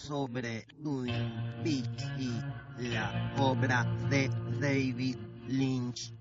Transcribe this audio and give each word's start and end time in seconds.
sobre 0.00 0.66
Twin 0.82 1.12
Peaks 1.62 2.04
y 2.18 2.32
la 2.88 3.32
obra 3.38 3.84
de 4.08 4.30
David 4.58 5.16
Lynch. 5.46 6.12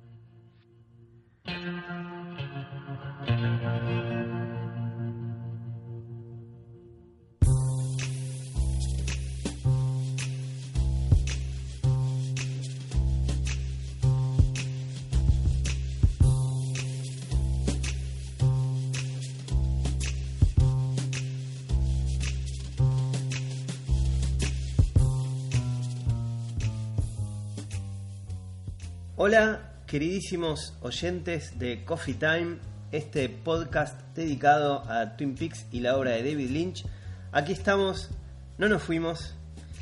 Hola, 29.22 29.74
queridísimos 29.86 30.74
oyentes 30.80 31.60
de 31.60 31.84
Coffee 31.84 32.14
Time, 32.14 32.56
este 32.94 33.28
podcast 33.28 34.00
dedicado 34.16 34.90
a 34.90 35.18
Twin 35.18 35.36
Peaks 35.36 35.66
y 35.74 35.82
la 35.82 35.98
obra 35.98 36.12
de 36.12 36.20
David 36.20 36.50
Lynch. 36.52 36.86
Aquí 37.34 37.52
estamos, 37.52 38.12
no 38.58 38.70
nos 38.70 38.82
fuimos, 38.82 39.36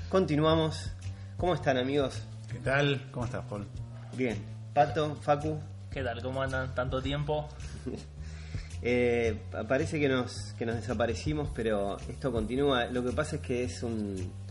continuamos. 0.09 0.91
¿Cómo 1.37 1.53
están 1.53 1.77
amigos? 1.77 2.19
¿Qué 2.51 2.57
tal? 2.57 3.11
¿Cómo 3.11 3.27
estás, 3.27 3.45
Paul? 3.45 3.67
Bien. 4.15 4.43
Pato, 4.73 5.15
Facu, 5.17 5.59
¿Qué 5.91 6.01
tal? 6.01 6.19
¿Cómo 6.23 6.41
andan 6.41 6.73
tanto 6.73 6.99
tiempo? 7.03 7.47
eh, 8.81 9.39
parece 9.67 9.99
que 9.99 10.09
nos, 10.09 10.55
que 10.57 10.65
nos 10.65 10.77
desaparecimos, 10.77 11.49
pero 11.53 11.97
esto 12.09 12.31
continúa. 12.31 12.87
Lo 12.87 13.03
que 13.03 13.11
pasa 13.11 13.35
es 13.35 13.43
que 13.43 13.65
es 13.65 13.83
un... 13.83 14.46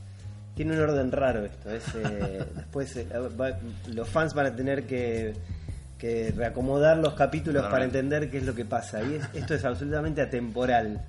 Tiene 0.57 0.73
un 0.73 0.81
orden 0.81 1.13
raro 1.13 1.45
esto. 1.45 1.71
Es, 1.71 1.85
eh, 1.95 2.45
después 2.57 2.97
eh, 2.97 3.07
va- 3.41 3.57
los 3.89 4.09
fans 4.09 4.35
van 4.35 4.47
a 4.47 4.57
tener 4.57 4.87
que, 4.87 5.35
que 5.99 6.33
reacomodar 6.35 6.97
los 6.97 7.15
capítulos 7.15 7.63
para 7.67 7.85
entender 7.85 8.31
qué 8.31 8.39
es 8.39 8.45
lo 8.45 8.55
que 8.55 8.65
pasa. 8.65 9.03
Y 9.05 9.15
es- 9.17 9.29
esto 9.35 9.55
es 9.55 9.65
absolutamente 9.65 10.21
atemporal. 10.23 11.05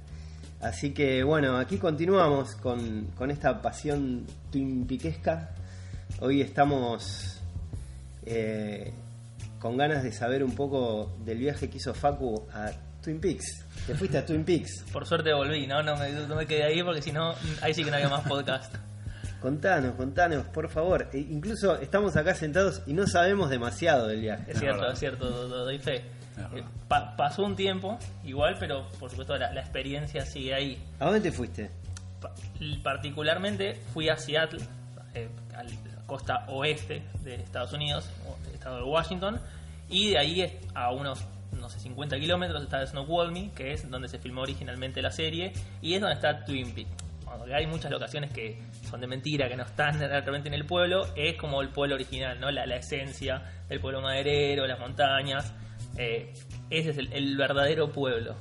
Así 0.62 0.92
que 0.94 1.24
bueno, 1.24 1.58
aquí 1.58 1.78
continuamos 1.78 2.56
con, 2.56 3.06
con 3.16 3.32
esta 3.32 3.62
pasión 3.62 4.26
twinpiquesca. 4.52 5.52
Hoy 6.20 6.42
estamos 6.42 7.40
eh, 8.26 8.92
con 9.60 9.78
ganas 9.78 10.04
de 10.04 10.12
saber 10.12 10.44
un 10.44 10.56
poco 10.56 11.16
del 11.24 11.38
viaje 11.38 11.70
que 11.70 11.78
hizo 11.78 11.94
Facu 11.94 12.48
a 12.54 12.72
Twin 13.02 13.20
Peaks. 13.22 13.66
Te 13.86 13.94
fuiste 13.96 14.18
a 14.18 14.26
Twin 14.26 14.44
Peaks. 14.44 14.84
Por 14.92 15.06
suerte 15.06 15.32
volví, 15.34 15.68
¿no? 15.68 15.82
No 15.84 15.96
me, 15.96 16.12
no 16.12 16.36
me 16.36 16.46
quedé 16.46 16.64
ahí 16.64 16.84
porque 16.84 17.02
si 17.02 17.12
no, 17.12 17.34
ahí 17.62 17.74
sí 17.74 17.84
que 17.84 17.92
no 17.92 17.96
había 17.98 18.10
más 18.10 18.28
podcast. 18.28 18.76
Contanos, 19.42 19.96
contanos, 19.96 20.46
por 20.48 20.68
favor. 20.70 21.08
E 21.14 21.20
incluso 21.20 21.76
estamos 21.80 22.16
acá 22.18 22.34
sentados 22.34 22.82
y 22.88 22.94
no 22.94 23.06
sabemos 23.08 23.50
demasiado 23.50 24.08
del 24.08 24.22
viaje. 24.22 24.52
Es 24.52 24.60
cierto, 24.60 24.78
verdad. 24.80 24.94
es 24.94 25.00
cierto, 25.00 25.30
do- 25.30 25.48
do- 25.48 25.66
doy 25.66 25.80
fe. 25.80 26.04
Eh, 26.56 26.64
pa- 26.88 27.16
pasó 27.16 27.44
un 27.44 27.56
tiempo, 27.56 27.98
igual, 28.24 28.58
pero 28.60 28.88
por 29.00 29.10
supuesto 29.10 29.36
la, 29.38 29.52
la 29.54 29.62
experiencia 29.62 30.26
sigue 30.26 30.54
ahí. 30.54 30.84
¿A 31.00 31.06
dónde 31.06 31.22
te 31.22 31.32
fuiste? 31.32 31.70
Pa- 32.22 32.34
particularmente 32.84 33.76
fui 33.94 34.10
a 34.10 34.18
Seattle, 34.18 34.60
eh, 35.14 35.30
a 35.56 35.64
la 35.64 35.70
costa 36.06 36.46
oeste 36.48 37.04
de 37.24 37.36
Estados 37.36 37.74
Unidos, 37.74 38.10
o 38.28 38.44
del 38.46 38.56
estado 38.56 38.78
de 38.78 38.84
Washington, 38.84 39.40
y 39.90 40.10
de 40.12 40.18
ahí 40.18 40.60
a 40.74 40.92
unos, 40.92 41.24
no 41.60 41.70
sé, 41.70 41.80
50 41.80 42.18
kilómetros 42.20 42.64
está 42.64 42.86
Snoqualmie, 42.86 43.52
que 43.56 43.74
es 43.74 43.90
donde 43.90 44.08
se 44.08 44.18
filmó 44.20 44.42
originalmente 44.42 45.02
la 45.02 45.12
serie, 45.12 45.54
y 45.82 45.94
es 45.96 46.02
donde 46.02 46.16
está 46.16 46.44
Twin 46.46 46.74
Peaks. 46.74 46.90
Cuando 47.28 47.56
hay 47.56 47.68
muchas 47.68 47.92
locaciones 47.92 48.32
que 48.32 48.58
son 48.90 49.02
de 49.02 49.08
mentira, 49.08 49.48
que 49.48 49.56
no 49.56 49.64
están 49.64 50.00
realmente 50.00 50.48
en 50.48 50.54
el 50.56 50.66
pueblo, 50.66 51.08
es 51.16 51.36
como 51.36 51.62
el 51.62 51.70
pueblo 51.70 51.96
original, 51.96 52.40
¿no? 52.40 52.50
La, 52.52 52.66
la 52.66 52.78
esencia 52.78 53.44
del 53.70 53.80
pueblo 53.80 54.02
maderero, 54.02 54.66
las 54.66 54.80
montañas. 54.80 55.54
eh, 55.98 56.34
ese 56.70 56.90
es 56.90 56.98
el 56.98 57.38
verdadero 57.38 57.92
pueblo. 57.92 58.36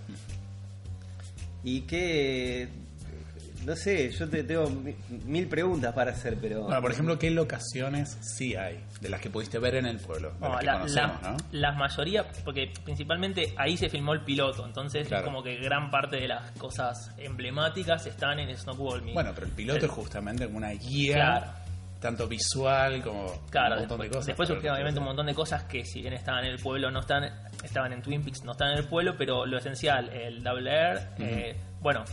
Y 1.63 1.83
qué... 1.83 2.69
No 3.67 3.75
sé, 3.75 4.11
yo 4.13 4.29
te 4.29 4.45
tengo 4.45 4.71
mi- 4.71 4.95
mil 5.25 5.49
preguntas 5.49 5.93
para 5.93 6.13
hacer, 6.13 6.39
pero... 6.41 6.63
Bueno, 6.63 6.81
por 6.81 6.93
ejemplo, 6.93 7.19
¿qué 7.19 7.31
locaciones 7.33 8.17
sí 8.21 8.55
hay 8.55 8.79
de 9.01 9.09
las 9.09 9.21
que 9.21 9.29
pudiste 9.29 9.59
ver 9.59 9.75
en 9.75 9.87
el 9.87 9.99
pueblo? 9.99 10.31
De 10.35 10.39
No, 10.41 10.49
las 10.51 10.61
que 10.61 10.67
la, 10.67 10.73
conocemos, 10.75 11.23
la- 11.23 11.31
¿no? 11.33 11.37
la 11.51 11.73
mayoría, 11.73 12.25
porque 12.45 12.73
principalmente 12.85 13.53
ahí 13.57 13.77
se 13.77 13.89
filmó 13.89 14.13
el 14.13 14.21
piloto, 14.23 14.65
entonces 14.65 15.09
Claro. 15.09 15.25
es 15.25 15.29
como 15.33 15.43
que 15.43 15.57
gran 15.57 15.91
parte 15.91 16.17
de 16.17 16.29
las 16.29 16.53
cosas 16.53 17.11
emblemáticas 17.19 18.07
están 18.07 18.39
en 18.39 18.57
Snoqualmie. 18.57 19.15
Bueno, 19.15 19.33
pero 19.35 19.47
el 19.49 19.53
piloto 19.53 19.81
El- 19.81 19.85
es 19.87 19.91
justamente 19.91 20.47
una 20.47 20.71
guía, 20.71 21.15
Claro. 21.15 21.47
tanto 22.01 22.29
visual 22.29 23.03
como 23.03 23.27
Claro, 23.51 23.75
un 23.75 23.81
montón 23.81 23.99
después, 23.99 24.01
de 24.01 24.09
cosas. 24.11 24.27
después 24.29 24.49
surgieron 24.49 24.75
obviamente 24.77 25.01
un 25.01 25.07
montón 25.07 25.27
de 25.27 25.35
cosas 25.35 25.65
que 25.65 25.85
si 25.85 26.03
bien 26.03 26.13
estaban 26.13 26.45
en 26.45 26.53
el 26.53 26.61
pueblo, 26.61 26.91
no 26.93 27.01
están, 27.01 27.25
estaban 27.65 27.93
en 27.93 28.01
Twin 28.01 28.23
Peaks, 28.23 28.45
no 28.45 28.53
están 28.53 28.71
en 28.73 28.79
el 28.79 28.85
pueblo, 28.85 29.17
pero 29.19 29.45
lo 29.45 29.59
esencial, 29.59 30.09
el 30.11 30.41
Double 30.45 30.71
Air, 30.71 31.01
eh, 31.19 31.57
bueno, 31.81 32.05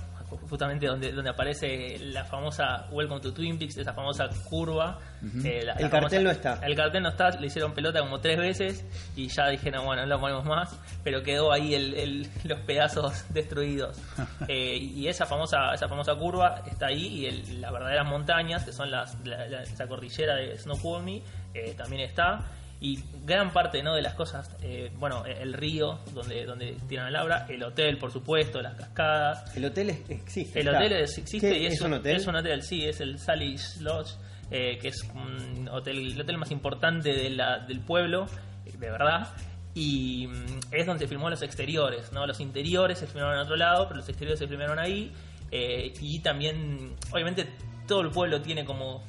justamente 0.49 0.87
donde, 0.87 1.11
donde 1.11 1.29
aparece 1.29 1.97
la 1.99 2.23
famosa 2.25 2.87
Welcome 2.91 3.21
to 3.21 3.33
Twin 3.33 3.57
Peaks, 3.57 3.77
esa 3.77 3.93
famosa 3.93 4.27
curva. 4.49 4.99
eh, 5.45 5.63
la- 5.63 5.73
El 5.73 5.83
la 5.83 5.89
cartel 5.89 6.23
no 6.23 6.31
está. 6.31 6.59
El 6.65 6.75
cartel 6.75 7.03
no 7.03 7.09
está, 7.09 7.29
le 7.31 7.47
hicieron 7.47 7.73
pelota 7.73 7.99
como 8.01 8.19
tres 8.19 8.37
veces 8.37 8.85
y 9.15 9.27
ya 9.29 9.47
dijeron, 9.47 9.85
bueno, 9.85 10.01
no 10.03 10.07
lo 10.09 10.19
ponemos 10.19 10.45
más, 10.45 10.77
pero 11.03 11.23
quedó 11.23 11.51
ahí 11.51 11.73
el- 11.75 11.93
el- 11.93 12.29
los 12.43 12.59
pedazos 12.61 13.25
destruidos. 13.33 13.97
Eh, 14.47 14.77
y 14.77 15.07
esa 15.07 15.25
famosa, 15.25 15.73
esa 15.73 15.87
famosa 15.87 16.15
curva 16.15 16.61
está 16.69 16.87
ahí 16.87 17.07
y 17.07 17.25
el- 17.27 17.61
las 17.61 17.71
verdaderas 17.71 18.05
montañas, 18.07 18.63
que 18.65 18.73
son 18.73 18.91
las, 18.91 19.17
la- 19.25 19.47
la- 19.47 19.63
esa 19.63 19.87
cordillera 19.87 20.35
de 20.35 20.57
Snoqualmie, 20.57 21.23
eh, 21.53 21.73
también 21.77 22.01
está. 22.01 22.41
Y 22.83 22.99
gran 23.25 23.51
parte 23.53 23.81
¿no? 23.81 23.95
de 23.95 24.01
las 24.01 24.13
cosas, 24.13 24.53
eh, 24.61 24.91
bueno, 24.99 25.23
el 25.25 25.53
río 25.53 25.99
donde, 26.13 26.45
donde 26.45 26.75
tiran 26.89 27.07
el 27.07 27.15
abra, 27.15 27.45
el 27.47 27.63
hotel, 27.63 27.97
por 27.97 28.11
supuesto, 28.11 28.61
las 28.61 28.75
cascadas, 28.75 29.55
El 29.55 29.63
hotel 29.65 29.89
es- 29.91 30.09
existe. 30.09 30.59
el 30.59 30.67
está. 30.67 30.79
hotel 30.79 30.91
es- 30.93 31.17
existe 31.17 31.57
y 31.57 31.65
es, 31.65 31.75
¿Es 31.75 31.81
un 31.81 31.93
hotel? 31.93 32.15
Es 32.17 32.27
un 32.27 32.35
hotel, 32.35 32.61
sí, 32.61 32.83
es 32.85 32.99
el 32.99 33.17
Sally 33.19 33.55
Lodge, 33.79 34.11
eh, 34.51 34.77
que 34.81 34.89
es 34.89 35.01
un 35.15 35.69
hotel, 35.69 36.11
el 36.11 36.19
hotel 36.21 36.37
más 36.37 36.51
importante 36.51 37.13
de 37.13 37.29
la- 37.29 37.59
del 37.59 37.79
pueblo, 37.79 38.25
eh, 38.65 38.71
de 38.77 38.91
verdad. 38.91 39.29
Y 39.73 40.27
mm, 40.27 40.59
es 40.73 40.85
donde 40.85 41.05
se 41.05 41.07
filmó 41.07 41.29
los 41.29 41.41
exteriores, 41.41 42.11
¿no? 42.11 42.27
Los 42.27 42.41
interiores 42.41 42.99
se 42.99 43.07
filmaron 43.07 43.35
en 43.35 43.39
otro 43.39 43.55
lado, 43.55 43.87
pero 43.87 44.01
los 44.01 44.09
exteriores 44.09 44.39
se 44.39 44.47
filmaron 44.47 44.77
ahí. 44.77 45.11
eh, 45.55 45.93
y 46.01 46.19
también, 46.21 46.95
obviamente, 47.11 47.47
todo 47.87 48.01
el 48.01 48.09
pueblo 48.09 48.41
tiene 48.41 48.65
como 48.65 49.03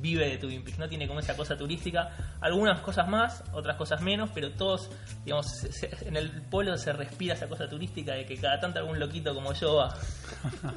vive 0.00 0.28
de 0.28 0.38
Twin 0.38 0.62
Peaks, 0.62 0.78
¿no? 0.78 0.88
Tiene 0.88 1.06
como 1.08 1.20
esa 1.20 1.36
cosa 1.36 1.56
turística, 1.56 2.10
algunas 2.40 2.80
cosas 2.80 3.08
más, 3.08 3.42
otras 3.52 3.76
cosas 3.76 4.00
menos, 4.00 4.30
pero 4.34 4.50
todos, 4.52 4.90
digamos, 5.24 5.46
se- 5.50 5.72
se- 5.72 6.08
en 6.08 6.16
el 6.16 6.30
pueblo 6.42 6.76
se 6.76 6.92
respira 6.92 7.34
esa 7.34 7.48
cosa 7.48 7.68
turística 7.68 8.14
de 8.14 8.24
que 8.26 8.36
cada 8.36 8.58
tanto 8.60 8.78
algún 8.78 8.98
loquito 8.98 9.34
como 9.34 9.52
yo 9.52 9.76
va. 9.76 9.94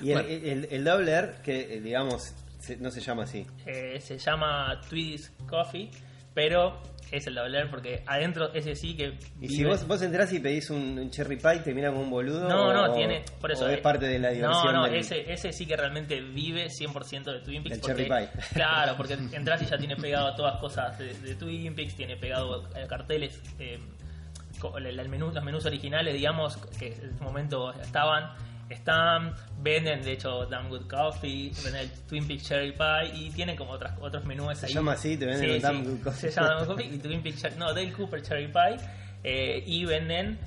Y 0.00 0.10
el, 0.10 0.18
el, 0.26 0.68
el 0.70 0.84
Double 0.84 1.10
R, 1.10 1.34
que 1.42 1.76
eh, 1.76 1.80
digamos, 1.80 2.34
no 2.80 2.90
se 2.90 3.00
llama 3.00 3.22
así. 3.24 3.46
Eh, 3.64 4.00
se 4.00 4.18
llama 4.18 4.80
Tweed's 4.90 5.30
Coffee, 5.48 5.88
pero 6.34 6.82
es 7.16 7.26
el 7.26 7.34
Double 7.34 7.58
R 7.58 7.68
porque 7.68 8.02
adentro 8.06 8.52
ese 8.54 8.74
sí 8.74 8.96
que 8.96 9.18
Y 9.40 9.46
vive- 9.48 9.48
si 9.48 9.64
vos, 9.64 9.86
vos 9.86 10.02
entrás 10.02 10.32
y 10.32 10.40
pedís 10.40 10.70
un, 10.70 10.98
un 10.98 11.10
cherry 11.10 11.36
pie, 11.36 11.60
te 11.60 11.74
mira 11.74 11.90
como 11.90 12.02
un 12.02 12.10
boludo. 12.10 12.48
no, 12.48 12.68
o- 12.68 12.72
no, 12.72 12.92
tiene. 12.94 13.22
Por 13.40 13.52
eso. 13.52 13.64
o 13.64 13.68
es 13.68 13.78
eh, 13.78 13.82
parte 13.82 14.06
de 14.06 14.18
la 14.18 14.30
diversión. 14.30 14.64
No, 14.66 14.72
no, 14.72 14.84
del- 14.84 14.96
ese, 14.96 15.32
ese 15.32 15.52
sí 15.52 15.66
que 15.66 15.76
realmente 15.76 16.20
vive 16.20 16.68
100% 16.68 17.32
de 17.32 17.40
Twin 17.40 17.62
Peaks. 17.62 17.78
Porque- 17.78 18.04
cherry 18.06 18.28
pie. 18.28 18.40
Claro, 18.54 18.94
porque 18.96 19.14
entras 19.32 19.62
y 19.62 19.66
ya 19.66 19.76
tiene 19.78 19.96
pegado 19.96 20.34
todas 20.34 20.58
cosas 20.60 20.98
de, 20.98 21.14
de 21.14 21.34
Twin 21.34 21.74
Peaks, 21.74 21.94
tiene 21.96 22.16
pegado 22.16 22.68
eh, 22.76 22.86
carteles. 22.88 23.40
eh, 23.58 23.78
el, 24.78 24.98
el 24.98 25.08
menú, 25.10 25.30
los 25.30 25.44
menús 25.44 25.66
originales, 25.66 26.14
digamos, 26.14 26.56
que 26.78 26.86
en 26.88 27.10
ese 27.14 27.22
momento 27.22 27.72
estaban. 27.82 28.30
Están, 28.74 29.34
venden 29.62 30.02
de 30.02 30.12
hecho 30.12 30.46
Damn 30.46 30.68
Good 30.68 30.86
Coffee, 30.88 31.50
venden 31.64 31.76
el 31.82 31.90
Twin 32.06 32.26
Peaks 32.26 32.44
Cherry 32.44 32.72
Pie 32.72 33.14
y 33.14 33.30
tienen 33.30 33.56
como 33.56 33.72
otras, 33.72 33.96
otros 34.00 34.24
menús 34.24 34.58
Se 34.58 34.66
ahí. 34.66 34.74
llama 34.74 34.92
así, 34.92 35.16
te 35.16 35.26
venden 35.26 35.48
Sí, 35.48 35.56
el 35.56 35.62
Damn 35.62 35.84
sí, 35.84 35.90
Good 35.90 36.02
Coffee. 36.04 36.30
Se 36.30 36.30
llama 36.30 36.48
Damn 36.48 36.58
Good 36.66 36.68
Coffee 36.74 36.94
y 36.94 36.98
Twin 36.98 37.22
Peaks 37.22 37.42
Cherry- 37.42 37.56
no, 37.56 37.66
Dale 37.74 37.92
Cooper 37.92 38.22
Cherry 38.22 38.48
Pie 38.48 38.76
eh, 39.22 39.62
y 39.66 39.84
venden 39.84 40.38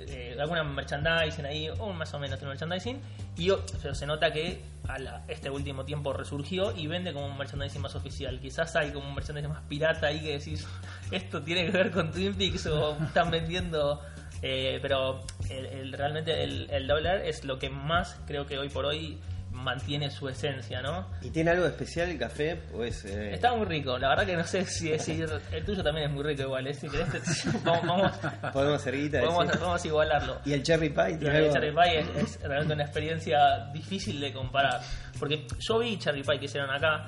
eh, 0.00 0.36
alguna 0.40 0.64
merchandising 0.64 1.44
ahí, 1.46 1.68
o 1.78 1.92
más 1.92 2.12
o 2.14 2.18
menos 2.18 2.40
de 2.40 2.46
merchandising 2.46 3.00
Y 3.36 3.50
o- 3.50 3.64
pero 3.80 3.94
se 3.94 4.06
nota 4.06 4.32
que 4.32 4.60
a 4.88 4.98
la- 4.98 5.22
este 5.28 5.48
último 5.50 5.84
tiempo 5.84 6.12
resurgió 6.12 6.76
y 6.76 6.88
vende 6.88 7.12
como 7.12 7.26
un 7.26 7.38
merchandising 7.38 7.80
más 7.80 7.94
oficial. 7.94 8.40
Quizás 8.40 8.74
hay 8.76 8.90
como 8.90 9.08
un 9.08 9.14
merchandising 9.14 9.50
más 9.52 9.62
pirata 9.68 10.08
ahí 10.08 10.20
que 10.20 10.38
decís, 10.38 10.66
esto 11.12 11.42
tiene 11.42 11.66
que 11.66 11.70
ver 11.70 11.90
con 11.92 12.10
Twin 12.10 12.34
Peaks 12.34 12.66
o 12.66 12.96
están 13.04 13.30
vendiendo... 13.30 14.00
eh, 14.46 14.78
pero 14.82 15.20
el- 15.48 15.66
el- 15.66 15.92
realmente 15.94 16.44
el, 16.44 16.68
el 16.70 16.86
Double 16.86 17.08
R 17.08 17.28
es 17.28 17.44
lo 17.44 17.58
que 17.58 17.70
más 17.70 18.20
creo 18.26 18.44
que 18.46 18.58
hoy 18.58 18.68
por 18.68 18.84
hoy 18.84 19.18
mantiene 19.50 20.10
su 20.10 20.28
esencia, 20.28 20.82
¿no? 20.82 21.08
¿Y 21.22 21.30
tiene 21.30 21.52
algo 21.52 21.64
especial 21.64 22.08
el 22.10 22.18
café? 22.18 22.56
Pues, 22.72 23.04
eh, 23.04 23.32
Está 23.32 23.54
muy 23.54 23.64
rico, 23.66 23.96
la 23.98 24.08
verdad 24.08 24.26
que 24.26 24.36
no 24.36 24.44
sé 24.44 24.66
si 24.66 24.90
decir. 24.90 25.28
El 25.52 25.64
tuyo 25.64 25.82
también 25.82 26.08
es 26.08 26.12
muy 26.12 26.24
rico 26.24 26.42
igual, 26.42 26.66
¿eh? 26.66 26.74
Si 26.74 26.88
querés, 26.88 27.06
vamos, 27.64 27.86
vamos, 27.86 28.52
Podemos 28.52 28.80
hacer 28.80 28.96
guita. 28.96 29.20
podemos, 29.20 29.46
podemos 29.56 29.84
igualarlo. 29.84 30.40
¿Y 30.44 30.52
el 30.54 30.62
cherry 30.64 30.90
pie? 30.90 31.10
Y 31.12 31.18
¿Tiene 31.18 31.38
el? 31.46 31.52
Cherry 31.52 31.70
Pie 31.72 32.00
es, 32.00 32.36
es 32.36 32.40
realmente 32.42 32.74
una 32.74 32.82
experiencia 32.84 33.38
difícil 33.72 34.20
de 34.20 34.32
comparar. 34.32 34.80
Porque 35.20 35.46
yo 35.60 35.78
vi 35.78 35.98
Cherry 35.98 36.22
Pie 36.24 36.38
que 36.40 36.44
hicieron 36.46 36.70
acá 36.70 37.06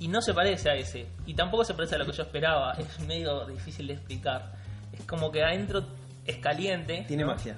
y 0.00 0.08
no 0.08 0.22
se 0.22 0.32
parece 0.32 0.70
a 0.70 0.74
ese. 0.74 1.06
Y 1.26 1.34
tampoco 1.34 1.62
se 1.64 1.74
parece 1.74 1.94
a 1.96 1.98
lo 1.98 2.06
que 2.06 2.12
yo 2.12 2.22
esperaba. 2.22 2.72
Es 2.72 2.98
medio 3.00 3.44
difícil 3.46 3.86
de 3.86 3.92
explicar. 3.92 4.50
Es 4.92 5.04
como 5.04 5.30
que 5.30 5.42
adentro 5.44 5.86
es 6.26 6.36
caliente. 6.38 7.04
Tiene 7.08 7.24
¿no? 7.24 7.32
magia. 7.32 7.56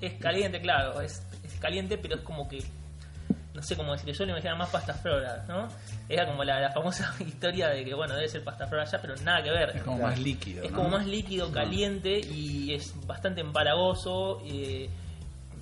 Es 0.00 0.14
caliente, 0.14 0.60
claro. 0.60 1.00
Es, 1.00 1.22
es 1.44 1.54
caliente, 1.60 1.98
pero 1.98 2.16
es 2.16 2.22
como 2.22 2.48
que. 2.48 2.62
No 3.54 3.62
sé 3.62 3.74
cómo 3.74 3.92
decirlo. 3.92 4.12
Yo 4.12 4.24
le 4.26 4.32
imaginaba 4.32 4.58
más 4.58 4.70
pasta 4.70 4.92
flora, 4.92 5.44
¿no? 5.48 5.68
Era 6.08 6.26
como 6.26 6.44
la, 6.44 6.60
la 6.60 6.72
famosa 6.72 7.14
historia 7.20 7.68
de 7.68 7.84
que, 7.84 7.94
bueno, 7.94 8.14
debe 8.14 8.28
ser 8.28 8.44
pasta 8.44 8.66
flora 8.66 8.82
allá, 8.84 8.98
pero 9.00 9.14
nada 9.24 9.42
que 9.42 9.50
ver. 9.50 9.76
Es 9.76 9.82
como 9.82 9.98
más 9.98 10.18
líquido. 10.18 10.62
Es 10.62 10.70
¿no? 10.70 10.76
como 10.76 10.90
más 10.90 11.06
líquido, 11.06 11.50
caliente 11.50 12.18
y 12.20 12.74
es 12.74 12.92
bastante 13.06 13.40
empalagoso. 13.40 14.42
eh, 14.44 14.90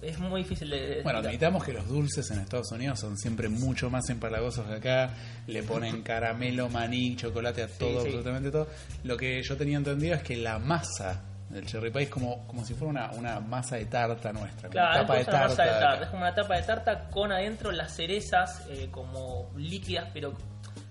es 0.03 0.19
muy 0.19 0.43
difícil 0.43 0.71
de. 0.71 0.87
de 0.97 1.03
Bueno, 1.03 1.21
admitamos 1.21 1.65
que 1.65 1.73
los 1.73 1.89
dulces 1.89 2.31
en 2.31 2.41
Estados 2.41 2.71
Unidos 2.73 3.01
son 3.01 3.17
siempre 3.17 3.49
mucho 3.49 3.91
más 3.91 4.09
empalagosos 4.11 4.67
que 4.67 4.75
acá. 4.75 5.11
Le 5.47 5.63
ponen 5.63 6.03
caramelo, 6.03 6.69
maní, 6.69 7.17
chocolate 7.17 7.63
a 7.63 7.69
todo, 7.69 8.01
sí. 8.01 8.07
absolutamente 8.09 8.51
todo. 8.51 8.69
Lo 9.05 9.17
que 9.17 9.43
yo 9.43 9.57
tenía 9.57 9.79
entendido 9.79 10.15
es 10.15 10.23
que 10.23 10.37
la 10.37 10.59
masa 10.59 11.23
del 11.55 11.67
cherry 11.67 11.91
pie 11.91 12.03
es 12.03 12.09
como, 12.11 12.47
como 12.47 12.65
si 12.65 12.75
fuera 12.75 12.91
una, 12.91 13.11
una 13.13 13.41
masa 13.41 13.77
de 13.77 13.87
tarta 13.87 14.33
nuestra, 14.33 14.69
Claro, 14.69 15.01
tapa 15.03 15.15
de 15.15 15.21
es 15.23 15.29
una 15.29 15.33
tarta. 15.39 15.49
masa 15.49 15.65
de 15.65 15.71
tarta. 15.81 16.05
Es 16.05 16.11
como 16.11 16.23
una 16.23 16.35
tapa 16.35 16.57
de 16.57 16.63
tarta 16.63 17.11
con 17.11 17.33
adentro 17.33 17.73
las 17.73 17.95
cerezas 17.95 18.63
eh, 18.69 18.89
como 18.91 19.51
líquidas, 19.57 20.09
pero 20.13 20.35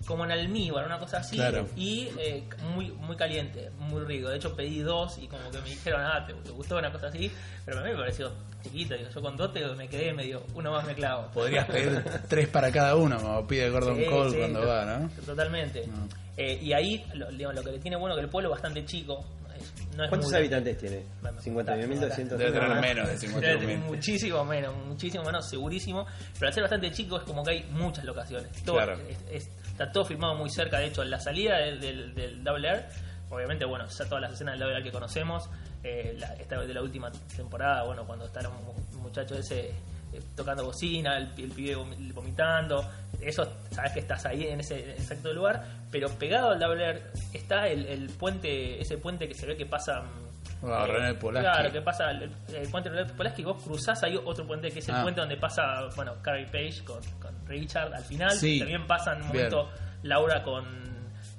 como 0.06 0.24
en 0.24 0.32
almíbar, 0.32 0.84
una 0.84 0.98
cosa 0.98 1.18
así. 1.18 1.36
Claro. 1.36 1.66
Y 1.76 2.08
eh, 2.18 2.44
muy 2.74 2.90
muy 2.90 3.16
caliente, 3.16 3.70
muy 3.78 4.02
rico. 4.04 4.28
De 4.28 4.36
hecho, 4.36 4.54
pedí 4.54 4.80
dos 4.80 5.16
y 5.18 5.28
como 5.28 5.50
que 5.50 5.58
me 5.60 5.70
dijeron, 5.70 6.02
ah, 6.02 6.24
¿te, 6.26 6.34
te 6.34 6.50
gustó 6.50 6.76
una 6.78 6.92
cosa 6.92 7.06
así? 7.06 7.30
Pero 7.64 7.78
a 7.80 7.82
mí 7.84 7.90
me 7.90 7.96
pareció 7.96 8.30
chiquito. 8.62 8.94
Digo, 8.96 9.08
yo 9.14 9.22
con 9.22 9.36
dos 9.36 9.52
te- 9.54 9.66
me 9.74 9.88
quedé 9.88 10.12
medio, 10.12 10.42
uno 10.54 10.72
más 10.72 10.84
me 10.84 10.94
clavo. 10.94 11.28
Podrías 11.32 11.66
pedir 11.66 12.02
tres 12.28 12.48
para 12.48 12.70
cada 12.70 12.96
uno, 12.96 13.16
como 13.18 13.46
pide 13.46 13.70
Gordon 13.70 13.96
Sí, 13.96 14.04
Cole 14.04 14.30
sí, 14.32 14.36
cuando 14.38 14.66
va, 14.66 14.84
¿no? 14.84 15.08
Totalmente. 15.24 15.86
No. 15.86 16.23
Eh, 16.36 16.58
y 16.60 16.72
ahí, 16.72 17.04
lo, 17.14 17.30
digamos, 17.30 17.54
lo 17.56 17.62
que 17.62 17.72
le 17.72 17.78
tiene 17.78 17.96
bueno 17.96 18.14
que 18.16 18.22
el 18.22 18.28
pueblo 18.28 18.48
es 18.50 18.52
bastante 18.60 18.84
chico. 18.84 19.24
es- 19.56 19.72
no 19.96 20.02
es 20.02 20.08
¿Cuántos 20.08 20.30
muy- 20.30 20.38
habitantes 20.40 20.76
tiene? 20.78 21.04
Bueno, 21.22 21.40
50.200. 21.40 22.36
Debe 22.36 22.50
tener 22.50 22.80
menos 22.80 23.06
de 23.06 23.14
Debe 23.14 23.18
50 23.18 23.40
tener 23.60 23.66
mil. 23.66 23.78
muchísimo 23.78 24.44
menos, 24.44 24.74
muchísimo 24.84 25.22
menos, 25.22 25.48
segurísimo. 25.48 26.04
Pero 26.34 26.48
al 26.48 26.52
ser 26.52 26.62
bastante 26.64 26.90
chico 26.90 27.18
es 27.18 27.22
como 27.22 27.44
que 27.44 27.50
hay 27.52 27.62
muchas 27.70 28.04
locaciones. 28.04 28.50
Todo, 28.64 28.76
Claro. 28.76 28.98
es- 29.08 29.18
es- 29.30 29.50
está 29.68 29.92
todo 29.92 30.04
filmado 30.04 30.34
muy 30.34 30.50
cerca. 30.50 30.78
De 30.80 30.86
hecho, 30.86 31.04
la 31.04 31.20
salida 31.20 31.58
del, 31.58 31.80
del, 31.80 32.14
del 32.16 32.42
Double 32.42 32.68
R, 32.68 32.84
obviamente, 33.30 33.64
bueno, 33.64 33.86
ya 33.86 34.04
todas 34.06 34.22
las 34.22 34.32
escenas 34.32 34.54
del 34.54 34.60
Double 34.62 34.74
R 34.78 34.82
que 34.84 34.90
conocemos, 34.90 35.48
eh, 35.84 36.16
la- 36.18 36.34
esta 36.34 36.60
de 36.60 36.74
la 36.74 36.82
última 36.82 37.12
temporada, 37.36 37.84
bueno, 37.84 38.04
cuando 38.04 38.24
está 38.26 38.40
el 38.40 38.48
mu- 38.48 39.00
muchacho 39.02 39.36
ese 39.36 39.68
eh, 40.12 40.20
tocando 40.36 40.64
bocina, 40.64 41.16
el, 41.16 41.32
el 41.38 41.50
pibe 41.52 41.76
vom- 41.76 42.12
vomitando, 42.12 42.84
eso 43.28 43.50
sabes 43.70 43.92
que 43.92 44.00
estás 44.00 44.24
ahí 44.26 44.46
en 44.46 44.60
ese 44.60 44.90
exacto 44.92 45.32
lugar, 45.32 45.64
pero 45.90 46.08
pegado 46.10 46.50
al 46.50 46.58
Double 46.58 47.02
está 47.32 47.68
el, 47.68 47.86
el 47.86 48.08
puente, 48.10 48.80
ese 48.80 48.98
puente 48.98 49.26
que 49.28 49.34
se 49.34 49.46
ve 49.46 49.56
que 49.56 49.66
pasa... 49.66 50.02
mm, 50.02 50.24
Ah, 50.66 50.86
eh, 50.88 50.92
René 50.92 51.14
Polaski. 51.14 51.44
Claro, 51.50 51.72
que 51.72 51.82
pasa 51.82 52.10
el, 52.10 52.22
el 52.54 52.68
puente 52.70 52.88
de 52.88 53.04
Polaski, 53.04 53.44
vos 53.44 53.62
cruzás 53.62 54.02
ahí 54.02 54.18
otro 54.24 54.46
puente 54.46 54.70
que 54.70 54.78
es 54.78 54.88
el 54.88 54.94
Ah. 54.94 55.02
puente 55.02 55.20
donde 55.20 55.36
pasa, 55.36 55.62
bueno, 55.96 56.14
Carrie 56.22 56.46
Page 56.46 56.82
con, 56.84 57.02
con 57.20 57.46
Richard 57.46 57.92
al 57.94 58.02
final. 58.04 58.30
Sí. 58.32 58.60
También 58.60 58.86
pasa 58.86 59.12
en 59.14 59.22
un 59.22 59.32
Bien. 59.32 59.50
momento 59.50 59.70
Laura 60.04 60.42
con, 60.42 60.64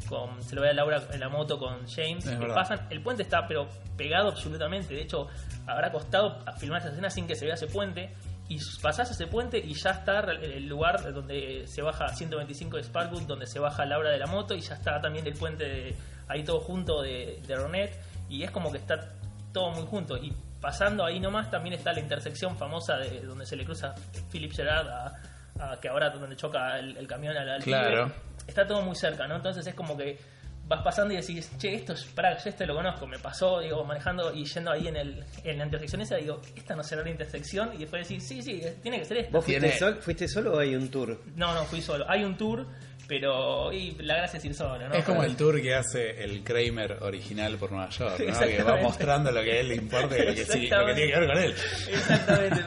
con. 0.08 0.42
Se 0.44 0.54
lo 0.56 0.62
ve 0.62 0.70
a 0.70 0.74
Laura 0.74 1.02
en 1.12 1.20
la 1.20 1.30
moto 1.30 1.58
con 1.58 1.88
James. 1.88 2.26
Es 2.28 2.38
que 2.38 2.46
pasan. 2.48 2.88
El 2.92 3.02
puente 3.02 3.24
está, 3.24 3.48
pero 3.48 3.68
pegado 3.98 4.30
absolutamente. 4.30 4.94
De 4.94 5.02
hecho, 5.02 5.28
habrá 5.66 5.92
costado 5.92 6.40
filmar 6.60 6.82
esa 6.82 6.90
escena 6.90 7.10
sin 7.10 7.26
que 7.26 7.36
se 7.36 7.46
vea 7.46 7.56
ese 7.56 7.68
puente. 7.68 8.14
Y 8.48 8.60
pasás 8.82 9.10
ese 9.10 9.26
puente 9.28 9.58
y 9.58 9.74
ya 9.74 9.90
está 9.92 10.20
el 10.20 10.68
lugar 10.68 11.12
donde 11.14 11.66
se 11.68 11.82
baja 11.82 12.08
125 12.10 12.78
de 12.78 12.84
Sparkwood, 12.84 13.24
donde 13.24 13.48
se 13.48 13.60
baja 13.60 13.86
Laura 13.86 14.12
de 14.12 14.20
la 14.20 14.28
moto 14.28 14.54
y 14.54 14.62
ya 14.62 14.76
está 14.76 15.02
también 15.02 15.26
el 15.26 15.34
puente 15.34 15.64
de- 15.64 15.96
ahí 16.28 16.44
todo 16.44 16.60
junto 16.60 17.02
de, 17.02 17.42
de 17.48 17.56
Ronet. 17.56 18.00
Y 18.30 18.44
es 18.44 18.52
como 18.52 18.72
que 18.72 18.78
está 18.78 19.14
todo 19.52 19.72
muy 19.72 19.86
junto. 19.88 20.16
Y 20.18 20.32
pasando 20.62 21.04
ahí 21.06 21.20
nomás 21.20 21.50
también 21.50 21.74
está 21.74 21.92
la 21.94 22.00
intersección 22.02 22.56
famosa 22.56 22.98
de 22.98 23.22
donde 23.22 23.46
se 23.48 23.56
le 23.56 23.66
cruza 23.66 23.96
Philip 24.32 24.52
Gerard 24.54 24.88
a, 24.90 25.14
a- 25.60 25.80
que 25.80 25.88
ahora 25.90 26.10
donde 26.12 26.36
choca 26.36 26.78
el, 26.78 26.96
el 26.98 27.08
camión 27.08 27.36
al, 27.36 27.50
al 27.50 27.64
Claro. 27.64 28.06
pibe. 28.08 28.16
Está 28.48 28.68
todo 28.68 28.82
muy 28.84 28.96
cerca, 28.96 29.28
¿no? 29.28 29.38
Entonces 29.38 29.66
es 29.66 29.74
como 29.74 29.98
que 29.98 30.20
vas 30.68 30.82
pasando 30.84 31.14
y 31.14 31.18
decís, 31.18 31.52
che, 31.60 31.76
esto 31.76 31.94
es, 31.94 32.04
pará, 32.06 32.38
yo 32.38 32.50
este 32.50 32.66
lo 32.66 32.76
conozco, 32.76 33.06
me 33.06 33.20
pasó, 33.20 33.60
digo, 33.60 33.84
manejando 33.84 34.34
y 34.34 34.46
yendo 34.46 34.72
ahí 34.72 34.88
en, 34.88 34.96
el, 34.98 35.24
en 35.44 35.58
la 35.60 35.66
intersección 35.66 36.02
esa, 36.02 36.16
digo, 36.16 36.42
esta 36.56 36.76
no 36.76 36.84
será 36.84 37.04
la 37.04 37.10
intersección, 37.12 37.72
y 37.76 37.78
después 37.80 38.08
decís, 38.08 38.28
sí, 38.28 38.42
sí, 38.42 38.62
tiene 38.82 39.00
que 39.00 39.06
ser 39.06 39.18
esta. 39.18 39.32
¿Vos 39.32 39.46
fuiste, 39.46 39.62
Tiene- 39.62 39.78
sol- 39.78 40.00
fuiste 40.02 40.28
solo 40.28 40.54
o 40.56 40.60
hay 40.60 40.76
un 40.76 40.90
tour? 40.90 41.22
No, 41.36 41.54
no, 41.54 41.64
fui 41.66 41.82
solo. 41.82 42.06
Hay 42.10 42.24
un 42.24 42.36
tour, 42.36 42.66
pero 43.08 43.72
y 43.72 43.92
la 44.00 44.16
gracia 44.18 44.38
es 44.38 44.46
ir 44.46 44.54
solo, 44.56 44.88
¿no? 44.90 44.94
Es 44.96 45.06
como 45.06 45.24
el 45.24 45.36
tour 45.36 45.62
que 45.62 45.76
hace 45.76 46.24
el 46.24 46.44
Kramer 46.44 46.98
original 47.02 47.56
por 47.58 47.72
Nueva 47.72 47.90
York, 47.90 48.20
¿no? 48.20 48.40
Que 48.40 48.64
va 48.64 48.78
mostrando 48.82 49.32
lo 49.32 49.42
que 49.44 49.52
a 49.52 49.60
él 49.60 49.68
le 49.70 49.76
importa 49.76 50.18
y 50.18 50.26
lo 50.26 50.34
que, 50.34 50.46
sí- 50.46 50.68
lo 50.68 50.86
que 50.88 50.94
tiene 50.94 51.12
que 51.14 51.20
ver 51.20 51.28
con 51.30 51.38
él. 51.38 51.56
Exactamente, 51.90 52.64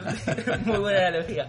muy 0.65 0.79
buena 0.79 1.09
analogía. 1.09 1.49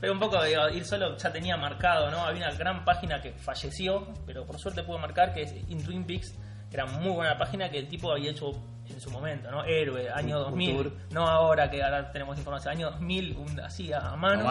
Pero 0.00 0.12
un 0.12 0.18
poco, 0.20 0.42
digo, 0.44 0.68
ir 0.70 0.84
solo 0.84 1.16
ya 1.16 1.32
tenía 1.32 1.56
marcado, 1.56 2.10
¿no? 2.10 2.24
Había 2.24 2.48
una 2.48 2.56
gran 2.56 2.84
página 2.84 3.20
que 3.20 3.32
falleció, 3.32 4.06
pero 4.26 4.44
por 4.46 4.58
suerte 4.58 4.82
pude 4.82 4.98
marcar 4.98 5.34
que 5.34 5.42
es 5.42 5.54
In 5.68 5.84
Twin 5.84 6.04
Peaks. 6.04 6.34
Era 6.70 6.86
muy 6.86 7.10
buena 7.12 7.36
página 7.36 7.70
que 7.70 7.78
el 7.80 7.88
tipo 7.88 8.10
había 8.10 8.30
hecho 8.30 8.50
en 8.88 8.98
su 8.98 9.10
momento, 9.10 9.50
¿no? 9.50 9.62
Héroe, 9.64 10.08
año 10.10 10.38
Un 10.38 10.44
2000. 10.44 10.74
tour. 10.76 10.92
No 11.10 11.28
ahora 11.28 11.70
que 11.70 11.82
ahora 11.82 12.10
tenemos 12.10 12.38
información, 12.38 12.74
año 12.74 12.90
2000, 12.92 13.36
un- 13.36 13.60
así 13.60 13.92
a, 13.92 14.00
mano. 14.16 14.44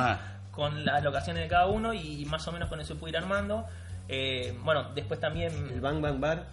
Con 0.51 0.85
las 0.85 1.03
locaciones 1.03 1.43
de 1.43 1.49
cada 1.49 1.67
uno 1.67 1.93
y 1.93 2.25
más 2.25 2.47
o 2.47 2.51
menos 2.51 2.69
con 2.69 2.79
eso 2.79 2.95
pude 2.97 3.11
ir 3.11 3.17
armando. 3.17 3.65
Eh, 4.07 4.57
bueno, 4.63 4.91
después 4.93 5.19
también. 5.19 5.51
El 5.71 5.81
Bang 5.81 6.01
Bang 6.01 6.19
Bar. 6.19 6.45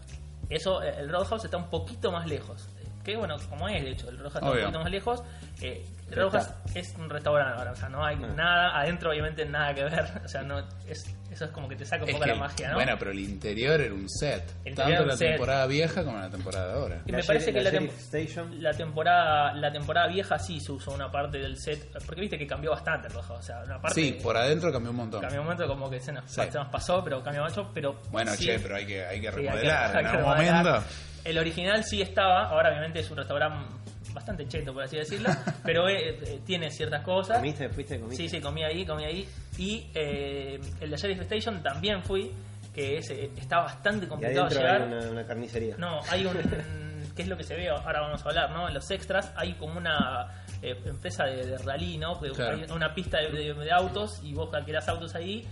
Eso, 0.49 0.83
el 0.83 1.09
Roadhouse 1.11 1.45
está 1.45 1.57
un 1.57 1.69
poquito 1.69 2.11
más 2.13 2.27
lejos. 2.27 2.69
Que 3.05 3.17
bueno, 3.17 3.37
como 3.49 3.69
es, 3.69 3.83
de 3.83 3.91
hecho, 3.91 4.09
el 4.09 4.19
Roadhouse 4.19 4.37
está 4.37 4.51
Obvio. 4.51 4.61
un 4.61 4.65
poquito 4.67 4.81
más 4.81 4.91
lejos. 4.91 5.23
Eh, 5.61 5.85
Roadhouse 6.11 6.51
es 6.75 6.95
un 6.99 7.09
restaurante 7.11 7.59
ahora, 7.59 7.73
o 7.73 7.77
sea, 7.77 7.89
no 7.89 8.05
hay 8.05 8.17
Ah. 8.23 8.27
nada, 8.35 8.81
adentro 8.81 9.11
obviamente 9.11 9.45
nada 9.45 9.75
que 9.75 9.85
ver. 9.85 10.05
O 10.25 10.29
sea, 10.29 10.43
no 10.43 10.59
es, 10.87 11.05
eso 11.31 11.45
es 11.45 11.51
como 11.51 11.69
que 11.69 11.77
te 11.77 11.85
saca 11.85 12.03
un 12.05 12.09
Es 12.09 12.15
poco 12.15 12.25
que 12.25 12.29
la 12.31 12.35
el- 12.35 12.41
magia, 12.41 12.69
¿no? 12.71 12.75
Bueno, 12.77 12.97
pero 12.99 13.11
el 13.11 13.19
interior 13.21 13.81
era 13.81 13.93
un 13.95 14.09
set. 14.09 14.43
El 14.65 14.75
tanto 14.75 15.05
la 15.05 15.17
set. 15.17 15.31
temporada 15.31 15.67
vieja 15.67 16.05
como 16.05 16.19
la 16.19 16.31
temporada 16.31 16.67
de 16.69 16.73
ahora. 16.75 17.03
Y 17.07 17.13
me 17.13 17.23
parece 17.23 17.53
que 17.53 17.61
la, 17.61 17.71
tem- 17.71 17.75
Sheriff 17.91 17.99
Station. 18.01 18.63
la 18.63 18.73
temporada 18.73 19.53
la 19.55 19.71
temporada 19.73 20.07
vieja 20.09 20.39
sí 20.39 20.61
se 20.61 20.73
usó 20.73 20.93
una 20.93 21.11
parte 21.11 21.39
del 21.39 21.57
set, 21.59 21.91
porque 22.07 22.21
viste 22.23 22.39
que 22.39 22.47
cambió 22.47 22.71
bastante 22.71 23.09
el 23.09 23.15
Roadhouse, 23.15 23.41
o 23.41 23.43
sea, 23.43 23.63
una 23.65 23.81
parte 23.81 24.01
Sí, 24.01 24.19
por 24.23 24.37
adentro 24.37 24.73
cambió 24.73 24.91
un 24.91 24.97
montón. 24.97 25.21
cambió 25.21 25.41
un 25.41 25.47
momento 25.47 25.67
como 25.67 25.89
que 25.91 26.01
se 26.01 26.13
nos, 26.13 26.25
Sí. 26.31 26.41
se 26.51 26.59
nos 26.59 26.69
pasó, 26.69 27.03
pero 27.05 27.23
cambió 27.23 27.43
mucho, 27.45 27.71
pero 27.75 28.01
Bueno, 28.11 28.33
sí- 28.33 28.47
che, 28.47 28.59
pero 28.61 28.77
hay 28.77 28.87
que, 28.87 29.05
hay 29.05 29.21
que 29.21 29.31
Sí, 29.33 29.39
hay 29.39 29.45
que- 29.45 29.51
remodelar 29.51 30.01
en 30.01 30.07
algún 30.07 30.25
momento. 30.25 30.83
El 31.25 31.37
original 31.39 31.85
sí 31.85 32.01
estaba, 32.01 32.49
ahora 32.49 32.71
obviamente 32.71 33.01
es 33.01 33.11
un 33.11 33.19
restaurante 33.19 33.67
bastante 34.13 34.47
cheto, 34.49 34.73
por 34.73 34.83
así 34.83 34.97
decirlo, 34.97 35.29
pero 35.65 35.89
eh, 35.89 36.19
eh, 36.25 36.41
tiene 36.45 36.71
ciertas 36.71 37.03
cosas. 37.03 37.39
¿Comiste? 37.39 37.69
¿Fuiste? 37.69 37.99
¿Comiste? 38.01 38.25
Sí, 38.25 38.29
sí, 38.29 38.41
comí 38.41 38.63
ahí, 38.65 38.85
comí 38.87 39.05
ahí. 39.05 39.29
Y 39.59 39.87
eh, 39.95 40.61
el 40.81 40.91
de 40.91 40.97
Sheriff 40.97 41.21
Station 41.23 41.63
también 41.63 42.03
fui, 42.03 42.33
que 42.75 42.99
es, 42.99 43.11
está 43.11 43.61
bastante 43.61 44.07
Y 44.07 44.09
complicado 44.09 44.47
adentro 44.47 44.61
llegar. 44.63 44.83
hay 44.83 44.89
una, 44.89 45.11
una 45.11 45.27
carnicería. 45.27 45.77
No, 45.79 46.01
hay 46.09 46.27
un. 46.27 46.37
¿Qué 47.17 47.23
es 47.23 47.29
lo 47.29 47.37
que 47.37 47.43
se 47.43 47.57
ve? 47.57 47.69
Ahora 47.69 48.01
vamos 48.01 48.25
a 48.25 48.29
hablar, 48.29 48.51
¿no? 48.53 48.69
En 48.69 48.75
los 48.75 48.89
extras 48.93 49.33
hay 49.35 49.55
como 49.55 49.77
una 49.77 50.45
eh, 50.63 50.81
empresa 50.85 51.25
de, 51.25 51.45
de 51.47 51.59
rally, 51.59 51.99
¿no? 51.99 52.21
Que 52.21 52.31
Claro. 52.31 52.57
Hay 52.59 52.71
una 52.71 52.95
pista 52.95 53.19
de, 53.19 53.31
de- 53.33 53.55
de 53.55 53.73
autos 53.73 54.21
y 54.23 54.33
vos 54.35 54.55
alquilás 54.55 54.89
autos 54.89 55.17
ahí. 55.17 55.45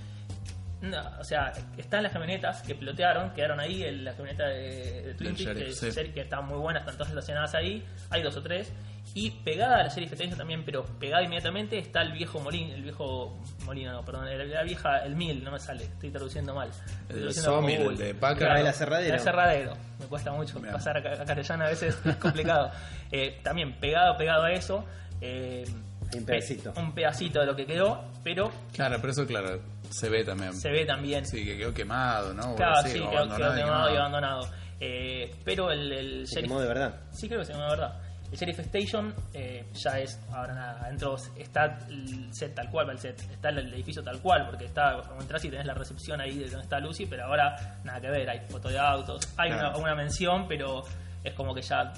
No, 0.83 1.03
o 1.19 1.25
sea, 1.25 1.53
están 1.79 2.03
las 2.03 2.13
camionetas 2.13 2.61
que 2.63 2.75
pilotearon, 2.75 3.31
quedaron 3.33 3.59
ahí, 3.61 3.83
el- 3.83 4.05
la 4.05 4.13
camioneta 4.15 4.47
de, 4.47 5.03
de 5.03 5.15
Twin 5.15 5.35
Peaks, 5.35 5.41
Sheriff, 5.41 5.81
que, 5.81 5.93
sí. 5.93 6.11
que 6.13 6.21
están 6.21 6.47
muy 6.47 6.59
buenas, 6.59 6.83
están 6.83 6.97
todas 6.99 7.09
estacionadas 7.09 7.55
ahí, 7.55 7.83
hay 8.11 8.23
dos 8.23 8.37
o 8.37 8.43
tres. 8.43 8.73
Y 9.15 9.31
pegada 9.31 9.77
a 9.81 9.85
la 9.85 9.91
serie 9.91 10.09
Station 10.09 10.37
también, 10.37 10.65
pero 10.65 10.85
pegada 10.85 11.23
inmediatamente 11.23 11.79
está 11.79 12.03
el 12.03 12.13
viejo 12.13 12.41
molino, 12.41 12.75
el 12.75 12.83
viejo 12.83 13.39
molino, 13.65 13.93
no, 13.93 14.05
perdón, 14.05 14.27
la, 14.27 14.45
la 14.45 14.63
vieja, 14.65 14.99
el 14.99 15.17
mil, 15.17 15.43
no 15.43 15.53
me 15.53 15.59
sale, 15.61 15.85
estoy 15.85 16.11
traduciendo 16.11 16.55
mal. 16.55 16.69
Estoy 16.69 16.93
El 17.09 17.33
traduciendo 17.33 17.51
sawmill, 17.53 17.97
de 17.97 18.15
Packard. 18.15 18.39
Claro, 18.39 18.61
El 18.61 18.67
aserradero. 18.67 19.15
El 19.15 19.21
aserradero, 19.21 19.73
me 19.99 20.07
cuesta 20.07 20.33
mucho 20.33 20.61
pasar 20.61 20.97
a, 20.99 21.01
a 21.23 21.25
castellano 21.25 21.65
a 21.65 21.69
veces, 21.69 21.97
es 22.05 22.17
complicado. 22.17 22.71
Eh, 23.13 23.39
también 23.45 23.79
pegado, 23.79 24.17
pegado 24.17 24.43
a 24.43 24.53
eso. 24.53 24.85
eh, 25.21 25.65
Un 26.13 26.25
pedacito. 26.27 26.73
un 26.77 26.93
pedacito 26.93 27.39
de 27.41 27.47
lo 27.47 27.55
que 27.55 27.65
quedó, 27.67 28.05
pero 28.25 28.51
Claro, 28.75 28.97
pero 29.01 29.13
eso, 29.13 29.25
claro, 29.27 29.63
se 29.91 30.09
ve 30.09 30.25
también. 30.25 30.55
se 30.55 30.71
ve 30.71 30.85
también. 30.87 31.27
Sí, 31.27 31.45
que 31.45 31.57
quedó 31.57 31.73
quemado, 31.75 32.33
¿no? 32.35 32.53
O 32.53 32.57
claro, 32.57 32.89
sí, 32.89 32.99
o 33.01 33.11
quedó, 33.11 33.23
quemado 33.37 33.93
y 33.93 33.97
abandonado. 33.97 34.49
Eh, 34.81 35.35
pero 35.45 35.71
el, 35.71 35.91
el 35.93 36.27
Se 36.27 36.37
Sheriff- 36.41 36.43
quemó 36.49 36.61
de 36.61 36.69
verdad. 36.69 36.95
Sí, 37.13 37.29
creo 37.29 37.41
que 37.41 37.47
se 37.47 37.53
llama 37.53 37.65
de 37.65 37.71
verdad. 37.71 38.01
El 38.31 38.37
Sheriff 38.39 38.59
Station 38.59 39.15
eh, 39.33 39.65
ya 39.73 40.01
es, 40.01 40.19
ahora 40.33 40.53
nada, 40.53 40.81
adentro 40.83 41.15
está 41.37 41.79
el 41.89 42.29
set 42.35 42.55
tal 42.57 42.69
cual, 42.71 42.89
va 42.89 42.93
el 42.93 42.99
set, 42.99 43.21
está 43.31 43.51
el 43.51 43.73
edificio 43.73 44.03
tal 44.03 44.21
cual, 44.21 44.47
porque 44.47 44.65
está, 44.65 45.01
como 45.09 45.21
entras 45.23 45.45
y 45.45 45.49
tenés 45.51 45.65
la 45.65 45.75
recepción 45.75 46.21
ahí 46.21 46.37
de 46.39 46.47
donde 46.51 46.63
está 46.65 46.81
Lucy, 46.81 47.07
pero 47.07 47.25
ahora 47.27 47.79
nada 47.85 48.01
que 48.01 48.11
ver, 48.11 48.29
hay 48.29 48.41
fotos 48.51 48.73
de 48.73 48.79
autos, 48.81 49.21
hay 49.37 49.51
Claro. 49.51 49.69
una, 49.69 49.79
una 49.79 49.95
mención, 49.95 50.47
pero 50.49 50.83
es 51.23 51.35
como 51.35 51.55
que 51.55 51.63
ya 51.63 51.93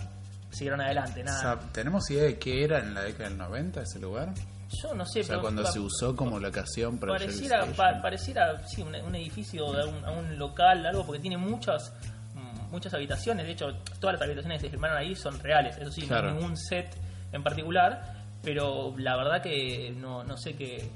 siguieron 0.51 0.83
adelante, 0.83 1.23
O 1.23 1.25
nada. 1.25 1.41
sea, 1.41 1.59
¿Tenemos 1.73 2.11
idea 2.11 2.25
de 2.25 2.39
qué 2.39 2.63
era 2.63 2.79
en 2.81 2.93
la 2.93 3.03
década 3.05 3.31
del 3.31 3.39
90 3.39 3.81
ese 3.81 3.99
lugar? 3.99 4.29
Yo 4.83 4.95
no 4.95 5.07
sé, 5.07 5.21
O 5.21 5.25
sea, 5.25 5.29
pero 5.37 5.41
cuando 5.43 5.65
se 5.65 5.81
usó 5.81 6.15
como 6.15 6.39
locación 6.39 6.99
para 6.99 7.13
pareciera, 7.15 7.65
pa- 7.75 8.01
pareciera 8.03 8.67
sí, 8.69 8.83
un, 8.83 8.95
un 8.95 9.15
edificio 9.15 9.73
de 9.73 9.85
un, 9.85 10.05
a 10.05 10.11
un 10.11 10.39
local, 10.39 10.85
algo, 10.85 11.07
porque 11.07 11.21
tiene 11.21 11.39
muchas 11.39 11.93
mm, 12.35 12.71
muchas 12.71 12.93
habitaciones. 12.93 13.47
De 13.47 13.53
hecho, 13.53 13.67
todas 13.99 14.15
las 14.15 14.23
habitaciones 14.23 14.61
que 14.61 14.67
se 14.67 14.71
filmaron 14.71 14.99
ahí 14.99 15.15
son 15.15 15.39
reales. 15.41 15.77
Eso 15.79 15.91
sí, 15.91 16.03
Claro. 16.03 16.29
no 16.29 16.35
hay 16.35 16.39
ningún 16.41 16.57
set 16.57 16.95
en 17.33 17.43
particular. 17.43 18.17
Pero 18.43 18.95
la 18.99 19.17
verdad 19.17 19.43
que 19.43 19.91
no, 19.97 20.23
no 20.23 20.37
sé 20.37 20.55
qué. 20.55 20.89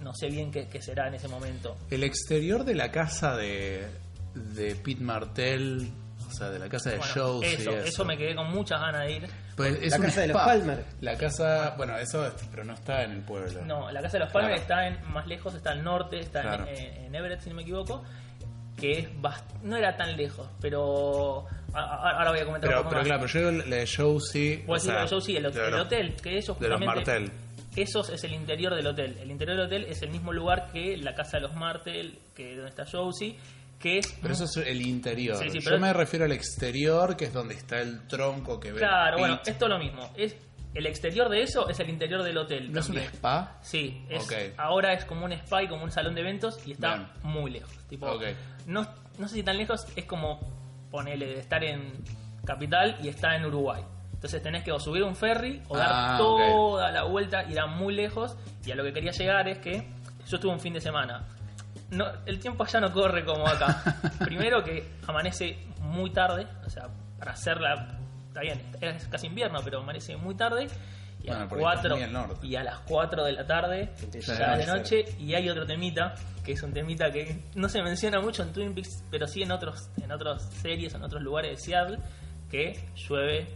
No 0.00 0.12
sé 0.14 0.26
bien 0.26 0.50
qué, 0.50 0.66
qué 0.68 0.82
será 0.82 1.06
en 1.06 1.14
ese 1.14 1.28
momento. 1.28 1.76
El 1.90 2.02
exterior 2.02 2.64
de 2.64 2.74
la 2.74 2.90
casa 2.90 3.36
de, 3.36 3.86
de 4.34 4.74
Pete 4.74 5.00
Martell, 5.00 5.88
o 6.28 6.32
sea, 6.32 6.50
de 6.50 6.58
la 6.58 6.68
casa 6.68 6.90
de 6.90 6.96
Bueno, 6.98 7.14
shows 7.14 7.44
y 7.44 7.48
eso, 7.54 7.70
eso. 7.70 7.84
eso 7.86 8.04
me 8.04 8.16
quedé 8.18 8.34
con 8.34 8.50
muchas 8.50 8.80
ganas 8.80 9.02
de 9.02 9.12
ir. 9.12 9.28
Pues 9.56 9.78
es 9.82 9.92
La 9.92 9.98
casa 9.98 10.20
de 10.22 10.28
los. 10.28 10.36
Palmer. 10.36 10.84
La 11.00 11.16
casa, 11.16 11.74
bueno, 11.76 11.96
eso, 11.98 12.26
es- 12.26 12.32
pero 12.50 12.64
no 12.64 12.72
está 12.74 13.02
en 13.04 13.10
el 13.12 13.20
pueblo. 13.20 13.62
No, 13.66 13.90
la 13.90 14.00
casa 14.00 14.18
de 14.18 14.24
los 14.24 14.32
Palmer 14.32 14.50
Claro. 14.52 14.62
está 14.62 14.86
en, 14.86 15.12
más 15.12 15.26
lejos, 15.26 15.54
está 15.54 15.72
al 15.72 15.82
norte, 15.84 16.18
está 16.20 16.40
en- 16.40 16.46
Claro. 16.48 16.66
en, 16.68 17.04
en 17.04 17.14
Everett, 17.14 17.40
si 17.40 17.50
no 17.50 17.56
me 17.56 17.62
equivoco. 17.62 18.02
Que 18.76 18.92
es 19.00 19.08
bast- 19.20 19.60
no 19.62 19.76
era 19.76 19.96
tan 19.96 20.16
lejos, 20.16 20.48
pero 20.60 21.46
a- 21.74 21.78
a- 21.80 22.18
ahora 22.18 22.30
voy 22.30 22.40
a 22.40 22.44
comentar 22.46 22.68
Pero, 22.70 22.80
un 22.80 22.84
poco 22.84 22.88
pero 22.88 23.00
más. 23.00 23.06
claro, 23.06 23.26
pero 23.30 23.50
yo 23.62 23.68
la 23.68 23.76
de 23.76 23.86
show 23.86 24.18
sí. 24.18 24.64
Yo 24.66 25.20
sí, 25.20 25.36
el, 25.36 25.52
de 25.52 25.64
el 25.66 25.70
los- 25.70 25.80
hotel, 25.82 26.16
que 26.22 26.38
ellos 26.38 26.58
de 26.58 26.68
los 26.68 26.80
Martel. 26.80 27.30
Esos 27.76 28.10
es 28.10 28.24
el 28.24 28.32
interior 28.32 28.74
del 28.74 28.86
hotel. 28.86 29.16
El 29.20 29.30
interior 29.30 29.56
del 29.58 29.66
hotel 29.66 29.84
es 29.88 30.02
el 30.02 30.10
mismo 30.10 30.32
lugar 30.32 30.70
que 30.72 30.96
la 30.96 31.14
casa 31.14 31.36
de 31.36 31.42
los 31.42 31.54
Martel, 31.54 32.18
que 32.34 32.54
donde 32.56 32.70
está 32.70 32.84
Josie, 32.90 33.38
que 33.82 33.98
es 33.98 34.16
Pero 34.22 34.32
eso 34.34 34.44
es 34.44 34.56
el 34.58 34.80
interior. 34.80 35.36
Sí, 35.36 35.50
sí, 35.50 35.58
Yo 35.58 35.64
pero- 35.70 35.80
me 35.80 35.92
refiero 35.92 36.24
al 36.24 36.32
exterior, 36.32 37.16
que 37.16 37.26
es 37.26 37.32
donde 37.32 37.54
está 37.54 37.80
el 37.80 38.06
tronco 38.06 38.58
que 38.60 38.72
ve. 38.72 38.78
Claro, 38.78 39.18
bueno, 39.18 39.38
Pete. 39.44 39.50
es 39.50 39.60
lo 39.68 39.78
mismo. 39.78 40.08
Es 40.16 40.36
el 40.74 40.86
exterior 40.86 41.28
de 41.28 41.42
eso 41.42 41.68
es 41.68 41.78
el 41.80 41.90
interior 41.90 42.22
del 42.22 42.38
hotel. 42.38 42.72
¿No 42.72 42.80
es 42.80 42.88
un 42.88 42.96
spa? 42.98 43.58
Sí, 43.60 44.06
es, 44.08 44.26
ahora 44.56 44.94
es 44.94 45.04
como 45.04 45.26
un 45.26 45.32
spa 45.32 45.62
y 45.62 45.68
como 45.68 45.84
un 45.84 45.90
salón 45.90 46.14
de 46.14 46.22
eventos 46.22 46.58
y 46.66 46.72
está 46.72 46.96
Bien. 46.96 47.08
muy 47.24 47.50
lejos. 47.50 47.70
Tipo, 47.88 48.06
Ok. 48.06 48.22
no, 48.66 48.86
no 49.18 49.28
sé 49.28 49.34
si 49.34 49.42
tan 49.42 49.58
lejos, 49.58 49.84
es 49.96 50.04
como 50.06 50.40
ponerle 50.90 51.26
de 51.26 51.40
estar 51.40 51.62
en 51.62 51.92
capital 52.46 52.96
y 53.02 53.08
estar 53.08 53.34
en 53.34 53.44
Uruguay. 53.44 53.82
Entonces 54.14 54.42
tenés 54.42 54.62
que 54.62 54.70
o 54.72 54.78
subir 54.78 55.02
un 55.02 55.16
ferry 55.16 55.60
o 55.68 55.76
dar 55.76 55.88
Ah, 55.92 56.14
toda 56.16 56.90
la 56.92 57.02
vuelta, 57.02 57.42
ir 57.50 57.58
a 57.58 57.66
muy 57.66 57.92
lejos. 57.94 58.36
Y 58.64 58.70
a 58.70 58.74
lo 58.76 58.84
que 58.84 58.92
quería 58.92 59.10
llegar 59.10 59.48
es 59.48 59.58
que 59.58 59.78
yo 60.28 60.36
estuve 60.36 60.52
un 60.52 60.60
fin 60.60 60.72
de 60.74 60.80
semana. 60.80 61.26
No, 61.92 62.06
el 62.26 62.38
tiempo 62.40 62.64
allá 62.64 62.80
no 62.80 62.92
corre 62.92 63.24
como 63.24 63.46
acá. 63.46 63.82
Primero 64.24 64.62
que 64.64 64.92
amanece 65.06 65.58
muy 65.80 66.10
tarde, 66.10 66.46
o 66.66 66.70
sea, 66.70 66.88
para 67.18 67.32
hacerla, 67.32 67.98
está 68.28 68.40
bien, 68.40 68.60
es 68.80 69.06
casi 69.08 69.26
invierno, 69.28 69.60
pero 69.64 69.78
amanece 69.80 70.16
muy 70.16 70.34
tarde. 70.34 70.66
Y 71.22 71.30
a, 71.30 71.44
Bueno, 71.44 71.44
está 71.44 71.56
4, 71.56 71.94
muy 71.94 72.02
al 72.04 72.12
norte. 72.12 72.46
y 72.46 72.56
a 72.56 72.64
las 72.64 72.78
4 72.80 73.24
de 73.24 73.32
la 73.32 73.46
tarde, 73.46 73.92
ya 74.26 74.52
a 74.54 74.56
de 74.56 74.66
noche, 74.66 75.04
y 75.20 75.34
hay 75.34 75.48
otro 75.48 75.64
temita, 75.66 76.14
que 76.44 76.52
es 76.52 76.62
un 76.64 76.72
temita 76.72 77.12
que 77.12 77.44
no 77.54 77.68
se 77.68 77.80
menciona 77.80 78.20
mucho 78.20 78.42
en 78.42 78.52
Twin 78.52 78.74
Peaks, 78.74 79.04
pero 79.08 79.28
sí 79.28 79.42
en 79.42 79.52
otros 79.52 79.88
en 80.02 80.10
otras 80.10 80.42
series, 80.62 80.94
en 80.94 81.02
otros 81.04 81.22
lugares 81.22 81.52
de 81.52 81.56
Seattle, 81.64 81.98
que 82.50 82.88
llueve 82.96 83.46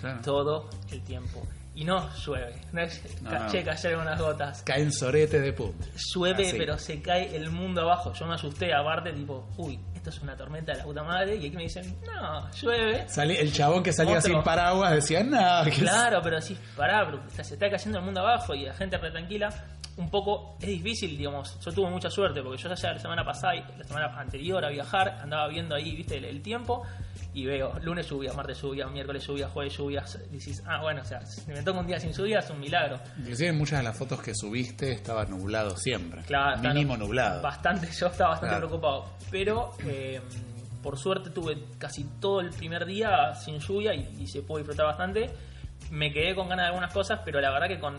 Claro. 0.00 0.20
todo 0.22 0.70
el 0.92 1.02
tiempo. 1.02 1.44
Y 1.78 1.84
no 1.84 2.10
llueve, 2.26 2.60
no 2.72 2.80
es 2.80 3.22
No, 3.22 3.30
caché 3.30 3.60
no. 3.60 3.66
cayeron 3.70 4.00
unas 4.02 4.20
gotas. 4.20 4.62
Caen 4.64 4.90
sorete 4.92 5.38
de 5.40 5.52
punta. 5.52 5.86
Llueve, 6.12 6.48
Así. 6.48 6.58
pero 6.58 6.76
se 6.76 7.00
cae 7.00 7.36
el 7.36 7.50
mundo 7.52 7.82
abajo. 7.82 8.12
Yo 8.14 8.26
me 8.26 8.34
asusté, 8.34 8.74
aparte, 8.74 9.12
tipo, 9.12 9.48
uy, 9.58 9.78
esto 9.94 10.10
es 10.10 10.20
una 10.20 10.36
tormenta 10.36 10.72
de 10.72 10.78
la 10.78 10.84
puta 10.84 11.04
madre. 11.04 11.36
Y 11.36 11.46
aquí 11.46 11.56
me 11.56 11.62
dicen, 11.62 11.96
no, 12.04 12.50
llueve. 12.50 13.06
Salí- 13.08 13.36
el 13.38 13.52
chabón 13.52 13.84
que 13.84 13.92
salía 13.92 14.18
Otro. 14.18 14.28
sin 14.34 14.42
paraguas 14.42 14.90
decía, 14.92 15.22
no, 15.22 15.38
Claro, 15.70 16.20
pero 16.20 16.40
sí, 16.40 16.58
pará, 16.76 17.06
pero 17.06 17.22
se 17.44 17.54
está 17.54 17.70
cayendo 17.70 17.98
el 18.00 18.04
mundo 18.04 18.22
abajo 18.22 18.56
y 18.56 18.64
la 18.64 18.74
gente 18.74 18.98
re 18.98 19.12
tranquila. 19.12 19.48
Un 19.98 20.10
poco 20.10 20.56
es 20.60 20.66
difícil, 20.68 21.16
digamos. 21.16 21.58
Yo 21.60 21.72
tuve 21.72 21.90
mucha 21.90 22.08
suerte 22.10 22.40
porque 22.42 22.60
yo 22.60 22.72
ya 22.74 22.92
la 22.92 22.98
semana 23.00 23.24
pasada 23.24 23.54
y 23.56 23.64
la 23.78 23.84
semana 23.84 24.06
anterior 24.18 24.64
a 24.64 24.68
viajar 24.68 25.18
andaba 25.22 25.46
viendo 25.48 25.74
ahí, 25.76 25.94
viste, 25.96 26.18
el, 26.18 26.24
el 26.24 26.40
tiempo 26.42 26.84
y 27.40 27.46
veo 27.46 27.72
lunes 27.82 28.08
lluvia, 28.08 28.32
martes 28.32 28.60
lluvia, 28.60 28.86
miércoles 28.88 29.26
lluvia, 29.26 29.48
jueves 29.48 29.76
lluvia. 29.76 30.04
Dices, 30.30 30.62
ah, 30.66 30.80
bueno, 30.82 31.02
o 31.02 31.04
sea, 31.04 31.24
si 31.24 31.48
me 31.50 31.62
toca 31.62 31.78
un 31.80 31.86
día 31.86 32.00
sin 32.00 32.12
lluvia 32.12 32.40
es 32.40 32.50
un 32.50 32.58
milagro. 32.60 32.98
Inclusive 33.18 33.50
en 33.50 33.58
muchas 33.58 33.78
de 33.78 33.84
las 33.84 33.96
fotos 33.96 34.20
que 34.22 34.34
subiste 34.34 34.92
estaba 34.92 35.24
nublado 35.26 35.76
siempre. 35.76 36.22
Claro, 36.22 36.58
Mínimo 36.62 36.94
claro. 36.94 37.04
nublado. 37.06 37.42
Bastante, 37.42 37.86
yo 37.92 38.06
estaba 38.08 38.30
bastante 38.30 38.54
Claro. 38.56 38.68
preocupado. 38.68 39.04
Pero 39.30 39.72
eh, 39.86 40.20
por 40.82 40.98
suerte 40.98 41.30
tuve 41.30 41.58
casi 41.78 42.04
todo 42.20 42.40
el 42.40 42.50
primer 42.50 42.84
día 42.86 43.34
sin 43.34 43.58
lluvia 43.60 43.94
y, 43.94 44.08
y 44.20 44.26
se 44.26 44.42
pudo 44.42 44.58
disfrutar 44.58 44.86
bastante. 44.86 45.30
Me 45.90 46.12
quedé 46.12 46.34
con 46.34 46.48
ganas 46.48 46.64
de 46.64 46.68
algunas 46.68 46.92
cosas, 46.92 47.20
pero 47.24 47.40
la 47.40 47.50
verdad 47.50 47.68
que 47.68 47.78
con, 47.78 47.96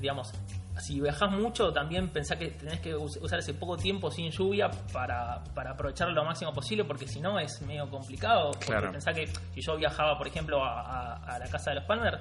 digamos, 0.00 0.32
si 0.78 1.00
viajas 1.00 1.30
mucho, 1.30 1.72
también 1.72 2.08
pensá 2.10 2.36
que 2.38 2.48
tenés 2.48 2.80
que 2.80 2.94
us- 2.94 3.18
usar 3.20 3.38
ese 3.38 3.54
poco 3.54 3.76
tiempo 3.76 4.10
sin 4.10 4.30
lluvia 4.30 4.70
para, 4.92 5.42
para 5.54 5.72
aprovecharlo 5.72 6.14
lo 6.14 6.24
máximo 6.24 6.52
posible, 6.52 6.84
porque 6.84 7.06
si 7.06 7.20
no 7.20 7.38
es 7.38 7.60
medio 7.62 7.88
complicado. 7.90 8.50
Porque 8.52 8.66
Claro. 8.66 8.92
Pensá 8.92 9.12
que 9.12 9.26
si 9.54 9.60
yo 9.60 9.76
viajaba, 9.76 10.16
por 10.18 10.26
ejemplo, 10.26 10.64
a, 10.64 10.80
a- 10.80 11.34
a 11.34 11.38
la 11.38 11.46
casa 11.48 11.70
de 11.70 11.76
los 11.76 11.84
Palmer, 11.84 12.18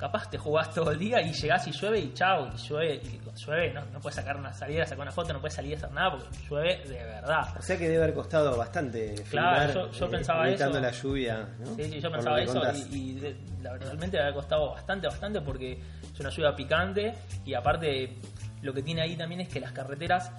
capaz 0.00 0.30
te 0.30 0.38
jugás 0.38 0.72
todo 0.72 0.90
el 0.90 0.98
día 0.98 1.20
y 1.20 1.32
llegás 1.32 1.66
y 1.68 1.72
llueve 1.72 2.00
y 2.00 2.14
chao, 2.14 2.48
y 2.52 2.56
llueve, 2.56 2.94
y 3.04 3.20
llueve, 3.44 3.72
no, 3.74 3.84
no 3.92 4.00
puedes 4.00 4.16
sacar 4.16 4.36
una 4.36 4.52
salida, 4.52 4.84
sacar 4.86 5.02
una 5.02 5.12
foto, 5.12 5.32
no 5.34 5.40
puedes 5.40 5.54
salir 5.54 5.74
a 5.74 5.76
hacer 5.76 5.92
nada 5.92 6.10
porque 6.12 6.26
llueve 6.48 6.82
de 6.88 7.04
verdad. 7.04 7.48
O 7.58 7.62
sea 7.62 7.76
que 7.76 7.84
debe 7.88 8.02
haber 8.02 8.14
costado 8.14 8.56
bastante 8.56 9.14
Claro, 9.30 9.72
filmar, 9.72 9.74
yo- 9.74 9.92
yo 9.92 10.06
eh, 10.06 10.08
pensaba 10.08 10.48
eso. 10.48 10.80
la 10.80 10.90
lluvia. 10.90 11.48
¿no? 11.60 11.66
Sí, 11.76 11.84
sí, 11.84 12.00
yo 12.00 12.08
Por 12.08 12.12
pensaba 12.18 12.40
eso 12.40 12.62
y, 12.90 12.96
y 13.10 13.20
de- 13.20 13.36
la, 13.62 13.76
realmente 13.76 14.16
me 14.16 14.22
había 14.22 14.34
costado 14.34 14.70
bastante, 14.72 15.06
bastante 15.06 15.40
porque 15.42 15.78
es 16.12 16.18
una 16.20 16.30
lluvia 16.30 16.56
picante 16.56 17.14
y 17.44 17.52
aparte 17.54 18.16
lo 18.62 18.72
que 18.72 18.82
tiene 18.82 19.02
ahí 19.02 19.16
también 19.16 19.42
es 19.42 19.48
que 19.48 19.60
las 19.60 19.72
carreteras, 19.72 20.30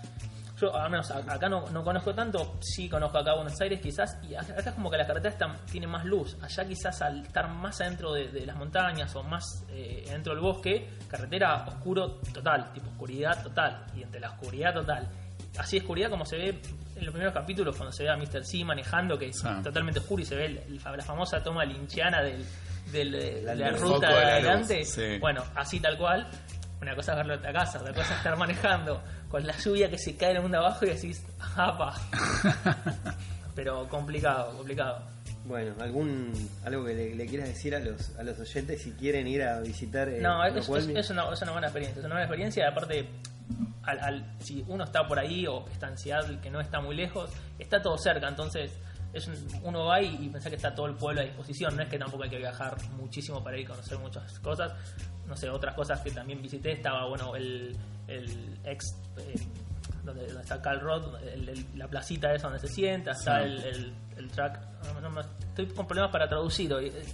yo 0.62 0.76
al 0.76 0.90
menos 0.92 1.10
acá 1.12 1.50
no, 1.50 1.68
no 1.72 1.84
conozco 1.84 2.14
tanto, 2.14 2.58
sí 2.62 2.88
conozco 2.88 3.18
acá 3.18 3.34
Buenos 3.34 3.60
Aires 3.60 3.82
quizás, 3.82 4.18
y 4.24 4.36
acá 4.36 4.54
acá 4.54 4.70
es 4.70 4.76
como 4.76 4.90
que 4.92 4.98
las 4.98 5.08
carreteras 5.08 5.34
están, 5.34 5.58
tienen 5.66 5.90
más 5.90 6.06
luz, 6.06 6.38
allá 6.42 6.66
quizás 6.66 7.02
al 7.02 7.22
estar 7.26 7.48
más 7.50 7.82
adentro 7.82 8.14
de, 8.14 8.28
de 8.30 8.46
las 8.46 8.56
montañas 8.56 9.14
o 9.16 9.24
más 9.24 9.66
eh, 9.70 10.06
dentro 10.08 10.34
del 10.34 10.42
bosque, 10.42 10.90
carretera 11.10 11.66
oscuro 11.68 12.20
total, 12.34 12.72
tipo 12.74 12.88
oscuridad 12.90 13.42
total, 13.44 13.86
y 13.96 14.04
entre 14.04 14.20
la 14.22 14.30
oscuridad 14.30 14.74
total. 14.74 15.10
Así 15.58 15.80
oscuridad 15.80 16.10
como 16.10 16.26
se 16.26 16.38
ve 16.38 16.62
en 16.96 17.06
los 17.06 17.12
primeros 17.12 17.34
capítulos 17.34 17.76
cuando 17.76 17.92
se 17.92 18.04
ve 18.04 18.10
a 18.10 18.16
Mr. 18.16 18.46
C 18.46 18.64
manejando 18.64 19.18
que 19.18 19.28
es 19.30 19.40
Sí. 19.40 19.48
totalmente 19.64 20.00
oscuro 20.00 20.22
y 20.22 20.26
se 20.26 20.36
ve 20.36 20.46
el- 20.46 20.76
la 20.76 21.04
famosa 21.04 21.44
toma 21.44 21.66
linchiana 21.66 22.22
del, 22.22 22.46
del, 22.92 23.12
de 23.12 23.56
La 23.56 23.72
ruta 23.72 24.08
de 24.10 24.16
adelante. 24.24 24.86
sí. 24.86 25.18
Bueno, 25.20 25.44
así 25.56 25.80
tal 25.82 25.98
cual. 25.98 26.26
Una 26.82 26.96
cosa 26.96 27.12
es 27.12 27.18
verlo 27.18 27.34
en 27.36 27.44
la 27.44 27.54
casa, 27.54 27.80
otra 27.80 27.94
cosa 27.94 28.12
es 28.12 28.18
estar 28.18 28.36
manejando 28.38 29.02
con 29.30 29.46
la 29.46 29.56
lluvia 29.58 29.90
que 29.90 29.98
se 30.00 30.18
cae 30.18 30.32
en 30.32 30.38
el 30.38 30.42
mundo 30.42 30.58
abajo 30.58 30.86
y 30.86 30.90
decís, 30.90 31.24
¡apa! 31.56 31.94
Pero 33.56 33.88
complicado, 33.90 34.56
complicado. 34.58 35.00
Bueno, 35.46 35.74
algún 35.80 36.32
algo 36.66 36.86
que 36.86 36.94
le, 36.94 37.16
le 37.16 37.26
quieras 37.26 37.48
decir 37.50 37.76
a 37.76 37.80
los 37.80 38.16
a 38.18 38.24
los 38.24 38.40
oyentes 38.40 38.82
si 38.82 38.92
quieren 38.92 39.28
ir 39.28 39.44
a 39.44 39.60
visitar 39.60 40.08
eh, 40.08 40.20
No, 40.22 40.44
es, 40.46 40.56
es- 40.56 40.88
es 41.00 41.10
una, 41.10 41.32
es 41.34 41.42
una 41.42 41.52
buena 41.52 41.68
experiencia. 41.68 42.00
Es 42.00 42.06
una 42.06 42.16
buena 42.16 42.26
experiencia. 42.26 42.64
y 42.64 42.68
Aparte, 42.72 43.10
al, 43.84 44.00
al- 44.00 44.36
si 44.40 44.64
uno 44.68 44.84
está 44.84 45.08
por 45.08 45.20
ahí 45.20 45.46
o 45.48 45.68
está 45.70 45.88
en 45.88 45.98
Seattle, 45.98 46.40
que 46.42 46.50
no 46.50 46.62
está 46.62 46.80
muy 46.80 46.96
lejos, 46.96 47.30
está 47.60 47.82
todo 47.82 47.98
cerca. 47.98 48.28
Entonces, 48.28 48.72
es 49.14 49.28
un- 49.28 49.48
uno 49.64 49.86
va 49.86 50.02
y, 50.02 50.14
y 50.16 50.30
piensa 50.30 50.50
que 50.50 50.56
está 50.56 50.74
todo 50.74 50.86
el 50.86 50.96
pueblo 50.96 51.22
a 51.22 51.24
disposición. 51.24 51.76
No 51.76 51.82
es 51.84 51.90
que 51.90 51.98
tampoco 51.98 52.24
hay 52.24 52.30
que 52.30 52.38
viajar 52.38 52.78
muchísimo 52.92 53.44
para 53.44 53.58
ir 53.58 53.66
a 53.66 53.70
conocer 53.72 53.98
muchas 53.98 54.40
cosas. 54.40 54.72
No 55.28 55.36
sé, 55.38 55.50
otras 55.50 55.76
cosas 55.76 56.02
que 56.02 56.12
también 56.12 56.42
visité. 56.42 56.72
Estaba, 56.74 57.08
bueno, 57.08 57.36
el, 57.36 57.76
el 58.08 58.58
ex. 58.66 58.86
eh, 59.18 59.36
donde, 60.04 60.26
donde 60.26 60.42
está 60.42 60.62
Cal 60.62 60.80
Roth, 60.82 61.16
el- 61.24 61.48
el- 61.50 61.66
la 61.78 61.88
placita 61.88 62.34
esa 62.34 62.48
donde 62.50 62.60
se 62.68 62.74
sienta, 62.74 63.12
está 63.12 63.44
Sí. 63.44 63.54
el, 64.18 64.32
track. 64.32 64.60
no, 65.02 65.22
estoy 65.22 65.68
con 65.68 65.86
problemas 65.88 66.12
para 66.12 66.28
traducir 66.28 66.74
hoy. 66.74 66.88
eh, 66.88 67.06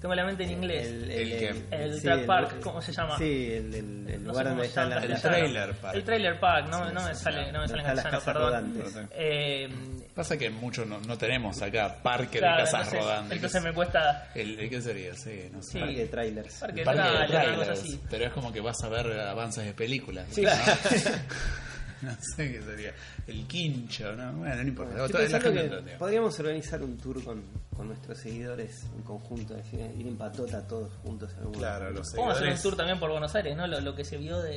Tengo 0.00 0.14
la 0.14 0.24
mente 0.24 0.44
en 0.44 0.50
inglés. 0.50 0.86
El, 0.86 1.10
¿El? 1.10 1.64
El 1.70 1.94
sí, 1.96 2.00
track 2.02 2.20
el- 2.20 2.26
park, 2.26 2.60
¿cómo 2.62 2.80
se 2.80 2.90
llama? 2.92 3.18
Sí, 3.18 3.52
el, 3.52 3.74
el- 3.74 4.08
el 4.08 4.24
No 4.24 4.30
lugar 4.30 4.48
donde 4.48 4.62
las, 4.74 5.04
en 5.04 5.10
el 5.12 5.20
trailer 5.20 5.74
park. 5.74 5.94
El 5.94 6.04
trailer 6.04 6.40
park, 6.40 6.68
no, 6.68 6.86
Sí, 6.88 6.94
no 6.94 7.02
me 7.04 7.14
sí, 7.14 7.22
sale, 7.22 7.52
no 7.52 7.60
me 7.60 7.66
donde 7.66 7.68
sale 7.68 7.82
en 7.82 7.86
están 7.88 7.96
las 7.96 8.04
castellano, 8.04 8.10
casas 8.10 8.24
perdón. 8.24 8.74
rodantes. 8.94 9.08
Eh, 9.12 9.68
Pasa 10.14 10.38
que 10.38 10.50
muchos 10.50 10.86
no, 10.86 11.00
no 11.00 11.18
tenemos 11.18 11.60
acá 11.62 11.96
parque 12.02 12.38
claro, 12.38 12.56
de 12.56 12.62
casas 12.64 12.80
entonces, 12.86 13.00
rodantes. 13.04 13.36
entonces 13.36 13.62
me 13.62 13.72
cuesta 13.74 14.28
El, 14.34 14.58
el- 14.58 14.70
¿Qué 14.70 14.80
sería? 14.82 15.14
Sí, 15.14 15.48
no 15.52 15.62
sé. 15.62 15.72
Sí. 15.72 15.78
parque 15.80 15.96
de 15.96 16.06
trailers. 16.06 16.54
parque, 16.54 16.82
Parque 16.82 17.02
de 17.02 17.26
trailers, 17.28 17.68
así. 17.68 18.00
pero 18.10 18.24
es 18.24 18.32
como 18.32 18.52
que 18.52 18.60
vas 18.60 18.82
a 18.82 18.88
ver 18.88 19.06
avances 19.20 19.64
de 19.66 19.74
películas. 19.74 20.26
Sí. 20.30 20.42
¿no? 20.42 20.50
No 22.02 22.12
sé 22.34 22.50
qué 22.50 22.62
sería. 22.62 22.94
El 23.30 23.46
quincho, 23.46 24.12
¿no? 24.16 24.32
Bueno, 24.34 24.54
no 24.56 24.62
importa. 24.68 25.04
Estoy 25.06 25.28
gente 25.28 25.52
que 25.52 25.60
entendió. 25.60 25.98
podríamos 25.98 26.38
organizar 26.40 26.82
un 26.82 26.96
tour 26.98 27.22
con, 27.24 27.42
con 27.76 27.88
nuestros 27.88 28.18
seguidores 28.18 28.82
en 28.96 29.02
conjunto, 29.02 29.56
es 29.56 29.64
decir, 29.64 29.80
ir 29.98 30.06
en 30.06 30.16
patota 30.16 30.66
todos 30.66 30.92
juntos. 31.02 31.30
en 31.42 31.52
Claro, 31.52 31.90
los 31.90 32.12
Vamos 32.14 32.34
a 32.34 32.38
hacer 32.40 32.52
un 32.52 32.60
tour 32.62 32.76
también 32.76 32.98
por 32.98 33.10
Buenos 33.10 33.34
Aires, 33.34 33.56
¿no? 33.56 33.66
Lo, 33.66 33.80
lo 33.80 33.94
que 33.94 34.04
se 34.04 34.16
vio 34.16 34.40
de, 34.42 34.50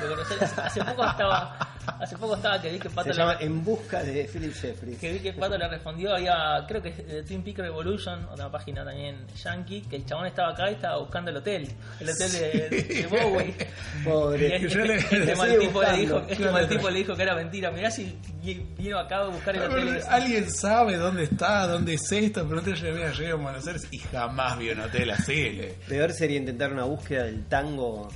de 0.00 0.06
Buenos 0.08 0.30
Aires. 0.30 0.58
Hace 0.58 0.84
poco 0.84 1.04
estaba, 1.06 1.58
hace 2.00 2.16
poco 2.16 2.36
estaba 2.36 2.60
que 2.62 2.70
vi 2.72 2.78
que 2.78 2.88
Pato 2.90 3.08
Se 3.12 3.14
le- 3.14 3.16
llama 3.20 3.36
En 3.40 3.64
busca 3.64 4.02
de 4.02 4.24
Philip 4.32 4.52
Jeffries. 4.54 4.98
que 4.98 5.12
vi 5.12 5.18
que 5.20 5.32
Pato 5.32 5.58
le 5.58 5.68
respondió, 5.68 6.14
había, 6.14 6.64
creo 6.66 6.80
que 6.82 6.90
es 6.90 7.06
de 7.06 7.22
Twin 7.24 7.42
Peak 7.42 7.58
Revolution, 7.58 8.24
otra 8.26 8.50
página 8.50 8.84
también 8.84 9.26
yankee, 9.42 9.82
que 9.82 9.96
el 9.96 10.06
chabón 10.06 10.26
estaba 10.26 10.52
acá 10.52 10.70
y 10.70 10.74
estaba 10.74 10.98
buscando 10.98 11.30
el 11.30 11.36
hotel, 11.38 11.68
el 12.00 12.08
hotel 12.08 12.32
de, 12.32 12.68
de 12.70 13.06
Bowie. 13.08 13.54
Y 14.00 14.04
Pobre. 14.04 14.56
este, 14.56 14.84
le- 14.84 14.94
este 14.96 15.18
le 15.20 15.36
mal 15.36 15.58
tipo 15.58 15.82
le 15.82 15.92
dijo, 15.96 16.22
este 16.28 16.50
mal 16.50 16.68
tipo 16.68 16.90
le 16.90 16.98
dijo 16.98 17.14
que 17.16 17.22
era 17.22 17.34
mentira. 17.34 17.70
Mirá 17.70 17.90
si 17.96 18.18
vi- 18.42 18.66
vino 18.78 18.98
acá 18.98 19.18
a 19.18 19.24
buscar 19.28 19.56
el 19.56 19.62
hotel. 19.62 20.00
Alguien 20.08 20.50
sabe 20.50 20.96
dónde 20.96 21.24
está, 21.24 21.66
dónde 21.66 21.94
es 21.94 22.12
esto, 22.12 22.46
pero 22.48 22.60
no 22.62 22.74
yo 22.74 22.92
mira, 22.94 23.12
llegué 23.12 23.30
a 23.30 23.34
Buenos 23.34 23.66
Aires 23.66 23.86
y 23.90 23.98
jamás 23.98 24.58
vi 24.58 24.70
un 24.70 24.80
hotel 24.80 25.10
así. 25.10 25.50
le- 25.50 25.74
Peor 25.88 26.12
sería 26.12 26.36
intentar 26.38 26.72
una 26.72 26.84
búsqueda 26.84 27.24
del 27.24 27.44
tango, 27.46 28.08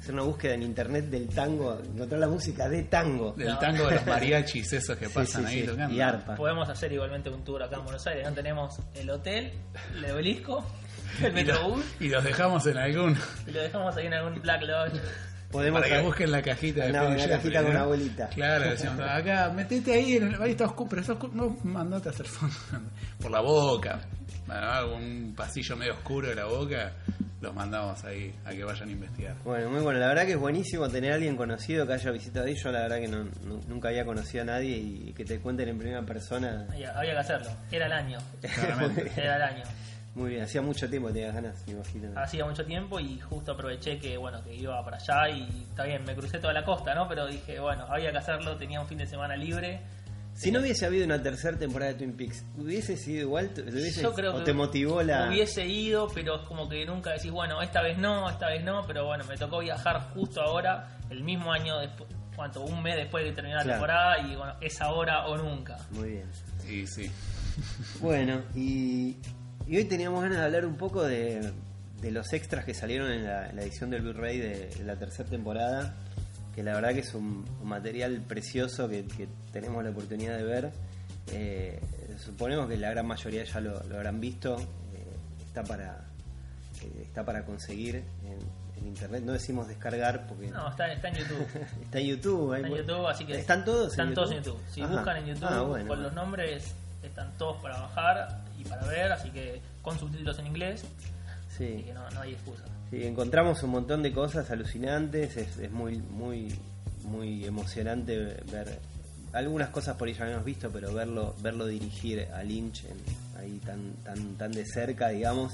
hacer 0.00 0.14
una 0.14 0.22
búsqueda 0.22 0.54
en 0.54 0.62
internet 0.62 1.06
del 1.06 1.28
tango, 1.28 1.80
encontrar 1.94 2.20
la 2.20 2.28
música 2.28 2.68
de 2.68 2.82
tango. 2.84 3.32
Del 3.36 3.48
No. 3.48 3.58
tango 3.58 3.86
de 3.88 3.94
los 3.96 4.06
mariachis 4.06 4.72
esos 4.72 4.96
que 4.96 5.06
Sí, 5.06 5.12
pasan 5.14 5.46
sí, 5.46 5.54
ahí 5.54 5.60
sí, 5.62 5.66
tocando. 5.68 5.94
Y 5.94 6.00
arpa. 6.00 6.34
Podemos 6.34 6.68
hacer 6.68 6.92
igualmente 6.92 7.30
un 7.30 7.44
tour 7.44 7.62
acá 7.62 7.76
en 7.76 7.84
Buenos 7.84 8.06
Aires. 8.06 8.26
¿no? 8.28 8.32
Tenemos 8.34 8.78
el 8.94 9.10
hotel, 9.10 9.52
el 9.96 10.10
obelisco, 10.10 10.64
el 11.22 11.24
Y, 11.38 11.44
lo- 11.44 11.52
metrobús 11.54 11.84
y 12.00 12.08
los 12.08 12.24
dejamos 12.24 12.66
en 12.66 12.78
algún. 12.78 13.16
y 13.46 13.50
lo 13.50 13.60
dejamos 13.60 13.96
ahí 13.96 14.06
en 14.06 14.14
algún 14.14 14.40
Black 14.40 14.62
Lodge. 14.62 15.00
Podemos 15.50 15.80
para 15.80 15.96
que 15.96 16.02
busquen 16.02 16.30
la 16.30 16.42
cajita 16.42 16.84
de 16.84 16.90
Una- 16.90 17.00
Phil 17.06 17.14
una 17.16 17.28
cajita 17.28 17.54
con 17.58 17.64
¿no? 17.64 17.70
una 17.70 17.80
abuelita. 17.80 18.28
Claro, 18.28 18.70
decíamos, 18.70 19.00
acá, 19.08 19.50
metete 19.54 19.92
ahí, 19.94 20.16
en 20.16 20.28
el, 20.34 20.42
ahí 20.42 20.50
está 20.50 20.66
oscuro, 20.66 20.88
pero 20.90 21.00
está 21.00 21.12
oscuro, 21.14 21.32
no, 21.34 21.56
mandate 21.64 22.08
a 22.08 22.12
hacer 22.12 22.26
fondo. 22.26 22.54
Por 23.20 23.30
la 23.30 23.40
boca, 23.40 24.00
bueno, 24.46 24.70
algún 24.70 25.34
pasillo 25.36 25.76
medio 25.76 25.94
oscuro 25.94 26.28
de 26.28 26.34
la 26.34 26.44
boca, 26.44 26.92
los 27.40 27.54
mandamos 27.54 28.02
ahí 28.04 28.34
a 28.44 28.50
que 28.50 28.64
vayan 28.64 28.88
a 28.88 28.92
investigar. 28.92 29.36
Bueno, 29.44 29.70
muy 29.70 29.80
bueno. 29.80 30.00
La 30.00 30.08
verdad 30.08 30.26
que 30.26 30.32
es 30.32 30.38
buenísimo 30.38 30.88
tener 30.88 31.12
a 31.12 31.14
alguien 31.14 31.36
conocido 31.36 31.86
que 31.86 31.92
haya 31.92 32.10
visitado 32.10 32.46
ahí. 32.46 32.54
Yo 32.62 32.72
la 32.72 32.80
verdad 32.80 32.98
que 32.98 33.08
no, 33.08 33.24
nu- 33.44 33.60
nunca 33.68 33.88
había 33.88 34.04
conocido 34.04 34.42
a 34.42 34.46
nadie 34.46 34.76
y 34.76 35.12
que 35.16 35.24
te 35.24 35.38
cuenten 35.38 35.68
en 35.68 35.78
primera 35.78 36.02
persona. 36.02 36.66
Había, 36.68 36.90
había 36.98 37.12
que 37.12 37.18
hacerlo. 37.18 37.50
Era 37.70 37.86
el 37.86 37.92
año. 37.92 38.18
Claramente. 38.54 39.12
Era 39.16 39.36
el 39.36 39.42
año. 39.42 39.62
Muy 40.18 40.30
bien, 40.30 40.42
hacía 40.42 40.60
mucho 40.62 40.90
tiempo 40.90 41.06
que 41.08 41.14
tenías 41.14 41.32
ganas, 41.34 41.64
me 41.66 41.74
imagino. 41.74 42.20
Hacía 42.20 42.44
mucho 42.44 42.64
tiempo 42.64 42.98
y 42.98 43.20
justo 43.20 43.52
aproveché 43.52 43.98
que 44.00 44.16
bueno 44.16 44.42
que 44.42 44.52
iba 44.54 44.84
para 44.84 44.96
allá 44.96 45.28
y 45.28 45.42
está 45.70 45.84
bien, 45.84 46.02
me 46.04 46.14
crucé 46.16 46.38
toda 46.40 46.52
la 46.52 46.64
costa, 46.64 46.92
¿no? 46.92 47.06
Pero 47.08 47.26
dije, 47.28 47.60
bueno, 47.60 47.86
había 47.88 48.10
que 48.10 48.18
hacerlo, 48.18 48.56
tenía 48.56 48.80
un 48.80 48.88
fin 48.88 48.98
de 48.98 49.06
semana 49.06 49.36
libre. 49.36 49.80
Si 50.34 50.50
no 50.52 50.58
hubiese 50.60 50.86
habido 50.86 51.04
una 51.04 51.22
tercera 51.22 51.56
temporada 51.56 51.92
de 51.92 51.98
Twin 51.98 52.16
Peaks, 52.16 52.44
¿hubiese 52.56 52.96
sido 52.96 53.22
igual? 53.22 53.50
¿Te- 53.50 53.62
hubiese- 53.62 54.02
Yo 54.02 54.12
creo 54.12 54.34
¿O 54.34 54.38
que 54.38 54.44
te 54.44 54.52
motivó 54.52 55.02
la.? 55.02 55.28
hubiese 55.28 55.64
ido, 55.66 56.08
pero 56.12 56.40
es 56.40 56.46
como 56.48 56.68
que 56.68 56.84
nunca 56.84 57.10
decís, 57.12 57.30
bueno, 57.30 57.62
esta 57.62 57.80
vez 57.82 57.96
no, 57.98 58.28
esta 58.28 58.48
vez 58.48 58.64
no, 58.64 58.82
pero 58.86 59.06
bueno, 59.06 59.24
me 59.24 59.36
tocó 59.36 59.60
viajar 59.60 60.00
justo 60.14 60.40
ahora, 60.42 60.98
el 61.10 61.22
mismo 61.24 61.52
año 61.52 61.78
después, 61.78 62.08
¿cuánto? 62.36 62.62
Un 62.62 62.82
mes 62.82 62.96
después 62.96 63.24
de 63.24 63.32
terminar 63.32 63.64
la 63.66 63.72
temporada 63.74 64.18
y 64.20 64.34
bueno, 64.36 64.54
es 64.60 64.80
ahora 64.80 65.26
o 65.26 65.36
nunca. 65.36 65.76
Muy 65.92 66.08
bien. 66.10 66.30
Y 66.68 66.86
sí, 66.86 67.10
Bueno, 68.00 68.42
y, 68.54 69.16
y 69.68 69.76
hoy 69.76 69.84
teníamos 69.84 70.22
ganas 70.22 70.38
de 70.38 70.44
hablar 70.44 70.64
un 70.66 70.76
poco 70.76 71.02
de, 71.04 71.52
de 72.00 72.10
los 72.10 72.32
extras 72.32 72.64
que 72.64 72.74
salieron 72.74 73.10
en 73.12 73.24
la, 73.24 73.50
en 73.50 73.56
la 73.56 73.62
edición 73.62 73.90
del 73.90 74.02
Blu-ray 74.02 74.38
de, 74.38 74.68
de 74.70 74.84
la 74.84 74.96
tercera 74.96 75.28
temporada, 75.28 75.94
que 76.54 76.62
la 76.62 76.74
verdad 76.74 76.92
que 76.94 77.00
es 77.00 77.14
un, 77.14 77.44
un 77.62 77.68
material 77.68 78.20
precioso 78.26 78.88
que, 78.88 79.04
que 79.06 79.28
tenemos 79.52 79.84
la 79.84 79.90
oportunidad 79.90 80.36
de 80.36 80.42
ver. 80.44 80.70
Eh, 81.32 81.80
suponemos 82.24 82.68
que 82.68 82.76
la 82.78 82.90
gran 82.90 83.06
mayoría 83.06 83.44
ya 83.44 83.60
lo, 83.60 83.82
lo 83.84 83.96
habrán 83.96 84.20
visto, 84.20 84.56
eh, 84.58 85.44
está 85.46 85.62
para 85.62 86.04
eh, 86.82 87.02
está 87.02 87.24
para 87.24 87.44
conseguir 87.44 87.96
en, 87.96 88.38
en 88.80 88.86
internet, 88.86 89.22
no 89.24 89.32
decimos 89.32 89.68
descargar 89.68 90.26
porque 90.26 90.48
No, 90.48 90.70
está, 90.70 90.90
está 90.92 91.08
en 91.08 91.14
YouTube. 91.16 91.46
está 91.82 91.98
en 91.98 92.06
YouTube. 92.06 92.52
hay 92.54 92.62
Está 92.62 92.68
en 92.74 92.76
YouTube, 92.86 93.06
así 93.06 93.24
que. 93.26 93.34
¿Están 93.38 93.64
todos 93.64 93.90
Están 93.90 94.08
en 94.08 94.14
todos 94.14 94.30
en 94.30 94.36
YouTube. 94.38 94.60
Si 94.70 94.80
Ajá. 94.80 94.92
buscan 94.94 95.16
en 95.18 95.26
YouTube 95.26 95.48
Ah, 95.50 95.60
bueno. 95.62 95.88
con 95.88 96.02
los 96.02 96.12
nombres, 96.14 96.74
están 97.02 97.36
todos 97.36 97.60
para 97.62 97.78
bajar 97.80 98.47
y 98.58 98.64
para 98.64 98.86
ver, 98.86 99.12
así 99.12 99.30
que 99.30 99.60
con 99.82 99.98
subtítulos 99.98 100.38
en 100.38 100.46
inglés, 100.46 100.84
así 101.48 101.56
Sí. 101.78 101.82
que 101.84 101.94
no, 101.94 102.08
no 102.10 102.20
hay 102.20 102.32
excusa. 102.32 102.64
Sí, 102.90 103.04
encontramos 103.04 103.62
un 103.62 103.70
montón 103.70 104.02
de 104.02 104.12
cosas 104.12 104.50
alucinantes, 104.50 105.36
es, 105.36 105.56
es 105.58 105.70
muy, 105.70 105.98
muy, 105.98 106.54
muy 107.04 107.44
emocionante 107.44 108.16
ver 108.50 108.78
algunas 109.32 109.68
cosas 109.68 109.96
por 109.96 110.08
ahí 110.08 110.14
ya 110.14 110.24
habíamos 110.24 110.44
visto, 110.46 110.70
pero 110.70 110.92
verlo, 110.94 111.34
verlo 111.42 111.66
dirigir 111.66 112.28
a 112.34 112.42
Lynch 112.42 112.84
en- 112.84 113.38
ahí 113.38 113.60
tan, 113.64 113.92
tan, 114.04 114.34
tan 114.36 114.52
de 114.52 114.64
cerca, 114.64 115.08
digamos. 115.08 115.52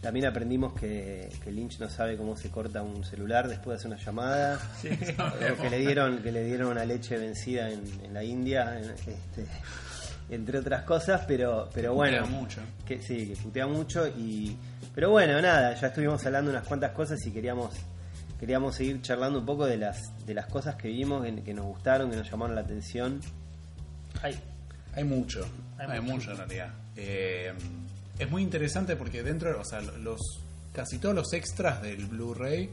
También 0.00 0.26
aprendimos 0.26 0.74
que, 0.74 1.30
que 1.42 1.50
Lynch 1.52 1.78
no 1.78 1.88
sabe 1.88 2.16
cómo 2.18 2.36
se 2.36 2.50
corta 2.50 2.82
un 2.82 3.04
celular 3.04 3.48
después 3.48 3.74
de 3.76 3.78
hacer 3.78 3.92
una 3.92 4.04
llamada, 4.04 4.60
que 4.82 5.70
le 5.70 5.78
dieron, 5.78 6.18
que 6.22 6.32
le 6.32 6.44
dieron 6.44 6.68
una 6.72 6.84
leche 6.84 7.16
vencida 7.16 7.70
en, 7.70 7.80
en 8.04 8.12
la 8.12 8.22
India, 8.24 8.78
este, 8.80 9.46
entre 10.30 10.58
otras 10.58 10.82
cosas, 10.82 11.22
pero, 11.26 11.68
pero 11.72 11.94
bueno. 11.94 12.22
Putea 12.22 12.40
mucho. 12.40 12.60
Que, 12.86 13.00
sí, 13.02 13.28
que 13.28 13.36
putea 13.36 13.66
mucho 13.66 14.06
y... 14.08 14.56
Pero 14.94 15.10
bueno, 15.10 15.40
nada, 15.42 15.74
ya 15.74 15.88
estuvimos 15.88 16.24
hablando 16.24 16.50
unas 16.50 16.66
cuantas 16.66 16.92
cosas 16.92 17.18
y 17.26 17.32
queríamos 17.32 17.74
queríamos 18.38 18.76
seguir 18.76 19.00
charlando 19.00 19.38
un 19.38 19.46
poco 19.46 19.64
de 19.64 19.76
las 19.76 19.96
de 20.26 20.34
las 20.34 20.46
cosas 20.46 20.74
que 20.76 20.88
vimos, 20.88 21.24
que, 21.24 21.42
que 21.42 21.54
nos 21.54 21.64
gustaron, 21.66 22.10
que 22.10 22.16
nos 22.16 22.30
llamaron 22.30 22.54
la 22.54 22.60
atención. 22.60 23.20
Hay, 24.22 24.38
Hay 24.92 25.04
mucho, 25.04 25.46
Hay 25.78 25.86
hay, 25.88 26.00
mucho. 26.00 26.14
mucho 26.14 26.30
en 26.32 26.36
realidad. 26.36 26.74
Eh, 26.96 27.52
es 28.18 28.30
muy 28.30 28.42
interesante 28.42 28.96
porque 28.96 29.22
dentro, 29.22 29.60
o 29.60 29.64
sea, 29.64 29.80
los 29.80 30.20
casi 30.72 30.98
todos 30.98 31.14
los 31.14 31.32
extras 31.32 31.82
del 31.82 32.06
Blu-ray 32.06 32.68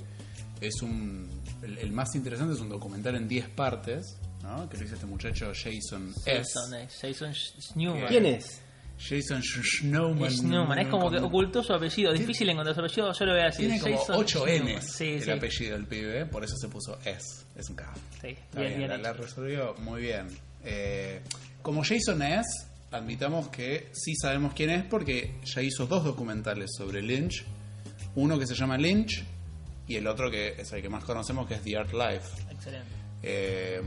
es 0.59 0.81
un 0.81 1.27
el, 1.63 1.77
el 1.77 1.91
más 1.91 2.15
interesante 2.15 2.53
es 2.53 2.59
un 2.59 2.69
documental 2.69 3.15
en 3.15 3.27
10 3.27 3.49
partes, 3.49 4.17
¿no? 4.43 4.67
Que 4.69 4.77
lo 4.77 4.85
hizo 4.85 4.95
este 4.95 5.05
muchacho 5.07 5.51
Jason 5.53 6.13
S. 6.25 6.53
Jason, 6.53 6.87
Jason 7.01 7.33
Snowman. 7.33 8.07
¿Quién 8.07 8.25
es? 8.25 8.61
Jason 8.97 9.41
Snowman. 9.41 10.31
Snowman, 10.31 10.79
es 10.79 10.87
como 10.87 11.09
que 11.09 11.17
ocultó 11.17 11.63
su 11.63 11.73
apellido, 11.73 12.13
difícil 12.13 12.47
encontrar 12.49 12.75
su 12.75 12.81
apellido, 12.81 13.11
yo 13.11 13.25
lo 13.25 13.31
voy 13.33 13.41
a 13.41 13.45
decir. 13.45 13.67
Tiene 13.67 13.81
como 13.81 13.97
Jason 13.97 14.15
8 14.17 14.39
Snowman. 14.39 14.75
N's 14.75 14.91
Sí, 14.91 15.09
el 15.13 15.23
sí. 15.23 15.31
apellido 15.31 15.73
del 15.73 15.87
pibe, 15.87 16.25
por 16.27 16.43
eso 16.43 16.55
se 16.55 16.67
puso 16.67 16.99
S. 17.03 17.45
Es 17.55 17.69
un 17.69 17.75
cabrón. 17.75 18.01
Sí, 18.21 18.27
Está 18.27 18.61
bien, 18.61 18.77
bien, 18.77 19.01
la, 19.01 19.13
resolvió 19.13 19.73
muy 19.79 20.01
bien. 20.01 20.27
Eh, 20.63 21.21
como 21.63 21.83
Jason 21.83 22.21
es, 22.21 22.45
admitamos 22.91 23.47
que 23.49 23.89
sí 23.93 24.15
sabemos 24.15 24.53
quién 24.53 24.69
es 24.69 24.83
porque 24.85 25.39
ya 25.43 25.61
hizo 25.61 25.87
dos 25.87 26.03
documentales 26.03 26.71
sobre 26.77 27.01
Lynch. 27.01 27.43
Uno 28.15 28.37
que 28.37 28.45
se 28.45 28.53
llama 28.53 28.77
Lynch 28.77 29.23
y 29.87 29.95
el 29.95 30.05
otro 30.05 30.29
que 30.29 30.55
es 30.59 30.71
el 30.73 30.81
que 30.81 30.89
más 30.89 31.03
conocemos 31.03 31.47
que 31.47 31.55
es 31.55 31.61
The 31.63 31.77
Art 31.77 31.93
Life. 31.93 32.43
Excelente. 32.51 32.87
Eh, 33.23 33.81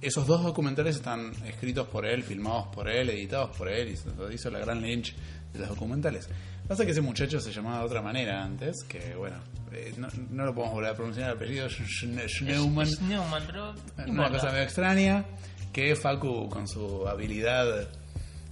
esos 0.00 0.26
dos 0.26 0.42
documentales 0.42 0.96
están 0.96 1.32
escritos 1.46 1.86
por 1.88 2.06
él, 2.06 2.22
filmados 2.22 2.68
por 2.74 2.88
él, 2.88 3.10
editados 3.10 3.56
por 3.56 3.68
él 3.68 3.88
y 3.88 3.96
se 3.96 4.10
lo 4.14 4.30
hizo 4.32 4.50
la 4.50 4.58
gran 4.60 4.80
Lynch 4.80 5.14
de 5.52 5.58
los 5.58 5.68
documentales. 5.68 6.28
Pasa 6.68 6.84
que 6.84 6.92
ese 6.92 7.00
muchacho 7.00 7.40
se 7.40 7.52
llamaba 7.52 7.80
de 7.80 7.84
otra 7.86 8.00
manera 8.02 8.42
antes, 8.42 8.84
que 8.88 9.14
bueno, 9.16 9.36
eh, 9.72 9.92
no, 9.96 10.08
no 10.30 10.44
lo 10.44 10.54
podemos 10.54 10.74
volver 10.74 10.90
a 10.90 10.94
pronunciar 10.94 11.30
el 11.30 11.36
apellido 11.36 11.66
Schne- 11.68 12.28
Schneumann. 12.28 12.86
Snowman, 12.86 13.42
pero. 13.46 13.74
no 14.06 14.12
Una 14.12 14.30
cosa 14.30 14.50
medio 14.50 14.62
extraña 14.62 15.24
que 15.72 15.94
Facu 15.96 16.48
con 16.48 16.68
su 16.68 17.06
habilidad 17.08 17.88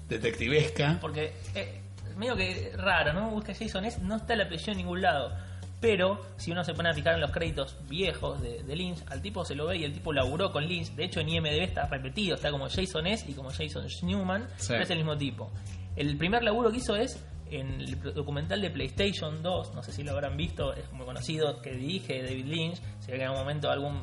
detectivesca. 0.08 0.98
Porque 1.00 1.32
eh, 1.54 1.80
medio 2.16 2.36
que 2.36 2.72
raro, 2.76 3.12
¿no? 3.12 3.30
Busca 3.30 3.54
Jason 3.54 3.84
es, 3.84 3.98
no 4.00 4.16
está 4.16 4.34
el 4.34 4.42
apellido 4.42 4.72
en 4.72 4.78
ningún 4.78 5.02
lado. 5.02 5.36
Pero 5.80 6.20
si 6.36 6.50
uno 6.50 6.64
se 6.64 6.74
pone 6.74 6.88
a 6.88 6.94
fijar 6.94 7.14
en 7.14 7.20
los 7.20 7.30
créditos 7.30 7.76
viejos 7.88 8.40
de, 8.42 8.62
de 8.64 8.76
Lynch, 8.76 8.98
al 9.08 9.22
tipo 9.22 9.44
se 9.44 9.54
lo 9.54 9.66
ve 9.66 9.76
y 9.78 9.84
el 9.84 9.92
tipo 9.92 10.12
laburó 10.12 10.50
con 10.50 10.66
Lynch. 10.66 10.90
De 10.96 11.04
hecho, 11.04 11.20
en 11.20 11.28
IMDb 11.28 11.62
está 11.62 11.86
repetido, 11.86 12.34
está 12.34 12.50
como 12.50 12.68
Jason 12.68 13.06
S 13.06 13.24
y 13.30 13.34
como 13.34 13.50
Jason 13.50 13.86
Newman, 14.02 14.48
Sí. 14.56 14.68
pero 14.70 14.82
es 14.82 14.90
el 14.90 14.98
mismo 14.98 15.16
tipo. 15.16 15.52
El 15.94 16.16
primer 16.16 16.42
laburo 16.42 16.70
que 16.72 16.78
hizo 16.78 16.96
es 16.96 17.24
en 17.50 17.80
el 17.80 18.00
documental 18.14 18.60
de 18.60 18.70
PlayStation 18.70 19.42
2, 19.42 19.74
no 19.74 19.82
sé 19.82 19.92
si 19.92 20.02
lo 20.02 20.10
habrán 20.12 20.36
visto, 20.36 20.74
es 20.74 20.90
muy 20.92 21.06
conocido, 21.06 21.62
que 21.62 21.70
dirige 21.72 22.22
David 22.22 22.46
Lynch. 22.46 22.76
Se 23.00 23.12
ve 23.12 23.18
que 23.18 23.22
en 23.24 23.28
algún 23.28 23.40
momento 23.40 23.70
algún 23.70 24.02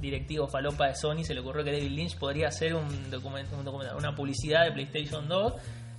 directivo 0.00 0.46
falopa 0.46 0.88
de 0.88 0.94
Sony 0.94 1.24
se 1.24 1.34
le 1.34 1.40
ocurrió 1.40 1.64
que 1.64 1.72
David 1.72 1.90
Lynch 1.90 2.16
podría 2.18 2.48
hacer 2.48 2.74
un, 2.74 2.88
document- 3.10 3.50
un 3.56 3.64
documental, 3.64 3.96
una 3.96 4.14
publicidad 4.14 4.64
de 4.64 4.72
PlayStation 4.72 5.26
2 5.28 5.54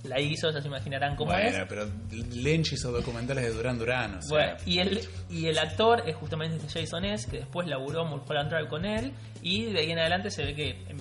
la 0.08 0.20
hizo, 0.20 0.50
ya 0.50 0.60
se 0.60 0.68
imaginarán 0.68 1.16
cómo 1.16 1.32
bueno, 1.32 1.48
es. 1.48 1.64
pero 1.68 1.86
Lynch 2.10 2.72
hizo 2.72 2.92
documentales 2.92 3.44
de 3.44 3.50
Durán 3.52 3.78
Durán, 3.78 4.14
o 4.16 4.22
sea, 4.22 4.30
Bueno, 4.30 4.56
y 4.66 4.78
el, 4.78 5.00
y 5.30 5.46
el 5.46 5.58
actor 5.58 6.02
es 6.06 6.16
justamente 6.16 6.56
este 6.64 6.80
Jason 6.80 7.04
S, 7.04 7.30
que 7.30 7.38
después 7.38 7.66
laburó 7.68 8.04
Mulholland 8.04 8.50
Drive 8.50 8.68
con 8.68 8.84
él, 8.84 9.12
y 9.42 9.66
de 9.72 9.80
ahí 9.80 9.90
en 9.92 9.98
adelante 9.98 10.30
se 10.30 10.44
ve 10.44 10.54
que 10.54 10.70
em, 10.88 10.98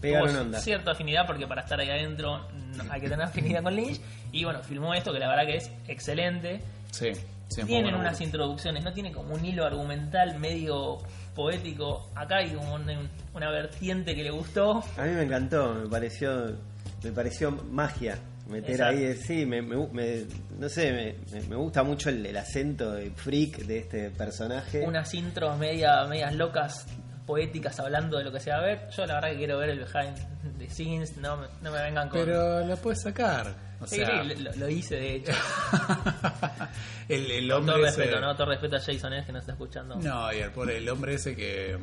Pegaron 0.00 0.28
tuvo 0.30 0.40
onda. 0.42 0.60
cierta 0.60 0.92
afinidad, 0.92 1.26
porque 1.26 1.46
para 1.46 1.62
estar 1.62 1.80
ahí 1.80 1.90
adentro 1.90 2.46
no- 2.76 2.92
hay 2.92 3.00
que 3.00 3.08
tener 3.08 3.26
afinidad 3.26 3.62
con 3.62 3.74
Lynch, 3.74 4.00
y 4.32 4.44
bueno, 4.44 4.62
filmó 4.62 4.94
esto 4.94 5.12
que 5.12 5.18
la 5.18 5.28
verdad 5.28 5.46
que 5.46 5.56
es 5.56 5.70
excelente. 5.88 6.60
sí, 6.92 7.12
sí, 7.48 7.62
Tienen 7.64 7.84
bueno. 7.92 7.98
unas 8.00 8.20
introducciones, 8.20 8.84
no 8.84 8.92
tiene 8.92 9.10
como 9.12 9.34
un 9.34 9.44
hilo 9.44 9.64
argumental 9.64 10.38
medio 10.38 10.98
poético. 11.34 12.08
Acá 12.14 12.36
hay 12.38 12.50
como 12.50 12.74
un- 12.74 13.08
una 13.34 13.50
vertiente 13.50 14.14
que 14.14 14.22
le 14.22 14.30
gustó. 14.30 14.82
A 14.96 15.02
mí 15.04 15.10
me 15.12 15.22
encantó, 15.22 15.74
me 15.74 15.88
pareció, 15.88 16.56
me 17.02 17.12
pareció 17.12 17.50
magia 17.50 18.18
meter 18.48 18.70
Exacto. 18.72 18.98
ahí, 18.98 19.16
sí, 19.16 19.46
me, 19.46 19.62
me- 19.62 19.86
me- 19.88 20.24
no 20.58 20.68
sé, 20.68 21.14
me, 21.48 21.56
gusta 21.56 21.82
mucho 21.82 22.08
el, 22.10 22.24
el 22.24 22.36
acento 22.36 22.92
de 22.92 23.10
freak 23.10 23.58
de 23.64 23.78
este 23.78 24.10
personaje. 24.10 24.80
Unas 24.86 25.12
intros 25.14 25.56
media, 25.58 26.04
medias 26.06 26.34
locas, 26.34 26.86
poéticas, 27.26 27.78
hablando 27.78 28.16
de 28.18 28.24
lo 28.24 28.32
que 28.32 28.40
se 28.40 28.50
va 28.50 28.56
a 28.58 28.62
ver. 28.62 28.88
Yo 28.96 29.04
la 29.06 29.14
verdad 29.14 29.30
que 29.30 29.36
quiero 29.36 29.58
ver 29.58 29.68
el 29.70 29.78
behind 29.80 30.58
the 30.58 30.68
scenes, 30.70 31.16
no, 31.18 31.36
me- 31.36 31.46
no 31.62 31.70
me 31.70 31.82
vengan 31.82 32.08
con... 32.08 32.20
Pero 32.24 32.64
la 32.66 32.76
puedes 32.76 33.02
sacar. 33.02 33.54
O 33.80 33.86
Sí, 33.86 33.96
sea, 33.96 34.22
sí, 34.24 34.34
lo, 34.42 34.52
lo 34.56 34.68
hice 34.68 34.96
de 34.96 35.14
hecho. 35.16 35.32
el, 37.08 37.30
el 37.30 37.52
hombre 37.52 37.74
todo 37.76 37.86
ese- 37.86 37.96
respeto, 37.98 38.20
¿no? 38.20 38.34
Todo 38.34 38.46
respeto 38.48 38.76
a 38.76 38.80
Jason 38.80 39.12
S 39.12 39.26
que 39.26 39.32
nos 39.32 39.40
está 39.42 39.52
escuchando. 39.52 39.96
No, 39.96 40.32
y 40.32 40.38
el, 40.38 40.50
pobre- 40.50 40.78
el 40.78 40.88
hombre 40.88 41.14
ese 41.14 41.36
que, 41.36 41.78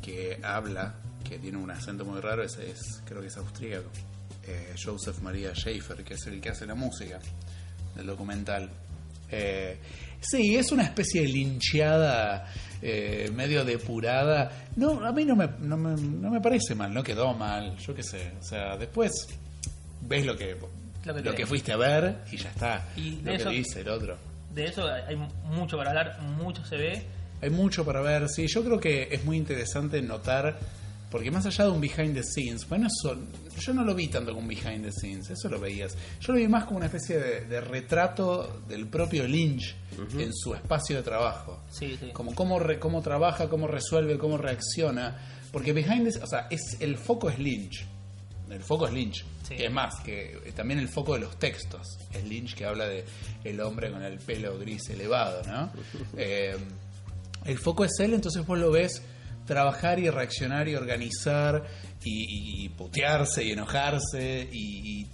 que 0.00 0.38
habla, 0.42 0.94
que 1.28 1.38
tiene 1.38 1.58
un 1.58 1.70
acento 1.70 2.04
muy 2.04 2.20
raro, 2.20 2.42
ese 2.42 2.70
es, 2.70 3.02
creo 3.04 3.20
que 3.20 3.26
es 3.26 3.36
austríaco. 3.36 3.90
Eh, 4.46 4.74
Joseph 4.82 5.18
Maria 5.20 5.52
Schaefer, 5.54 6.02
que 6.04 6.14
es 6.14 6.26
el 6.26 6.40
que 6.40 6.50
hace 6.50 6.66
la 6.66 6.74
música 6.74 7.18
del 7.94 8.06
documental. 8.06 8.68
Eh, 9.30 9.78
sí, 10.20 10.56
es 10.56 10.72
una 10.72 10.82
especie 10.82 11.22
de 11.22 11.28
lincheada 11.28 12.52
eh, 12.82 13.30
medio 13.34 13.64
depurada. 13.64 14.50
No, 14.76 15.04
a 15.06 15.12
mí 15.12 15.24
no 15.24 15.36
me, 15.36 15.48
no, 15.60 15.76
me, 15.76 15.94
no 16.00 16.30
me 16.30 16.40
parece 16.40 16.74
mal, 16.74 16.92
no 16.92 17.02
quedó 17.02 17.32
mal, 17.34 17.76
yo 17.78 17.94
qué 17.94 18.02
sé. 18.02 18.32
O 18.40 18.42
sea, 18.44 18.76
después 18.76 19.12
ves 20.02 20.26
lo 20.26 20.36
que, 20.36 20.56
Lo 21.04 21.12
lo 21.12 21.14
que 21.14 21.22
que, 21.22 21.30
querés. 21.30 21.48
fuiste 21.48 21.72
a 21.72 21.76
ver 21.76 22.16
y 22.30 22.36
ya 22.36 22.50
está. 22.50 22.88
Y 22.96 23.16
de 23.16 23.30
lo 23.30 23.36
eso- 23.36 23.48
que 23.50 23.56
dice 23.56 23.80
el 23.80 23.88
otro. 23.88 24.16
De 24.52 24.66
eso 24.66 24.86
hay 24.86 25.16
mucho 25.44 25.78
para 25.78 25.90
hablar, 25.90 26.20
mucho 26.22 26.62
se 26.66 26.76
ve. 26.76 27.02
Hay 27.40 27.48
mucho 27.48 27.84
para 27.86 28.02
ver, 28.02 28.28
sí. 28.28 28.46
Yo 28.48 28.62
creo 28.62 28.78
que 28.78 29.08
es 29.10 29.24
muy 29.24 29.36
interesante 29.38 30.02
notar, 30.02 30.58
porque 31.12 31.30
más 31.30 31.46
allá 31.46 31.64
de 31.66 31.70
un 31.70 31.80
behind 31.80 32.14
the 32.14 32.22
scenes, 32.24 32.66
bueno, 32.68 32.88
son, 33.02 33.28
yo 33.60 33.72
no 33.74 33.84
lo 33.84 33.94
vi 33.94 34.08
tanto 34.08 34.32
como 34.32 34.42
un 34.42 34.48
behind 34.48 34.82
the 34.82 34.90
scenes, 34.90 35.30
eso 35.30 35.48
lo 35.48 35.60
veías. 35.60 35.94
Yo 36.20 36.32
lo 36.32 36.38
vi 36.40 36.48
más 36.48 36.64
como 36.64 36.78
una 36.78 36.86
especie 36.86 37.18
de, 37.18 37.44
de 37.44 37.60
retrato 37.60 38.62
del 38.66 38.88
propio 38.88 39.28
Lynch 39.28 39.76
en 40.18 40.32
su 40.34 40.54
espacio 40.54 40.96
de 40.96 41.02
trabajo. 41.02 41.62
Sí, 41.70 41.96
sí. 42.00 42.10
Como 42.12 42.34
cómo, 42.34 42.58
re- 42.58 42.78
cómo 42.80 43.02
trabaja, 43.02 43.48
cómo 43.48 43.68
resuelve, 43.68 44.18
cómo 44.18 44.38
reacciona. 44.38 45.18
Porque 45.52 45.72
behind 45.74 46.10
the 46.10 46.18
o 46.22 46.26
sea, 46.26 46.48
es, 46.50 46.78
el 46.80 46.96
foco 46.96 47.28
es 47.28 47.38
Lynch. 47.38 47.86
El 48.50 48.62
foco 48.62 48.86
es 48.86 48.92
Lynch. 48.94 49.24
Sí. 49.46 49.56
Que 49.56 49.66
es 49.66 49.72
más, 49.72 50.00
que 50.00 50.52
también 50.56 50.80
el 50.80 50.88
foco 50.88 51.14
de 51.14 51.20
los 51.20 51.38
textos. 51.38 51.86
Es 52.12 52.24
Lynch 52.24 52.54
que 52.54 52.64
habla 52.64 52.86
de 52.86 53.04
el 53.44 53.60
hombre 53.60 53.90
con 53.92 54.02
el 54.02 54.18
pelo 54.18 54.58
gris 54.58 54.88
elevado, 54.88 55.42
¿no? 55.46 55.70
Eh, 56.16 56.56
el 57.44 57.58
foco 57.58 57.84
es 57.84 57.92
él, 58.00 58.14
entonces 58.14 58.46
vos 58.46 58.58
lo 58.58 58.70
ves 58.70 59.02
trabajar 59.46 59.98
y 59.98 60.08
reaccionar 60.10 60.68
y 60.68 60.74
organizar 60.74 61.64
y, 62.04 62.68
putearse 62.70 63.44
y 63.44 63.52
enojarse 63.52 64.48
y, 64.52 65.06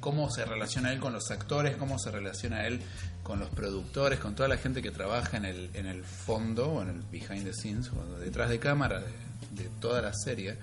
cómo 0.00 0.30
se 0.30 0.44
relaciona 0.44 0.92
él 0.92 0.98
con 0.98 1.12
los 1.12 1.30
actores, 1.30 1.76
cómo 1.76 1.98
se 1.98 2.10
relaciona 2.10 2.66
él 2.66 2.80
con 3.22 3.38
los 3.38 3.48
productores, 3.50 4.18
con 4.18 4.34
toda 4.34 4.48
la 4.48 4.56
gente 4.56 4.82
que 4.82 4.90
trabaja 4.90 5.36
en 5.36 5.44
el, 5.44 5.70
en 5.74 5.86
el 5.86 6.02
fondo 6.02 6.66
o 6.66 6.82
en 6.82 6.88
el 6.88 7.02
behind 7.02 7.44
the 7.44 7.52
scenes, 7.52 7.90
detrás 8.18 8.50
de 8.50 8.58
cámara 8.58 9.00
de, 9.00 9.62
de 9.62 9.70
toda 9.80 10.02
la 10.02 10.12
serie. 10.12 10.56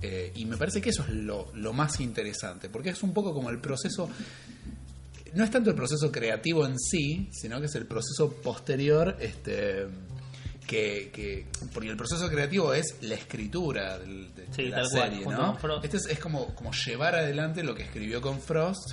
Eh, 0.00 0.32
y 0.36 0.44
me 0.44 0.56
parece 0.56 0.80
que 0.80 0.90
eso 0.90 1.02
es 1.02 1.08
lo, 1.08 1.50
lo 1.54 1.72
más 1.72 1.98
interesante, 1.98 2.68
porque 2.68 2.90
es 2.90 3.02
un 3.02 3.12
poco 3.12 3.34
como 3.34 3.50
el 3.50 3.58
proceso 3.58 4.08
no 5.34 5.44
es 5.44 5.50
tanto 5.50 5.70
el 5.70 5.76
proceso 5.76 6.10
creativo 6.10 6.64
en 6.64 6.78
sí, 6.78 7.28
sino 7.32 7.60
que 7.60 7.66
es 7.66 7.74
el 7.74 7.86
proceso 7.86 8.32
posterior, 8.32 9.16
este 9.20 9.86
que, 10.68 11.10
que 11.12 11.46
porque 11.74 11.88
el 11.88 11.96
proceso 11.96 12.28
creativo 12.28 12.72
es 12.74 12.98
la 13.02 13.14
escritura 13.16 13.98
del- 13.98 14.32
de, 14.34 14.46
Sí, 14.52 14.64
de 14.64 14.68
la 14.70 14.76
tal 14.76 14.86
serie, 14.86 15.26
¿no? 15.26 15.56
con. 15.58 15.82
Este 15.82 15.96
es, 15.96 16.06
es 16.06 16.18
como, 16.20 16.54
como 16.54 16.70
llevar 16.72 17.16
adelante 17.16 17.64
lo 17.64 17.74
que 17.74 17.82
escribió 17.82 18.20
con 18.20 18.40
Frost. 18.40 18.92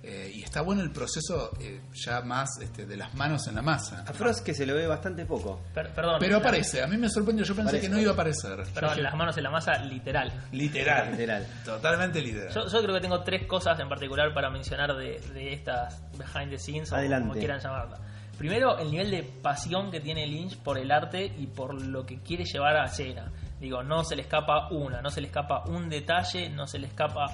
eh, 0.00 0.30
y 0.32 0.42
está 0.44 0.62
bueno 0.62 0.80
el 0.80 0.90
proceso 0.92 1.50
eh, 1.60 1.80
ya 1.92 2.20
más 2.22 2.48
este, 2.62 2.86
de 2.86 2.96
las 2.96 3.14
manos 3.14 3.46
en 3.48 3.56
la 3.56 3.62
masa. 3.62 4.04
A 4.06 4.12
Frost 4.14 4.44
que 4.44 4.54
se 4.54 4.64
lo 4.64 4.74
ve 4.74 4.86
bastante 4.86 5.26
poco. 5.26 5.60
Per- 5.74 5.90
perdón. 5.92 6.16
Pero 6.20 6.36
aparece, 6.38 6.80
a 6.82 6.86
mí 6.86 6.96
me 6.96 7.10
sorprendió, 7.10 7.44
yo 7.44 7.54
pensé 7.56 7.80
que 7.80 7.88
no 7.88 7.98
iba 7.98 8.12
a 8.12 8.14
aparecer. 8.14 8.62
Perdón, 8.72 9.02
las 9.02 9.14
manos 9.16 9.36
en 9.36 9.42
la 9.42 9.50
masa, 9.50 9.76
literal. 9.84 10.32
Literal, 10.52 11.10
Literal. 11.10 11.46
Totalmente 11.64 12.22
literal. 12.22 12.54
Yo, 12.54 12.68
yo 12.68 12.80
creo 12.82 12.94
que 12.94 13.00
tengo 13.00 13.22
tres 13.24 13.44
cosas 13.46 13.78
en 13.80 13.88
particular 13.88 14.32
para 14.32 14.48
mencionar 14.50 14.96
de, 14.96 15.20
de 15.34 15.52
estas 15.52 16.00
behind 16.16 16.50
the 16.52 16.58
scenes 16.58 16.92
o 16.92 16.96
como 16.96 17.32
quieran 17.34 17.60
llamarla. 17.60 17.98
Primero, 18.38 18.78
el 18.78 18.90
nivel 18.90 19.10
de 19.10 19.22
pasión 19.24 19.90
que 19.90 20.00
tiene 20.00 20.26
Lynch 20.26 20.56
por 20.58 20.78
el 20.78 20.90
arte 20.92 21.24
y 21.38 21.46
por 21.48 21.74
lo 21.82 22.06
que 22.06 22.20
quiere 22.22 22.44
llevar 22.44 22.76
a 22.76 22.84
escena. 22.84 23.32
Digo, 23.60 23.82
no 23.82 24.04
se 24.04 24.14
le 24.14 24.22
escapa 24.22 24.68
una, 24.70 25.02
no 25.02 25.10
se 25.10 25.20
le 25.20 25.26
escapa 25.26 25.64
un 25.66 25.88
detalle, 25.88 26.48
no 26.48 26.66
se 26.66 26.78
le 26.78 26.86
escapa 26.86 27.26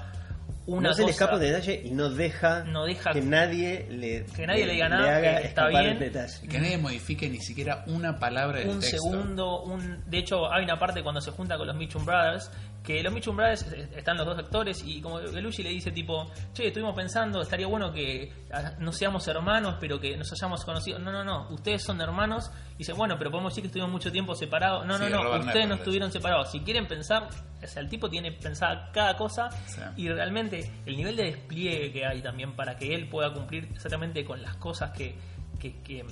una 0.67 0.89
no 0.89 0.95
se 0.95 1.05
le 1.05 1.11
escapa 1.11 1.35
un 1.35 1.41
detalle 1.43 1.83
y 1.85 1.91
no 1.91 2.09
deja, 2.09 2.65
No 2.65 2.87
deja 2.87 3.13
que 3.13 3.21
nadie 3.21 3.87
le, 3.91 4.25
que 4.25 4.47
nadie 4.47 4.65
le 4.65 4.73
diga 4.73 4.89
nada, 4.89 5.17
haga 5.19 5.41
que 5.43 5.47
está 5.49 5.67
escapar 5.69 5.85
bien. 5.85 5.99
detalle. 5.99 6.49
Que 6.49 6.59
nadie 6.59 6.79
modifique 6.79 7.29
ni 7.29 7.39
siquiera 7.39 7.85
una 7.87 8.19
palabra 8.19 8.61
del 8.61 8.71
un 8.71 8.81
texto. 8.81 8.97
segundo, 8.97 9.63
un 9.63 10.03
de 10.09 10.19
hecho 10.19 10.51
hay 10.51 10.65
una 10.65 10.79
parte 10.79 11.03
cuando 11.03 11.21
se 11.21 11.33
junta 11.33 11.59
con 11.59 11.67
los 11.67 11.77
Mitchum 11.77 12.07
Brothers, 12.07 12.51
que 12.85 13.03
los 13.03 13.13
Mitchum 13.13 13.35
Brothers 13.37 13.63
eh, 13.73 13.89
están 13.97 14.17
los 14.19 14.27
dos 14.27 14.39
actores 14.39 14.83
y 14.85 15.01
como 15.01 15.17
Belushi 15.17 15.63
le 15.63 15.71
dice 15.71 15.91
tipo, 15.91 16.31
che, 16.53 16.67
estuvimos 16.67 16.95
pensando, 16.95 17.41
estaría 17.41 17.67
bueno 17.67 17.91
que 17.93 18.31
ah, 18.53 18.73
no 18.79 18.93
seamos 18.93 19.27
hermanos, 19.27 19.77
pero 19.81 19.99
que 19.99 20.17
nos 20.19 20.31
hayamos 20.33 20.65
conocido. 20.67 20.99
No, 20.99 21.11
no, 21.11 21.25
no, 21.25 21.49
ustedes 21.49 21.83
son 21.83 22.01
hermanos. 22.01 22.51
Y 22.75 22.79
dice, 22.79 22.93
bueno, 22.93 23.17
pero 23.19 23.31
podemos 23.31 23.53
decir 23.53 23.63
que 23.63 23.69
estuvimos 23.69 23.91
mucho 23.91 24.13
tiempo 24.13 24.35
separados. 24.35 24.85
No, 24.87 24.99
Sí, 24.99 25.05
no, 25.05 25.11
no, 25.17 25.23
Robert 25.25 25.47
ustedes 25.47 25.69
no 25.69 25.75
estuvieron 25.77 26.13
separados. 26.13 26.51
Si 26.51 26.61
quieren 26.61 26.87
pensar, 26.87 27.29
o 27.63 27.67
sea, 27.67 27.81
el 27.81 27.89
tipo 27.89 28.11
tiene 28.11 28.33
pensada 28.33 28.91
cada 28.93 29.17
cosa 29.17 29.49
Sí. 29.67 29.81
y 29.97 30.09
realmente 30.11 30.71
el 30.85 30.97
nivel 30.97 31.17
de 31.17 31.25
despliegue 31.25 31.91
que 31.91 32.05
hay 32.05 32.21
también 32.21 32.55
para 32.55 32.77
que 32.77 32.95
él 32.95 33.09
pueda 33.09 33.33
cumplir 33.33 33.65
exactamente 33.73 34.25
con 34.27 34.43
las 34.43 34.57
cosas 34.57 34.91
que, 34.91 35.15
que, 35.59 35.81
que- 35.83 36.05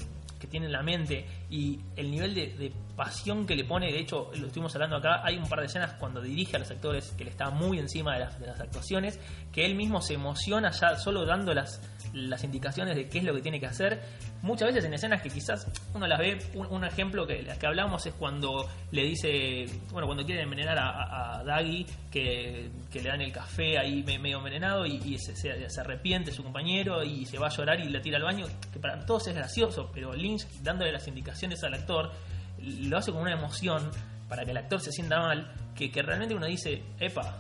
que 0.43 0.49
tiene 0.49 0.67
en 0.67 0.73
la 0.73 0.83
mente 0.83 1.25
y 1.51 1.79
el 1.95 2.11
nivel 2.11 2.35
de, 2.35 2.73
pasión 2.97 3.47
que 3.47 3.55
le 3.55 3.65
pone, 3.65 3.93
de 3.93 4.01
hecho 4.01 4.33
lo 4.35 4.49
estuvimos 4.49 4.75
hablando 4.75 4.97
acá, 4.97 5.23
hay 5.25 5.39
un 5.39 5.49
par 5.49 5.61
de 5.61 5.67
escenas 5.67 5.95
cuando 5.95 6.21
dirige 6.21 6.57
a 6.57 6.59
los 6.59 6.71
actores 6.71 7.13
que 7.17 7.25
le 7.25 7.31
está 7.31 7.51
muy 7.51 7.79
encima 7.79 8.15
de 8.15 8.21
las, 8.25 8.41
de 8.41 8.49
las 8.49 8.61
actuaciones, 8.61 9.21
que 9.53 9.65
él 9.65 9.77
mismo 9.77 10.03
se 10.03 10.15
emociona 10.15 10.71
ya 10.73 10.97
solo 10.97 11.25
dando 11.25 11.55
las, 11.55 11.81
las 12.13 12.45
indicaciones 12.45 12.95
de 12.95 13.09
qué 13.09 13.19
es 13.19 13.25
lo 13.25 13.35
que 13.35 13.41
tiene 13.41 13.59
que 13.59 13.67
hacer, 13.67 14.03
muchas 14.43 14.69
veces 14.69 14.85
en 14.85 14.95
escenas 14.95 15.23
que 15.23 15.31
quizás 15.31 15.67
uno 15.95 16.07
las 16.07 16.19
ve, 16.19 16.39
un, 16.55 16.85
ejemplo 16.85 17.27
que, 17.27 17.47
que 17.59 17.67
hablamos 17.67 18.05
es 18.07 18.15
cuando 18.15 18.69
le 18.91 19.05
dice, 19.05 19.67
bueno, 19.91 20.07
cuando 20.07 20.25
quieren 20.25 20.45
envenenar 20.45 20.79
a, 20.79 21.39
a, 21.39 21.45
Daggy, 21.45 21.87
que, 22.11 22.71
que 22.91 23.01
le 23.01 23.09
dan 23.09 23.21
el 23.23 23.33
café 23.33 23.79
ahí 23.79 24.03
me- 24.03 24.19
medio 24.19 24.39
envenenado 24.39 24.85
y, 24.85 25.19
se, 25.19 25.81
arrepiente 25.81 26.33
su 26.33 26.43
compañero 26.43 27.03
y 27.03 27.25
se 27.25 27.39
va 27.39 27.47
a 27.47 27.51
llorar 27.51 27.81
y 27.81 27.89
le 27.89 28.01
tira 28.01 28.19
al 28.19 28.25
baño, 28.25 28.47
que 28.73 28.79
para 28.79 29.05
todos 29.07 29.27
es 29.29 29.35
gracioso, 29.35 29.91
pero 29.95 30.13
Lynch 30.13 30.47
dándole 30.63 30.93
las 30.93 31.07
indicaciones 31.09 31.63
al 31.65 31.75
actor 31.75 32.13
lo 32.59 32.99
hace 32.99 33.11
con 33.11 33.23
una 33.23 33.33
emoción 33.33 33.91
para 34.29 34.45
que 34.45 34.51
el 34.53 34.57
actor 34.57 34.81
se 34.81 34.93
sienta 34.93 35.21
mal, 35.21 35.51
que, 35.75 35.91
que 35.91 36.03
realmente 36.03 36.35
uno 36.35 36.47
dice, 36.47 36.83
epa, 37.01 37.39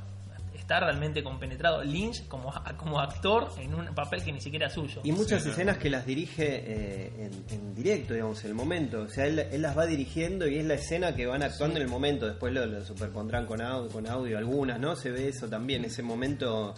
está 0.72 0.80
realmente 0.86 1.22
compenetrado 1.22 1.82
Lynch 1.84 2.26
como, 2.28 2.50
como 2.78 2.98
actor 2.98 3.50
en 3.58 3.74
un 3.74 3.94
papel 3.94 4.22
que 4.24 4.32
ni 4.32 4.40
siquiera 4.40 4.68
es 4.68 4.72
suyo. 4.72 5.02
Y 5.04 5.12
muchas 5.12 5.42
Sí, 5.42 5.50
escenas 5.50 5.76
que 5.76 5.90
las 5.90 6.06
dirige 6.06 6.46
eh, 6.64 7.12
en, 7.50 7.54
en 7.54 7.74
directo, 7.74 8.14
digamos, 8.14 8.42
en 8.44 8.50
el 8.50 8.54
momento. 8.54 9.02
O 9.02 9.08
sea, 9.08 9.26
él, 9.26 9.38
él 9.38 9.60
las 9.60 9.76
va 9.76 9.84
dirigiendo 9.84 10.48
y 10.48 10.56
es 10.58 10.64
la 10.64 10.74
escena 10.74 11.14
que 11.14 11.26
van 11.26 11.42
actuando 11.42 11.76
en 11.76 11.82
el 11.82 11.88
momento. 11.88 12.26
Después 12.26 12.54
lo, 12.54 12.64
lo 12.64 12.82
superpondrán 12.84 13.44
con 13.46 13.60
audio, 13.60 13.90
con 13.90 14.06
audio 14.06 14.38
algunas, 14.38 14.80
¿no? 14.80 14.96
Se 14.96 15.10
ve 15.10 15.28
eso 15.28 15.46
también, 15.48 15.84
ese 15.84 16.02
momento 16.02 16.74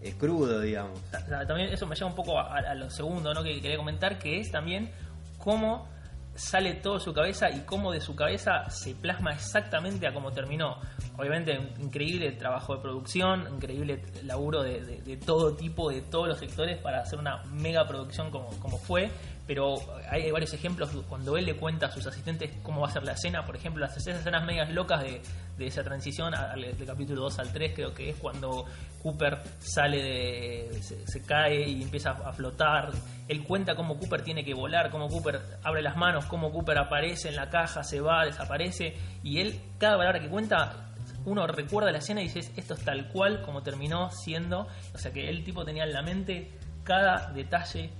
eh, 0.00 0.14
crudo, 0.16 0.60
digamos. 0.60 1.00
Ta- 1.10 1.26
ta- 1.26 1.44
También 1.46 1.70
eso 1.72 1.86
me 1.86 1.96
lleva 1.96 2.06
un 2.10 2.14
poco 2.16 2.38
a, 2.38 2.56
a 2.58 2.74
lo 2.74 2.90
segundo 2.90 3.34
¿no? 3.34 3.42
que 3.42 3.60
quería 3.60 3.76
comentar, 3.76 4.18
que 4.20 4.38
es 4.38 4.52
también 4.52 4.90
cómo 5.38 5.88
sale 6.34 6.74
todo 6.74 6.94
de 6.94 7.00
su 7.00 7.12
cabeza 7.12 7.50
y 7.50 7.60
cómo 7.60 7.92
de 7.92 8.00
su 8.00 8.14
cabeza 8.16 8.68
se 8.70 8.94
plasma 8.94 9.32
exactamente 9.32 10.06
a 10.06 10.12
cómo 10.14 10.32
terminó. 10.32 10.78
Obviamente, 11.18 11.52
increíble 11.78 12.32
trabajo 12.32 12.74
de 12.76 12.82
producción, 12.82 13.46
increíble 13.54 14.02
laburo 14.24 14.62
de, 14.62 14.80
de- 14.82 15.02
de 15.02 15.16
todo 15.18 15.54
tipo, 15.54 15.90
de 15.90 16.00
todos 16.02 16.28
los 16.28 16.38
sectores 16.38 16.78
para 16.78 17.00
hacer 17.02 17.18
una 17.18 17.42
mega 17.52 17.86
producción 17.86 18.30
como, 18.30 18.48
como 18.60 18.78
fue, 18.78 19.10
pero 19.52 19.76
hay 20.08 20.30
varios 20.30 20.54
ejemplos 20.54 20.88
cuando 21.10 21.36
él 21.36 21.44
le 21.44 21.56
cuenta 21.56 21.84
a 21.84 21.90
sus 21.90 22.06
asistentes 22.06 22.50
cómo 22.62 22.80
va 22.80 22.88
a 22.88 22.90
ser 22.90 23.02
la 23.02 23.12
escena, 23.12 23.44
por 23.44 23.54
ejemplo, 23.54 23.82
las 23.82 23.94
esas 23.94 24.18
escenas 24.18 24.46
medias 24.46 24.72
locas 24.72 25.02
de, 25.02 25.20
de 25.58 25.66
esa 25.66 25.84
transición 25.84 26.32
del 26.56 26.86
capítulo 26.86 27.20
2 27.24 27.38
al 27.38 27.52
3, 27.52 27.72
creo 27.74 27.92
que 27.92 28.08
es 28.08 28.16
cuando 28.16 28.64
Cooper 29.02 29.42
sale 29.58 30.02
de. 30.02 30.82
Se, 30.82 31.06
se 31.06 31.22
cae 31.22 31.68
y 31.68 31.82
empieza 31.82 32.12
a 32.12 32.32
flotar. 32.32 32.92
Él 33.28 33.44
cuenta 33.44 33.74
cómo 33.74 33.98
Cooper 33.98 34.22
tiene 34.22 34.42
que 34.42 34.54
volar, 34.54 34.88
cómo 34.88 35.08
Cooper 35.08 35.38
abre 35.62 35.82
las 35.82 35.98
manos, 35.98 36.24
cómo 36.24 36.50
Cooper 36.50 36.78
aparece 36.78 37.28
en 37.28 37.36
la 37.36 37.50
caja, 37.50 37.82
se 37.82 38.00
va, 38.00 38.24
desaparece, 38.24 38.96
y 39.22 39.38
él, 39.38 39.60
cada 39.76 39.98
palabra 39.98 40.18
que 40.18 40.30
cuenta, 40.30 40.94
uno 41.26 41.46
recuerda 41.46 41.92
la 41.92 41.98
escena 41.98 42.22
y 42.22 42.28
dice, 42.28 42.50
esto 42.56 42.72
es 42.72 42.82
tal 42.86 43.08
cual 43.08 43.42
como 43.42 43.62
terminó 43.62 44.10
siendo. 44.12 44.66
O 44.94 44.96
sea 44.96 45.12
que 45.12 45.28
el 45.28 45.44
tipo 45.44 45.62
tenía 45.62 45.84
en 45.84 45.92
la 45.92 46.00
mente 46.00 46.52
cada 46.84 47.30
detalle 47.32 47.90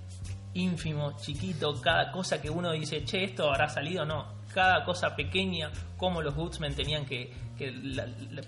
ínfimo, 0.54 1.16
chiquito, 1.16 1.80
cada 1.80 2.10
cosa 2.10 2.40
que 2.40 2.50
uno 2.50 2.72
dice, 2.72 3.04
che, 3.04 3.24
esto 3.24 3.48
habrá 3.48 3.68
salido, 3.68 4.04
no. 4.04 4.42
Cada 4.52 4.84
cosa 4.84 5.16
pequeña, 5.16 5.70
como 5.96 6.20
los 6.20 6.36
Woodsmen 6.36 6.74
tenían 6.74 7.06
que, 7.06 7.32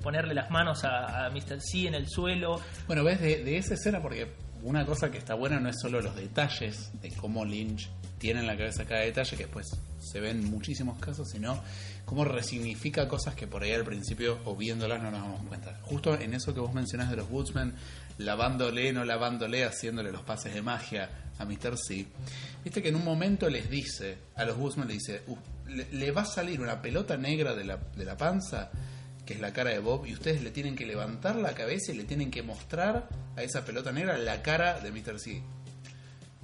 ponerle 0.02 0.34
las 0.34 0.50
manos 0.50 0.84
a, 0.84 1.30
Mr. 1.30 1.60
C 1.60 1.86
en 1.86 1.94
el 1.94 2.08
suelo. 2.08 2.60
Bueno, 2.86 3.04
ves 3.04 3.20
de, 3.20 3.56
esa 3.56 3.74
escena 3.74 4.02
porque 4.02 4.32
una 4.62 4.84
cosa 4.84 5.10
que 5.10 5.18
está 5.18 5.34
buena 5.34 5.60
no 5.60 5.68
es 5.68 5.76
solo 5.80 6.00
los 6.00 6.16
detalles 6.16 6.90
de 7.00 7.10
cómo 7.12 7.44
Lynch 7.44 7.90
tiene 8.18 8.40
en 8.40 8.46
la 8.46 8.56
cabeza 8.56 8.84
cada 8.84 9.02
detalle, 9.02 9.36
que 9.36 9.44
después 9.44 9.66
se 9.98 10.20
ven 10.20 10.40
en 10.40 10.50
muchísimos 10.50 10.98
casos, 10.98 11.30
sino 11.30 11.62
cómo 12.04 12.24
resignifica 12.24 13.08
cosas 13.08 13.34
que 13.34 13.46
por 13.46 13.62
ahí 13.62 13.72
al 13.72 13.84
principio 13.84 14.40
o 14.44 14.56
viéndolas 14.56 15.02
no 15.02 15.10
nos 15.10 15.20
damos 15.20 15.46
cuenta. 15.46 15.78
Justo 15.82 16.18
en 16.18 16.34
eso 16.34 16.52
que 16.52 16.60
vos 16.60 16.72
mencionás 16.72 17.10
de 17.10 17.16
los 17.16 17.30
Woodsmen, 17.30 17.74
lavándole, 18.18 18.92
no 18.92 19.04
lavándole, 19.04 19.64
haciéndole 19.64 20.12
los 20.12 20.22
pases 20.22 20.54
de 20.54 20.62
magia 20.62 21.10
a 21.38 21.44
Mr. 21.44 21.76
C, 21.76 22.06
viste 22.62 22.82
que 22.82 22.88
en 22.88 22.96
un 22.96 23.04
momento 23.04 23.48
les 23.48 23.68
dice, 23.68 24.18
a 24.36 24.44
los 24.44 24.56
Woodsmen 24.56 24.88
le 24.88 24.94
dice, 24.94 25.22
"Uh, 25.26 25.36
le, 25.68 25.86
le 25.92 26.10
va 26.10 26.22
a 26.22 26.26
salir 26.26 26.60
una 26.60 26.80
pelota 26.80 27.16
negra 27.16 27.54
de 27.54 27.64
la, 27.64 27.76
de 27.76 28.04
la 28.04 28.16
panza 28.16 28.70
que 29.24 29.34
es 29.34 29.40
la 29.40 29.52
cara 29.52 29.70
de 29.70 29.78
Bob, 29.78 30.06
y 30.06 30.12
ustedes 30.12 30.42
le 30.42 30.50
tienen 30.50 30.76
que 30.76 30.84
levantar 30.84 31.36
la 31.36 31.54
cabeza 31.54 31.92
y 31.92 31.96
le 31.96 32.04
tienen 32.04 32.30
que 32.30 32.42
mostrar 32.42 33.08
a 33.36 33.42
esa 33.42 33.64
pelota 33.64 33.90
negra 33.90 34.18
la 34.18 34.42
cara 34.42 34.80
de 34.80 34.92
Mr. 34.92 35.18
C. 35.18 35.42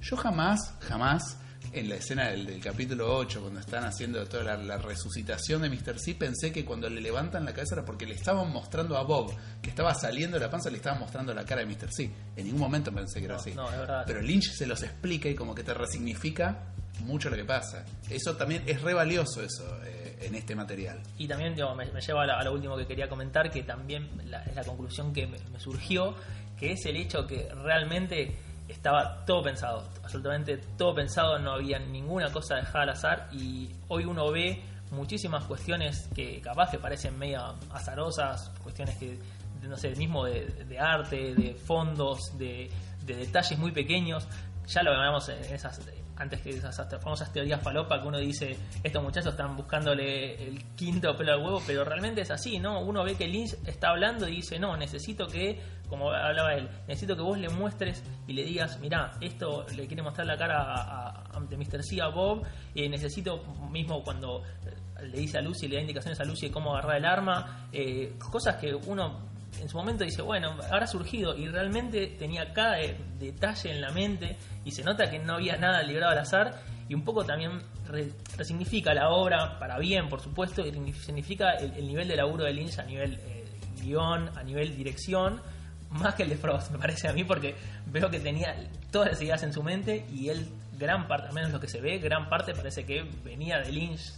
Yo 0.01 0.17
jamás, 0.17 0.73
jamás, 0.79 1.37
en 1.73 1.87
la 1.89 1.95
escena 1.95 2.29
del, 2.29 2.45
del 2.45 2.59
capítulo 2.61 3.15
8, 3.15 3.41
cuando 3.41 3.59
están 3.59 3.83
haciendo 3.85 4.25
toda 4.25 4.43
la, 4.43 4.57
la 4.57 4.77
resucitación 4.77 5.61
de 5.61 5.69
Mr. 5.69 5.99
C, 5.99 6.15
pensé 6.15 6.51
que 6.51 6.65
cuando 6.65 6.89
le 6.89 6.99
levantan 7.01 7.45
la 7.45 7.53
cabeza 7.53 7.75
era 7.75 7.85
porque 7.85 8.05
le 8.05 8.15
estaban 8.15 8.51
mostrando 8.51 8.97
a 8.97 9.03
Bob, 9.03 9.33
que 9.61 9.69
estaba 9.69 9.93
saliendo 9.95 10.37
de 10.37 10.45
la 10.45 10.51
panza, 10.51 10.69
le 10.69 10.77
estaban 10.77 10.99
mostrando 10.99 11.33
la 11.33 11.45
cara 11.45 11.63
de 11.63 11.67
Mr. 11.67 11.91
C. 11.91 12.11
En 12.35 12.45
ningún 12.45 12.59
momento 12.61 12.91
pensé 12.91 13.19
que 13.19 13.25
era 13.25 13.35
así. 13.37 13.51
no, 13.53 13.69
es 13.71 13.77
verdad. 13.77 14.03
Pero 14.05 14.21
Lynch 14.21 14.51
se 14.51 14.65
los 14.67 14.81
explica 14.83 15.29
y 15.29 15.35
como 15.35 15.55
que 15.55 15.63
te 15.63 15.73
resignifica 15.73 16.67
mucho 17.05 17.29
lo 17.29 17.35
que 17.35 17.45
pasa. 17.45 17.85
Eso 18.09 18.35
también 18.35 18.63
es 18.67 18.81
re 18.81 18.93
valioso 18.93 19.41
eso 19.41 19.65
eh, 19.85 20.17
en 20.21 20.35
este 20.35 20.55
material. 20.55 21.01
Y 21.17 21.27
también 21.27 21.55
digo, 21.55 21.73
me, 21.73 21.85
me 21.91 22.01
lleva 22.01 22.23
a, 22.23 22.25
la- 22.27 22.39
a 22.39 22.43
lo 22.43 22.53
último 22.53 22.75
que 22.77 22.85
quería 22.85 23.07
comentar, 23.07 23.49
que 23.49 23.63
también 23.63 24.09
la- 24.29 24.43
es 24.43 24.55
la 24.55 24.63
conclusión 24.63 25.13
que 25.13 25.25
me, 25.25 25.39
me 25.51 25.59
surgió, 25.59 26.15
que 26.59 26.73
es 26.73 26.85
el 26.85 26.97
hecho 26.97 27.25
que 27.25 27.49
realmente 27.55 28.35
estaba 28.71 29.25
todo 29.25 29.43
pensado, 29.43 29.83
absolutamente 30.03 30.57
todo 30.77 30.95
pensado, 30.95 31.37
no 31.39 31.53
había 31.53 31.79
ninguna 31.79 32.31
cosa 32.31 32.55
dejada 32.55 32.83
al 32.83 32.89
azar 32.89 33.29
y 33.31 33.69
hoy 33.87 34.05
uno 34.05 34.31
ve 34.31 34.63
muchísimas 34.91 35.45
cuestiones 35.45 36.09
que 36.13 36.41
capaz 36.41 36.71
que 36.71 36.77
parecen 36.77 37.17
medio 37.17 37.55
azarosas, 37.71 38.51
cuestiones 38.63 38.97
que, 38.97 39.17
no 39.61 39.77
sé, 39.77 39.95
mismo 39.95 40.25
de, 40.25 40.45
de 40.45 40.79
arte, 40.79 41.33
de 41.33 41.53
fondos, 41.55 42.37
de, 42.37 42.69
de 43.05 43.15
detalles 43.15 43.57
muy 43.57 43.71
pequeños, 43.71 44.27
ya 44.67 44.83
lo 44.83 44.91
hablamos 44.91 45.29
en 45.29 45.43
esas 45.53 45.79
antes 46.21 46.41
que 46.41 46.51
esas 46.51 46.75
famosas 47.01 47.33
teorías 47.33 47.61
falopa 47.61 47.99
que 47.99 48.07
uno 48.07 48.19
dice 48.19 48.55
estos 48.83 49.03
muchachos 49.03 49.31
están 49.31 49.55
buscándole 49.55 50.47
el 50.47 50.63
quinto 50.75 51.15
pelo 51.17 51.33
al 51.33 51.43
huevo 51.43 51.61
pero 51.65 51.83
realmente 51.83 52.21
es 52.21 52.31
así 52.31 52.59
no 52.59 52.79
uno 52.81 53.03
ve 53.03 53.15
que 53.15 53.27
Lynch 53.27 53.55
está 53.65 53.89
hablando 53.89 54.27
y 54.27 54.37
dice 54.37 54.59
no 54.59 54.77
necesito 54.77 55.27
que 55.27 55.59
como 55.89 56.11
hablaba 56.11 56.53
él 56.53 56.69
necesito 56.87 57.15
que 57.15 57.21
vos 57.23 57.37
le 57.37 57.49
muestres 57.49 58.03
y 58.27 58.33
le 58.33 58.43
digas 58.43 58.79
mira 58.79 59.13
esto 59.19 59.65
le 59.75 59.87
quiere 59.87 60.03
mostrar 60.03 60.27
la 60.27 60.37
cara 60.37 60.61
a, 60.61 61.23
ante 61.33 61.57
Mr. 61.57 61.83
C 61.83 62.01
a 62.01 62.07
Bob 62.07 62.43
y 62.75 62.87
necesito 62.87 63.43
mismo 63.71 64.03
cuando 64.03 64.43
eh, 64.43 65.07
le 65.07 65.17
dice 65.17 65.39
a 65.39 65.41
Lucy 65.41 65.67
le 65.67 65.77
da 65.77 65.81
indicaciones 65.81 66.19
a 66.19 66.23
Lucy 66.23 66.47
de 66.47 66.51
cómo 66.53 66.75
agarrar 66.75 66.97
el 66.97 67.05
arma 67.05 67.67
eh, 67.71 68.13
cosas 68.31 68.57
que 68.57 68.73
uno 68.73 69.30
en 69.59 69.69
su 69.69 69.77
momento 69.77 70.03
dice, 70.03 70.21
bueno, 70.21 70.55
habrá 70.71 70.87
surgido 70.87 71.35
y 71.37 71.47
realmente 71.47 72.07
tenía 72.17 72.53
cada 72.53 72.77
de- 72.77 72.97
detalle 73.19 73.71
en 73.71 73.81
la 73.81 73.91
mente 73.91 74.37
y 74.65 74.71
se 74.71 74.83
nota 74.83 75.09
que 75.09 75.19
no 75.19 75.33
había 75.35 75.57
nada 75.57 75.83
librado 75.83 76.13
al 76.13 76.19
azar 76.19 76.61
y 76.87 76.93
un 76.93 77.03
poco 77.03 77.23
también 77.25 77.61
re- 77.87 78.11
resignifica 78.37 78.93
la 78.93 79.09
obra 79.09 79.59
para 79.59 79.77
bien, 79.77 80.09
por 80.09 80.19
supuesto, 80.21 80.65
y 80.65 80.93
significa 80.93 81.51
el, 81.53 81.73
el 81.73 81.87
nivel 81.87 82.07
de 82.07 82.15
laburo 82.15 82.43
de 82.45 82.53
Lynch 82.53 82.79
a 82.79 82.83
nivel 82.83 83.15
eh, 83.21 83.45
guion, 83.81 84.29
a 84.37 84.43
nivel 84.43 84.75
dirección, 84.75 85.41
más 85.89 86.15
que 86.15 86.23
el 86.23 86.29
de 86.29 86.37
Frost, 86.37 86.71
me 86.71 86.77
parece 86.79 87.07
a 87.09 87.13
mí, 87.13 87.23
porque 87.23 87.55
veo 87.87 88.09
que 88.09 88.19
tenía 88.19 88.55
todas 88.91 89.09
las 89.11 89.21
ideas 89.21 89.43
en 89.43 89.51
su 89.53 89.61
mente 89.63 90.05
y 90.11 90.29
él, 90.29 90.47
gran 90.77 91.07
parte, 91.07 91.27
al 91.27 91.33
menos 91.33 91.51
lo 91.51 91.59
que 91.59 91.67
se 91.67 91.81
ve, 91.81 91.97
gran 91.99 92.29
parte 92.29 92.53
parece 92.53 92.85
que 92.85 93.03
venía 93.23 93.59
de 93.59 93.71
Lynch. 93.71 94.13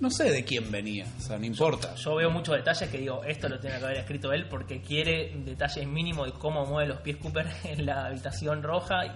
No 0.00 0.10
sé 0.10 0.30
de 0.30 0.44
quién 0.44 0.70
venía, 0.70 1.06
o 1.18 1.20
sea, 1.20 1.38
no 1.38 1.46
importa. 1.46 1.94
Yo 1.94 2.16
veo 2.16 2.30
muchos 2.30 2.56
detalles 2.56 2.88
que 2.90 2.98
digo, 2.98 3.24
esto 3.24 3.48
lo 3.48 3.58
tiene 3.58 3.78
que 3.78 3.84
haber 3.84 3.98
escrito 3.98 4.32
él 4.32 4.46
porque 4.48 4.80
quiere 4.82 5.32
detalles 5.44 5.86
mínimos 5.86 6.26
de 6.26 6.38
cómo 6.38 6.66
mueve 6.66 6.88
los 6.88 7.00
pies 7.00 7.16
Cooper 7.18 7.46
en 7.64 7.86
la 7.86 8.06
habitación 8.06 8.62
roja 8.62 9.06
y 9.06 9.10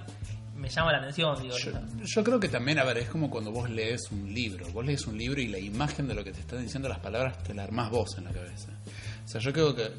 me 0.58 0.68
llama 0.68 0.92
la 0.92 0.98
atención. 0.98 1.40
Digo, 1.40 1.56
Yo, 1.56 1.72
yo 2.04 2.24
creo 2.24 2.40
que 2.40 2.48
también, 2.48 2.78
a 2.78 2.84
ver, 2.84 2.98
es 2.98 3.08
como 3.08 3.30
cuando 3.30 3.52
vos 3.52 3.70
lees 3.70 4.00
un 4.10 4.32
libro. 4.32 4.66
Vos 4.72 4.84
lees 4.84 5.06
un 5.06 5.16
libro 5.16 5.40
y 5.40 5.48
la 5.48 5.58
imagen 5.58 6.08
de 6.08 6.14
lo 6.14 6.24
que 6.24 6.32
te 6.32 6.40
están 6.40 6.62
diciendo 6.62 6.88
las 6.88 6.98
palabras 6.98 7.42
te 7.42 7.54
la 7.54 7.64
armás 7.64 7.90
vos 7.90 8.16
en 8.18 8.24
la 8.24 8.32
cabeza. 8.32 8.72
O 9.24 9.28
sea, 9.30 9.40
yo 9.40 9.52
creo 9.52 9.74
que 9.74 9.90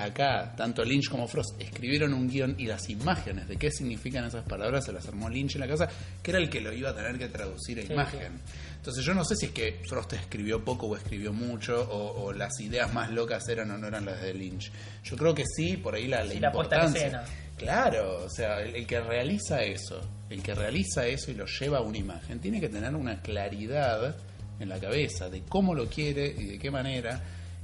acá, 0.00 0.54
tanto 0.56 0.82
Lynch 0.82 1.08
como 1.10 1.28
Frost 1.28 1.60
escribieron 1.60 2.14
un 2.14 2.26
guion 2.26 2.54
y 2.58 2.66
las 2.66 2.88
imágenes 2.88 3.46
de 3.46 3.56
qué 3.56 3.70
significan 3.70 4.24
esas 4.24 4.44
palabras 4.44 4.86
se 4.86 4.92
las 4.92 5.06
armó 5.06 5.28
Lynch 5.28 5.56
en 5.56 5.60
la 5.60 5.68
casa, 5.68 5.88
que 6.22 6.30
era 6.30 6.40
el 6.40 6.48
que 6.48 6.62
lo 6.62 6.72
iba 6.72 6.90
a 6.90 6.94
tener 6.94 7.18
que 7.18 7.28
traducir 7.28 7.78
a 7.80 7.82
Sí, 7.82 7.92
imagen. 7.92 8.40
Entonces 8.78 9.04
yo 9.04 9.12
no 9.12 9.24
sé 9.24 9.36
si 9.36 9.46
es 9.46 9.52
que 9.52 9.80
Frost 9.86 10.14
escribió 10.14 10.64
poco 10.64 10.86
o 10.86 10.96
escribió 10.96 11.32
mucho, 11.32 11.82
o, 11.82 12.24
o 12.24 12.32
las 12.32 12.58
ideas 12.60 12.92
más 12.94 13.10
locas 13.10 13.46
eran 13.48 13.70
o 13.70 13.76
no 13.78 13.86
eran 13.86 14.06
las 14.06 14.22
de 14.22 14.32
Lynch. 14.32 14.72
Yo 15.04 15.16
creo 15.16 15.34
que 15.34 15.44
sí, 15.46 15.76
por 15.76 15.94
ahí 15.94 16.06
la, 16.06 16.24
la 16.24 16.32
Sí, 16.32 16.40
la 16.40 16.46
importancia. 16.48 17.00
escena. 17.06 17.24
Claro, 17.56 18.24
o 18.24 18.30
sea, 18.30 18.60
el, 18.62 18.76
el 18.76 18.86
que 18.86 19.00
realiza 19.00 19.62
eso, 19.62 20.00
el 20.30 20.42
que 20.42 20.54
realiza 20.54 21.06
eso 21.06 21.30
y 21.30 21.34
lo 21.34 21.44
lleva 21.46 21.78
a 21.78 21.80
una 21.82 21.98
imagen, 21.98 22.38
tiene 22.38 22.60
que 22.60 22.68
tener 22.68 22.94
una 22.94 23.20
claridad 23.20 24.14
en 24.60 24.68
la 24.68 24.78
cabeza 24.78 25.28
de 25.28 25.42
cómo 25.42 25.74
lo 25.74 25.86
quiere 25.88 26.26
y 26.38 26.44
de 26.46 26.58
qué 26.58 26.70
manera. 26.70 27.20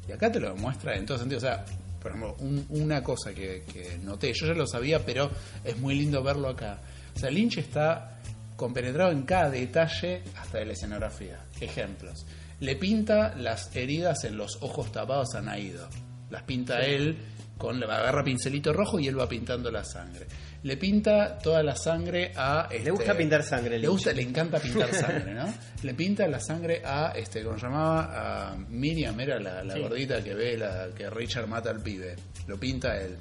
Y 0.08 0.12
acá 0.12 0.30
te 0.30 0.40
lo 0.40 0.52
demuestra 0.52 0.96
en 0.96 1.06
todo 1.06 1.16
sentido. 1.18 1.38
O 1.38 1.40
sea, 1.40 1.64
por 2.02 2.10
ejemplo, 2.10 2.36
un- 2.40 2.66
una 2.70 3.02
cosa 3.02 3.32
que, 3.32 3.62
que 3.72 3.96
noté, 4.02 4.32
yo 4.34 4.46
ya 4.48 4.52
lo 4.54 4.66
sabía, 4.66 4.98
pero 5.06 5.30
es 5.62 5.78
muy 5.78 5.94
lindo 5.94 6.22
verlo 6.24 6.48
acá. 6.48 6.80
O 7.14 7.18
sea, 7.18 7.30
Lynch 7.30 7.58
está 7.58 8.13
compenetrado 8.56 9.10
en 9.12 9.22
cada 9.22 9.50
detalle 9.50 10.22
hasta 10.36 10.58
de 10.58 10.66
la 10.66 10.72
escenografía. 10.72 11.38
Ejemplos. 11.60 12.26
Le 12.60 12.76
pinta 12.76 13.34
las 13.36 13.74
heridas 13.76 14.24
en 14.24 14.36
los 14.36 14.58
ojos 14.62 14.92
tapados 14.92 15.34
a 15.34 15.40
Naido. 15.42 15.88
Las 16.30 16.42
pinta 16.44 16.80
él 16.80 17.16
con 17.58 17.78
le 17.78 17.86
agarra 17.86 18.24
pincelito 18.24 18.72
rojo 18.72 18.98
y 18.98 19.06
él 19.06 19.18
va 19.18 19.28
pintando 19.28 19.70
la 19.70 19.84
sangre. 19.84 20.26
Le 20.64 20.76
pinta 20.76 21.38
toda 21.38 21.62
la 21.62 21.76
sangre 21.76 22.32
a 22.34 22.68
este, 22.70 22.84
Le 22.84 22.90
gusta 22.90 23.14
pintar 23.16 23.42
sangre, 23.42 23.78
Le 23.78 23.86
gusta, 23.86 24.12
le 24.12 24.22
encanta 24.22 24.58
pintar 24.58 24.92
sangre, 24.94 25.34
¿no? 25.34 25.52
Le 25.82 25.94
pinta 25.94 26.26
la 26.26 26.40
sangre 26.40 26.80
a 26.84 27.12
este, 27.14 27.42
¿cómo 27.44 27.58
se 27.58 27.66
llamaba? 27.66 28.50
A 28.52 28.56
Miriam, 28.56 29.18
era 29.20 29.38
la, 29.38 29.62
la 29.62 29.74
Sí. 29.74 29.80
gordita 29.80 30.22
que 30.24 30.34
ve 30.34 30.56
la 30.56 30.88
que 30.96 31.10
Richard 31.10 31.46
mata 31.46 31.70
al 31.70 31.80
pibe. 31.82 32.16
Lo 32.46 32.58
pinta 32.58 32.96
él. 32.98 33.16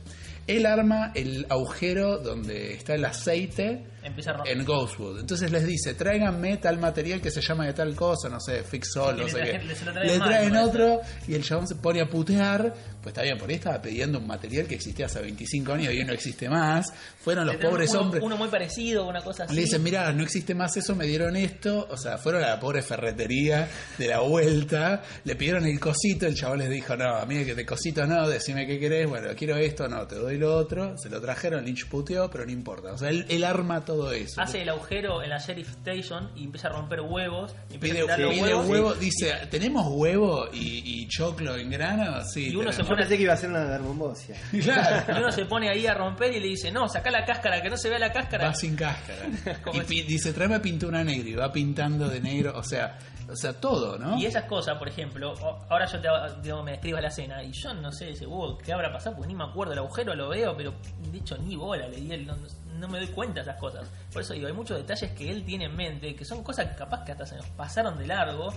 Él 0.47 0.65
arma 0.65 1.11
el 1.15 1.45
agujero 1.49 2.17
donde 2.17 2.73
está 2.73 2.95
el 2.95 3.05
aceite 3.05 3.85
Empieza 4.03 4.31
a 4.31 4.43
en 4.45 4.65
Ghostwood. 4.65 5.21
Entonces 5.21 5.49
les 5.49 5.65
dice, 5.65 5.93
tráiganme 5.93 6.57
tal 6.57 6.77
material 6.77 7.21
que 7.21 7.31
se 7.31 7.39
llama 7.39 7.67
de 7.67 7.73
tal 7.73 7.95
cosa, 7.95 8.27
no 8.27 8.39
sé, 8.39 8.61
Fixol, 8.63 9.17
no 9.17 9.29
sé 9.29 9.41
qué. 9.41 9.75
se 9.75 9.85
lo 9.85 9.93
traen 9.93 10.07
Le 10.07 10.19
mal, 10.19 10.29
traen 10.29 10.55
otro 10.57 10.99
y 11.25 11.33
el 11.35 11.43
chabón 11.43 11.67
se 11.67 11.75
pone 11.75 12.01
a 12.01 12.05
putear. 12.05 12.73
Pues 13.01 13.13
está 13.13 13.21
bien, 13.21 13.37
por 13.37 13.49
ahí 13.49 13.55
estaba 13.55 13.81
pidiendo 13.81 14.19
un 14.19 14.27
material 14.27 14.67
que 14.67 14.75
existía 14.75 15.05
hace 15.05 15.21
25 15.21 15.71
años 15.71 15.93
y 15.93 15.99
hoy 15.99 16.05
no 16.05 16.11
existe 16.11 16.49
más. 16.49 16.91
Fueron 17.19 17.45
los 17.45 17.55
Le 17.55 17.61
pobres 17.61 17.91
uno, 17.91 18.01
hombres. 18.01 18.23
Uno 18.23 18.35
muy 18.35 18.49
parecido, 18.49 19.07
una 19.07 19.21
cosa 19.21 19.45
así. 19.45 19.55
Le 19.55 19.61
dicen, 19.61 19.81
mirá, 19.81 20.11
no 20.11 20.23
existe 20.23 20.53
más 20.53 20.75
eso, 20.75 20.95
me 20.95 21.05
dieron 21.05 21.37
esto. 21.37 21.87
O 21.89 21.95
sea, 21.95 22.17
fueron 22.17 22.43
a 22.43 22.49
la 22.49 22.59
pobre 22.59 22.81
ferretería 22.81 23.69
de 23.97 24.07
la 24.07 24.19
vuelta, 24.19 25.01
le 25.23 25.35
pidieron 25.37 25.65
el 25.65 25.79
cosito, 25.79 26.27
el 26.27 26.35
chabón 26.35 26.59
les 26.59 26.69
dijo, 26.69 26.97
no, 26.97 27.15
a 27.15 27.25
mí 27.25 27.45
que 27.45 27.55
de 27.55 27.65
cosito 27.65 28.05
no, 28.05 28.27
decime 28.27 28.67
qué 28.67 28.79
querés, 28.79 29.07
bueno, 29.07 29.29
quiero 29.35 29.55
esto, 29.55 29.87
no, 29.87 30.05
te 30.05 30.15
doy 30.15 30.32
y 30.33 30.37
lo 30.37 30.55
otro, 30.55 30.97
se 30.97 31.09
lo 31.09 31.21
trajeron, 31.21 31.65
Lynch 31.65 31.87
puteó, 31.87 32.29
pero 32.29 32.45
no 32.45 32.51
importa. 32.51 32.91
O 32.93 32.97
sea, 32.97 33.09
él, 33.09 33.25
él 33.29 33.43
arma 33.43 33.85
todo 33.85 34.11
eso. 34.11 34.41
Hace 34.41 34.61
el 34.61 34.69
agujero 34.69 35.23
en 35.23 35.29
la 35.29 35.37
Sheriff 35.37 35.69
Station 35.69 36.31
y 36.35 36.43
empieza 36.45 36.67
a 36.67 36.71
romper 36.71 37.01
huevos. 37.01 37.55
y 37.69 37.75
empieza 37.75 37.95
Pide, 37.95 38.11
a 38.11 38.15
tirar 38.15 38.19
los 38.19 38.29
pide 38.33 38.43
huevos. 38.43 38.67
huevo, 38.69 38.93
dice, 38.95 39.33
¿tenemos 39.49 39.85
huevo 39.89 40.47
y, 40.51 40.81
y 41.01 41.07
choclo 41.07 41.55
en 41.55 41.69
grano? 41.69 42.23
Sí, 42.25 42.49
Y 42.49 42.55
uno 42.55 42.71
se 42.71 42.77
tenemos. 42.77 42.89
Yo 42.89 42.95
pensé 42.97 43.17
que 43.17 43.23
iba 43.23 43.33
a 43.33 43.37
ser 43.37 43.49
una 43.49 43.63
garmombosia. 43.65 44.35
Claro. 44.63 45.13
Y 45.13 45.21
uno 45.21 45.31
se 45.31 45.45
pone 45.45 45.69
ahí 45.69 45.85
a 45.87 45.93
romper 45.93 46.33
y 46.33 46.39
le 46.39 46.47
dice, 46.47 46.71
no, 46.71 46.87
saca 46.87 47.11
la 47.11 47.25
cáscara, 47.25 47.61
que 47.61 47.69
no 47.69 47.77
se 47.77 47.89
vea 47.89 47.99
la 47.99 48.11
cáscara. 48.11 48.47
Va 48.47 48.53
sin 48.55 48.75
cáscara. 48.75 49.25
Y 49.89 50.01
dice, 50.03 50.33
tráeme 50.33 50.59
pintura 50.59 51.03
negra 51.03 51.29
y 51.29 51.33
va 51.35 51.51
pintando 51.51 52.07
de 52.09 52.19
negro. 52.21 52.53
O 52.57 52.63
sea, 52.63 52.97
o 53.29 53.35
sea 53.35 53.53
todo, 53.59 53.97
¿no? 53.97 54.17
Y 54.17 54.25
esas 54.25 54.45
cosas, 54.45 54.77
por 54.77 54.87
ejemplo, 54.87 55.33
ahora 55.69 55.85
yo 55.85 55.99
te 55.99 56.09
digo, 56.41 56.63
me 56.63 56.71
describas 56.71 57.01
la 57.01 57.07
escena 57.07 57.43
y 57.43 57.51
yo 57.51 57.73
no 57.73 57.91
sé 57.91 58.11
ese 58.11 58.27
"Uh, 58.27 58.57
qué 58.57 58.73
habrá 58.73 58.91
pasado, 58.91 59.15
porque 59.15 59.27
ni 59.29 59.35
me 59.35 59.43
acuerdo, 59.45 59.73
el 59.73 59.79
agujero 59.79 60.13
lo 60.15 60.29
veo, 60.29 60.55
pero 60.55 60.73
de 61.11 61.17
hecho 61.17 61.37
ni 61.37 61.55
bola 61.55 61.87
le 61.87 61.97
di, 61.97 62.17
no, 62.25 62.35
no 62.79 62.87
me 62.87 62.97
doy 62.99 63.07
cuenta 63.07 63.35
de 63.35 63.41
esas 63.49 63.59
cosas. 63.59 63.87
Por 64.11 64.21
eso 64.21 64.33
digo, 64.33 64.47
hay 64.47 64.53
muchos 64.53 64.77
detalles 64.77 65.11
que 65.11 65.29
él 65.31 65.43
tiene 65.45 65.65
en 65.65 65.75
mente, 65.75 66.15
que 66.15 66.25
son 66.25 66.43
cosas 66.43 66.69
que 66.69 66.75
capaz 66.75 67.03
que 67.05 67.11
hasta 67.13 67.25
se 67.25 67.35
nos 67.37 67.47
pasaron 67.47 67.97
de 67.97 68.07
largo, 68.07 68.53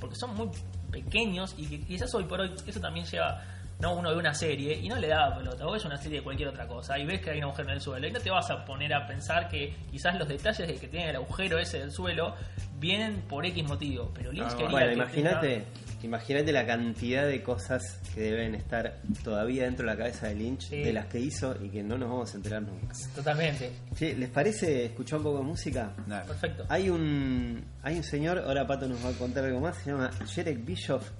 porque 0.00 0.16
son 0.16 0.34
muy 0.34 0.50
pequeños 0.90 1.54
y 1.58 1.66
que 1.66 1.80
quizás 1.84 2.14
hoy 2.14 2.24
por 2.24 2.40
hoy 2.40 2.54
eso 2.66 2.80
también 2.80 3.06
lleva... 3.06 3.42
No, 3.78 3.94
uno 3.94 4.08
ve 4.10 4.16
una 4.16 4.32
serie 4.32 4.72
y 4.78 4.88
no 4.88 4.96
le 4.96 5.08
da 5.08 5.36
pelota, 5.36 5.66
o 5.66 5.72
ves 5.72 5.84
una 5.84 5.98
serie 5.98 6.18
de 6.18 6.24
cualquier 6.24 6.48
otra 6.48 6.66
cosa 6.66 6.98
y 6.98 7.04
ves 7.04 7.20
que 7.20 7.30
hay 7.30 7.38
un 7.38 7.44
agujero 7.44 7.68
en 7.68 7.74
el 7.74 7.80
suelo 7.82 8.06
y 8.06 8.10
no 8.10 8.18
te 8.20 8.30
vas 8.30 8.50
a 8.50 8.64
poner 8.64 8.94
a 8.94 9.06
pensar 9.06 9.48
que 9.48 9.74
quizás 9.90 10.16
los 10.18 10.26
detalles 10.26 10.66
de 10.66 10.74
que 10.76 10.88
tiene 10.88 11.10
el 11.10 11.16
agujero 11.16 11.58
ese 11.58 11.80
del 11.80 11.92
suelo 11.92 12.34
vienen 12.80 13.20
por 13.28 13.44
X 13.44 13.64
motivo, 13.64 14.10
pero 14.14 14.32
Lynch 14.32 14.46
Ah, 14.52 14.56
quería 14.56 14.70
Bueno, 14.70 14.86
que 14.88 14.94
imagínate, 14.94 15.48
tenga- 15.58 16.04
imagínate 16.04 16.52
la 16.52 16.66
cantidad 16.66 17.26
de 17.26 17.42
cosas 17.42 18.00
que 18.14 18.20
deben 18.22 18.54
estar 18.54 18.96
todavía 19.22 19.64
dentro 19.64 19.84
de 19.86 19.92
la 19.92 19.98
cabeza 19.98 20.28
de 20.28 20.36
Lynch, 20.36 20.68
Sí. 20.68 20.76
de 20.82 20.92
las 20.94 21.06
que 21.06 21.20
hizo 21.20 21.54
y 21.62 21.68
que 21.68 21.82
no 21.82 21.98
nos 21.98 22.08
vamos 22.08 22.32
a 22.32 22.36
enterar 22.38 22.62
nunca. 22.62 22.94
Totalmente. 23.14 23.72
¿les 24.00 24.30
parece 24.30 24.86
escuchar 24.86 25.18
un 25.18 25.24
poco 25.24 25.38
de 25.38 25.44
música? 25.44 25.92
Dale. 26.06 26.26
Perfecto. 26.26 26.64
Hay 26.70 26.88
un, 26.88 27.62
hay 27.82 27.96
un 27.96 28.04
señor, 28.04 28.38
ahora 28.38 28.66
Pato 28.66 28.88
nos 28.88 29.04
va 29.04 29.10
a 29.10 29.12
contar 29.12 29.44
algo 29.44 29.60
más, 29.60 29.76
se 29.76 29.90
llama 29.90 30.10
Jerek 30.34 30.64
Bischoff, 30.64 31.10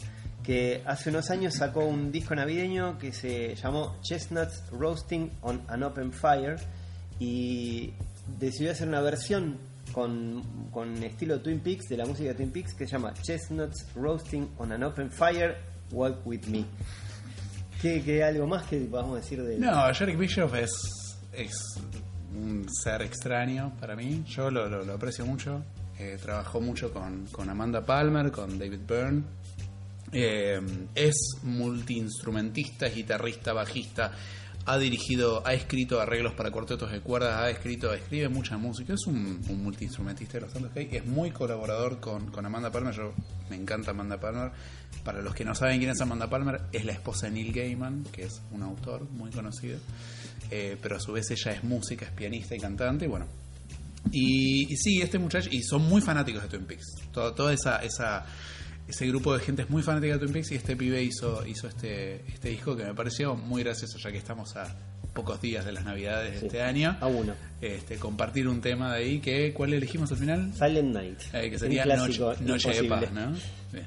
que 0.47 0.81
hace 0.87 1.11
unos 1.11 1.29
años 1.31 1.55
sacó 1.55 1.85
un 1.85 2.13
disco 2.13 2.35
navideño 2.35 2.97
que 2.99 3.13
se 3.13 3.55
llamó 3.57 3.97
Chestnuts 4.01 4.71
Roasting 4.71 5.29
on 5.43 5.61
an 5.69 5.83
Open 5.83 6.13
Fire 6.13 6.57
y 7.19 7.93
decidió 8.39 8.71
hacer 8.71 8.87
una 8.89 9.01
versión 9.01 9.59
con, 9.93 10.43
con 10.71 11.03
estilo 11.03 11.41
Twin 11.41 11.61
Peaks, 11.61 11.89
de 11.89 11.97
la 11.97 12.07
música 12.07 12.29
de 12.29 12.35
Twin 12.37 12.51
Peaks, 12.53 12.75
que 12.75 12.87
se 12.87 12.93
llama 12.93 13.13
Chestnuts 13.23 13.87
Roasting 13.97 14.49
on 14.59 14.71
an 14.73 14.85
Open 14.85 15.11
Fire, 15.11 15.57
Walk 15.91 16.25
With 16.27 16.45
Me. 16.47 16.65
¿Qué, 17.83 18.03
qué 18.03 18.23
algo 18.25 18.47
más 18.47 18.67
que 18.67 18.79
podamos 18.81 19.17
decir 19.17 19.43
de 19.43 19.59
No, 19.59 19.93
Jerick 19.95 20.19
Bischoff 20.19 20.55
es, 20.55 20.71
es 21.33 21.53
un 22.35 22.67
ser 22.83 23.03
extraño 23.03 23.73
para 23.81 23.97
mí. 23.97 24.23
Yo 24.27 24.51
lo, 24.51 24.69
lo- 24.69 24.85
lo 24.85 24.93
aprecio 24.95 25.27
mucho. 25.27 25.63
Eh, 25.99 26.19
trabajó 26.21 26.61
mucho 26.61 26.93
con, 26.93 27.27
con 27.33 27.49
Amanda 27.49 27.85
Palmer, 27.85 28.31
con 28.31 28.59
David 28.59 28.81
Byrne. 28.87 29.23
Eh, 30.13 30.61
es 30.95 31.17
multiinstrumentista, 31.43 32.87
es 32.87 32.95
guitarrista, 32.95 33.53
bajista. 33.53 34.13
Ha 34.69 34.79
dirigido, 34.79 35.47
ha 35.47 35.55
escrito 35.55 36.01
arreglos 36.01 36.35
para 36.35 36.51
cuartetos 36.51 36.91
de 36.91 37.01
cuerdas, 37.01 37.41
ha 37.41 37.51
escrito, 37.51 37.93
escribe 37.93 38.29
mucha 38.29 38.57
música. 38.57 38.95
Es 38.95 39.07
un, 39.07 39.41
multiinstrumentista 39.63 40.35
de 40.35 40.41
los 40.41 40.53
Santos 40.53 40.73
Hay. 40.75 40.89
Es 40.91 41.07
muy 41.07 41.31
colaborador 41.31 42.01
con, 42.01 42.31
con 42.33 42.45
Amanda 42.45 42.73
Palmer. 42.73 42.95
Yo 42.95 43.13
me 43.49 43.57
encanta 43.57 43.93
Amanda 43.93 44.19
Palmer. 44.19 44.51
Para 45.05 45.23
los 45.23 45.35
que 45.35 45.45
no 45.45 45.55
saben 45.55 45.79
quién 45.79 45.91
es 45.91 46.01
Amanda 46.01 46.29
Palmer, 46.29 46.63
es 46.73 46.85
la 46.85 46.93
esposa 46.93 47.27
de 47.27 47.33
Neil 47.33 47.53
Gaiman, 47.53 48.05
que 48.11 48.25
es 48.25 48.43
un 48.51 48.63
autor 48.63 49.09
muy 49.11 49.31
conocido. 49.31 49.79
Eh, 50.51 50.77
pero 50.83 50.97
a 50.97 51.01
su 51.01 51.13
vez 51.13 51.31
ella 51.31 51.53
es 51.53 51.63
música, 51.63 52.07
es 52.07 52.11
pianista 52.11 52.57
y 52.57 52.59
cantante. 52.59 53.05
Y 53.05 53.09
bueno, 53.09 53.27
y, 54.11 54.73
y 54.73 54.77
sí, 54.77 55.01
este 55.01 55.19
muchacho, 55.19 55.49
y 55.51 55.63
son 55.63 55.83
muy 55.83 56.01
fanáticos 56.01 56.43
de 56.43 56.49
Twin 56.49 56.67
Peaks. 56.67 56.87
Todo, 57.13 57.35
toda 57.35 57.53
esa, 57.53 57.79
esa, 57.79 58.25
ese 58.89 59.07
grupo 59.07 59.37
de 59.37 59.45
gente 59.45 59.63
es 59.63 59.71
muy 59.71 59.83
fanática 59.83 60.15
de 60.15 60.19
Twin 60.21 60.33
Peaks 60.33 60.53
y 60.53 60.55
este 60.57 60.77
pibe 60.77 61.03
hizo, 61.03 61.45
hizo 61.47 61.67
este, 61.69 62.23
este 62.29 62.49
disco 62.51 62.77
que 62.77 62.85
me 62.85 62.95
pareció 62.95 63.35
muy 63.35 63.63
gracioso, 63.63 63.99
ya 63.99 64.13
que 64.13 64.19
estamos 64.19 64.55
a 64.57 64.77
pocos 65.13 65.41
días 65.41 65.65
de 65.65 65.73
las 65.73 65.85
navidades 65.85 66.33
de 66.35 66.41
Sí. 66.41 66.47
este 66.47 66.63
año. 66.63 66.97
A 67.01 67.07
uno. 67.07 67.35
Este, 67.61 67.97
compartir 67.97 68.47
un 68.49 68.61
tema 68.61 68.93
de 68.95 68.99
ahí 69.05 69.19
que, 69.21 69.53
¿cuál 69.55 69.73
elegimos 69.73 70.13
al 70.13 70.19
final? 70.19 70.53
Silent 70.55 70.95
Night? 70.95 71.21
Eh, 71.33 71.49
que 71.49 71.55
Un 71.55 71.59
sería 71.59 71.83
clásico 71.85 72.29
Noche, 72.31 72.45
Noche 72.45 72.83
de. 72.83 72.89
Paz, 72.89 73.13
¿no? 73.13 73.31
Bien. 73.73 73.87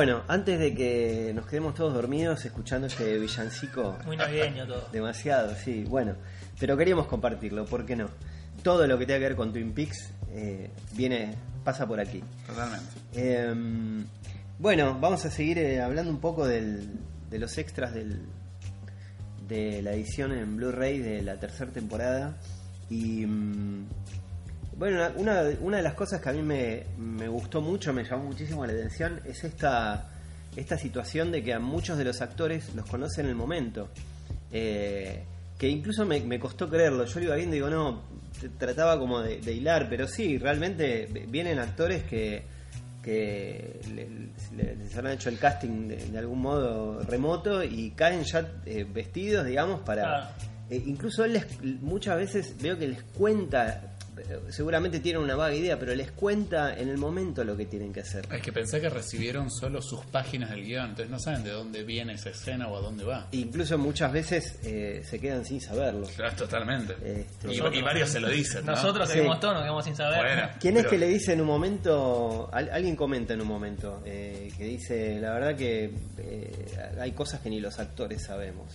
Bueno, 0.00 0.22
antes 0.28 0.58
de 0.58 0.74
que 0.74 1.30
nos 1.34 1.44
quedemos 1.44 1.74
todos 1.74 1.92
dormidos 1.92 2.42
escuchando 2.46 2.86
este 2.86 3.18
villancico 3.18 3.98
Muy 4.06 4.16
navideño 4.16 4.66
todo. 4.66 4.88
demasiado, 4.90 5.54
sí, 5.54 5.84
bueno, 5.86 6.14
pero 6.58 6.74
queríamos 6.74 7.06
compartirlo, 7.06 7.66
¿por 7.66 7.84
qué 7.84 7.96
no? 7.96 8.08
Todo 8.62 8.86
lo 8.86 8.98
que 8.98 9.04
tenga 9.04 9.18
que 9.18 9.24
ver 9.26 9.36
con 9.36 9.52
Twin 9.52 9.74
Peaks 9.74 10.10
eh, 10.30 10.70
viene, 10.94 11.34
pasa 11.62 11.86
por 11.86 12.00
aquí. 12.00 12.22
Totalmente. 12.46 12.86
Eh, 13.12 13.54
bueno, 14.58 14.98
vamos 14.98 15.26
a 15.26 15.30
seguir 15.30 15.58
eh, 15.58 15.82
hablando 15.82 16.10
un 16.10 16.20
poco 16.20 16.46
del, 16.46 16.88
de 17.28 17.38
los 17.38 17.58
extras 17.58 17.92
del, 17.92 18.22
de 19.48 19.82
la 19.82 19.92
edición 19.92 20.32
en 20.32 20.56
Blu-ray 20.56 20.96
de 21.00 21.20
la 21.20 21.36
tercera 21.38 21.72
temporada. 21.72 22.38
Y 22.88 23.26
mm, 23.26 23.86
bueno, 24.80 25.08
una, 25.16 25.42
una, 25.60 25.76
de 25.76 25.82
las 25.82 25.94
cosas 25.94 26.20
que 26.20 26.28
a 26.30 26.32
mí 26.32 26.42
me, 26.42 26.84
me 26.98 27.28
gustó 27.28 27.60
mucho, 27.60 27.92
me 27.92 28.02
llamó 28.02 28.24
muchísimo 28.24 28.64
la 28.66 28.72
atención, 28.72 29.20
es 29.24 29.44
esta, 29.44 30.08
esta 30.56 30.76
situación 30.78 31.30
de 31.30 31.44
que 31.44 31.52
a 31.54 31.58
muchos 31.60 31.98
de 31.98 32.04
los 32.04 32.20
actores 32.22 32.74
los 32.74 32.86
conocen 32.88 33.26
en 33.26 33.30
el 33.30 33.36
momento. 33.36 33.88
Eh, 34.50 35.22
que 35.58 35.68
incluso 35.68 36.06
me, 36.06 36.18
me 36.20 36.40
costó 36.40 36.68
creerlo. 36.68 37.04
Yo 37.04 37.20
lo 37.20 37.26
iba 37.26 37.36
viendo 37.36 37.54
y 37.54 37.58
digo, 37.58 37.68
no, 37.70 38.02
trataba 38.58 38.98
como 38.98 39.20
de, 39.20 39.40
de 39.40 39.52
hilar, 39.52 39.88
pero 39.90 40.08
sí, 40.08 40.38
realmente 40.38 41.06
vienen 41.28 41.58
actores 41.58 42.02
que, 42.04 42.44
que 43.02 43.80
le- 43.94 44.56
le- 44.56 44.76
les 44.76 44.96
han 44.96 45.06
hecho 45.08 45.28
el 45.28 45.38
casting 45.38 45.88
de, 45.88 45.96
de 45.96 46.18
algún 46.18 46.40
modo 46.40 47.00
remoto 47.02 47.62
y 47.62 47.90
caen 47.90 48.24
ya 48.24 48.50
eh, 48.64 48.86
vestidos, 48.90 49.44
digamos, 49.44 49.80
para... 49.80 50.02
Claro. 50.02 50.26
Eh, 50.70 50.82
incluso 50.86 51.24
él 51.24 51.32
les- 51.34 51.62
muchas 51.82 52.16
veces 52.16 52.54
veo 52.62 52.78
que 52.78 52.88
les 52.88 53.02
cuenta, 53.02 53.89
seguramente 54.50 55.00
tienen 55.00 55.22
una 55.22 55.36
vaga 55.36 55.54
idea, 55.54 55.78
pero 55.78 55.94
les 55.94 56.10
cuenta 56.12 56.74
en 56.76 56.88
el 56.88 56.98
momento 56.98 57.44
lo 57.44 57.56
que 57.56 57.66
tienen 57.66 57.92
que 57.92 58.00
hacer. 58.00 58.26
Es 58.32 58.42
que 58.42 58.52
pensé 58.52 58.80
que 58.80 58.88
recibieron 58.90 59.50
solo 59.50 59.80
sus 59.82 60.04
páginas 60.06 60.50
del 60.50 60.64
guion, 60.64 60.90
entonces 60.90 61.10
no 61.10 61.18
saben 61.18 61.44
de 61.44 61.50
dónde 61.50 61.82
viene 61.84 62.14
esa 62.14 62.30
escena 62.30 62.68
o 62.68 62.76
a 62.76 62.80
dónde 62.80 63.04
va. 63.04 63.28
Incluso 63.32 63.78
muchas 63.78 64.12
veces 64.12 64.58
eh, 64.64 65.02
se 65.08 65.18
quedan 65.20 65.44
sin 65.44 65.60
saberlo. 65.60 66.06
Claro, 66.16 66.36
Totalmente. 66.36 66.94
Este, 67.04 67.52
y, 67.52 67.56
y 67.78 67.82
varios 67.82 68.08
se 68.10 68.20
lo 68.20 68.28
dicen. 68.28 68.64
¿no? 68.66 68.72
Nosotros 68.72 69.08
que 69.08 69.14
Sí. 69.14 69.20
vimos 69.20 69.40
todo 69.40 69.54
nos 69.54 69.62
quedamos 69.62 69.84
sin 69.84 69.96
saber. 69.96 70.18
Bueno. 70.24 70.48
¿Quién 70.60 70.76
es 70.76 70.86
que 70.86 70.98
le 70.98 71.06
dice 71.08 71.32
en 71.32 71.40
un 71.40 71.46
momento, 71.46 72.48
al- 72.52 72.70
alguien 72.70 72.96
comenta 72.96 73.34
en 73.34 73.40
un 73.40 73.48
momento, 73.48 74.02
eh, 74.04 74.50
que 74.56 74.64
dice, 74.64 75.18
la 75.20 75.32
verdad 75.32 75.56
que 75.56 75.90
eh, 76.18 76.76
hay 77.00 77.12
cosas 77.12 77.40
que 77.40 77.50
ni 77.50 77.60
los 77.60 77.78
actores 77.78 78.22
sabemos 78.24 78.68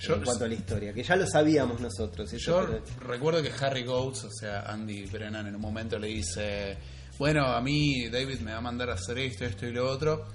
Yo- 0.00 0.14
en 0.16 0.22
cuanto 0.24 0.44
a 0.44 0.48
la 0.48 0.54
historia, 0.54 0.92
que 0.92 1.02
ya 1.02 1.14
lo 1.16 1.26
sabíamos 1.26 1.80
nosotros. 1.80 2.32
eso, 2.32 2.62
Yo 2.62 2.66
pero- 2.98 3.08
recuerdo 3.12 3.42
que 3.42 3.52
Harry 3.64 3.84
Goats, 3.84 4.24
o 4.24 4.30
sea, 4.30 4.62
Andy 4.62 5.04
Brennan, 5.06 5.46
en 5.46 5.54
un 5.54 5.60
momento 5.60 5.98
le 5.98 6.08
dice: 6.08 6.78
Bueno, 7.18 7.46
a 7.46 7.60
mí 7.60 8.08
David 8.08 8.40
me 8.40 8.52
va 8.52 8.58
a 8.58 8.62
mandar 8.62 8.88
a 8.90 8.94
hacer 8.94 9.18
esto, 9.18 9.44
esto 9.44 9.66
y 9.66 9.72
lo 9.72 9.88
otro. 9.90 10.26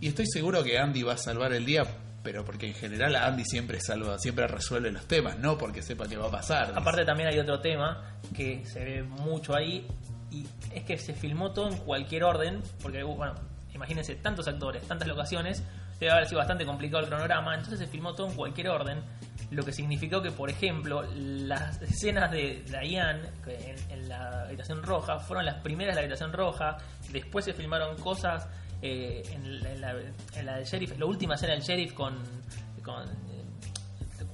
Y 0.00 0.08
estoy 0.08 0.26
seguro 0.26 0.64
que 0.64 0.78
Andy 0.78 1.02
va 1.02 1.12
a 1.12 1.18
salvar 1.18 1.52
el 1.52 1.64
día, 1.66 1.82
pero 2.22 2.42
porque 2.44 2.66
en 2.68 2.74
general 2.74 3.14
Andy 3.16 3.44
siempre 3.44 3.80
salva, 3.80 4.18
siempre 4.18 4.46
resuelve 4.46 4.90
los 4.90 5.04
temas, 5.06 5.38
no 5.38 5.58
porque 5.58 5.82
sepa 5.82 6.08
qué 6.08 6.16
va 6.16 6.28
a 6.28 6.30
pasar. 6.30 6.72
Aparte 6.74 7.04
también 7.04 7.28
hay 7.28 7.38
otro 7.38 7.60
tema 7.60 8.18
que 8.34 8.64
se 8.64 8.82
ve 8.82 9.02
mucho 9.02 9.54
ahí 9.54 9.86
y 10.30 10.46
es 10.74 10.84
que 10.84 10.96
se 10.96 11.12
filmó 11.12 11.52
todo 11.52 11.68
en 11.68 11.76
cualquier 11.76 12.24
orden, 12.24 12.62
porque 12.80 13.02
bueno, 13.02 13.34
imagínense 13.74 14.14
tantos 14.16 14.48
actores, 14.48 14.82
tantas 14.88 15.06
locaciones, 15.06 15.62
debe 16.06 16.12
haber 16.12 16.26
sido 16.26 16.38
bastante 16.38 16.64
complicado 16.66 17.02
el 17.02 17.08
cronograma, 17.08 17.54
entonces 17.54 17.78
se 17.78 17.86
filmó 17.86 18.14
todo 18.14 18.28
en 18.28 18.34
cualquier 18.34 18.68
orden, 18.68 19.02
lo 19.50 19.62
que 19.64 19.72
significó 19.72 20.22
que 20.22 20.30
por 20.30 20.48
ejemplo 20.50 21.02
las 21.14 21.80
escenas 21.82 22.30
de 22.30 22.62
Diane 22.68 23.20
en, 23.46 23.76
en 23.90 24.08
la 24.08 24.42
habitación 24.44 24.82
roja 24.82 25.18
fueron 25.18 25.44
las 25.44 25.56
primeras 25.62 25.94
de 25.94 26.00
la 26.00 26.04
habitación 26.06 26.32
roja, 26.32 26.78
después 27.10 27.44
se 27.44 27.52
filmaron 27.52 27.96
cosas 27.98 28.48
eh, 28.80 29.22
en, 29.32 29.62
la, 29.62 29.70
en 29.72 29.80
la- 29.80 29.94
en 30.36 30.46
del 30.46 30.64
sheriff, 30.64 30.98
la 30.98 31.06
última 31.06 31.34
escena 31.34 31.52
del 31.52 31.62
sheriff 31.62 31.92
con, 31.92 32.14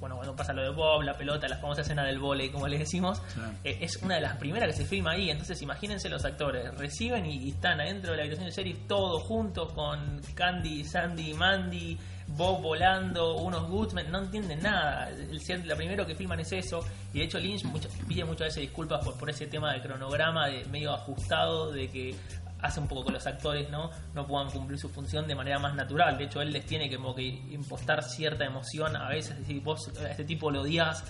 bueno, 0.00 0.16
cuando 0.16 0.34
pasa 0.36 0.52
lo 0.52 0.62
de 0.62 0.70
Bob, 0.70 1.02
la 1.02 1.14
pelota, 1.16 1.48
la 1.48 1.56
famosa 1.58 1.80
escena 1.82 2.04
del 2.04 2.18
volei, 2.18 2.50
como 2.50 2.68
le 2.68 2.78
decimos, 2.78 3.20
Sí. 3.34 3.40
eh, 3.64 3.78
es 3.80 3.96
una 4.02 4.16
de 4.16 4.20
las 4.20 4.36
primeras 4.36 4.68
que 4.70 4.82
se 4.82 4.84
filma 4.88 5.12
ahí. 5.12 5.30
Entonces, 5.30 5.60
imagínense 5.62 6.08
los 6.08 6.24
actores, 6.24 6.72
reciben 6.76 7.26
y, 7.26 7.36
y 7.44 7.50
están 7.50 7.80
adentro 7.80 8.12
de 8.12 8.16
la 8.18 8.22
habitación 8.24 8.46
del 8.46 8.54
sheriff 8.54 8.86
todos 8.86 9.22
juntos 9.24 9.72
con 9.72 10.20
Candy, 10.34 10.84
Sandy, 10.84 11.34
Mandy, 11.34 11.98
Bob 12.28 12.60
volando, 12.60 13.36
unos 13.36 13.68
Goodsmen, 13.68 14.10
no 14.10 14.18
entienden 14.18 14.60
nada. 14.62 15.08
El, 15.10 15.40
el- 15.48 15.66
la 15.68 15.74
primero 15.76 16.06
que 16.06 16.14
filman 16.14 16.38
es 16.40 16.52
eso, 16.52 16.80
y 17.14 17.18
de 17.20 17.24
hecho 17.24 17.38
Lynch 17.38 17.64
mucho- 17.64 17.88
pide 18.06 18.24
muchas 18.24 18.48
veces 18.48 18.60
disculpas 18.62 19.02
por, 19.04 19.16
por 19.18 19.30
ese 19.30 19.46
tema 19.46 19.72
de 19.72 19.80
cronograma 19.80 20.46
de 20.48 20.64
medio 20.66 20.92
ajustado, 20.92 21.72
de 21.72 21.88
que 21.88 22.14
hace 22.60 22.80
un 22.80 22.88
poco 22.88 23.06
que 23.06 23.12
los 23.12 23.26
actores 23.26 23.70
no 23.70 23.90
no 24.14 24.26
puedan 24.26 24.50
cumplir 24.50 24.78
su 24.78 24.88
función 24.88 25.26
de 25.26 25.34
manera 25.34 25.58
más 25.58 25.74
natural. 25.74 26.18
De 26.18 26.24
hecho, 26.24 26.40
él 26.40 26.52
les 26.52 26.66
tiene 26.66 26.88
que, 26.88 26.96
como 26.96 27.18
impostar 27.18 28.02
cierta 28.02 28.44
emoción 28.44 28.96
a 28.96 29.08
veces. 29.08 29.32
Es 29.32 29.38
decir, 29.40 29.62
vos 29.62 29.90
a 30.00 30.10
este 30.10 30.24
tipo 30.24 30.50
lo 30.50 30.62
odias. 30.62 31.04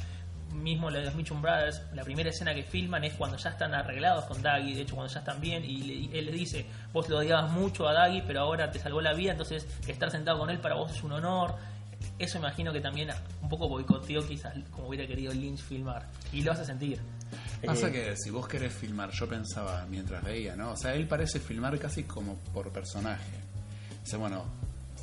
Mismo 0.53 0.91
lo 0.91 0.99
de 0.99 1.05
los 1.05 1.15
Mitchum 1.15 1.43
Brothers, 1.43 1.83
la 1.93 2.03
primera 2.05 2.31
escena 2.31 2.55
que 2.55 2.63
filman 2.63 3.05
es 3.05 3.13
cuando 3.13 3.37
ya 3.37 3.51
están 3.51 3.75
arreglados 3.75 4.25
con 4.25 4.41
Daggy, 4.41 4.73
de 4.73 4.81
hecho 4.81 4.95
cuando 4.95 5.13
ya 5.13 5.19
están 5.21 5.43
bien, 5.43 5.63
y 5.63 6.09
él 6.11 6.25
le 6.25 6.33
dice, 6.33 6.65
vos 6.91 7.07
lo 7.11 7.19
odiabas 7.19 7.51
mucho 7.53 7.87
a 7.87 7.93
Daggy, 7.93 8.23
pero 8.23 8.41
ahora 8.41 8.71
te 8.71 8.79
salvó 8.79 9.03
la 9.03 9.13
vida, 9.13 9.33
entonces 9.33 9.67
estar 9.87 10.11
sentado 10.11 10.39
con 10.39 10.49
él 10.49 10.59
para 10.59 10.75
vos 10.77 10.91
es 10.91 11.03
un 11.03 11.13
honor. 11.13 11.55
Eso 12.19 12.39
imagino 12.39 12.73
que 12.73 12.81
también 12.81 13.11
un 13.43 13.49
poco 13.51 13.69
boicoteó 13.69 14.27
quizás 14.27 14.55
como 14.71 14.89
hubiera 14.89 15.07
querido 15.07 15.35
Lynch 15.35 15.61
filmar. 15.61 16.07
Y 16.33 16.43
lo 16.43 16.53
hace 16.53 16.65
sentir. 16.65 16.99
Pasa 17.65 17.89
Eh, 17.89 17.93
que 17.93 18.17
si 18.17 18.31
vos 18.31 18.47
querés 18.47 18.73
filmar, 18.73 19.11
yo 19.11 19.29
pensaba 19.29 19.87
mientras 19.89 20.23
veía, 20.23 20.57
¿no? 20.57 20.73
O 20.73 20.77
sea, 20.77 20.95
él 20.95 21.07
parece 21.07 21.41
filmar 21.41 21.79
casi 21.79 22.05
como 22.05 22.37
por 22.53 22.71
personaje. 22.71 23.31
Dice, 24.05 24.17
bueno, 24.17 24.45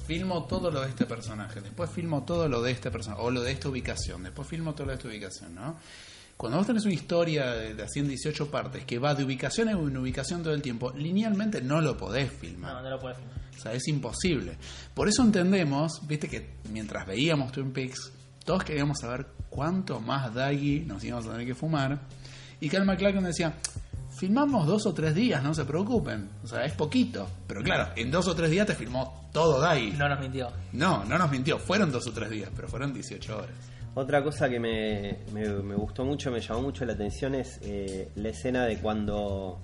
filmo 0.08 0.46
todo 0.46 0.72
lo 0.72 0.82
de 0.82 0.90
este 0.90 1.06
personaje, 1.06 1.62
después 1.62 1.90
filmo 1.90 2.24
todo 2.24 2.48
lo 2.48 2.62
de 2.62 2.72
este 2.72 2.92
personaje, 2.92 3.22
o 3.22 3.32
lo 3.32 3.42
de 3.42 3.52
esta 3.52 3.70
ubicación, 3.70 4.24
después 4.24 4.48
filmo 4.48 4.74
todo 4.74 4.86
lo 4.86 4.92
de 4.92 4.98
esta 4.98 5.08
ubicación, 5.08 5.56
¿no? 5.56 5.78
Cuando 6.38 6.58
vos 6.58 6.68
tenés 6.68 6.84
una 6.84 6.94
historia 6.94 7.52
de, 7.52 7.76
de 7.76 7.84
así 7.84 8.00
en 8.00 8.10
18 8.10 8.52
partes 8.52 8.84
que 8.84 9.00
va 9.00 9.16
de 9.16 9.24
ubicación 9.24 9.70
en 9.70 9.98
ubicación 9.98 10.44
todo 10.44 10.54
el 10.54 10.62
tiempo, 10.62 10.92
linealmente 10.92 11.62
no 11.62 11.80
lo 11.80 11.98
podés 11.98 12.30
filmar. 12.30 12.74
No, 12.74 12.82
no 12.82 12.90
lo 12.90 13.00
puedes 13.00 13.18
filmar. 13.18 13.38
O 13.58 13.62
sea, 13.62 13.72
es 13.74 13.88
imposible. 13.88 14.58
Por 14.94 15.08
eso 15.08 15.24
entendemos, 15.24 16.06
viste 16.06 16.28
que 16.28 16.56
mientras 16.72 17.08
veíamos 17.08 17.54
Twin 17.54 17.72
Peaks, 17.72 18.12
todos 18.44 18.64
queríamos 18.64 19.00
saber 19.00 19.26
cuánto 19.56 20.00
más 20.02 20.34
Daggy 20.34 20.82
nos 20.82 21.04
íbamos 21.04 21.26
a 21.28 21.32
tener 21.32 21.48
que 21.48 21.56
fumar. 21.56 22.00
Y 22.60 22.70
Cal 22.70 22.86
McLachlan 22.86 23.24
decía, 23.24 23.54
filmamos 24.18 24.68
dos 24.68 24.86
o 24.86 24.94
tres 24.94 25.16
días, 25.16 25.42
no 25.44 25.54
se 25.54 25.66
preocupen. 25.66 26.30
O 26.44 26.48
sea, 26.48 26.66
es 26.66 26.74
poquito. 26.74 27.28
Pero 27.48 27.62
claro, 27.64 27.90
en 27.96 28.12
dos 28.12 28.28
o 28.28 28.36
tres 28.36 28.52
días 28.52 28.68
te 28.68 28.76
filmó 28.76 29.30
todo 29.32 29.60
Daggy. 29.62 29.92
No 29.92 30.10
nos 30.10 30.20
mintió. 30.20 30.50
No, 30.74 31.04
no 31.06 31.18
nos 31.18 31.32
mintió. 31.32 31.58
Fueron 31.60 31.92
dos 31.92 32.06
o 32.08 32.12
tres 32.12 32.30
días, 32.30 32.50
pero 32.56 32.68
fueron 32.68 32.94
18 32.94 33.38
horas. 33.38 33.56
Otra 33.96 34.22
cosa 34.22 34.50
que 34.50 34.60
me, 34.60 35.20
me- 35.34 35.48
me 35.64 35.76
gustó 35.76 36.04
mucho, 36.04 36.30
me 36.30 36.42
llamó 36.42 36.64
mucho 36.64 36.84
la 36.86 36.94
atención 36.94 37.34
es 37.34 37.60
eh, 37.62 38.12
la 38.16 38.30
escena 38.30 38.66
de 38.66 38.78
cuando 38.80 39.62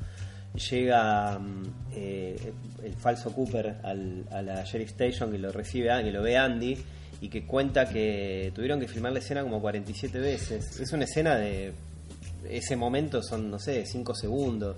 llega 0.69 1.37
mm, 1.39 1.63
eh, 1.93 2.53
el 2.83 2.93
falso 2.95 3.33
Cooper 3.33 3.79
al- 3.83 4.25
a 4.31 4.41
la 4.41 4.63
Sheriff 4.63 4.91
Station 4.91 5.31
que 5.31 5.37
lo 5.37 5.51
recibe, 5.51 5.89
que 6.03 6.11
lo 6.11 6.21
ve 6.21 6.37
Andy 6.37 6.77
y 7.21 7.29
que 7.29 7.45
cuenta 7.45 7.87
que 7.87 8.51
tuvieron 8.53 8.79
que 8.79 8.87
filmar 8.87 9.13
la 9.13 9.19
escena 9.19 9.43
como 9.43 9.61
47 9.61 10.19
veces. 10.19 10.79
Es 10.79 10.91
una 10.91 11.05
escena 11.05 11.37
de 11.37 11.71
ese 12.49 12.75
momento 12.75 13.21
son, 13.21 13.49
no 13.49 13.59
sé, 13.59 13.85
5 13.85 14.15
segundos. 14.15 14.75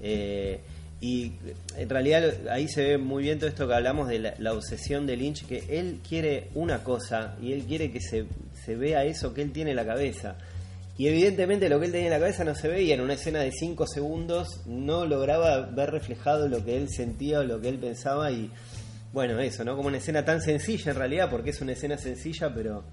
Eh, 0.00 0.60
y 1.00 1.32
en 1.78 1.88
realidad 1.88 2.48
ahí 2.50 2.68
se 2.68 2.82
ve 2.82 2.98
muy 2.98 3.22
bien 3.22 3.38
todo 3.38 3.48
esto 3.48 3.66
que 3.66 3.74
hablamos 3.74 4.08
de 4.08 4.34
la, 4.38 4.52
obsesión 4.52 5.06
de 5.06 5.16
Lynch, 5.16 5.46
que 5.46 5.64
él 5.70 6.00
quiere 6.06 6.48
una 6.54 6.84
cosa 6.84 7.36
y 7.40 7.52
él 7.52 7.64
quiere 7.64 7.90
que 7.90 8.00
se, 8.00 8.26
se 8.64 8.76
vea 8.76 9.04
eso 9.04 9.32
que 9.32 9.40
él 9.40 9.52
tiene 9.52 9.70
en 9.70 9.76
la 9.76 9.86
cabeza. 9.86 10.36
Y 10.98 11.08
evidentemente 11.08 11.70
lo 11.70 11.80
que 11.80 11.86
él 11.86 11.92
tenía 11.92 12.08
en 12.08 12.12
la 12.12 12.18
cabeza 12.18 12.44
no 12.44 12.54
se 12.54 12.68
veía 12.68 12.94
en 12.94 13.00
una 13.00 13.14
escena 13.14 13.40
de 13.40 13.50
5 13.50 13.86
segundos, 13.86 14.60
no 14.66 15.06
lograba 15.06 15.62
ver 15.62 15.90
reflejado 15.90 16.46
lo 16.48 16.62
que 16.62 16.76
él 16.76 16.90
sentía 16.90 17.40
o 17.40 17.44
lo 17.44 17.62
que 17.62 17.70
él 17.70 17.78
pensaba 17.78 18.30
y 18.30 18.50
bueno, 19.12 19.38
eso, 19.40 19.64
¿no? 19.64 19.76
Como 19.76 19.88
una 19.88 19.98
escena 19.98 20.24
tan 20.24 20.40
sencilla 20.40 20.92
en 20.92 20.96
realidad, 20.96 21.30
porque 21.30 21.50
es 21.50 21.60
una 21.60 21.72
escena 21.72 21.96
sencilla, 21.98 22.52
pero 22.54 22.84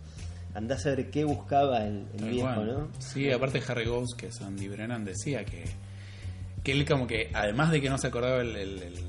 andás 0.53 0.85
a 0.85 0.89
ver 0.89 1.09
qué 1.11 1.23
buscaba 1.23 1.85
el, 1.85 2.05
viejo, 2.19 2.47
cual. 2.53 2.67
¿no? 2.67 2.87
Sí, 2.99 3.31
aparte 3.31 3.61
Harry 3.67 3.85
Goes, 3.85 4.15
que 4.17 4.27
es 4.27 4.41
Andy 4.41 4.67
Brennan, 4.67 5.05
decía 5.05 5.45
que, 5.45 5.63
que 6.63 6.71
él 6.71 6.85
como 6.85 7.05
que, 7.07 7.29
además 7.33 7.71
de 7.71 7.81
que 7.81 7.89
no 7.89 7.97
se 7.97 8.07
acordaba 8.07 8.41
el, 8.41 8.55
el- 8.55 8.81
el- 8.83 9.07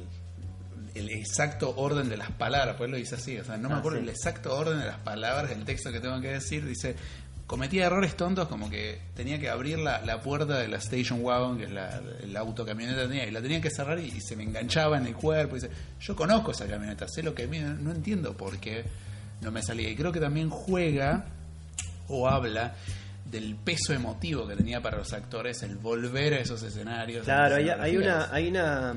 el 0.95 1.11
exacto 1.11 1.75
orden 1.77 2.09
de 2.09 2.17
las 2.17 2.33
palabras, 2.33 2.75
pues 2.77 2.91
lo 2.91 2.97
dice 2.97 3.15
así, 3.15 3.39
o 3.39 3.45
sea, 3.45 3.57
no 3.57 3.69
me 3.69 3.77
Ah, 3.77 3.79
acuerdo 3.79 3.99
sí. 3.99 4.05
el 4.05 4.09
exacto 4.11 4.57
orden 4.57 4.81
de 4.81 4.87
las 4.87 4.99
palabras 4.99 5.49
del 5.51 5.65
texto 5.65 5.93
que 5.93 6.01
tengo 6.01 6.21
que 6.21 6.29
decir, 6.33 6.67
dice, 6.67 6.97
cometía 7.49 7.87
errores 7.87 8.15
tontos 8.15 8.47
como 8.47 8.71
que 8.71 9.01
tenía 9.17 9.41
que 9.41 9.49
abrir 9.49 9.79
la, 9.81 10.01
la 10.05 10.21
puerta 10.21 10.59
de 10.59 10.69
la 10.69 10.77
station 10.77 11.21
wagon, 11.25 11.59
que 11.59 11.65
es 11.65 11.71
la, 11.73 12.01
el 12.23 12.37
auto 12.37 12.65
camioneta 12.65 13.09
tenía, 13.09 13.27
y 13.27 13.33
la 13.33 13.41
tenía 13.43 13.61
que 13.61 13.71
cerrar 13.71 13.99
y, 13.99 14.05
y 14.05 14.21
se 14.21 14.37
me 14.37 14.45
enganchaba 14.45 14.99
en 14.99 15.07
el 15.07 15.15
cuerpo, 15.17 15.57
y 15.57 15.61
dice, 15.61 15.73
yo 16.01 16.15
conozco 16.15 16.53
esa 16.53 16.67
camioneta, 16.67 17.09
sé 17.09 17.25
lo 17.25 17.35
que 17.35 17.47
viene, 17.47 17.71
no 17.81 17.91
entiendo 17.91 18.37
por 18.37 18.59
qué 18.59 18.85
no 19.41 19.51
me 19.51 19.63
salía, 19.63 19.89
y 19.89 19.97
creo 19.97 20.13
que 20.13 20.21
también 20.21 20.51
juega 20.51 21.25
o 22.09 22.29
habla 22.29 22.75
del 23.25 23.57
peso 23.57 23.93
emotivo 23.93 24.47
que 24.47 24.55
tenía 24.57 24.81
para 24.81 24.99
los 24.99 25.13
actores 25.13 25.63
el 25.63 25.77
volver 25.77 26.35
a 26.35 26.39
esos 26.41 26.63
escenarios. 26.63 27.25
Claro, 27.25 27.57
hay, 27.57 27.69
hay 27.69 27.97
una, 27.97 28.29
hay 28.33 28.49
una, 28.49 28.95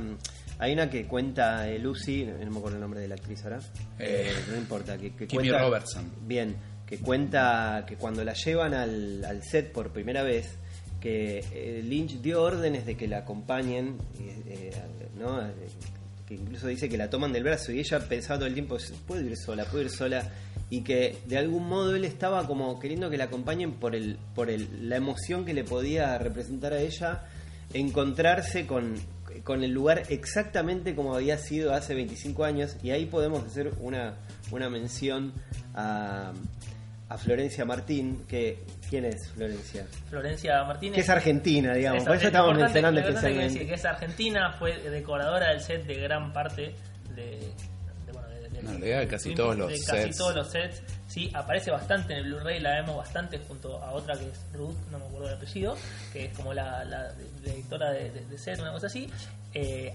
hay 0.60 0.74
una 0.74 0.90
que 0.90 1.06
cuenta 1.06 1.68
eh, 1.70 1.80
Lucy, 1.80 2.26
no 2.26 2.52
me 2.52 2.58
acuerdo 2.58 2.76
el 2.78 2.82
nombre 2.82 3.00
de 3.02 3.08
la 3.10 3.16
actriz 3.16 3.44
ahora, 3.44 3.60
Eh, 4.00 4.32
Eh, 4.32 4.34
no 4.52 4.58
importa, 4.58 4.98
que, 4.98 5.12
que 5.16 5.28
Kimmy 5.28 5.50
cuenta, 5.50 5.66
Robertson. 5.66 6.12
bien, 6.26 6.56
que 6.92 6.98
cuenta 6.98 7.86
que 7.88 7.96
cuando 7.96 8.22
la 8.26 8.34
llevan 8.34 8.74
al, 8.74 9.24
al 9.24 9.44
set 9.44 9.72
por 9.72 9.92
primera 9.94 10.24
vez, 10.24 10.58
que 11.00 11.40
eh, 11.54 11.82
Lynch 11.82 12.22
dio 12.22 12.44
órdenes 12.44 12.86
de 12.86 12.98
que 12.98 13.08
la 13.08 13.20
acompañen, 13.20 13.96
eh, 14.20 14.74
¿no? 15.18 15.42
Que 16.28 16.34
incluso 16.34 16.68
dice 16.68 16.90
que 16.90 16.98
la 16.98 17.10
toman 17.10 17.32
del 17.32 17.44
brazo 17.44 17.72
y 17.72 17.80
ella 17.80 17.98
pensaba 18.10 18.40
todo 18.40 18.48
el 18.50 18.54
tiempo, 18.56 18.78
puedo 19.08 19.22
ir 19.22 19.38
sola, 19.38 19.64
puedo 19.64 19.86
ir 19.86 19.90
sola, 19.90 20.34
y 20.70 20.82
que 20.82 21.16
de 21.28 21.38
algún 21.38 21.66
modo 21.70 21.96
él 21.96 22.04
estaba 22.04 22.46
como 22.46 22.78
queriendo 22.78 23.10
que 23.10 23.18
la 23.18 23.24
acompañen 23.24 23.72
por 23.72 23.96
el, 23.96 24.18
por 24.36 24.50
el, 24.50 24.90
la 24.90 24.98
emoción 24.98 25.46
que 25.46 25.54
le 25.54 25.64
podía 25.64 26.18
representar 26.18 26.74
a 26.74 26.82
ella 26.82 27.24
encontrarse 27.74 28.68
con, 28.68 28.96
con 29.46 29.64
el 29.64 29.72
lugar 29.72 30.04
exactamente 30.10 30.94
como 30.94 31.16
había 31.16 31.38
sido 31.38 31.74
hace 31.74 31.96
25 31.96 32.44
años 32.44 32.76
y 32.84 32.90
ahí 32.90 33.06
podemos 33.06 33.46
hacer 33.46 33.72
una, 33.80 34.16
una 34.52 34.70
mención 34.70 35.32
a, 35.74 36.34
a 37.14 37.18
Florencia 37.18 37.66
Martín, 37.66 38.26
que 38.28 38.64
¿quién 38.90 39.06
es 39.06 39.30
Florencia? 39.32 39.86
Florencia 40.10 40.64
Martínez. 40.64 40.96
Que 40.96 41.02
es 41.02 41.10
argentina, 41.10 41.74
digamos, 41.74 42.02
Es 42.04 42.08
por 42.08 42.16
eso 42.16 42.28
estamos 42.28 42.56
mencionando 42.58 43.00
importante 43.02 43.04
que 43.04 43.10
especialmente. 43.46 43.54
decir 43.54 43.68
que 43.68 43.74
es 43.76 43.86
argentina, 43.86 44.54
fue 44.58 44.78
decoradora 44.90 45.50
del 45.50 45.60
set 45.62 45.86
de 45.86 45.96
gran 45.96 46.32
parte 46.32 46.74
de. 47.16 47.24
de, 47.26 48.12
bueno, 48.14 48.80
de- 48.80 49.08
casi 49.08 49.34
todos 49.36 49.58
los 49.58 49.68
de 49.70 49.76
casi 49.80 50.04
sets. 50.04 50.18
todos 50.18 50.36
los 50.36 50.52
sets. 50.52 50.84
Sí, 51.08 51.30
aparece 51.34 51.72
bastante 51.72 52.14
en 52.14 52.20
el 52.20 52.26
Blu-ray, 52.34 52.62
la 52.62 52.76
vemos 52.76 52.96
bastante 52.96 53.38
junto 53.40 53.84
a 53.84 53.92
otra 53.92 54.18
que 54.18 54.30
es 54.30 54.40
Ruth, 54.54 54.76
no 54.92 54.98
me 55.00 55.06
acuerdo 55.08 55.28
del 55.28 55.36
apellido, 55.36 55.76
que 56.14 56.26
es 56.26 56.38
como 56.38 56.54
la, 56.54 56.86
la 56.86 57.12
directora 57.44 57.92
de, 57.92 58.10
de- 58.12 58.26
de 58.26 58.38
set, 58.38 58.60
una 58.62 58.72
cosa 58.72 58.88
así. 58.88 59.10
Eh, 59.54 59.94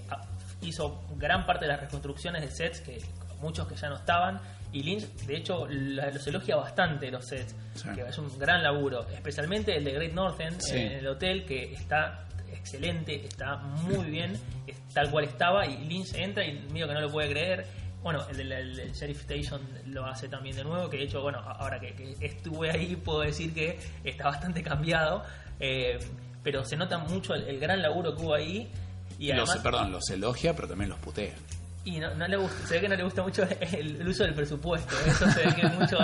hizo 0.61 1.03
gran 1.17 1.45
parte 1.47 1.65
de 1.65 1.71
las 1.71 1.81
reconstrucciones 1.81 2.41
de 2.43 2.51
sets, 2.51 2.81
que 2.81 3.01
muchos 3.41 3.67
que 3.67 3.75
ya 3.75 3.89
no 3.89 3.95
estaban. 3.95 4.39
Y 4.73 4.83
Lynch, 4.83 5.03
de 5.25 5.37
hecho, 5.37 5.65
la- 5.69 6.11
los 6.11 6.25
elogia 6.27 6.55
bastante 6.57 7.09
los 7.09 7.25
sets, 7.25 7.55
Sí. 7.75 7.87
que 7.95 8.01
es 8.01 8.17
un 8.17 8.37
gran 8.37 8.61
laburo, 8.63 9.07
especialmente 9.09 9.75
el 9.77 9.83
de 9.85 9.91
Great 9.93 10.13
Northern 10.13 10.59
Sí. 10.61 10.77
en 10.77 10.91
el 10.93 11.07
hotel, 11.07 11.45
que 11.45 11.73
está 11.73 12.27
excelente, 12.51 13.25
está 13.25 13.55
muy 13.57 14.09
bien, 14.09 14.33
es 14.67 14.77
tal 14.93 15.09
cual 15.09 15.25
estaba, 15.25 15.65
y 15.65 15.77
Lynch 15.85 16.13
entra 16.15 16.45
y 16.45 16.59
medio 16.71 16.87
que 16.87 16.93
no 16.93 17.01
lo 17.01 17.09
puede 17.09 17.29
creer. 17.29 17.65
Bueno, 18.03 18.25
el 18.29 18.51
el 18.51 18.75
del 18.75 18.91
Sheriff 18.93 19.21
Station 19.21 19.61
lo 19.87 20.05
hace 20.05 20.27
también 20.29 20.55
de 20.55 20.63
nuevo, 20.63 20.89
que 20.89 20.97
de 20.97 21.03
hecho, 21.03 21.21
bueno, 21.21 21.39
ahora 21.39 21.79
que, 21.79 21.93
que 21.93 22.15
estuve 22.25 22.69
ahí 22.71 22.95
puedo 22.95 23.21
decir 23.21 23.53
que 23.53 23.79
está 24.03 24.25
bastante 24.25 24.61
cambiado, 24.63 25.23
eh, 25.59 25.97
pero 26.43 26.63
se 26.63 26.75
nota 26.77 26.97
mucho 26.99 27.33
el, 27.33 27.43
el 27.47 27.59
gran 27.59 27.81
laburo 27.81 28.15
que 28.15 28.21
hubo 28.21 28.33
ahí. 28.35 28.69
Y 29.19 29.31
Los, 29.33 29.49
perdón, 29.57 29.91
los 29.91 30.07
elogia, 30.11 30.55
pero 30.55 30.67
también 30.67 30.89
los 30.91 30.99
putea. 30.99 31.33
Y 31.89 31.99
no, 31.99 32.13
no 32.15 32.27
le 32.27 32.37
gusta, 32.37 32.67
se 32.67 32.73
ve 32.75 32.81
que 32.81 32.89
no 32.89 32.95
le 32.95 33.03
gusta 33.03 33.23
mucho 33.23 33.43
el, 33.43 33.95
el 34.01 34.07
uso 34.07 34.23
del 34.23 34.33
presupuesto. 34.33 34.95
¿eh? 34.95 35.03
Eso 35.09 35.29
se 35.31 35.45
ve 35.45 35.55
que 35.55 35.67
mucho. 35.67 35.97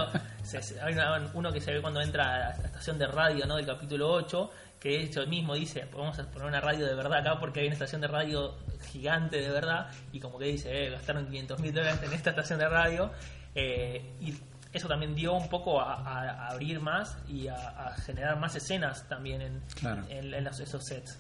se- 0.43 0.61
se- 0.61 0.79
hay 0.81 0.93
una- 0.93 1.29
uno 1.33 1.51
que 1.51 1.59
se 1.61 1.71
ve 1.73 1.81
cuando 1.81 2.01
entra 2.01 2.35
a 2.35 2.57
la 2.57 2.65
estación 2.67 2.97
de 2.97 3.07
radio 3.07 3.45
¿no? 3.45 3.55
del 3.57 3.65
capítulo 3.65 4.11
8, 4.11 4.49
que 4.79 4.89
de 4.89 5.03
hecho 5.03 5.25
mismo 5.27 5.55
dice: 5.55 5.87
Vamos 5.93 6.17
a 6.19 6.23
poner 6.29 6.47
una 6.47 6.61
radio 6.61 6.85
de 6.85 6.95
verdad 6.95 7.19
acá 7.19 7.39
porque 7.39 7.59
hay 7.61 7.67
una 7.67 7.73
estación 7.73 8.01
de 8.01 8.07
radio 8.07 8.55
gigante 8.91 9.37
de 9.41 9.49
verdad. 9.49 9.89
Y 10.11 10.19
como 10.19 10.37
que 10.39 10.45
dice: 10.45 10.69
eh, 10.85 10.89
Gastaron 10.91 11.25
500 11.27 11.59
mil 11.59 11.73
dólares 11.73 11.99
en 12.03 12.13
esta 12.13 12.29
estación 12.31 12.59
de 12.59 12.69
radio. 12.69 13.11
Eh, 13.55 14.15
y 14.21 14.33
eso 14.71 14.87
también 14.87 15.13
dio 15.15 15.33
un 15.33 15.49
poco 15.49 15.79
a, 15.81 15.95
a- 15.95 16.29
a 16.29 16.47
abrir 16.49 16.79
más 16.79 17.15
y 17.27 17.47
a, 17.47 17.55
a 17.55 17.95
generar 17.97 18.39
más 18.39 18.55
escenas 18.55 19.07
también 19.07 19.41
en, 19.41 19.61
Claro. 19.79 20.03
en, 20.09 20.33
en 20.33 20.43
los- 20.43 20.59
esos 20.59 20.83
sets. 20.85 21.17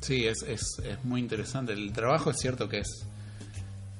Sí, 0.00 0.26
es, 0.26 0.42
es, 0.42 0.62
es 0.84 1.04
muy 1.04 1.20
interesante. 1.20 1.72
El 1.74 1.92
trabajo 1.92 2.30
es 2.30 2.38
cierto 2.38 2.68
que 2.68 2.78
es, 2.80 3.06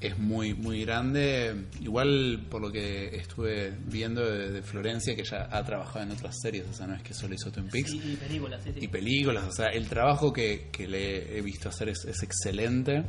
es 0.00 0.18
muy, 0.18 0.54
muy 0.54 0.84
grande. 0.84 1.66
Igual 1.80 2.46
por 2.50 2.62
lo 2.62 2.72
que 2.72 3.14
estuve 3.16 3.72
viendo 3.86 4.24
de, 4.24 4.50
de 4.50 4.62
Florencia, 4.62 5.14
que 5.14 5.24
ya 5.24 5.48
ha 5.50 5.62
trabajado 5.64 6.04
en 6.04 6.12
otras 6.12 6.36
series, 6.40 6.66
o 6.68 6.72
sea, 6.72 6.86
no 6.86 6.94
es 6.94 7.02
que 7.02 7.12
solo 7.12 7.34
hizo 7.34 7.52
Twin 7.52 7.68
Peaks. 7.68 7.92
Y, 7.92 8.12
y 8.12 8.16
películas, 8.16 8.62
sí, 8.64 8.72
sí. 8.72 8.80
y 8.84 8.88
películas. 8.88 9.44
O 9.46 9.52
sea, 9.52 9.66
el 9.66 9.88
trabajo 9.88 10.32
que, 10.32 10.68
que 10.72 10.88
le 10.88 11.36
he 11.36 11.42
visto 11.42 11.68
hacer 11.68 11.90
es, 11.90 12.04
es 12.06 12.22
excelente. 12.22 13.04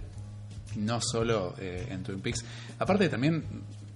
No 0.76 1.02
solo 1.02 1.56
eh, 1.60 1.88
en 1.89 2.04
Twin 2.04 2.22
Peaks. 2.22 2.44
Aparte 2.80 3.10
también, 3.10 3.44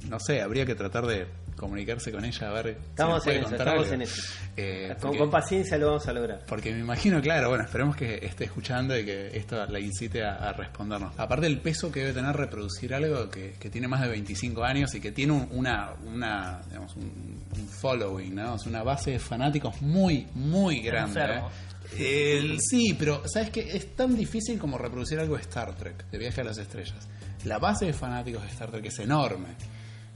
no 0.09 0.19
sé, 0.19 0.41
habría 0.41 0.65
que 0.65 0.75
tratar 0.75 1.05
de 1.05 1.27
comunicarse 1.55 2.11
con 2.11 2.25
ella 2.25 2.49
a 2.49 2.53
ver 2.53 2.67
Estamos 2.89 3.23
si 3.23 3.29
nos 3.29 3.35
puede 3.35 3.37
en 3.37 3.43
eso, 3.45 3.55
estamos 3.55 3.83
algo. 3.83 3.93
en 3.93 4.01
eso. 4.01 4.21
Eh, 4.57 4.87
Con, 4.89 5.01
porque- 5.01 5.17
con 5.19 5.29
paciencia 5.31 5.77
lo 5.77 5.87
vamos 5.87 6.07
a 6.07 6.13
lograr. 6.13 6.45
porque 6.47 6.71
me 6.73 6.79
imagino, 6.79 7.21
claro, 7.21 7.49
bueno, 7.49 7.63
esperemos 7.63 7.95
que 7.95 8.19
esté 8.25 8.43
escuchando 8.45 8.97
y 8.97 9.05
que 9.05 9.35
esto 9.37 9.65
la 9.65 9.79
incite 9.79 10.23
a, 10.23 10.35
a 10.35 10.53
respondernos. 10.53 11.13
Aparte 11.19 11.47
el 11.47 11.59
peso 11.59 11.91
que 11.91 12.01
debe 12.01 12.13
tener 12.13 12.35
reproducir 12.35 12.93
algo 12.93 13.29
que, 13.29 13.53
que 13.59 13.69
tiene 13.69 13.87
más 13.87 14.01
de 14.01 14.09
25 14.09 14.63
años 14.63 14.93
y 14.95 14.99
que 15.01 15.11
tiene 15.11 15.33
un- 15.33 15.47
una, 15.51 15.93
una 16.05 16.61
digamos, 16.67 16.95
un, 16.95 17.43
un 17.57 17.67
following, 17.67 18.35
¿no? 18.35 18.53
O 18.53 18.57
sea, 18.59 18.69
una 18.69 18.83
base 18.83 19.11
de 19.11 19.19
fanáticos 19.19 19.81
muy, 19.81 20.27
muy 20.33 20.81
grande. 20.81 21.21
¿eh? 21.21 22.39
El- 22.39 22.59
sí, 22.59 22.95
pero 22.97 23.21
¿sabes 23.27 23.49
qué? 23.51 23.75
Es 23.77 23.95
tan 23.95 24.15
difícil 24.15 24.57
como 24.59 24.77
reproducir 24.77 25.19
algo 25.19 25.35
de 25.35 25.41
Star 25.41 25.73
Trek, 25.75 26.09
de 26.09 26.17
Viaje 26.17 26.41
a 26.41 26.43
las 26.43 26.57
Estrellas. 26.57 27.07
La 27.45 27.59
base 27.59 27.85
de 27.85 27.93
fanáticos 27.93 28.41
de 28.43 28.49
Star 28.49 28.71
Trek 28.71 28.85
es 28.85 28.99
enorme. 28.99 29.49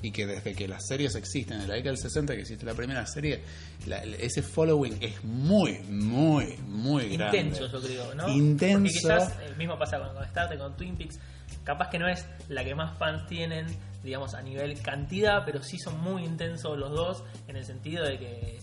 Y 0.01 0.11
que 0.11 0.25
desde 0.25 0.53
que 0.55 0.67
las 0.67 0.87
series 0.87 1.13
existen, 1.15 1.59
en 1.59 1.67
la 1.67 1.73
década 1.75 1.91
del 1.91 1.97
60 2.01 2.33
que 2.33 2.41
existe 2.41 2.65
la 2.65 2.73
primera 2.73 3.05
serie, 3.05 3.41
la- 3.85 4.01
ese 4.03 4.41
following 4.41 4.97
es 5.01 5.21
muy, 5.25 5.79
muy, 5.89 6.55
muy 6.67 7.17
grande. 7.17 7.37
intenso, 7.39 7.67
yo 7.67 7.81
creo, 7.81 8.15
¿no? 8.15 8.29
Intenso. 8.29 8.77
Porque 8.79 8.93
quizás 8.93 9.33
el 9.45 9.55
mismo 9.57 9.77
pasa 9.77 9.99
con, 9.99 10.13
con 10.13 10.23
Star 10.23 10.47
Trek, 10.47 10.59
con 10.59 10.75
Twin 10.77 10.95
Peaks. 10.95 11.19
Capaz 11.65 11.89
que 11.89 11.99
no 11.99 12.07
es 12.07 12.25
la 12.47 12.63
que 12.63 12.73
más 12.75 12.97
fans 12.97 13.27
tienen, 13.27 13.65
digamos, 14.03 14.33
a 14.35 14.41
nivel 14.41 14.81
cantidad, 14.81 15.43
pero 15.45 15.61
sí 15.61 15.77
son 15.77 15.99
muy 15.99 16.23
intensos 16.23 16.77
los 16.77 16.91
dos 16.91 17.23
en 17.49 17.57
el 17.57 17.65
sentido 17.65 18.05
de 18.05 18.17
que 18.17 18.59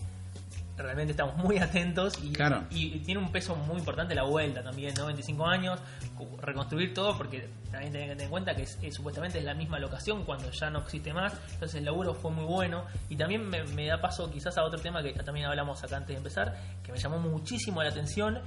realmente 0.77 1.11
estamos 1.11 1.35
muy 1.37 1.57
atentos 1.57 2.13
y, 2.23 2.31
Claro. 2.31 2.63
y 2.69 2.99
tiene 2.99 3.19
un 3.19 3.31
peso 3.31 3.55
muy 3.55 3.77
importante 3.79 4.13
la 4.15 4.23
vuelta 4.23 4.61
también, 4.63 4.93
¿no? 4.95 5.07
25 5.07 5.45
años, 5.47 5.79
reconstruir 6.41 6.93
todo 6.93 7.17
porque 7.17 7.49
también 7.71 7.91
tienen 7.91 8.09
que 8.09 8.15
tener 8.15 8.23
en 8.25 8.29
cuenta 8.29 8.55
que 8.55 8.63
es- 8.63 8.77
supuestamente 8.93 9.39
es 9.39 9.43
la 9.45 9.53
misma 9.53 9.79
locación 9.79 10.23
cuando 10.23 10.49
ya 10.51 10.69
no 10.69 10.79
existe 10.79 11.13
más, 11.13 11.33
entonces 11.53 11.75
el 11.79 11.85
laburo 11.85 12.13
fue 12.13 12.31
muy 12.31 12.45
bueno 12.45 12.85
y 13.09 13.15
también 13.15 13.47
me, 13.47 13.63
me 13.63 13.87
da 13.87 13.99
paso 13.99 14.29
quizás 14.31 14.57
a 14.57 14.63
otro 14.63 14.79
tema 14.79 15.01
que 15.03 15.13
también 15.13 15.45
hablamos 15.47 15.83
acá 15.83 15.97
antes 15.97 16.09
de 16.09 16.17
empezar, 16.17 16.55
que 16.83 16.91
me 16.91 16.97
llamó 16.97 17.17
muchísimo 17.19 17.81
la 17.83 17.89
atención 17.89 18.39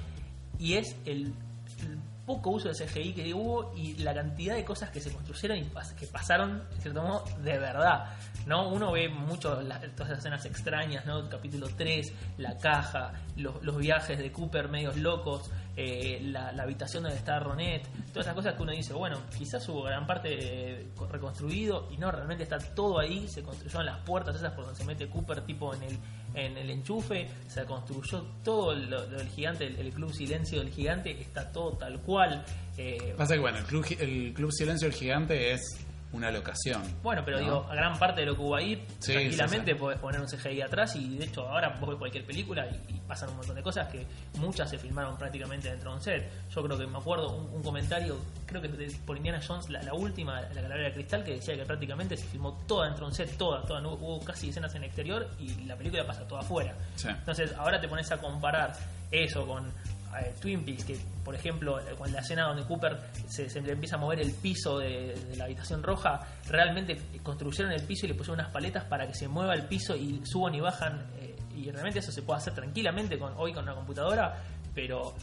y 0.59 0.74
es 0.74 0.95
el, 1.07 1.33
el 1.81 1.99
poco 2.26 2.51
uso 2.51 2.68
de 2.68 2.74
CGI 2.74 3.12
que 3.12 3.35
hubo 3.35 3.72
y 3.76 3.95
la 3.97 4.14
cantidad 4.14 4.55
de 4.55 4.64
cosas 4.64 4.91
que 4.91 5.01
se 5.01 5.11
construyeron 5.11 5.59
y 5.59 5.64
pas- 5.64 5.95
que 5.97 6.07
pasaron, 6.07 6.62
en 6.76 6.81
cierto 6.81 7.03
modo, 7.03 7.24
de 7.43 7.59
verdad. 7.59 8.05
¿No? 8.47 8.68
Uno 8.68 8.93
ve 8.93 9.09
mucho 9.09 9.61
las- 9.62 9.80
todas 9.95 10.09
esas 10.11 10.18
escenas 10.18 10.45
extrañas, 10.47 11.07
¿no? 11.07 11.28
Capítulo 11.28 11.68
3, 11.76 12.12
la 12.38 12.57
caja, 12.59 13.12
los, 13.36 13.62
los 13.62 13.76
viajes 13.76 14.18
de 14.18 14.32
Cooper 14.32 14.68
medios 14.68 14.97
locos, 14.97 15.51
eh, 15.76 16.20
la, 16.24 16.53
la 16.53 16.64
habitación 16.64 17.05
donde 17.05 17.16
está 17.18 17.38
Ronet, 17.38 17.86
todas 18.12 18.26
esas 18.26 18.34
cosas 18.34 18.55
que 18.55 18.62
uno 18.62 18.72
dice, 18.72 18.93
bueno, 18.93 19.18
quizás 19.38 19.66
hubo 19.68 19.82
gran 19.82 20.07
parte 20.07 20.80
eh, 20.80 20.86
reconstruido 21.11 21.88
y 21.93 21.97
no, 21.97 22.11
realmente 22.11 22.43
está 22.43 22.59
todo 22.59 22.99
ahí, 22.99 23.28
se 23.28 23.43
construyeron 23.43 23.86
las 23.86 23.99
puertas 24.01 24.34
esas 24.36 24.53
por 24.53 24.64
donde 24.64 24.78
se 24.78 24.84
mete 24.84 25.09
Cooper 25.09 25.41
tipo 25.43 25.72
en 25.74 25.82
el, 25.84 25.99
en 26.34 26.57
el 26.59 26.70
enchufe, 26.70 27.28
se 27.47 27.64
construyó 27.64 28.22
todo 28.45 28.74
lo, 28.74 29.07
del 29.07 29.28
gigante, 29.28 29.66
el, 29.66 29.76
el 29.78 29.93
club 29.93 30.12
silencio 30.12 30.59
del 30.61 30.70
gigante, 30.70 31.20
está 31.20 31.51
todo 31.53 31.72
tal 31.78 32.01
cual. 32.01 32.45
eh, 32.76 33.14
Pasa 33.16 33.34
que, 33.34 33.41
bueno, 33.41 33.59
el 33.59 33.64
Club, 33.64 33.86
el 34.01 34.32
Club 34.34 34.51
Silencio 34.53 34.88
del 34.88 34.97
Gigante 34.97 35.53
es 35.53 35.61
una 36.13 36.31
locación. 36.31 36.83
Bueno, 37.03 37.23
pero 37.25 37.39
¿no? 37.39 37.45
digo, 37.45 37.67
a 37.71 37.75
gran 37.75 37.99
parte 37.99 38.21
de 38.23 38.27
lo 38.27 38.35
que 38.35 38.43
hubo 38.43 38.57
ahí, 38.57 38.85
Sí, 38.99 39.13
tranquilamente 39.13 39.71
sí, 39.71 39.77
sí. 39.77 39.79
podés 39.81 39.99
poner 40.01 40.21
un 40.21 40.27
CGI 40.27 40.61
atrás 40.63 40.97
y 40.97 41.17
de 41.19 41.25
hecho 41.25 41.49
ahora 41.49 41.77
vos 41.81 41.91
ves 41.91 41.99
cualquier 41.99 42.25
película 42.25 42.67
y, 42.67 42.95
y 42.95 43.01
pasan 43.07 43.31
un 43.31 43.37
montón 43.37 43.55
de 43.55 43.63
cosas 43.63 43.87
que 43.89 44.05
muchas 44.39 44.69
se 44.69 44.77
filmaron 44.79 45.17
prácticamente 45.17 45.71
dentro 45.71 45.91
de 45.91 45.97
un 45.97 46.03
set. 46.03 46.31
Yo 46.51 46.63
creo 46.65 46.77
que 46.77 46.87
me 46.87 46.99
acuerdo 46.99 47.31
un, 47.37 47.55
un 47.55 47.63
comentario, 47.63 48.17
creo 48.47 48.61
que 48.61 48.69
de- 48.69 48.97
por 49.07 49.17
Indiana 49.17 49.41
Jones, 49.47 49.71
la, 49.71 49.83
la 49.83 49.95
última, 49.95 50.41
la 50.41 50.63
calavera 50.63 50.89
de 50.89 50.95
cristal, 50.95 51.23
que 51.25 51.33
decía 51.35 51.55
que 51.57 51.65
prácticamente 51.65 52.17
se 52.17 52.27
filmó 52.27 52.59
toda 52.67 52.87
dentro 52.87 53.07
de 53.07 53.11
un 53.11 53.15
set, 53.15 53.37
toda, 53.37 53.63
toda, 53.63 53.81
no 53.81 53.93
hubo 53.93 54.21
casi 54.25 54.49
escenas 54.51 54.75
en 54.75 54.83
el 54.83 54.89
exterior 54.89 55.29
y 55.39 55.65
la 55.65 55.77
película 55.77 56.05
pasa 56.07 56.27
toda 56.27 56.41
afuera. 56.41 56.75
Entonces 57.05 57.53
ahora 57.57 57.81
te 57.81 57.87
pones 57.89 58.11
a 58.11 58.19
comparar 58.19 58.73
eso 59.13 59.47
con 59.47 59.73
Twin 60.41 60.65
Peaks, 60.65 60.85
que 60.85 60.99
por 61.25 61.35
ejemplo, 61.35 61.79
con 61.97 62.13
la 62.13 62.21
escena 62.21 62.49
donde 62.49 62.65
Cooper 62.65 62.99
se, 63.29 63.47
empieza 63.59 63.97
a 63.97 63.99
mover 63.99 64.21
el 64.21 64.33
piso 64.33 64.79
de, 64.79 65.15
de 65.15 65.37
la 65.37 65.45
habitación 65.45 65.83
roja, 65.83 66.21
realmente 66.49 67.01
construyeron 67.23 67.73
el 67.73 67.83
piso 67.83 68.07
y 68.07 68.09
le 68.09 68.15
pusieron 68.15 68.41
unas 68.41 68.53
paletas 68.53 68.85
para 68.85 69.07
que 69.07 69.15
se 69.15 69.29
mueva 69.29 69.55
el 69.55 69.67
piso 69.67 69.95
y 69.95 70.21
suban 70.25 70.55
y 70.55 70.61
bajan. 70.61 71.07
eh, 71.21 71.37
y 71.57 71.71
realmente 71.71 71.99
eso 71.99 72.11
se 72.11 72.23
puede 72.23 72.39
hacer 72.39 72.55
tranquilamente 72.55 73.19
con 73.19 73.35
hoy 73.37 73.53
con 73.53 73.65
una 73.65 73.75
computadora, 73.75 74.35
pero 74.75 75.15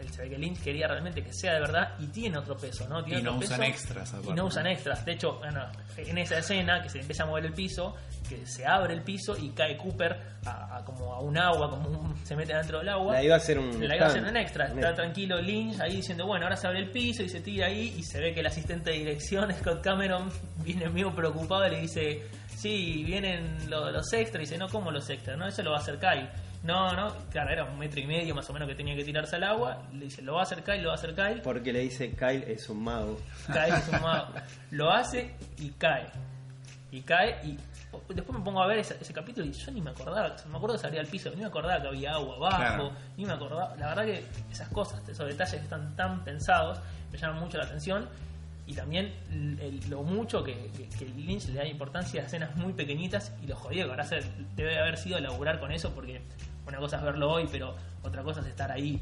el 0.00 0.10
se 0.12 0.22
ve 0.22 0.30
que 0.30 0.38
Lynch 0.38 0.60
quería 0.62 0.86
realmente 0.88 1.22
que 1.22 1.32
sea 1.32 1.54
de 1.54 1.60
verdad 1.60 1.94
y 1.98 2.06
tiene 2.08 2.38
otro 2.38 2.56
peso, 2.56 2.86
¿no? 2.88 3.02
Tiene 3.04 3.20
Y 3.20 3.22
no 3.24 3.30
otro 3.36 3.46
usan 3.46 3.60
peso 3.60 3.70
extras, 3.72 4.10
Y 4.12 4.16
aparte, 4.16 4.34
no 4.34 4.44
usan 4.46 4.66
extras. 4.66 5.04
De 5.04 5.12
hecho, 5.12 5.38
bueno, 5.38 5.64
en 5.96 6.18
esa 6.18 6.38
escena 6.38 6.82
que 6.82 6.88
se 6.88 7.00
empieza 7.00 7.24
a 7.24 7.26
mover 7.26 7.46
el 7.46 7.52
piso, 7.52 7.94
que 8.28 8.46
se 8.46 8.66
abre 8.66 8.94
el 8.94 9.02
piso 9.02 9.36
y 9.36 9.50
cae 9.50 9.76
Cooper 9.76 10.16
a, 10.44 10.76
a 10.78 10.84
como 10.84 11.14
a 11.14 11.20
un 11.20 11.36
agua, 11.38 11.70
como 11.70 11.88
un- 11.88 12.16
se 12.26 12.36
mete 12.36 12.54
dentro 12.54 12.78
del 12.78 12.88
agua. 12.90 13.14
La 13.14 13.22
iba 13.24 13.34
a 13.34 13.38
hacer 13.38 13.58
un. 13.58 13.86
La 13.88 13.96
iba 13.96 14.06
a 14.06 14.08
hacer 14.08 14.22
un 14.24 14.36
extra. 14.36 14.66
Está 14.66 14.94
tranquilo 14.94 15.40
Lynch 15.40 15.80
ahí 15.80 15.96
diciendo, 15.96 16.26
bueno, 16.26 16.44
ahora 16.46 16.56
se 16.56 16.66
abre 16.66 16.80
el 16.80 16.90
piso 16.90 17.22
y 17.22 17.28
se 17.28 17.40
tira 17.40 17.66
ahí 17.66 17.94
y 17.96 18.02
se 18.02 18.20
ve 18.20 18.32
que 18.34 18.40
el 18.40 18.46
asistente 18.46 18.90
de 18.90 18.98
dirección, 18.98 19.52
Scott 19.54 19.82
Cameron, 19.82 20.30
viene 20.64 20.88
medio 20.88 21.14
preocupado 21.14 21.66
y 21.66 21.70
le 21.70 21.80
dice, 21.80 22.22
sí, 22.54 23.02
vienen 23.04 23.68
lo- 23.70 23.90
los 23.90 24.12
extras. 24.12 24.42
Y 24.42 24.46
dice, 24.46 24.58
no, 24.58 24.68
¿cómo 24.68 24.90
los 24.90 25.08
extras? 25.10 25.36
No, 25.38 25.46
eso 25.46 25.62
lo 25.62 25.70
va 25.72 25.78
a 25.78 25.80
hacer 25.80 25.98
Kyle. 25.98 26.28
No, 26.62 26.92
no, 26.94 27.14
claro, 27.30 27.50
era 27.50 27.64
un 27.64 27.78
metro 27.78 28.00
y 28.00 28.06
medio 28.06 28.34
más 28.34 28.48
o 28.50 28.52
menos 28.52 28.68
que 28.68 28.74
tenía 28.74 28.94
que 28.96 29.04
tirarse 29.04 29.36
al 29.36 29.44
agua. 29.44 29.82
Le 29.92 30.06
dice, 30.06 30.22
lo 30.22 30.34
va 30.34 30.40
a 30.40 30.42
hacer 30.42 30.62
Kyle, 30.64 30.82
lo 30.82 30.88
va 30.88 30.94
a 30.94 30.98
hacer 30.98 31.14
Kyle. 31.14 31.40
Porque 31.42 31.72
le 31.72 31.80
dice 31.80 32.10
Kyle 32.16 32.44
es 32.48 32.68
un 32.68 32.82
mago. 32.82 33.18
Kyle 33.46 33.74
es 33.74 33.88
un 33.88 34.02
mago. 34.02 34.32
Lo 34.72 34.90
hace 34.90 35.34
y 35.58 35.70
cae. 35.70 36.06
Y 36.90 37.02
cae 37.02 37.38
y 37.44 37.56
después 38.14 38.38
me 38.38 38.44
pongo 38.44 38.62
a 38.62 38.66
ver 38.66 38.78
ese, 38.78 38.96
ese 39.00 39.12
capítulo 39.12 39.46
y 39.46 39.52
yo 39.52 39.70
ni 39.70 39.80
me 39.80 39.90
acordaba, 39.90 40.34
me 40.50 40.56
acuerdo 40.56 40.76
que 40.76 40.82
salía 40.82 41.00
al 41.00 41.06
piso, 41.06 41.30
ni 41.30 41.36
me 41.36 41.46
acordaba 41.46 41.80
que 41.82 41.88
había 41.88 42.12
agua 42.12 42.36
abajo, 42.36 42.56
Claro. 42.58 42.92
ni 43.16 43.24
me 43.26 43.32
acordaba. 43.32 43.76
La 43.76 43.88
verdad 43.88 44.04
que 44.04 44.24
esas 44.50 44.68
cosas, 44.68 45.06
esos 45.08 45.26
detalles 45.28 45.54
que 45.54 45.64
están 45.64 45.94
tan 45.96 46.24
pensados, 46.24 46.80
me 47.12 47.18
llaman 47.18 47.40
mucho 47.40 47.58
la 47.58 47.64
atención. 47.64 48.08
Y 48.68 48.74
también 48.74 49.12
el- 49.32 49.80
lo 49.88 50.02
mucho 50.02 50.44
que, 50.44 50.70
que- 50.76 51.06
Lynch 51.06 51.48
le 51.48 51.54
da 51.54 51.66
importancia 51.66 52.20
a 52.22 52.26
escenas 52.26 52.54
muy 52.54 52.74
pequeñitas 52.74 53.32
y 53.42 53.46
lo 53.46 53.56
jodido 53.56 53.88
que 53.96 54.04
ser, 54.04 54.22
debe 54.54 54.78
haber 54.78 54.98
sido 54.98 55.18
laburar 55.18 55.58
con 55.58 55.72
eso 55.72 55.90
porque 55.94 56.20
una 56.66 56.76
cosa 56.78 56.98
es 56.98 57.02
verlo 57.02 57.30
hoy, 57.32 57.48
pero 57.50 57.74
otra 58.02 58.22
cosa 58.22 58.42
es 58.42 58.46
estar 58.48 58.70
ahí 58.70 59.00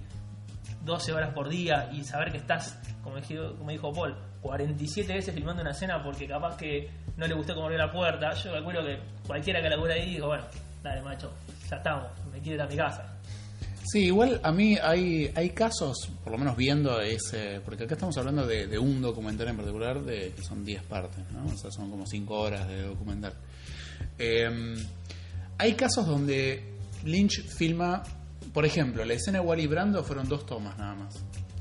12 0.84 1.12
horas 1.12 1.30
por 1.34 1.48
día 1.48 1.90
y 1.92 2.04
saber 2.04 2.30
que 2.30 2.38
estás, 2.38 2.78
como 3.02 3.16
dijo, 3.16 3.54
como 3.58 3.70
dijo 3.72 3.92
Paul, 3.92 4.14
47 4.40 5.12
veces 5.14 5.34
filmando 5.34 5.62
una 5.62 5.72
escena 5.72 6.00
porque 6.02 6.28
capaz 6.28 6.56
que 6.56 6.88
no 7.16 7.26
le 7.26 7.34
gustó 7.34 7.54
cómo 7.54 7.66
abrió 7.66 7.78
la 7.84 7.90
puerta. 7.90 8.32
Yo 8.34 8.52
calculo 8.52 8.84
que 8.84 9.00
cualquiera 9.26 9.60
que 9.60 9.68
labura 9.68 9.94
ahí 9.94 10.10
dijo, 10.14 10.28
bueno, 10.28 10.44
dale 10.84 11.02
macho, 11.02 11.32
ya 11.68 11.76
estamos, 11.78 12.06
me 12.32 12.38
quiero 12.38 12.54
ir 12.54 12.62
a 12.62 12.66
mi 12.68 12.76
casa. 12.76 13.15
Sí, 13.90 14.06
igual 14.06 14.40
a 14.42 14.50
mí 14.50 14.76
hay, 14.82 15.30
hay 15.34 15.50
casos, 15.50 16.10
por 16.24 16.32
lo 16.32 16.38
menos 16.38 16.56
viendo 16.56 17.00
ese, 17.00 17.60
porque 17.64 17.84
acá 17.84 17.94
estamos 17.94 18.16
hablando 18.18 18.44
de, 18.44 18.78
un 18.78 19.00
documental 19.00 19.48
en 19.48 19.56
particular, 19.56 20.02
de 20.02 20.32
que 20.32 20.42
son 20.42 20.64
10 20.64 20.82
partes, 20.82 21.24
¿no? 21.32 21.46
O 21.46 21.56
sea, 21.56 21.70
son 21.70 21.90
como 21.90 22.04
5 22.04 22.34
horas 22.34 22.66
de 22.66 22.82
documental. 22.82 23.34
Eh, 24.18 24.76
hay 25.58 25.74
casos 25.74 26.06
donde 26.06 26.64
Lynch 27.04 27.46
filma, 27.46 28.02
por 28.52 28.66
ejemplo, 28.66 29.04
la 29.04 29.14
escena 29.14 29.40
de 29.40 29.46
Wally 29.46 29.66
Brando 29.68 30.02
fueron 30.02 30.28
dos 30.28 30.44
tomas 30.46 30.76
nada 30.76 30.94
más. 30.94 31.14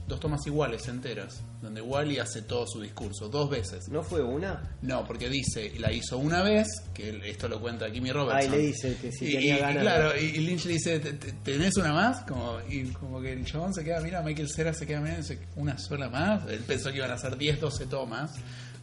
Dos 0.07 0.19
tomas 0.19 0.45
iguales, 0.45 0.87
enteras, 0.87 1.41
donde 1.63 1.81
Wally 1.81 2.19
hace 2.19 2.43
todo 2.43 2.67
su 2.67 2.79
discurso, 2.79 3.27
dos 3.27 3.49
veces. 3.49 3.87
¿No 3.89 4.03
fue 4.03 4.21
una? 4.21 4.77
No, 4.83 5.03
porque 5.03 5.27
dice, 5.29 5.73
la 5.79 5.91
hizo 5.91 6.19
una 6.19 6.43
vez, 6.43 6.67
que 6.93 7.19
esto 7.27 7.47
lo 7.47 7.59
cuenta 7.59 7.91
Kimmy 7.91 8.11
Robertson. 8.11 8.53
Ahí 8.53 8.59
le 8.59 8.65
dice 8.67 8.95
que 9.01 9.11
si 9.11 9.25
y, 9.25 9.33
tenía 9.33 9.55
y- 9.57 9.59
ganas. 9.61 9.81
claro, 9.81 10.11
y, 10.19 10.25
y 10.25 10.37
Lynch 10.41 10.65
le 10.65 10.73
dice, 10.73 10.99
"¿Te- 10.99 11.13
te- 11.13 11.31
¿tenés 11.31 11.75
una 11.77 11.91
más? 11.91 12.21
Como, 12.25 12.59
y 12.69 12.83
como 12.89 13.19
que 13.19 13.33
el 13.33 13.43
chabón 13.45 13.73
se 13.73 13.83
queda, 13.83 13.99
mira, 14.01 14.21
Michael 14.21 14.47
Cera 14.47 14.73
se 14.75 14.85
queda 14.85 14.99
mirando 15.01 15.21
y 15.21 15.21
dice, 15.23 15.39
¿una 15.55 15.75
sola 15.79 16.07
más? 16.07 16.47
Él 16.51 16.59
pensó 16.67 16.91
que 16.91 16.97
iban 16.97 17.09
a 17.09 17.17
ser 17.17 17.35
10, 17.35 17.59
12 17.59 17.87
tomas. 17.87 18.31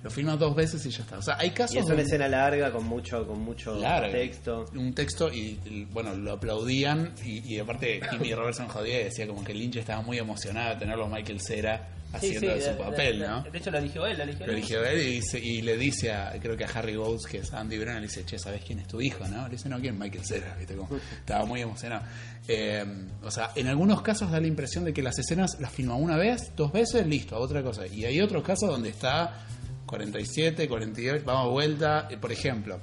Lo 0.03 0.11
filma 0.11 0.36
dos 0.36 0.55
veces 0.57 0.84
y 0.86 0.90
ya 0.90 1.03
está. 1.03 1.18
O 1.18 1.22
sea, 1.22 1.36
hay 1.38 1.50
casos 1.50 1.76
Y 1.76 1.78
es 1.78 1.84
una 1.84 1.94
donde- 1.94 2.03
escena 2.05 2.28
larga 2.28 2.72
con 2.72 2.84
mucho, 2.84 3.26
con 3.26 3.40
mucho 3.40 3.74
Larga. 3.78 4.11
texto. 4.11 4.64
un 4.74 4.92
texto 4.94 5.32
y 5.32 5.59
y, 5.64 5.84
bueno 5.92 6.14
lo 6.14 6.32
aplaudían 6.32 7.12
y, 7.24 7.55
y 7.55 7.59
aparte 7.59 8.00
Kimmy 8.11 8.34
Robertson 8.34 8.66
jodía 8.68 9.00
y 9.00 9.05
decía 9.05 9.26
como 9.26 9.44
que 9.44 9.55
Lynch 9.55 9.76
estaba 9.76 10.03
muy 10.03 10.18
emocionado 10.18 10.70
de 10.74 10.76
tenerlo 10.80 11.05
a 11.05 11.09
Michael 11.09 11.40
Cera 11.40 11.88
haciendo 12.12 12.55
de, 12.55 12.61
su 12.61 12.76
papel 12.76 13.20
de- 13.20 13.26
¿no? 13.28 13.42
De 13.42 13.57
hecho 13.59 13.70
lo 13.70 13.78
eligió 13.78 14.05
él, 14.07 14.18
lo 14.18 14.24
eligió 14.24 14.46
Lo 14.46 14.53
él. 14.53 14.59
eligió 14.59 14.84
él 14.84 15.00
y, 15.00 15.11
dice- 15.12 15.38
y 15.38 15.62
le 15.62 15.76
dice 15.78 16.12
a, 16.12 16.32
creo 16.40 16.57
que 16.57 16.64
a 16.64 16.68
Harry 16.68 16.96
Bowles, 16.96 17.24
que 17.26 17.38
es 17.38 17.53
Andy 17.55 17.78
Brown, 17.78 17.96
le 17.96 18.03
dice, 18.03 18.24
che, 18.26 18.38
¿sabes 18.38 18.62
quién 18.66 18.80
es 18.80 18.86
tu 18.88 19.00
hijo? 19.00 19.26
¿no? 19.28 19.44
Le 19.44 19.50
dice, 19.53 19.68
no, 19.70 19.80
¿quién? 19.80 19.98
Michael 19.98 20.24
Cera, 20.26 20.55
¿viste? 20.59 20.74
Como, 20.76 20.90
estaba 21.20 21.46
muy 21.46 21.62
emocionado. 21.62 22.03
Eh, 22.48 22.84
o 23.22 23.30
sea, 23.30 23.53
en 23.55 23.68
algunos 23.68 24.03
casos 24.03 24.30
da 24.30 24.40
la 24.40 24.46
impresión 24.46 24.84
de 24.84 24.92
que 24.92 25.00
las 25.03 25.18
escenas 25.18 25.59
las 25.61 25.72
filma 25.72 25.94
una 25.94 26.16
vez, 26.16 26.53
dos 26.57 26.70
veces, 26.72 27.07
listo, 27.07 27.36
a 27.36 27.38
otra 27.38 27.62
cosa. 27.62 27.86
Y 27.86 28.05
hay 28.05 28.20
otros 28.20 28.42
casos 28.42 28.68
donde 28.68 28.90
está 28.90 29.46
47, 29.93 30.68
48, 30.68 31.22
vamos 31.26 31.45
a 31.45 31.49
vuelta. 31.51 32.09
Eh, 32.11 32.16
Por 32.16 32.32
ejemplo, 32.32 32.80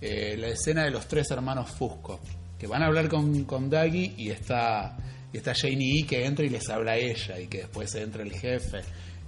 eh, 0.00 0.36
la 0.36 0.48
escena 0.48 0.82
de 0.82 0.90
los 0.90 1.06
tres 1.06 1.30
hermanos 1.30 1.70
Fusco, 1.70 2.18
que 2.58 2.66
van 2.66 2.82
a 2.82 2.86
hablar 2.86 3.08
con, 3.08 3.44
con 3.44 3.70
Daggy 3.70 4.14
y 4.16 4.30
está, 4.30 4.96
y 5.32 5.36
está 5.36 5.54
Janie 5.54 6.00
E 6.00 6.06
que 6.08 6.26
entra 6.26 6.44
y 6.44 6.48
les 6.48 6.68
habla 6.68 6.92
a 6.92 6.96
ella 6.96 7.38
y 7.38 7.46
que 7.46 7.58
después 7.58 7.94
entra 7.94 8.24
el 8.24 8.32
jefe, 8.32 8.80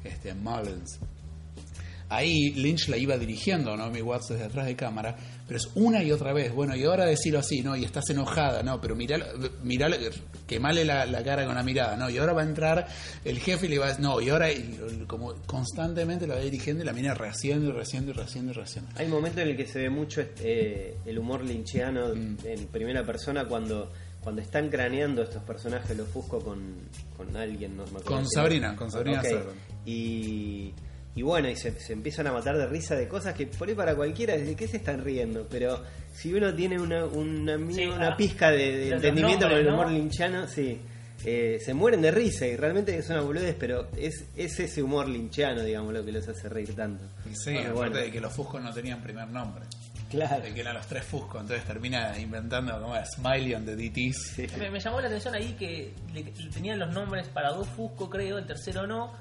este 0.02 0.34
Mullins. 0.34 0.98
Ahí 2.14 2.50
Lynch 2.54 2.88
la 2.88 2.96
iba 2.96 3.16
dirigiendo, 3.16 3.76
¿no? 3.76 3.90
Mi 3.90 4.02
Watts 4.02 4.28
desde 4.28 4.44
atrás 4.44 4.66
de 4.66 4.76
cámara, 4.76 5.16
pero 5.46 5.58
es 5.58 5.68
una 5.74 6.02
y 6.02 6.12
otra 6.12 6.32
vez. 6.32 6.52
Bueno, 6.54 6.76
y 6.76 6.84
ahora 6.84 7.06
decirlo 7.06 7.38
así, 7.38 7.62
¿no? 7.62 7.74
Y 7.76 7.84
estás 7.84 8.08
enojada, 8.10 8.62
¿no? 8.62 8.80
Pero 8.80 8.94
mirá, 8.96 9.18
mirá 9.62 9.88
quemale 10.46 10.84
la, 10.84 11.06
la 11.06 11.22
cara 11.24 11.46
con 11.46 11.54
la 11.54 11.62
mirada, 11.62 11.96
¿no? 11.96 12.10
Y 12.10 12.18
ahora 12.18 12.32
va 12.32 12.42
a 12.42 12.44
entrar 12.44 12.86
el 13.24 13.38
jefe 13.38 13.66
y 13.66 13.68
le 13.70 13.78
va 13.78 13.86
a 13.86 13.88
decir, 13.88 14.02
no, 14.04 14.20
y 14.20 14.28
ahora 14.28 14.52
y 14.52 14.76
lo- 14.78 15.06
como 15.08 15.34
constantemente 15.46 16.26
la 16.26 16.34
va 16.34 16.40
dirigiendo 16.40 16.82
y 16.82 16.86
la 16.86 16.92
mina 16.92 17.14
rehaciendo 17.14 17.68
y 17.68 17.72
rehaciendo 17.72 18.10
y 18.10 18.14
rehaciendo 18.14 18.50
y 18.52 18.54
rehaciendo. 18.54 18.90
Hay 18.96 19.08
momentos 19.08 19.40
en 19.42 19.48
el 19.48 19.56
que 19.56 19.66
se 19.66 19.78
ve 19.80 19.90
mucho 19.90 20.22
eh, 20.40 20.96
el 21.06 21.18
humor 21.18 21.42
lynchiano 21.44 22.14
Mm. 22.14 22.36
en 22.44 22.66
primera 22.66 23.04
persona 23.04 23.46
cuando 23.46 23.90
cuando 24.22 24.40
están 24.40 24.68
craneando 24.70 25.22
estos 25.22 25.42
personajes, 25.42 25.96
los 25.96 26.06
Fusco 26.08 26.38
con, 26.38 26.74
con 27.16 27.36
alguien, 27.36 27.76
no 27.76 27.82
me 27.86 27.88
acuerdo 27.98 28.06
Con 28.06 28.30
Sabrina, 28.30 28.76
con 28.76 28.88
Sabrina 28.88 29.18
Ok. 29.18 29.24
Serrano. 29.26 29.50
Y, 29.84 30.72
y 31.14 31.22
bueno, 31.22 31.48
y 31.48 31.56
se, 31.56 31.78
se 31.78 31.92
empiezan 31.92 32.26
a 32.26 32.32
matar 32.32 32.56
de 32.56 32.66
risa 32.66 32.94
de 32.96 33.06
cosas 33.08 33.34
que 33.34 33.46
por 33.46 33.68
ahí 33.68 33.74
para 33.74 33.94
cualquiera, 33.94 34.36
¿de 34.36 34.54
qué 34.56 34.66
se 34.66 34.78
están 34.78 35.04
riendo? 35.04 35.46
Pero 35.50 35.82
si 36.14 36.32
uno 36.32 36.54
tiene 36.54 36.80
una, 36.80 37.04
una, 37.04 37.58
Sí, 37.72 37.84
una 37.86 38.08
ah, 38.08 38.16
pizca 38.16 38.50
de, 38.50 38.90
entendimiento 38.90 39.46
con 39.48 39.58
el 39.58 39.64
nombres, 39.66 39.74
humor 39.74 39.86
¿no? 39.92 39.98
linchano, 39.98 40.46
sí. 40.46 40.80
eh, 41.24 41.58
se 41.62 41.74
mueren 41.74 42.00
de 42.00 42.10
risa 42.10 42.46
y 42.46 42.56
realmente 42.56 42.96
es 42.96 43.08
una 43.10 43.20
boludez, 43.20 43.54
pero 43.58 43.88
es, 43.96 44.24
es 44.36 44.58
ese 44.58 44.82
humor 44.82 45.08
linchano, 45.08 45.62
digamos, 45.62 45.92
lo 45.92 46.04
que 46.04 46.12
los 46.12 46.26
hace 46.28 46.48
reír 46.48 46.74
tanto. 46.74 47.04
Y 47.30 47.34
sí, 47.34 47.52
Bueno, 47.52 47.60
aparte 47.60 47.74
bueno. 47.90 47.96
de 47.96 48.10
que 48.10 48.20
los 48.20 48.32
Fuscos 48.32 48.62
no 48.62 48.72
tenían 48.72 49.02
primer 49.02 49.28
nombre. 49.28 49.64
Claro. 50.10 50.42
De 50.42 50.52
que 50.52 50.60
eran 50.60 50.74
los 50.74 50.86
tres 50.86 51.04
Fuscos, 51.04 51.40
entonces 51.40 51.64
termina 51.66 52.18
inventando 52.18 52.78
como 52.80 52.94
Smiley 53.04 53.54
on 53.54 53.64
the 53.64 53.76
DTs. 53.76 54.32
Sí. 54.34 54.46
Me, 54.58 54.70
me 54.70 54.78
llamó 54.80 55.00
la 55.00 55.06
atención 55.08 55.34
ahí 55.34 55.54
que 55.58 55.92
le, 56.12 56.24
le 56.24 56.50
tenían 56.50 56.78
los 56.78 56.92
nombres 56.92 57.28
para 57.28 57.50
dos 57.52 57.66
Fusco, 57.68 58.08
creo, 58.10 58.36
el 58.38 58.46
tercero 58.46 58.86
no. 58.86 59.12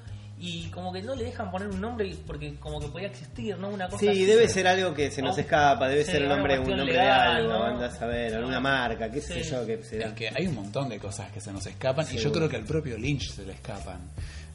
Y 0.44 0.66
como 0.70 0.92
que 0.92 1.00
no 1.02 1.14
le 1.14 1.22
dejan 1.22 1.52
poner 1.52 1.68
un 1.68 1.80
nombre 1.80 2.12
porque 2.26 2.56
como 2.56 2.80
que 2.80 2.88
podía 2.88 3.06
existir, 3.06 3.56
¿no? 3.58 3.68
Una 3.68 3.86
cosa 3.88 4.00
Sí, 4.00 4.08
así. 4.08 4.24
debe 4.24 4.48
ser 4.48 4.66
algo 4.66 4.92
que 4.92 5.08
se 5.12 5.22
nos 5.22 5.36
O- 5.36 5.40
escuescapa, 5.40 5.88
debe 5.88 6.04
sí, 6.04 6.10
ser 6.10 6.22
el 6.22 6.28
nombre, 6.30 6.58
un 6.58 6.66
nombre 6.68 6.86
legal, 6.86 7.36
de 7.36 7.42
algo, 7.42 7.52
¿no? 7.52 7.64
andás 7.64 8.02
a 8.02 8.06
ver, 8.06 8.34
alguna 8.34 8.58
marca, 8.58 9.08
qué 9.08 9.20
sé 9.20 9.40
yo, 9.44 9.64
que 9.64 9.80
se 9.84 9.98
da. 9.98 10.06
Es 10.06 10.12
que 10.14 10.28
hay 10.34 10.48
un 10.48 10.56
montón 10.56 10.88
de 10.88 10.98
cosas 10.98 11.30
que 11.30 11.40
se 11.40 11.52
nos 11.52 11.64
escapan 11.66 12.06
y 12.12 12.16
yo 12.16 12.32
creo 12.32 12.48
que 12.48 12.56
al 12.56 12.64
propio 12.64 12.98
Lynch 12.98 13.30
se 13.30 13.46
le 13.46 13.52
escapan. 13.52 14.00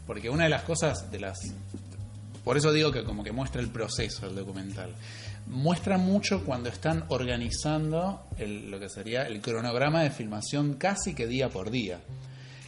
Porque 0.06 0.30
una 0.30 0.44
de 0.44 0.50
las 0.50 0.64
cosas 0.64 1.10
de 1.10 1.20
las... 1.22 1.40
Por 2.44 2.58
eso 2.58 2.74
digo 2.74 2.92
que 2.92 3.06
como 3.06 3.24
que 3.24 3.32
muestra 3.32 3.62
el 3.62 3.70
proceso 3.70 4.28
el 4.28 4.36
documental. 4.36 4.90
Muestra 5.48 5.98
mucho 5.98 6.44
cuando 6.44 6.68
están 6.68 7.06
organizando 7.08 8.28
el- 8.38 8.70
lo 8.70 8.78
que 8.80 8.90
sería 8.90 9.24
el 9.24 9.40
cronograma 9.40 10.04
de 10.04 10.12
filmación 10.12 10.74
casi 10.74 11.14
que 11.16 11.28
día 11.28 11.48
por 11.48 11.72
día. 11.72 12.00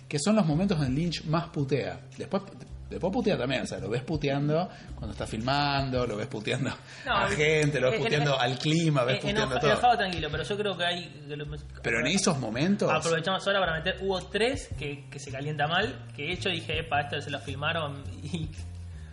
Que 0.07 0.19
son 0.19 0.37
los 0.37 0.45
momentos 0.45 0.81
en 0.85 0.95
Lynch 0.95 1.25
más 1.25 1.49
putea. 1.49 1.99
Después... 2.17 2.43
Después 2.89 3.13
putea 3.13 3.37
también, 3.37 3.61
o 3.61 3.67
sea, 3.67 3.77
lo 3.77 3.87
ves 3.89 4.01
puteando 4.01 4.67
cuando 4.95 5.11
está 5.11 5.27
filmando, 5.27 6.07
lo 6.07 6.17
ves 6.17 6.25
puteando 6.27 6.71
No, 7.05 7.15
a 7.17 7.27
gente, 7.29 7.79
lo 7.79 7.91
ves 7.91 7.99
eh, 7.99 8.03
puteando 8.03 8.33
eh, 8.33 8.37
al 8.39 8.57
clima, 8.57 9.03
ves 9.03 9.17
Eh, 9.17 9.19
puteando 9.21 9.43
enoja- 9.45 9.59
todo. 9.59 9.71
enojado 9.71 9.97
tranquilo, 9.97 10.27
pero 10.31 10.43
yo 10.43 10.57
creo 10.57 10.77
que 10.77 10.83
hay. 10.85 11.23
que 11.27 11.35
lo- 11.37 11.45
Pero 11.83 11.99
en 11.99 12.07
esos 12.07 12.39
momentos... 12.39 12.91
Aprovechamos 12.91 13.45
ahora 13.45 13.59
para 13.59 13.73
meter. 13.73 13.97
Hubo 14.01 14.19
tres 14.23 14.69
que, 14.79 15.05
que 15.09 15.19
se 15.19 15.31
calienta 15.31 15.67
mal. 15.67 16.07
Que 16.15 16.31
hecho 16.31 16.49
dije, 16.49 16.79
epa, 16.79 17.01
esto 17.01 17.21
se 17.21 17.29
lo 17.29 17.39
filmaron. 17.39 18.03
Y 18.23 18.49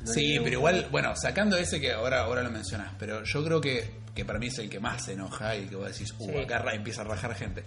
No 0.00 0.06
Sí, 0.12 0.38
pero 0.42 0.52
igual, 0.54 0.86
bueno, 0.90 1.14
sacando 1.14 1.56
ese 1.58 1.78
que 1.80 1.92
ahora, 1.92 2.20
ahora 2.22 2.42
lo 2.42 2.50
mencionas, 2.50 2.92
pero 2.98 3.24
yo 3.24 3.44
creo 3.44 3.60
que, 3.60 3.90
que 4.16 4.24
para 4.24 4.40
mí 4.40 4.46
es 4.48 4.58
el 4.58 4.68
que 4.68 4.80
más 4.80 5.04
se 5.04 5.12
enoja 5.12 5.54
y 5.54 5.66
que 5.66 5.76
vos 5.76 5.86
decís, 5.92 6.12
uh, 6.18 6.26
Sí. 6.26 6.36
acá 6.38 6.64
empieza 6.74 7.02
a 7.02 7.04
rajar 7.04 7.34
gente. 7.36 7.62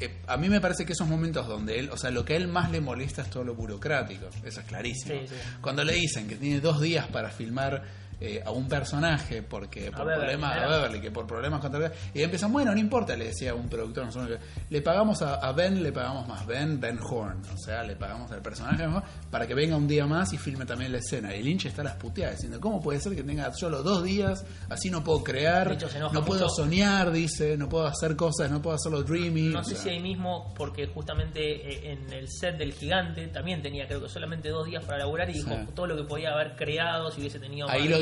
Eh, 0.00 0.16
a 0.26 0.36
mí 0.36 0.48
me 0.48 0.60
parece 0.60 0.84
que 0.84 0.94
esos 0.94 1.06
momentos 1.06 1.46
donde 1.46 1.78
él, 1.78 1.90
o 1.92 1.96
sea, 1.96 2.10
lo 2.10 2.24
que 2.24 2.32
a 2.32 2.36
él 2.36 2.48
más 2.48 2.70
le 2.72 2.80
molesta 2.80 3.22
es 3.22 3.30
todo 3.30 3.44
lo 3.44 3.54
burocrático, 3.54 4.26
eso 4.42 4.60
es 4.60 4.66
clarísimo. 4.66 5.14
Sí, 5.20 5.26
sí. 5.28 5.34
Cuando 5.60 5.84
le 5.84 5.92
dicen 5.94 6.26
que 6.26 6.36
tiene 6.36 6.60
dos 6.60 6.80
días 6.80 7.06
para 7.08 7.28
filmar 7.30 7.84
eh, 8.24 8.42
a 8.44 8.50
un 8.50 8.68
personaje 8.68 9.42
porque 9.42 9.90
por 9.90 10.06
Beverly, 10.06 10.20
problemas 10.36 10.56
era. 10.56 10.66
a 10.66 10.68
Beverly, 10.76 11.00
que 11.00 11.10
por 11.10 11.26
problemas 11.26 11.60
contra 11.60 11.92
y 12.14 12.22
empiezan, 12.22 12.52
bueno, 12.52 12.72
no 12.72 12.78
importa, 12.80 13.16
le 13.16 13.26
decía 13.26 13.54
un 13.54 13.68
productor, 13.68 14.06
no 14.06 14.12
sé, 14.12 14.20
que 14.26 14.38
le 14.70 14.82
pagamos 14.82 15.20
a, 15.22 15.34
a 15.34 15.52
Ben, 15.52 15.82
le 15.82 15.92
pagamos 15.92 16.28
más, 16.28 16.46
Ben, 16.46 16.78
Ben 16.80 16.98
Horn, 17.00 17.42
o 17.52 17.56
sea, 17.58 17.82
le 17.82 17.96
pagamos 17.96 18.30
al 18.30 18.42
personaje 18.42 18.86
mejor 18.86 19.02
para 19.30 19.46
que 19.46 19.54
venga 19.54 19.76
un 19.76 19.88
día 19.88 20.06
más 20.06 20.32
y 20.32 20.38
filme 20.38 20.64
también 20.66 20.92
la 20.92 20.98
escena. 20.98 21.34
Y 21.34 21.42
Lynch 21.42 21.66
está 21.66 21.82
a 21.82 21.84
las 21.86 21.94
puteadas 21.96 22.36
diciendo, 22.36 22.60
¿cómo 22.60 22.80
puede 22.80 23.00
ser 23.00 23.14
que 23.14 23.22
tenga 23.22 23.52
solo 23.54 23.82
dos 23.82 24.04
días? 24.04 24.44
Así 24.68 24.90
no 24.90 25.02
puedo 25.02 25.24
crear, 25.24 25.72
hecho, 25.72 25.88
no 26.12 26.24
puedo 26.24 26.42
mucho. 26.44 26.54
soñar, 26.54 27.10
dice, 27.10 27.56
no 27.56 27.68
puedo 27.68 27.86
hacer 27.86 28.14
cosas, 28.16 28.50
no 28.50 28.60
puedo 28.62 28.76
hacerlo 28.76 29.02
dreamy. 29.02 29.48
no 29.50 29.64
sé 29.64 29.74
sea. 29.74 29.82
si 29.84 29.88
ahí 29.90 30.00
mismo, 30.00 30.52
porque 30.56 30.86
justamente 30.86 31.40
eh, 31.42 31.92
en 31.92 32.12
el 32.12 32.28
set 32.28 32.56
del 32.58 32.72
gigante 32.72 33.26
también 33.28 33.62
tenía, 33.62 33.86
creo 33.86 34.00
que 34.02 34.08
solamente 34.08 34.48
dos 34.50 34.66
días 34.66 34.84
para 34.84 34.98
laburar. 34.98 35.28
Y 35.30 35.34
dijo 35.34 35.50
Sí. 35.52 35.68
todo 35.74 35.86
lo 35.86 35.96
que 35.96 36.04
podía 36.04 36.30
haber 36.32 36.56
creado 36.56 37.10
si 37.10 37.20
hubiese 37.20 37.38
tenido 37.38 37.68
Ahí 37.68 37.80
más 37.82 37.90
lo 37.90 37.98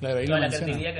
claro, 0.00 0.18
ahí 0.18 0.26
toda 0.26 0.38
lo 0.40 0.46
la 0.46 0.50
creatividad 0.56 0.94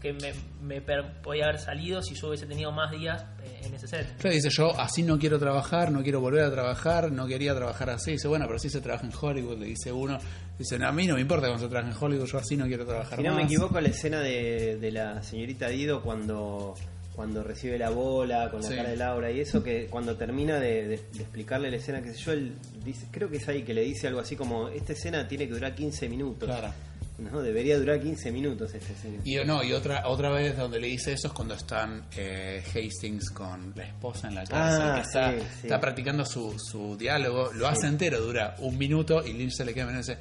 que, 0.00 0.12
me, 0.12 0.32
me 0.62 0.80
per- 0.80 1.20
podía 1.22 1.44
haber 1.44 1.58
salido 1.58 2.02
si 2.02 2.14
yo 2.14 2.28
hubiese 2.28 2.46
tenido 2.46 2.72
más 2.72 2.90
días 2.90 3.24
eh, 3.42 3.60
en 3.64 3.74
ese 3.74 3.86
set. 3.88 4.16
Claro, 4.18 4.34
dice 4.34 4.48
yo 4.50 4.78
así 4.80 5.02
no 5.02 5.18
quiero 5.18 5.38
trabajar, 5.38 5.90
no 5.90 6.02
quiero 6.02 6.20
volver 6.20 6.44
a 6.44 6.50
trabajar, 6.50 7.10
no 7.12 7.26
quería 7.26 7.54
trabajar 7.54 7.90
así. 7.90 8.12
Dice, 8.12 8.28
bueno, 8.28 8.46
pero 8.46 8.58
sí 8.58 8.68
se 8.70 8.80
trabaja 8.80 9.06
en 9.06 9.12
Hollywood, 9.18 9.58
le 9.58 9.66
dice 9.66 9.90
uno. 9.92 10.18
Dice, 10.58 10.78
no, 10.78 10.88
a 10.88 10.92
mí 10.92 11.06
no 11.06 11.14
me 11.14 11.20
importa 11.20 11.46
cuando 11.48 11.64
se 11.66 11.70
trabaja 11.70 11.92
en 11.96 12.02
Hollywood, 12.04 12.26
yo 12.26 12.38
así 12.38 12.56
no 12.56 12.66
quiero 12.66 12.84
trabajar 12.84 13.18
Si 13.18 13.24
no 13.24 13.30
me 13.34 13.42
más". 13.42 13.50
equivoco, 13.52 13.80
la 13.80 13.88
escena 13.88 14.20
de, 14.20 14.76
de 14.80 14.90
la 14.90 15.22
señorita 15.22 15.68
Dido 15.68 16.02
cuando 16.02 16.74
cuando 17.14 17.42
recibe 17.42 17.76
la 17.78 17.90
bola 17.90 18.48
con 18.48 18.60
la 18.62 18.68
Sí. 18.68 18.76
cara 18.76 18.90
de 18.90 18.96
Laura 18.96 19.28
y 19.32 19.40
eso 19.40 19.60
que 19.60 19.86
cuando 19.86 20.14
termina 20.16 20.60
de, 20.60 20.86
de- 20.86 20.96
de 21.12 21.18
explicarle 21.20 21.68
la 21.68 21.76
escena, 21.78 22.00
que 22.00 22.12
sé 22.14 22.18
yo, 22.20 22.30
él 22.30 22.52
dice, 22.84 23.08
creo 23.10 23.28
que 23.28 23.38
es 23.38 23.48
ahí 23.48 23.64
que 23.64 23.74
le 23.74 23.80
dice 23.82 24.06
algo 24.06 24.20
así 24.20 24.36
como, 24.36 24.68
esta 24.68 24.92
escena 24.92 25.26
tiene 25.26 25.48
que 25.48 25.54
durar 25.54 25.74
15 25.74 26.08
minutos. 26.08 26.48
Claro. 26.48 26.72
No, 27.18 27.42
debería 27.42 27.76
durar 27.78 28.00
15 28.00 28.30
minutos 28.30 28.72
esta 28.74 28.92
escena. 28.92 29.18
Y 29.24 29.36
no, 29.44 29.62
y 29.64 29.72
otra 29.72 30.06
otra 30.06 30.30
vez 30.30 30.56
donde 30.56 30.78
le 30.78 30.86
dice 30.86 31.12
eso 31.12 31.26
es 31.26 31.32
cuando 31.32 31.54
están 31.54 32.04
eh, 32.16 32.62
Hastings 32.64 33.30
con 33.30 33.72
la 33.74 33.84
esposa 33.84 34.28
en 34.28 34.36
la 34.36 34.44
cárcel, 34.44 34.82
Ah, 34.82 34.94
que 34.94 35.00
está, 35.00 35.32
sí, 35.32 35.38
sí. 35.60 35.66
está 35.66 35.80
practicando 35.80 36.24
su, 36.24 36.56
su 36.58 36.96
diálogo, 36.96 37.50
lo 37.54 37.66
hace 37.66 37.88
entero, 37.88 38.20
dura 38.20 38.54
un 38.60 38.78
minuto 38.78 39.24
y 39.26 39.32
Lynch 39.32 39.52
se 39.54 39.64
le 39.64 39.74
queda 39.74 39.92
y 39.92 39.96
dice, 39.96 40.18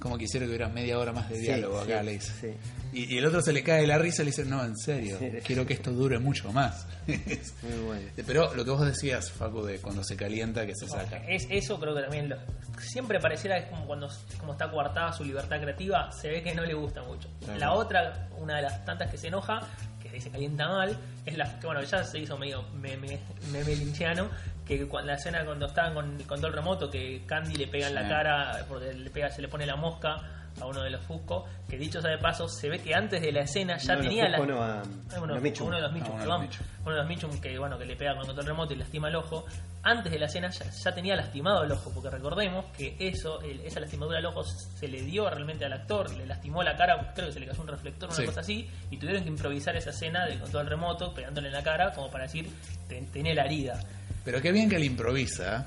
como 0.00 0.18
quisiera 0.18 0.44
que 0.46 0.50
hubiera 0.50 0.68
media 0.68 0.98
hora 0.98 1.12
más 1.12 1.28
de 1.28 1.36
Sí, 1.36 1.42
diálogo 1.42 1.84
sí, 1.84 1.92
acá, 1.92 2.02
le 2.02 2.12
dice. 2.12 2.32
sí. 2.40 2.56
Y, 2.92 3.14
y 3.14 3.18
el 3.18 3.26
otro 3.26 3.42
se 3.42 3.52
le 3.52 3.62
cae 3.62 3.86
la 3.86 3.98
risa 3.98 4.22
y 4.22 4.26
le 4.26 4.30
dice, 4.30 4.44
no, 4.44 4.64
en 4.64 4.76
serio, 4.76 5.16
Sí. 5.18 5.30
quiero 5.44 5.66
que 5.66 5.74
esto 5.74 5.90
dure 5.92 6.18
mucho 6.18 6.52
más. 6.52 6.86
Muy 7.06 7.84
bueno. 7.86 8.08
Pero 8.26 8.54
lo 8.54 8.64
que 8.64 8.70
vos 8.70 8.86
decías, 8.86 9.30
Facu, 9.30 9.62
de 9.64 9.78
cuando 9.78 10.02
se 10.04 10.16
calienta 10.16 10.66
que 10.66 10.74
se 10.74 10.88
saca. 10.88 11.16
Es, 11.28 11.46
eso 11.50 11.78
creo 11.80 11.94
que 11.94 12.02
también 12.02 12.28
lo- 12.28 12.36
siempre 12.80 13.18
pareciera 13.20 13.56
que 13.58 13.64
es 13.64 13.70
como 13.70 13.86
cuando 13.86 14.08
como 14.38 14.52
está 14.52 14.70
coartada 14.70 15.12
su 15.12 15.24
libertad 15.24 15.60
creativa, 15.60 16.10
se 16.12 16.28
ve 16.28 16.42
que 16.42 16.54
no 16.54 16.64
le 16.64 16.74
gusta 16.74 17.02
mucho. 17.02 17.28
Claro. 17.44 17.58
La 17.58 17.72
otra, 17.72 18.28
una 18.38 18.56
de 18.56 18.62
las 18.62 18.84
tantas 18.84 19.10
que 19.10 19.18
se 19.18 19.28
enoja, 19.28 19.60
que 20.02 20.20
se 20.20 20.30
calienta 20.30 20.68
mal, 20.68 20.96
es 21.26 21.36
la 21.36 21.58
que 21.58 21.66
bueno, 21.66 21.82
ya 21.82 22.04
se 22.04 22.18
hizo 22.18 22.38
medio 22.38 22.62
meme, 22.74 23.18
meme 23.52 23.74
linchiano, 23.76 24.28
que 24.66 24.86
cuando 24.88 25.12
la 25.12 25.16
escena 25.18 25.44
cuando 25.44 25.66
estaban 25.66 25.94
con 25.94 26.16
el 26.20 26.26
control 26.26 26.52
remoto, 26.52 26.90
que 26.90 27.22
Candy 27.26 27.54
le 27.54 27.68
pega 27.68 27.88
en 27.88 27.94
la 27.94 28.08
cara, 28.08 28.64
porque 28.68 28.92
le 28.92 29.10
pega, 29.10 29.30
se 29.30 29.40
le 29.42 29.48
pone 29.48 29.64
la 29.64 29.76
mosca 29.76 30.16
a 30.58 30.64
uno 30.64 30.82
de 30.82 30.88
los 30.88 31.02
Fusco, 31.04 31.44
que 31.68 31.76
dicho 31.76 32.00
sea 32.00 32.10
de 32.12 32.16
paso, 32.18 32.48
se 32.48 32.70
ve 32.70 32.78
que 32.80 32.94
antes 32.94 33.20
de 33.20 33.30
la 33.30 33.42
escena 33.42 33.76
ya 33.76 33.92
los 33.94 34.02
tenía 34.06 34.26
la, 34.26 34.38
no, 34.38 34.62
a- 34.62 34.82
uno 35.18 35.26
de 35.26 35.34
los 35.34 35.42
Mitchum, 35.42 35.66
Ah, 35.66 35.68
uno 35.68 35.76
de 35.76 35.82
perdón. 36.00 36.28
los 36.28 36.40
Mitchum. 36.40 36.66
Uno 36.82 36.90
de 36.94 36.96
los 37.02 37.08
Mitchum 37.08 37.40
que 37.42 37.58
bueno 37.58 37.78
que 37.78 37.84
le 37.84 37.94
pega 37.94 38.12
con 38.12 38.20
el 38.22 38.26
control 38.28 38.46
remoto 38.46 38.72
y 38.72 38.76
lastima 38.76 39.08
el 39.08 39.16
ojo. 39.16 39.44
Antes 39.82 40.10
de 40.10 40.18
la 40.18 40.26
escena 40.26 40.48
ya, 40.48 40.64
ya 40.70 40.94
tenía 40.94 41.14
lastimado 41.14 41.62
el 41.62 41.70
ojo, 41.72 41.90
porque 41.94 42.08
recordemos 42.08 42.64
que 42.76 42.96
eso, 42.98 43.40
el- 43.42 43.60
esa 43.60 43.80
lastimadura 43.80 44.16
del 44.16 44.26
ojo 44.26 44.42
se 44.44 44.88
le 44.88 45.02
dio 45.02 45.28
realmente 45.28 45.64
al 45.66 45.74
actor, 45.74 46.10
le 46.16 46.24
lastimó 46.26 46.62
la 46.62 46.74
cara, 46.74 47.12
creo 47.14 47.26
que 47.26 47.32
se 47.34 47.40
le 47.40 47.46
cayó 47.46 47.60
un 47.60 47.68
reflector, 47.68 48.08
una 48.08 48.16
Sí. 48.16 48.24
cosa 48.24 48.40
así, 48.40 48.70
y 48.90 48.96
tuvieron 48.96 49.22
que 49.24 49.28
improvisar 49.28 49.76
esa 49.76 49.90
escena 49.90 50.24
del 50.24 50.40
control 50.40 50.66
remoto, 50.68 51.12
pegándole 51.12 51.48
en 51.48 51.52
la 51.54 51.62
cara, 51.62 51.92
como 51.92 52.10
para 52.10 52.24
decir, 52.24 52.48
"Ten- 52.88 53.06
tenía 53.12 53.34
la 53.34 53.44
herida. 53.44 53.78
Pero 54.26 54.42
qué 54.42 54.52
bien 54.52 54.68
que 54.68 54.78
le 54.78 54.84
improvisa. 54.84 55.66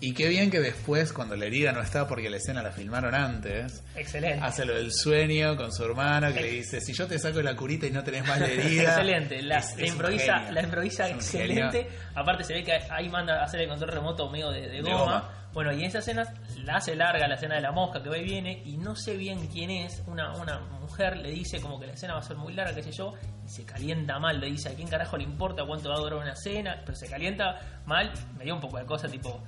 Y 0.00 0.14
qué 0.14 0.28
bien 0.28 0.48
que 0.48 0.60
después, 0.60 1.12
cuando 1.12 1.34
la 1.34 1.46
herida 1.46 1.72
no 1.72 1.82
está 1.82 2.06
porque 2.06 2.30
la 2.30 2.36
escena 2.36 2.62
la 2.62 2.70
filmaron 2.70 3.16
antes, 3.16 3.82
Excelente. 3.96 4.38
hace 4.44 4.64
lo 4.64 4.74
del 4.76 4.92
sueño 4.92 5.56
con 5.56 5.72
su 5.72 5.82
hermano 5.84 6.32
que 6.32 6.40
le 6.40 6.50
dice, 6.52 6.80
si 6.80 6.92
yo 6.92 7.08
te 7.08 7.18
saco 7.18 7.42
la 7.42 7.56
curita 7.56 7.84
y 7.86 7.90
no 7.90 8.04
tenés 8.04 8.24
más 8.24 8.38
la 8.38 8.46
herida... 8.46 8.84
Excelente, 8.84 9.42
la, 9.42 9.58
Es- 9.58 9.76
la 9.76 9.82
es 9.82 9.90
un 9.90 9.96
improvisa, 9.96 10.52
la 10.52 10.62
improvisa 10.62 11.08
excelente. 11.10 11.88
Aparte 12.14 12.44
se 12.44 12.54
ve 12.54 12.62
que 12.62 12.74
ahí 12.88 13.08
manda 13.08 13.40
a 13.40 13.44
hacer 13.44 13.60
el 13.62 13.68
control 13.68 13.90
remoto 13.90 14.30
medio 14.30 14.50
de, 14.52 14.60
de 14.68 14.68
De 14.68 14.82
goma. 14.82 15.28
Bueno, 15.52 15.72
y 15.72 15.80
en 15.80 15.86
esa 15.86 15.98
escena 15.98 16.24
la 16.64 16.76
hace 16.76 16.94
larga 16.94 17.26
la 17.26 17.34
escena 17.34 17.54
de 17.56 17.62
la 17.62 17.72
mosca 17.72 18.02
que 18.02 18.08
va 18.10 18.18
y 18.18 18.24
viene 18.24 18.62
y 18.64 18.76
no 18.76 18.94
sé 18.94 19.16
bien 19.16 19.46
quién 19.48 19.70
es. 19.70 20.02
Una, 20.06 20.32
una 20.34 20.58
mujer 20.80 21.16
le 21.16 21.30
dice 21.30 21.60
como 21.60 21.80
que 21.80 21.86
la 21.86 21.94
escena 21.94 22.14
va 22.14 22.20
a 22.20 22.22
ser 22.22 22.36
muy 22.36 22.52
larga, 22.52 22.74
qué 22.74 22.82
sé 22.82 22.92
yo, 22.92 23.14
y 23.44 23.48
se 23.48 23.64
calienta 23.64 24.18
mal. 24.18 24.38
Le 24.40 24.46
dice 24.50 24.68
a 24.68 24.74
quién 24.74 24.88
carajo 24.88 25.16
le 25.16 25.24
importa 25.24 25.64
cuánto 25.66 25.88
va 25.88 25.96
a 25.96 25.98
durar 25.98 26.18
una 26.20 26.32
escena, 26.32 26.80
pero 26.84 26.96
se 26.96 27.08
calienta 27.08 27.58
mal. 27.86 28.12
Me 28.36 28.44
dio 28.44 28.54
un 28.54 28.60
poco 28.60 28.78
de 28.78 28.84
cosa 28.84 29.08
tipo. 29.08 29.40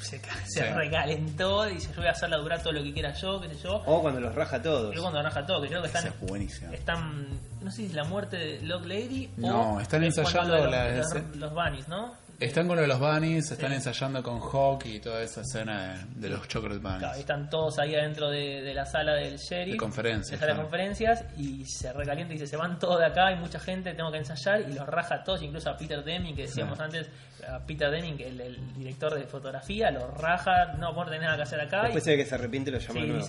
Se, 0.00 0.18
se 0.18 0.44
Sí. 0.46 0.60
recalentó, 0.62 1.64
dice 1.64 1.88
yo 1.90 1.96
voy 1.98 2.06
a 2.08 2.10
hacerla 2.10 2.36
durar 2.38 2.60
todo 2.62 2.72
lo 2.72 2.82
que 2.82 2.92
quiera 2.92 3.12
yo, 3.14 3.40
qué 3.40 3.48
sé 3.48 3.62
yo. 3.62 3.76
O 3.86 4.02
cuando 4.02 4.20
los 4.20 4.34
raja 4.34 4.60
todos. 4.60 4.94
Yo 4.94 5.00
cuando 5.00 5.22
raja 5.22 5.46
todo, 5.46 5.62
que 5.62 5.68
creo 5.68 5.80
que 5.80 5.86
están, 5.86 6.06
es 6.06 6.62
están, 6.72 7.40
no 7.62 7.70
sé 7.70 7.76
si 7.78 7.86
es 7.86 7.94
la 7.94 8.04
muerte 8.04 8.36
de 8.36 8.62
Lock 8.62 8.84
Lady 8.84 9.30
No, 9.36 9.74
o 9.76 9.80
están 9.80 10.02
es 10.04 10.14
cuando 10.14 10.56
ensayando 10.56 10.56
los, 10.58 10.70
la- 10.70 10.96
los, 10.96 11.36
los 11.36 11.54
bunnies, 11.54 11.88
¿no? 11.88 12.12
Están 12.40 12.66
con 12.66 12.76
lo 12.76 12.82
de 12.82 12.88
los 12.88 12.98
bunnies, 12.98 13.50
están 13.50 13.68
Sí. 13.68 13.74
ensayando 13.76 14.22
con 14.22 14.40
Hawk 14.40 14.86
y 14.86 14.98
toda 14.98 15.22
esa 15.22 15.42
escena 15.42 16.06
de, 16.14 16.28
de 16.28 16.28
los 16.30 16.48
chocolate 16.48 16.80
bunnies. 16.80 16.98
Claro, 17.00 17.18
están 17.18 17.50
todos 17.50 17.78
ahí 17.78 17.94
adentro 17.94 18.30
de, 18.30 18.62
de 18.62 18.72
la 18.74 18.86
sala 18.86 19.12
del 19.14 19.36
sheriff. 19.36 19.72
De 19.74 19.76
conferencias, 19.78 20.30
De 20.30 20.38
sala 20.38 20.54
de 20.54 20.62
conferencias 20.62 21.24
y 21.36 21.64
se 21.66 21.92
recalienta 21.92 22.32
y 22.32 22.36
dice, 22.38 22.46
se 22.46 22.56
van 22.56 22.78
todos 22.78 22.98
de 22.98 23.04
acá, 23.06 23.26
hay 23.26 23.36
mucha 23.36 23.60
gente, 23.60 23.92
tengo 23.92 24.10
que 24.10 24.18
ensayar 24.18 24.62
y 24.62 24.72
los 24.72 24.86
raja 24.86 25.16
a 25.16 25.22
todos, 25.22 25.42
incluso 25.42 25.68
a 25.68 25.76
Peter 25.76 26.02
Deming, 26.02 26.34
que 26.34 26.42
decíamos 26.42 26.80
antes, 26.80 27.10
a 27.46 27.58
Peter 27.66 27.90
Deming, 27.90 28.16
que 28.16 28.28
el, 28.28 28.40
el 28.40 28.72
director 28.74 29.14
de 29.14 29.26
fotografía, 29.26 29.90
los 29.90 30.10
raja, 30.14 30.72
no 30.78 30.94
por 30.94 31.06
tener 31.06 31.22
nada 31.24 31.36
que 31.36 31.42
hacer 31.42 31.60
acá. 31.60 31.82
Después 31.82 32.02
y, 32.02 32.06
se 32.06 32.10
ve 32.12 32.16
que 32.16 32.26
se 32.26 32.34
arrepiente 32.36 32.70
y 32.70 32.72
lo 32.72 32.78
llama 32.78 32.92
sí, 32.94 33.00
de 33.00 33.06
nuevo. 33.06 33.26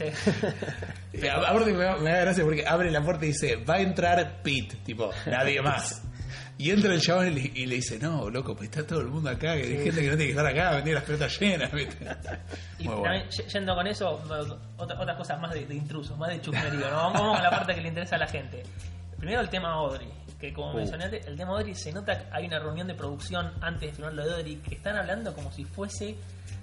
dice, 1.11 1.29
a- 1.29 1.49
Aparte 1.49 1.73
me 1.73 1.83
da, 1.83 1.97
me 1.97 2.11
da 2.11 2.19
gracia 2.21 2.43
porque 2.45 2.65
abre 2.65 2.89
la 2.91 3.01
puerta 3.01 3.25
y 3.25 3.29
dice, 3.29 3.57
va 3.57 3.75
a 3.75 3.81
entrar 3.81 4.41
Pete, 4.41 4.77
tipo, 4.85 5.09
nadie 5.25 5.61
más. 5.61 6.01
Y 6.57 6.69
entra 6.69 6.93
el 6.93 7.01
chabón 7.01 7.27
y 7.27 7.31
le, 7.31 7.41
y 7.61 7.65
le 7.65 7.75
dice, 7.75 7.97
no, 7.97 8.29
loco, 8.29 8.55
pues 8.55 8.69
está 8.69 8.85
todo 8.85 8.99
el 9.01 9.07
mundo 9.07 9.29
acá, 9.31 9.55
que 9.55 9.63
hay 9.63 9.83
gente 9.83 10.01
que 10.01 10.09
no 10.09 10.15
tiene 10.17 10.25
que 10.25 10.29
estar 10.31 10.45
acá, 10.45 10.75
tiene 10.83 10.93
las 10.93 11.03
pelotas 11.03 11.39
llenas, 11.39 11.71
¿viste? 11.71 11.97
Y 12.79 12.83
Muy 12.83 12.95
bueno. 12.95 13.03
también, 13.03 13.47
yendo 13.51 13.75
con 13.75 13.87
eso, 13.87 14.09
otra- 14.77 14.99
otras 14.99 15.17
cosas 15.17 15.39
más 15.41 15.53
de, 15.53 15.65
de 15.65 15.75
intrusos, 15.75 16.17
más 16.17 16.29
de 16.29 16.41
chusmerío, 16.41 16.89
¿no? 16.89 16.95
Vamos, 17.11 17.33
con 17.35 17.43
la 17.43 17.49
parte 17.49 17.73
que 17.75 17.81
le 17.81 17.87
interesa 17.87 18.15
a 18.15 18.19
la 18.19 18.27
gente. 18.27 18.63
Primero 19.17 19.41
el 19.41 19.49
tema 19.49 19.73
Audrey, 19.73 20.07
que 20.39 20.53
como 20.53 20.71
Uh. 20.73 20.77
mencioné 20.77 21.05
antes, 21.05 21.25
el 21.27 21.35
tema 21.37 21.51
Audrey 21.51 21.73
se 21.75 21.91
nota 21.91 22.17
que 22.17 22.25
hay 22.31 22.45
una 22.47 22.59
reunión 22.59 22.87
de 22.87 22.93
producción 22.95 23.51
antes 23.61 23.89
de 23.89 23.95
filmar 23.95 24.13
lo 24.13 24.25
de 24.25 24.33
Audrey, 24.35 24.55
que 24.57 24.75
están 24.75 24.95
hablando 24.97 25.33
como 25.33 25.51
si 25.51 25.63
fuese, 25.65 26.15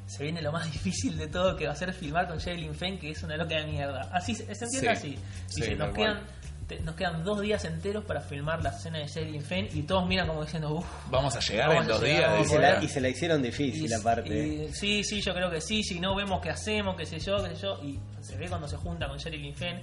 se 0.06 0.22
viene 0.22 0.40
lo 0.42 0.50
más 0.52 0.64
difícil 0.72 1.16
de 1.18 1.26
todo, 1.28 1.56
que 1.56 1.66
va 1.66 1.72
a 1.72 1.76
ser 1.76 1.92
filmar 1.92 2.26
con 2.28 2.38
Sherilyn 2.38 2.74
Fenn, 2.74 2.98
que 2.98 3.10
es 3.10 3.22
una 3.22 3.36
loca 3.36 3.56
de 3.56 3.66
mierda. 3.66 4.08
Así 4.12 4.34
se 4.34 4.44
entiende 4.44 4.78
Sí. 4.80 4.86
así. 4.86 5.18
Sí, 5.48 5.60
Dice, 5.60 5.76
nos 5.76 5.88
tal 5.88 5.96
quedan... 5.96 6.20
te- 6.68 6.78
Nos 6.80 6.94
quedan 6.94 7.24
dos 7.24 7.40
días 7.40 7.64
enteros 7.64 8.04
para 8.04 8.20
filmar 8.20 8.62
la 8.62 8.70
escena 8.70 8.98
de 8.98 9.06
Sherilyn 9.08 9.42
Fenn 9.42 9.68
y 9.72 9.82
todos 9.82 10.06
miran 10.06 10.28
como 10.28 10.44
diciendo, 10.44 10.72
uff, 10.74 10.86
Vamos 11.10 11.34
a 11.34 11.40
llegar 11.40 11.68
Vamos 11.70 11.84
en 11.86 11.90
a 11.90 11.94
dos 11.94 12.02
llegar, 12.04 12.18
días. 12.20 12.34
Y 12.34 12.42
dice, 12.42 12.54
se, 12.54 12.60
la, 12.60 12.84
y 12.84 12.88
se 12.88 13.00
la 13.00 13.08
hicieron 13.08 13.42
difícil, 13.42 13.92
aparte. 13.94 14.28
y- 14.46 14.72
sí, 14.72 15.02
sí, 15.02 15.20
yo 15.20 15.34
creo 15.34 15.50
que 15.50 15.60
sí. 15.60 15.82
Si 15.82 15.98
no 15.98 16.14
vemos 16.14 16.40
qué 16.40 16.50
hacemos, 16.50 16.94
qué 16.96 17.06
sé 17.06 17.18
yo, 17.18 17.42
qué 17.42 17.56
sé 17.56 17.62
yo. 17.62 17.80
Y 17.82 17.98
se 18.20 18.36
ve 18.36 18.48
cuando 18.48 18.68
se 18.68 18.76
junta 18.76 19.08
con 19.08 19.16
Sherilyn 19.18 19.54
Fenn. 19.56 19.80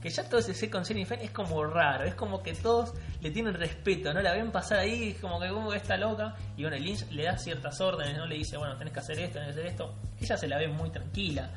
Que 0.00 0.10
ya 0.10 0.22
todo 0.28 0.38
ese 0.38 0.70
con 0.70 0.84
Sherilyn 0.84 1.08
Fenn 1.08 1.20
es 1.22 1.32
como 1.32 1.64
raro. 1.64 2.04
Es 2.04 2.14
como 2.14 2.40
que 2.40 2.52
todos 2.54 2.92
le 3.20 3.32
tienen 3.32 3.52
respeto, 3.54 4.14
¿no? 4.14 4.20
La 4.22 4.32
ven 4.32 4.52
pasar 4.52 4.78
ahí, 4.78 5.08
es 5.10 5.16
como 5.20 5.40
que 5.40 5.48
como 5.48 5.70
que 5.72 5.78
está 5.78 5.96
loca. 5.96 6.36
Y 6.56 6.62
bueno, 6.62 6.76
el 6.76 6.84
Lynch 6.84 7.10
le 7.10 7.24
da 7.24 7.36
ciertas 7.36 7.80
órdenes, 7.80 8.16
¿no? 8.16 8.24
Le 8.24 8.36
dice, 8.36 8.56
bueno, 8.56 8.76
tenés 8.78 8.94
que 8.94 9.00
hacer 9.00 9.18
esto, 9.18 9.40
tenés 9.40 9.54
que 9.56 9.60
hacer 9.62 9.66
esto. 9.72 9.94
Ella 10.20 10.36
se 10.36 10.46
la 10.46 10.56
ve 10.58 10.68
muy 10.68 10.90
tranquila. 10.90 11.50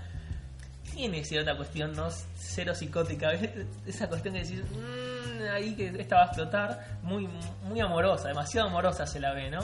Tiene 0.94 1.24
cierta 1.24 1.56
cuestión, 1.56 1.94
¿no? 1.96 2.10
Cero 2.36 2.76
psicótica. 2.76 3.32
Esa 3.88 4.08
cuestión 4.10 4.34
que 4.36 4.42
decís, 4.44 4.62
"Mm, 4.72 5.44
ahí 5.54 5.74
que 5.76 5.88
esta 6.00 6.16
va 6.18 6.22
a 6.24 6.26
explotar. 6.26 6.88
Muy, 7.04 7.28
muy 7.64 7.80
amorosa, 7.80 8.28
demasiado 8.28 8.68
amorosa 8.68 9.06
se 9.08 9.20
la 9.20 9.34
ve, 9.34 9.50
¿no? 9.50 9.62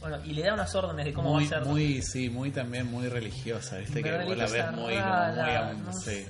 Bueno, 0.00 0.18
y 0.24 0.32
le 0.32 0.42
da 0.44 0.54
unas 0.54 0.72
órdenes 0.76 1.04
de 1.06 1.12
cómo 1.12 1.34
muy, 1.34 1.44
va 1.46 1.56
a 1.56 1.60
ser. 1.60 1.68
muy, 1.68 2.02
sí, 2.02 2.30
muy 2.30 2.50
también 2.52 2.86
muy 2.86 3.08
religiosa, 3.08 3.78
viste 3.78 4.00
que 4.02 4.12
vos 4.24 4.36
la 4.36 4.46
ves 4.46 4.70
muy, 4.72 4.94
rara, 4.94 5.72
muy, 5.74 5.82
no 5.82 5.92
sí. 5.92 6.24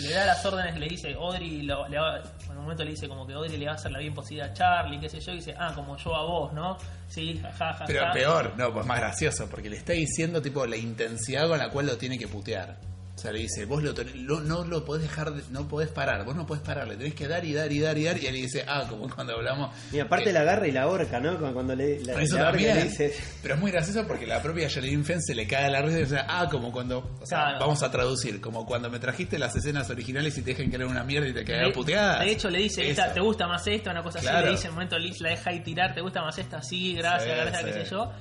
le 0.00 0.10
da 0.10 0.24
las 0.24 0.44
órdenes, 0.46 0.78
le 0.78 0.88
dice, 0.88 1.12
Audrey, 1.12 1.60
lo- 1.62 1.86
le 1.86 1.98
va- 1.98 2.22
en 2.44 2.50
un 2.56 2.62
momento 2.62 2.82
le 2.82 2.92
dice 2.92 3.06
como 3.06 3.26
que 3.26 3.34
Audrey 3.34 3.58
le 3.58 3.66
va 3.66 3.72
a 3.72 3.74
hacer 3.74 3.92
la 3.92 3.98
bien 3.98 4.14
posible 4.14 4.44
a 4.44 4.54
Charlie, 4.54 4.98
qué 4.98 5.10
sé 5.10 5.20
yo, 5.20 5.32
y 5.32 5.36
dice, 5.36 5.54
ah, 5.58 5.72
como 5.74 5.98
yo 5.98 6.16
a 6.16 6.22
vos, 6.24 6.52
¿no? 6.54 6.78
Sí, 7.06 7.38
jajaja. 7.42 7.84
Pero 7.84 8.10
peor, 8.14 8.54
no, 8.56 8.72
pues 8.72 8.86
más 8.86 8.98
gracioso, 8.98 9.48
porque 9.50 9.68
le 9.68 9.76
está 9.76 9.92
diciendo 9.92 10.40
tipo 10.40 10.64
la 10.66 10.78
intensidad 10.78 11.46
con 11.46 11.58
la 11.58 11.68
cual 11.68 11.84
lo 11.84 11.98
tiene 11.98 12.18
que 12.18 12.26
putear. 12.26 12.74
O 13.14 13.18
sea, 13.24 13.30
le 13.30 13.38
dice, 13.38 13.64
vos 13.64 13.80
lo, 13.80 13.94
ten- 13.94 14.26
lo- 14.26 14.40
no 14.40 14.64
lo 14.64 14.84
podés 14.84 15.02
dejar, 15.04 15.32
de- 15.32 15.44
no 15.50 15.68
podés 15.68 15.88
parar, 15.88 16.24
vos 16.24 16.34
no 16.34 16.44
podés 16.46 16.62
parar, 16.64 16.88
le 16.88 16.96
tenés 16.96 17.14
que 17.14 17.28
dar 17.28 17.44
y 17.44 17.52
dar 17.54 17.70
y 17.70 17.78
dar 17.78 17.96
y 17.96 18.04
dar, 18.04 18.18
y 18.20 18.26
él 18.26 18.34
le 18.34 18.40
dice, 18.40 18.64
ah, 18.66 18.86
como 18.90 19.08
cuando 19.08 19.34
hablamos... 19.34 19.70
Y 19.92 20.00
aparte 20.00 20.24
que- 20.26 20.32
la 20.32 20.40
agarra 20.40 20.66
y 20.66 20.72
la 20.72 20.88
horca, 20.88 21.20
¿no? 21.20 21.30
Cuando- 21.38 21.54
Cuando 21.54 21.76
le, 21.76 22.00
la, 22.04 22.20
Eso 22.20 22.34
la 22.36 22.42
y 22.42 22.44
también. 22.46 22.76
le 22.76 22.82
dice... 22.84 23.14
Pero 23.40 23.54
es 23.54 23.60
muy 23.60 23.70
gracioso 23.70 24.04
porque 24.08 24.26
la 24.26 24.42
propia 24.42 24.66
Sherilyn 24.68 25.04
Fenn 25.04 25.22
se 25.22 25.34
le 25.34 25.46
cae 25.46 25.70
la 25.70 25.80
risa 25.80 25.98
y 25.98 26.02
dice, 26.02 26.18
ah, 26.26 26.48
como 26.50 26.72
cuando, 26.72 26.98
o 27.20 27.24
sea, 27.24 27.38
Claro. 27.44 27.60
vamos 27.60 27.82
a 27.84 27.90
traducir, 27.90 28.40
como 28.40 28.66
cuando 28.66 28.90
me 28.90 28.98
trajiste 28.98 29.38
las 29.38 29.54
escenas 29.54 29.88
originales 29.90 30.36
y 30.36 30.42
te 30.42 30.50
dejan 30.50 30.68
que 30.68 30.76
era 30.76 30.86
una 30.88 31.04
mierda 31.04 31.28
y 31.28 31.32
te 31.32 31.44
quedan 31.44 31.66
De, 31.68 31.72
puteadas. 31.72 32.18
de 32.24 32.32
hecho, 32.32 32.50
le 32.50 32.58
dice, 32.58 32.90
esta, 32.90 33.12
¿te 33.14 33.20
gusta 33.20 33.46
más 33.46 33.64
esta? 33.68 33.92
Una 33.92 34.02
cosa 34.02 34.18
así, 34.18 34.26
Claro. 34.26 34.46
le 34.46 34.52
dice 34.52 34.64
en 34.64 34.70
un 34.70 34.74
momento 34.74 34.98
Liz 34.98 35.20
la 35.20 35.28
deja 35.30 35.50
ahí 35.50 35.60
tirar, 35.62 35.94
¿te 35.94 36.00
gusta 36.00 36.20
más 36.20 36.36
esta? 36.36 36.60
Sí, 36.62 36.94
gracias, 36.94 37.22
Sí, 37.32 37.40
gracias, 37.40 37.60
sí. 37.60 37.66
qué 37.78 37.84
sé 37.84 37.90
yo. 37.90 38.12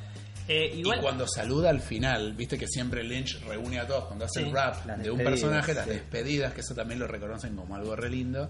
Eh, 0.47 0.73
igual, 0.75 0.99
Y 0.99 1.01
cuando 1.01 1.25
saluda 1.27 1.69
al 1.69 1.79
final, 1.79 2.33
viste 2.33 2.57
que 2.57 2.67
siempre 2.67 3.03
Lynch 3.03 3.39
reúne 3.47 3.79
a 3.79 3.87
todos 3.87 4.05
cuando 4.05 4.25
hace 4.25 4.41
Sí. 4.41 4.47
el 4.47 4.53
rap 4.53 4.85
de 4.85 5.09
un 5.09 5.17
personaje, 5.19 5.73
las 5.73 5.85
sí. 5.85 5.91
despedidas, 5.91 6.53
que 6.53 6.61
eso 6.61 6.75
también 6.75 6.99
lo 6.99 7.07
reconocen 7.07 7.55
como 7.55 7.75
algo 7.75 7.95
re 7.95 8.09
lindo. 8.09 8.49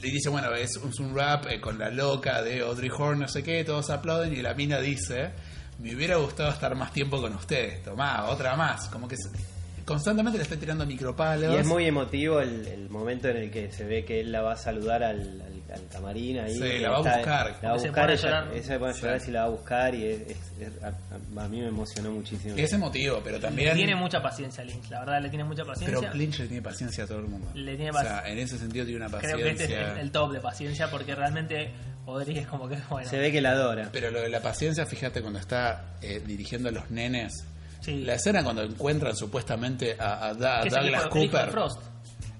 Le 0.00 0.08
dice, 0.10 0.30
bueno, 0.30 0.54
es, 0.54 0.76
es 0.76 0.98
un 1.00 1.14
rap 1.14 1.46
eh, 1.50 1.60
con 1.60 1.78
la 1.78 1.90
loca 1.90 2.40
de 2.42 2.60
Audrey 2.60 2.88
Horn, 2.88 3.18
no 3.18 3.28
sé 3.28 3.42
qué, 3.42 3.62
todos 3.64 3.90
aplauden 3.90 4.32
y 4.32 4.36
la 4.40 4.54
mina 4.54 4.80
dice, 4.80 5.30
me 5.78 5.94
hubiera 5.94 6.16
gustado 6.16 6.48
estar 6.50 6.74
más 6.74 6.92
tiempo 6.92 7.20
con 7.20 7.34
ustedes, 7.34 7.82
tomá, 7.82 8.24
otra 8.30 8.56
más. 8.56 8.88
Como 8.88 9.06
que 9.06 9.16
constantemente 9.84 10.38
le 10.38 10.44
está 10.44 10.56
tirando 10.56 10.86
micropalos. 10.86 11.54
Y 11.54 11.58
es 11.58 11.66
muy 11.66 11.84
emotivo 11.84 12.40
el, 12.40 12.66
el 12.66 12.88
momento 12.88 13.28
en 13.28 13.36
el 13.36 13.50
que 13.50 13.70
se 13.72 13.84
ve 13.84 14.04
que 14.06 14.20
él 14.20 14.32
la 14.32 14.40
va 14.40 14.52
a 14.54 14.56
saludar 14.56 15.02
al, 15.02 15.18
al- 15.42 15.59
al 15.72 15.86
camarín 15.88 16.38
ahí. 16.38 16.54
Sí, 16.54 16.78
la 16.78 16.90
va 16.90 16.96
a 16.96 16.98
buscar. 16.98 17.56
La 17.62 17.68
va 17.70 17.74
a 17.74 17.78
buscar, 17.78 18.10
ella, 18.10 18.22
llorar. 18.22 18.48
ella 18.52 18.62
se 18.62 18.78
pone 18.78 18.92
a 18.92 18.94
llorar 18.96 19.20
Sí. 19.20 19.26
si 19.26 19.32
la 19.32 19.40
va 19.40 19.46
a 19.46 19.50
buscar 19.50 19.94
y 19.94 20.04
es, 20.04 20.20
es- 20.22 20.36
es- 20.60 20.82
a, 20.82 20.88
a- 21.42 21.48
mí 21.48 21.60
me 21.60 21.68
emocionó 21.68 22.10
muchísimo. 22.12 22.54
Es 22.56 22.72
emotivo, 22.72 23.20
pero 23.24 23.36
le 23.36 23.42
también... 23.42 23.74
tiene 23.76 23.94
mucha 23.94 24.22
paciencia 24.22 24.64
Lynch, 24.64 24.88
la 24.90 25.00
verdad, 25.00 25.22
le 25.22 25.28
tiene 25.28 25.44
mucha 25.44 25.64
paciencia. 25.64 25.98
Pero 26.00 26.14
Lynch 26.14 26.38
le 26.40 26.46
tiene 26.48 26.62
paciencia 26.62 27.04
a 27.04 27.06
todo 27.06 27.18
el 27.18 27.26
mundo. 27.26 27.48
Le 27.54 27.76
tiene 27.76 27.90
o 27.90 27.94
sea, 28.00 28.22
en 28.26 28.38
ese 28.38 28.58
sentido 28.58 28.84
tiene 28.84 29.04
una 29.04 29.08
Creo 29.18 29.20
paciencia... 29.20 29.44
que 29.44 29.50
este 29.50 29.64
es 29.82 29.88
el, 29.92 29.98
el 29.98 30.10
top 30.12 30.32
de 30.32 30.40
paciencia 30.40 30.90
porque 30.90 31.14
realmente 31.14 31.70
es 32.34 32.46
como 32.48 32.68
que, 32.68 32.76
bueno, 32.88 33.08
Se 33.08 33.18
ve 33.18 33.30
que 33.30 33.40
la 33.40 33.50
adora. 33.52 33.88
Pero 33.92 34.10
lo 34.10 34.20
de 34.20 34.28
la 34.28 34.40
paciencia, 34.40 34.84
fíjate 34.86 35.20
cuando 35.20 35.38
está 35.38 35.94
eh, 36.02 36.20
dirigiendo 36.26 36.68
a 36.68 36.72
los 36.72 36.90
nenes. 36.90 37.44
sí. 37.80 38.02
La 38.02 38.14
escena 38.14 38.42
cuando 38.42 38.62
encuentran 38.62 39.14
supuestamente 39.16 39.96
a, 39.98 40.14
a 40.26 40.30
a 40.30 40.62
Que 40.62 40.68
es 40.68 40.74
el 40.74 40.80
Douglas 40.82 41.06
hijo- 41.06 41.16
el 41.18 41.24
hijo 41.24 41.36
de 41.36 41.42
Cooper. 41.44 41.50
Frost. 41.50 41.82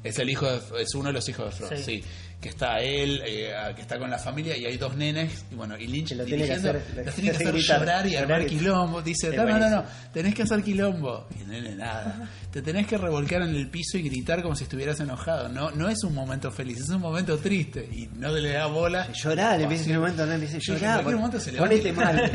Es 0.02 0.18
el 0.18 0.30
hijo 0.30 0.46
de- 0.50 0.82
es 0.82 0.94
uno 0.94 1.08
de 1.08 1.12
los 1.12 1.28
hijos 1.28 1.46
de 1.46 1.66
Frost, 1.66 1.84
Sí. 1.84 2.00
sí. 2.02 2.04
Que 2.40 2.48
está 2.48 2.80
él, 2.80 3.20
eh, 3.26 3.52
que 3.76 3.82
está 3.82 3.98
con 3.98 4.08
la 4.10 4.18
familia 4.18 4.56
y 4.56 4.64
hay 4.64 4.78
dos 4.78 4.96
nenes. 4.96 5.44
Y 5.50 5.54
bueno, 5.56 5.76
y 5.76 5.86
Lynch 5.86 6.12
lo 6.12 6.24
tiene 6.24 6.46
que 6.46 6.52
hacer- 6.54 6.82
los 7.04 7.14
tiene 7.14 7.30
que 7.32 7.36
hacer 7.36 7.52
gritar, 7.52 7.78
llorar 7.80 8.06
y 8.06 8.16
armar 8.16 8.46
quilombo. 8.46 9.02
Dice, 9.02 9.28
no, 9.36 9.44
no, 9.58 9.68
no, 9.70 9.84
tenés 10.12 10.34
que 10.34 10.42
hacer 10.44 10.62
quilombo. 10.62 11.26
Y 11.38 11.42
el 11.42 11.48
nene, 11.48 11.74
nada. 11.76 12.28
Te 12.52 12.62
tenés 12.62 12.86
que 12.88 12.98
revolcar 12.98 13.42
en 13.42 13.54
el 13.54 13.68
piso 13.70 13.96
y 13.96 14.02
gritar 14.02 14.42
como 14.42 14.56
si 14.56 14.64
estuvieras 14.64 14.98
enojado. 14.98 15.48
No, 15.48 15.70
no 15.70 15.88
es 15.88 16.02
un 16.02 16.12
momento 16.14 16.50
feliz, 16.50 16.80
es 16.80 16.88
un 16.88 17.00
momento 17.00 17.38
triste. 17.38 17.88
Y 17.92 18.08
no 18.18 18.28
le 18.32 18.50
da 18.52 18.66
bola. 18.66 19.06
Llorar, 19.12 19.56
le 19.58 19.62
empieza 19.64 19.84
en 19.90 19.96
un 19.96 20.02
momento, 20.02 20.26
no 20.26 20.32
empieza 20.32 20.56
a 20.56 20.60
Sí, 20.60 20.72
en 20.72 20.78
llorar. 20.78 20.94
cualquier 21.02 21.16
momento 21.16 21.38
se 21.40 21.52
levanta 21.52 21.76
Ponete 21.76 21.92
mal. 21.92 22.30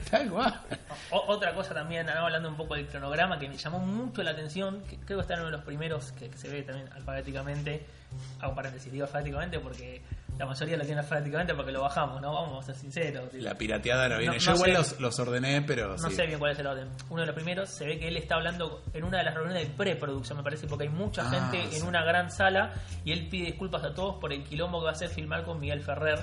Tal 0.10 0.30
cual. 0.30 0.60
O- 1.12 1.24
otra 1.28 1.54
cosa 1.54 1.72
también, 1.74 2.08
hablando 2.08 2.48
un 2.48 2.56
poco 2.56 2.74
del 2.74 2.88
cronograma, 2.88 3.38
que 3.38 3.48
me 3.48 3.56
llamó 3.56 3.78
mucho 3.78 4.22
la 4.24 4.32
atención, 4.32 4.82
que 4.88 4.96
creo 4.96 5.18
que 5.18 5.22
está 5.22 5.34
en 5.34 5.40
uno 5.40 5.50
de 5.50 5.56
los 5.58 5.64
primeros 5.64 6.10
que, 6.12 6.28
que 6.28 6.36
se 6.36 6.48
ve 6.48 6.62
también 6.62 6.88
alfabéticamente. 6.92 7.86
Hago 8.40 8.54
paréntesis, 8.56 8.90
digo 8.90 9.04
alfabéticamente 9.04 9.60
porque 9.60 10.02
la 10.40 10.46
mayoría 10.46 10.76
lo 10.78 10.84
tiene 10.86 11.00
alfabéticamente 11.02 11.54
porque 11.54 11.70
lo 11.70 11.82
bajamos, 11.82 12.20
¿no? 12.22 12.32
Vamos 12.32 12.64
a 12.64 12.66
ser 12.66 12.74
sinceros. 12.74 13.32
La 13.34 13.54
pirateada 13.54 14.08
no 14.08 14.18
viene. 14.18 14.36
No- 14.36 14.40
Yo 14.40 14.50
no 14.52 14.56
igual 14.56 14.72
los, 14.72 14.98
los 14.98 15.18
ordené, 15.20 15.60
pero 15.62 15.96
No 15.98 16.08
sí. 16.08 16.16
sé 16.16 16.26
bien 16.26 16.38
cuál 16.38 16.52
es 16.52 16.58
el 16.58 16.66
orden. 16.66 16.88
Uno 17.10 17.20
de 17.20 17.26
los 17.26 17.34
primeros 17.34 17.68
se 17.68 17.84
ve 17.84 17.98
que 17.98 18.08
él 18.08 18.16
está 18.16 18.36
hablando 18.36 18.82
en 18.94 19.04
una 19.04 19.18
de 19.18 19.24
las 19.24 19.34
reuniones 19.34 19.68
de 19.68 19.74
preproducción, 19.74 20.38
me 20.38 20.42
parece, 20.44 20.66
porque 20.66 20.84
hay 20.84 20.90
mucha 20.90 21.22
Ah, 21.26 21.30
gente 21.30 21.70
sí. 21.70 21.80
en 21.80 21.86
una 21.86 22.02
gran 22.02 22.30
sala 22.30 22.72
y 23.04 23.12
él 23.12 23.28
pide 23.28 23.46
disculpas 23.46 23.84
a 23.84 23.94
todos 23.94 24.16
por 24.16 24.32
el 24.32 24.42
quilombo 24.44 24.78
que 24.80 24.84
va 24.84 24.90
a 24.90 24.94
hacer 24.94 25.10
filmar 25.10 25.44
con 25.44 25.60
Miguel 25.60 25.82
Ferrer 25.82 26.18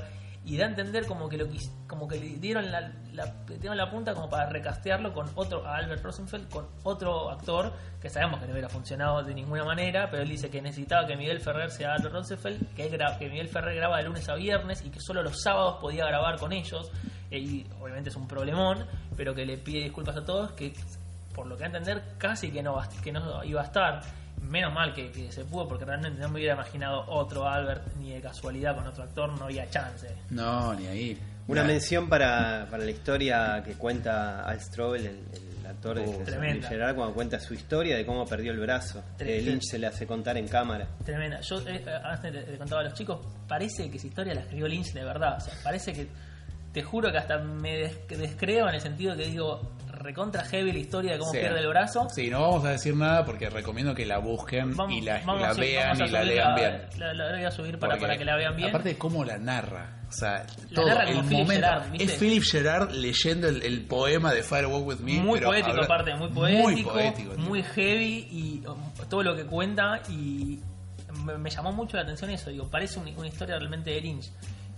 y 0.48 0.56
da 0.56 0.66
a 0.66 0.70
entender 0.70 1.06
como 1.06 1.28
que 1.28 1.38
lo 1.38 1.46
como 1.88 2.08
que 2.08 2.18
le 2.18 2.38
dieron 2.38 2.72
la, 2.72 2.94
dieron 3.60 3.76
la 3.76 3.92
punta 3.92 4.14
como 4.14 4.30
para 4.30 4.50
recastearlo 4.50 5.14
con 5.14 5.30
otro 5.36 5.68
a 5.68 5.76
Albert 5.76 6.02
Rosenfeld 6.02 6.50
con 6.50 6.68
otro 6.84 7.30
actor 7.30 7.74
que 8.02 8.10
sabemos 8.10 8.40
que 8.40 8.46
no 8.46 8.54
hubiera 8.54 8.70
funcionado 8.70 9.22
de 9.24 9.34
ninguna 9.34 9.66
manera, 9.66 10.10
pero 10.10 10.24
él 10.24 10.30
dice 10.30 10.50
que 10.50 10.62
necesitaba 10.62 11.06
que 11.06 11.18
Miguel 11.18 11.42
Ferrer 11.42 11.70
sea 11.70 11.96
Albert 11.96 12.14
Rosenfeld, 12.14 12.74
que, 12.76 12.86
él 12.86 12.98
que 13.20 13.30
Miguel 13.30 13.50
Ferrer 13.50 13.76
graba 13.76 13.98
de 13.98 14.04
lunes 14.04 14.30
a 14.30 14.36
viernes 14.36 14.86
y 14.86 14.90
que 14.90 15.02
solo 15.02 15.22
los 15.22 15.42
sábados 15.42 15.80
podía 15.82 16.06
grabar 16.06 16.40
con 16.40 16.54
ellos 16.54 16.90
eh, 17.30 17.40
y 17.40 17.68
obviamente 17.82 18.10
es 18.10 18.16
un 18.16 18.28
problemón, 18.28 18.86
pero 19.18 19.36
que 19.36 19.46
le 19.46 19.58
pide 19.58 19.84
disculpas 19.84 20.16
a 20.16 20.24
todos 20.24 20.54
que 20.54 20.74
por 21.36 21.46
lo 21.46 21.58
que 21.58 21.66
a 21.66 21.68
entender 21.68 22.16
casi 22.18 22.52
que 22.52 22.64
no 22.64 22.82
que 23.04 23.12
no 23.12 23.44
iba 23.44 23.62
a 23.62 23.66
estar. 23.66 24.02
Menos 24.42 24.74
mal 24.74 24.94
que, 24.94 25.12
que 25.12 25.32
se 25.32 25.44
pudo 25.46 25.68
porque 25.68 25.84
realmente 25.86 26.20
no 26.22 26.30
me 26.30 26.36
hubiera 26.36 26.54
imaginado 26.54 27.04
otro 27.08 27.48
Albert 27.48 27.96
ni 27.98 28.12
de 28.14 28.22
casualidad 28.22 28.76
con 28.76 28.88
otro 28.88 29.04
actor, 29.04 29.38
no 29.38 29.46
había 29.46 29.70
chance. 29.70 30.08
No, 30.30 30.74
ni 30.74 30.88
ahí. 30.88 31.18
Una 31.48 31.64
mención 31.64 32.08
para, 32.10 32.68
para 32.70 32.84
la 32.84 32.92
historia 32.92 33.62
que 33.66 33.74
cuenta 33.74 34.44
Al 34.44 34.60
Strobel, 34.62 35.06
el, 35.06 35.16
el 35.62 35.66
actor 35.66 35.98
de 35.98 36.06
Oh, 36.06 36.24
tremenda. 36.24 36.68
Gerard, 36.68 36.96
cuando 36.96 37.14
cuenta 37.14 37.40
su 37.40 37.54
historia 37.54 37.96
de 37.98 38.06
cómo 38.06 38.26
perdió 38.26 38.52
el 38.52 38.60
brazo. 38.60 39.02
Que. 39.18 39.42
Lynch 39.42 39.64
se 39.64 39.80
le 39.80 39.88
hace 39.88 40.06
contar 40.06 40.38
en 40.38 40.48
cámara. 40.48 40.88
Tremenda. 41.06 41.40
Yo 41.42 41.60
eh, 41.68 41.84
antes 42.04 42.34
le, 42.34 42.48
le 42.52 42.58
contaba 42.58 42.82
a 42.82 42.84
los 42.86 42.94
chicos, 42.94 43.20
parece 43.48 43.90
que 43.90 43.98
esa 43.98 44.08
historia 44.08 44.34
la 44.34 44.42
escribió 44.42 44.68
Lynch 44.68 44.92
de 44.94 45.04
verdad. 45.04 45.38
O 45.38 45.40
sea, 45.42 45.54
parece 45.64 45.94
que, 45.94 46.08
te 46.74 46.84
juro 46.84 47.12
que 47.12 47.18
hasta 47.18 47.38
me 47.40 47.78
des- 47.78 48.08
descreo 48.10 48.68
en 48.70 48.76
el 48.76 48.82
sentido 48.82 49.16
que 49.16 49.26
digo, 49.28 49.72
recontra 49.98 50.44
heavy 50.46 50.72
la 50.72 50.80
historia 50.80 51.14
de 51.14 51.20
cómo 51.20 51.32
Sí. 51.32 51.40
pierde 51.40 51.60
el 51.60 51.68
brazo. 51.68 52.08
Sí, 52.10 52.30
no 52.30 52.42
vamos 52.42 52.66
a 52.66 52.70
decir 52.72 52.96
nada 52.96 53.26
porque 53.26 53.50
recomiendo 53.50 53.94
que 53.96 54.06
la 54.06 54.18
busquen 54.20 54.76
Vamos- 54.76 54.94
y 54.96 55.02
la, 55.02 55.16
vean 55.58 56.00
y 56.00 56.08
la 56.10 56.24
lean 56.24 56.56
bien. 56.56 56.82
La, 56.98 57.14
la 57.14 57.32
voy 57.36 57.44
a 57.46 57.52
subir 57.52 57.78
para, 57.80 57.94
Porque, 57.94 58.06
para 58.08 58.18
que 58.18 58.26
la 58.26 58.36
vean 58.36 58.56
bien. 58.56 58.70
Aparte 58.70 58.90
de 58.90 58.98
cómo 58.98 59.24
la 59.26 59.38
narra. 59.38 59.94
O 60.08 60.12
sea, 60.12 60.46
todo 60.74 60.88
el 60.88 61.08
Philip 61.08 61.32
momento. 61.32 61.54
Gerard, 61.54 61.84
es 62.02 62.14
Philip 62.16 62.44
Gerard 62.44 62.92
leyendo 62.92 63.50
el, 63.50 63.62
el 63.62 63.82
poema 63.86 64.34
de 64.34 64.42
Firewalk 64.42 64.88
with 64.88 65.00
Me. 65.00 65.14
muy 65.20 65.40
pero 65.40 65.50
poético 65.52 65.72
habla- 65.72 65.84
aparte, 65.86 66.16
muy 66.16 66.30
poético, 66.30 66.64
Muy 66.70 66.84
poético. 66.84 67.34
muy 67.38 67.64
heavy 67.64 68.28
y 68.32 68.64
um, 68.68 68.78
todo 69.10 69.24
lo 69.24 69.36
que 69.36 69.46
cuenta 69.46 70.02
y 70.10 70.60
me, 71.26 71.38
me 71.38 71.50
llamó 71.50 71.74
mucho 71.74 71.98
la 71.98 72.04
atención 72.04 72.30
eso, 72.32 72.50
digo, 72.50 72.70
parece 72.70 73.00
un- 73.00 73.14
una 73.18 73.28
historia 73.28 73.58
realmente 73.58 73.90
de 73.90 74.00
Lynch. 74.00 74.32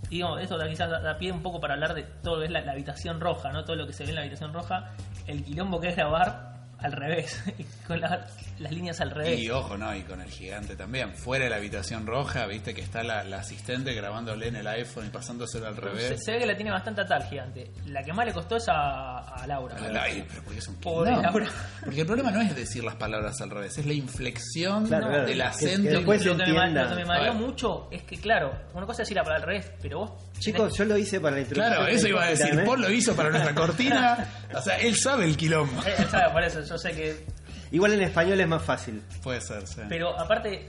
Digo, 0.08 0.38
eso 0.38 0.56
da- 0.58 0.68
quizás 0.68 0.90
da, 0.90 1.00
da 1.00 1.16
pie 1.18 1.30
un 1.32 1.42
poco 1.42 1.60
para 1.60 1.74
hablar 1.74 1.94
de 1.94 2.02
todo 2.22 2.34
lo 2.36 2.40
que 2.40 2.46
es 2.46 2.52
la, 2.52 2.62
la 2.62 2.72
habitación 2.72 3.20
roja, 3.20 3.52
¿no? 3.52 3.64
Todo 3.64 3.76
lo 3.76 3.86
que 3.86 3.92
se 3.92 4.02
ve 4.04 4.08
en 4.10 4.14
la 4.16 4.20
habitación 4.22 4.52
roja, 4.52 4.90
el 5.26 5.44
quilombo 5.44 5.80
que 5.80 5.88
es 5.88 5.96
grabar 5.96 6.59
al 6.82 6.92
revés, 6.92 7.42
con 7.86 8.00
la- 8.00 8.26
las 8.58 8.72
líneas 8.72 9.00
al 9.00 9.10
revés. 9.10 9.38
Y 9.40 9.48
ojo, 9.50 9.76
no, 9.78 9.94
y 9.96 10.02
con 10.02 10.20
el 10.20 10.28
gigante 10.30 10.76
también. 10.76 11.14
Fuera 11.14 11.44
de 11.44 11.50
la 11.50 11.56
habitación 11.56 12.06
roja, 12.06 12.46
viste 12.46 12.74
que 12.74 12.82
está 12.82 13.02
la, 13.02 13.24
la 13.24 13.38
asistente 13.38 13.94
grabándole 13.94 14.48
en 14.48 14.56
el 14.56 14.66
iPhone 14.66 15.06
y 15.06 15.08
pasándoselo 15.10 15.66
al 15.66 15.76
revés. 15.76 16.22
se 16.22 16.32
ve 16.32 16.38
que 16.40 16.46
la 16.46 16.54
tiene 16.56 16.70
bastante 16.70 17.00
atal 17.00 17.22
gigante. 17.24 17.70
La 17.86 18.02
que 18.02 18.12
más 18.12 18.26
le 18.26 18.32
costó 18.34 18.56
es 18.56 18.68
a, 18.68 19.18
a 19.20 19.46
Laura. 19.46 19.76
Al 19.76 19.96
aire, 19.96 20.26
pero 20.28 20.42
porque 20.42 20.58
es 20.58 20.68
un 20.68 20.76
Pobre. 20.76 21.10
Laura. 21.12 21.46
Porque 21.82 22.00
el 22.02 22.06
problema 22.06 22.30
no 22.30 22.40
es 22.42 22.54
decir 22.54 22.84
las 22.84 22.96
palabras 22.96 23.40
al 23.40 23.50
revés, 23.50 23.78
es 23.78 23.86
la 23.86 23.94
inflexión 23.94 24.86
Claro, 24.86 25.24
del 25.24 25.36
Que- 25.38 25.42
acento. 25.42 25.82
que 25.88 25.96
después 25.96 26.24
lo, 26.24 26.36
que 26.36 26.52
me, 26.52 26.70
lo 26.70 26.88
que 26.88 26.94
me 26.96 27.02
A 27.02 27.06
mareó 27.06 27.34
mucho 27.34 27.88
es 27.90 28.02
que, 28.02 28.18
claro, 28.18 28.52
una 28.74 28.84
cosa 28.86 29.02
es 29.02 29.10
ir 29.10 29.18
a 29.18 29.24
para 29.24 29.36
al 29.36 29.42
revés, 29.42 29.70
pero 29.80 30.00
vos. 30.00 30.12
Chicos, 30.40 30.76
yo 30.76 30.84
lo 30.84 30.96
hice 30.98 31.20
para 31.20 31.36
la 31.36 31.42
introducción. 31.42 31.76
Claro, 31.76 31.86
eso 31.92 32.08
iba 32.08 32.24
a 32.24 32.30
decir. 32.30 32.58
¿eh? 32.58 32.62
Paul 32.64 32.80
lo 32.80 32.90
hizo 32.90 33.14
para 33.14 33.30
nuestra 33.30 33.54
cortina. 33.54 34.26
O 34.54 34.60
sea, 34.60 34.76
él 34.78 34.96
sabe 34.96 35.24
el 35.24 35.36
quilombo. 35.36 35.80
Eh, 35.86 35.94
¿sabes? 36.10 36.28
Por 36.32 36.42
eso 36.42 36.62
yo 36.62 36.76
sé 36.78 36.92
que. 36.92 37.24
Igual 37.72 37.92
en 37.94 38.02
español 38.02 38.40
es 38.40 38.48
más 38.48 38.62
fácil. 38.62 39.02
Puede 39.22 39.40
ser, 39.40 39.66
sí. 39.66 39.82
Pero 39.88 40.18
aparte, 40.18 40.68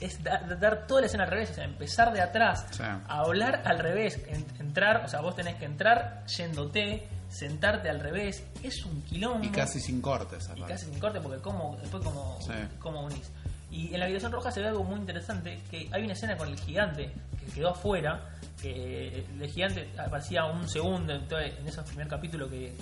es 0.00 0.22
da- 0.22 0.40
da- 0.46 0.56
dar 0.56 0.86
toda 0.86 1.00
la 1.00 1.06
escena 1.06 1.24
al 1.24 1.30
revés, 1.30 1.50
o 1.52 1.54
sea, 1.54 1.64
empezar 1.64 2.12
de 2.12 2.20
atrás, 2.20 2.66
Sí. 2.72 2.82
a 2.82 3.00
hablar 3.20 3.62
al 3.64 3.78
revés, 3.78 4.20
en- 4.28 4.44
entrar, 4.60 5.02
o 5.04 5.08
sea, 5.08 5.20
vos 5.22 5.34
tenés 5.34 5.54
que 5.54 5.64
entrar 5.64 6.26
yéndote, 6.26 7.08
sentarte 7.30 7.88
al 7.88 8.00
revés, 8.00 8.44
es 8.62 8.84
un 8.84 9.00
quilombo. 9.02 9.44
Y 9.46 9.48
casi 9.48 9.80
sin 9.80 10.02
cortes, 10.02 10.50
y 10.54 10.60
casi 10.62 10.84
sin 10.86 10.98
corte 11.00 11.20
porque 11.22 11.40
como 11.40 11.76
después 11.80 12.04
como, 12.04 12.38
Sí. 12.42 12.52
como 12.78 13.00
unís. 13.06 13.30
Y 13.76 13.92
en 13.92 14.00
la 14.00 14.06
habitación 14.06 14.32
roja 14.32 14.50
se 14.50 14.60
ve 14.62 14.68
algo 14.68 14.84
muy 14.84 14.98
interesante, 14.98 15.60
que 15.70 15.88
hay 15.92 16.02
una 16.02 16.14
escena 16.14 16.34
con 16.36 16.48
el 16.48 16.58
gigante 16.58 17.12
que 17.38 17.52
quedó 17.52 17.70
afuera, 17.70 18.30
que 18.62 19.26
el 19.38 19.50
gigante 19.50 19.90
aparecía 19.98 20.46
un 20.46 20.66
segundo 20.66 21.12
entonces, 21.12 21.58
en 21.58 21.66
ese 21.68 21.82
primer 21.82 22.08
capítulo 22.08 22.48
que, 22.48 22.68
eh, 22.68 22.74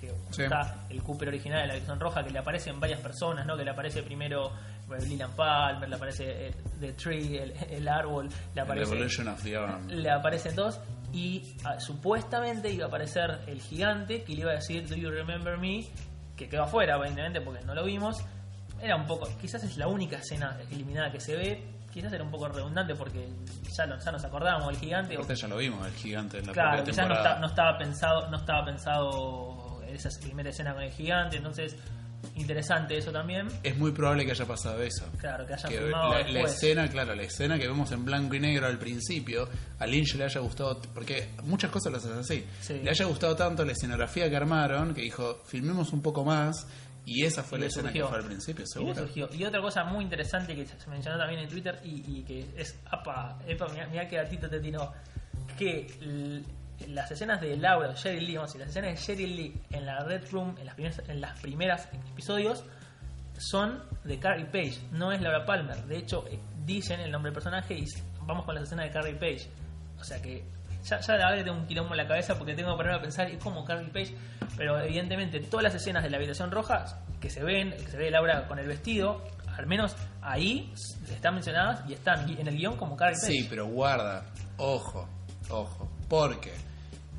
que 0.00 0.10
Sí. 0.30 0.44
está 0.44 0.86
el 0.88 1.02
Cooper 1.02 1.28
original 1.28 1.60
de 1.60 1.66
la 1.66 1.72
habitación 1.74 2.00
roja, 2.00 2.24
que 2.24 2.30
le 2.30 2.38
aparecen 2.38 2.80
varias 2.80 3.00
personas, 3.00 3.44
¿no? 3.46 3.58
que 3.58 3.64
le 3.64 3.70
aparece 3.72 4.02
primero 4.02 4.52
Lilian 5.06 5.32
Palmer, 5.36 5.86
le 5.88 5.96
aparece 5.96 6.48
eh, 6.48 6.54
The 6.80 6.92
Tree, 6.94 7.36
el, 7.42 7.52
el 7.70 7.88
árbol, 7.88 8.28
le 8.54 8.60
aparece 8.62 8.94
le 9.88 10.10
aparecen 10.10 10.54
dos 10.56 10.80
y 11.12 11.56
ah, 11.64 11.78
supuestamente 11.78 12.70
iba 12.70 12.86
a 12.86 12.88
aparecer 12.88 13.40
el 13.46 13.60
gigante 13.60 14.22
que 14.24 14.34
le 14.34 14.40
iba 14.40 14.50
a 14.52 14.54
decir 14.54 14.88
Do 14.88 14.94
you 14.96 15.10
remember 15.10 15.58
me 15.58 15.86
que 16.36 16.48
quedó 16.48 16.62
afuera 16.62 16.96
evidentemente 16.96 17.42
porque 17.42 17.62
no 17.66 17.74
lo 17.74 17.84
vimos 17.84 18.24
era 18.82 18.96
un 18.96 19.06
poco 19.06 19.28
quizás 19.40 19.62
es 19.64 19.76
la 19.76 19.86
única 19.86 20.16
escena 20.18 20.58
eliminada 20.70 21.10
que 21.12 21.20
se 21.20 21.36
ve 21.36 21.64
quizás 21.92 22.12
era 22.12 22.24
un 22.24 22.30
poco 22.30 22.48
redundante 22.48 22.94
porque 22.94 23.28
ya, 23.76 23.86
no- 23.86 23.98
ya 23.98 24.10
nos 24.12 24.24
acordábamos 24.24 24.68
del 24.68 24.76
gigante 24.78 25.14
Aparte 25.14 25.34
ya 25.36 25.48
lo 25.48 25.56
vimos, 25.58 25.86
el 25.86 25.92
gigante 25.94 26.38
en 26.38 26.46
la 26.46 26.52
claro 26.52 26.84
quizás 26.84 27.06
no, 27.08 27.14
está- 27.14 27.38
no 27.38 27.46
estaba 27.46 27.78
pensado 27.78 28.28
no 28.30 28.36
estaba 28.38 28.64
pensado 28.64 29.82
esa 29.88 30.08
primera 30.20 30.50
escena 30.50 30.74
con 30.74 30.82
el 30.82 30.90
gigante 30.92 31.36
entonces 31.36 31.76
interesante 32.36 32.96
eso 32.96 33.10
también 33.10 33.48
Es 33.64 33.76
muy 33.76 33.90
probable 33.90 34.24
que 34.24 34.30
haya 34.30 34.46
pasado 34.46 34.80
eso. 34.82 35.04
claro 35.18 35.44
que 35.46 35.54
hayan 35.54 35.70
Que 35.72 35.78
filmado 35.78 36.12
la, 36.14 36.28
la 36.28 36.40
escena, 36.42 36.88
claro, 36.88 37.14
la 37.16 37.22
escena 37.24 37.58
que 37.58 37.66
vemos 37.66 37.90
en 37.92 38.04
blanco 38.04 38.34
y 38.36 38.40
negro 38.40 38.66
al 38.68 38.78
principio, 38.78 39.48
a 39.80 39.86
Lynch 39.86 40.14
le 40.14 40.24
haya 40.24 40.40
gustado, 40.40 40.80
porque 40.94 41.30
muchas 41.42 41.70
cosas 41.72 41.92
las 41.92 42.04
hace 42.06 42.20
así, 42.20 42.46
Sí. 42.60 42.80
le 42.82 42.90
haya 42.90 43.04
gustado 43.06 43.34
tanto 43.34 43.64
la 43.64 43.72
escenografía 43.72 44.30
que 44.30 44.36
armaron, 44.36 44.94
que 44.94 45.02
dijo, 45.02 45.40
filmemos 45.46 45.92
un 45.92 46.00
poco 46.00 46.24
más, 46.24 46.66
y 47.04 47.24
esa 47.24 47.42
fue 47.42 47.58
Y 47.58 47.62
la 47.62 47.66
escena 47.68 47.88
surgió. 47.88 48.04
que 48.04 48.08
fue 48.10 48.18
al 48.18 48.24
principio, 48.24 48.64
Y 48.64 48.68
seguro. 48.68 48.94
surgió. 48.94 49.28
Y 49.32 49.44
otra 49.44 49.60
cosa 49.60 49.84
muy 49.84 50.04
interesante 50.04 50.54
que 50.54 50.66
se 50.66 50.88
mencionó 50.90 51.18
también 51.18 51.40
en 51.40 51.48
Twitter 51.48 51.80
y, 51.84 52.18
y 52.18 52.22
que 52.22 52.46
es, 52.56 52.78
apa, 52.90 53.38
epa, 53.46 53.66
mira, 53.68 53.86
mira 53.88 54.08
qué 54.08 54.16
gatito 54.16 54.48
te 54.48 54.60
tiró, 54.60 54.92
que 55.58 56.42
las 56.88 57.10
escenas 57.10 57.40
de 57.40 57.56
Laura, 57.56 57.88
de 57.88 57.94
Sheryl 57.94 58.26
Lee, 58.26 58.36
vamos 58.36 58.50
a 58.50 58.58
decir, 58.58 58.60
las 58.60 58.70
escenas 58.70 58.90
de 59.06 59.14
Sheryl 59.14 59.36
Lee 59.36 59.54
en 59.70 59.86
la 59.86 60.00
Red 60.04 60.30
Room, 60.30 60.56
en 60.58 60.66
las 60.66 60.74
primeras, 60.74 61.02
en 61.08 61.20
las 61.20 61.40
primeras 61.40 61.88
episodios, 62.12 62.64
son 63.38 63.82
de 64.04 64.18
Carrie 64.18 64.46
Page, 64.46 64.78
no 64.92 65.10
es 65.12 65.20
Laura 65.20 65.44
Palmer. 65.44 65.84
De 65.86 65.96
hecho, 65.98 66.24
eh, 66.28 66.38
dicen 66.64 67.00
el 67.00 67.10
nombre 67.10 67.30
del 67.30 67.34
personaje 67.34 67.74
y 67.74 67.84
vamos 68.26 68.44
con 68.44 68.54
las 68.54 68.64
escenas 68.64 68.86
de 68.86 68.92
Carrie 68.92 69.14
Page. 69.14 69.48
O 70.00 70.04
sea 70.04 70.20
que 70.22 70.44
ya, 70.84 71.00
ya 71.00 71.16
la 71.16 71.26
verdad 71.26 71.38
que 71.38 71.44
tengo 71.44 71.58
un 71.58 71.66
quilombo 71.66 71.92
en 71.92 71.98
la 71.98 72.08
cabeza 72.08 72.36
porque 72.36 72.54
tengo 72.54 72.70
que 72.70 72.76
ponerme 72.76 72.98
a 72.98 73.02
pensar, 73.02 73.30
¿y 73.30 73.36
cómo 73.36 73.64
Carrie 73.64 73.88
Page? 73.88 74.14
Pero 74.56 74.80
evidentemente 74.80 75.40
todas 75.40 75.64
las 75.64 75.74
escenas 75.74 76.02
de 76.02 76.10
la 76.10 76.16
habitación 76.16 76.50
roja 76.50 77.00
que 77.20 77.30
se 77.30 77.42
ven, 77.42 77.70
que 77.70 77.88
se 77.88 77.96
ve 77.96 78.10
Laura 78.10 78.46
con 78.48 78.58
el 78.58 78.66
vestido, 78.66 79.22
al 79.56 79.66
menos 79.66 79.96
ahí 80.20 80.72
están 81.10 81.34
mencionadas 81.34 81.88
y 81.88 81.92
están 81.92 82.28
en 82.28 82.46
el 82.46 82.56
guion 82.56 82.76
como 82.76 82.96
Carrie 82.96 83.16
Page. 83.20 83.32
Sí, 83.32 83.46
pero 83.48 83.66
guarda, 83.66 84.24
ojo, 84.56 85.08
ojo, 85.50 85.90
porque 86.08 86.52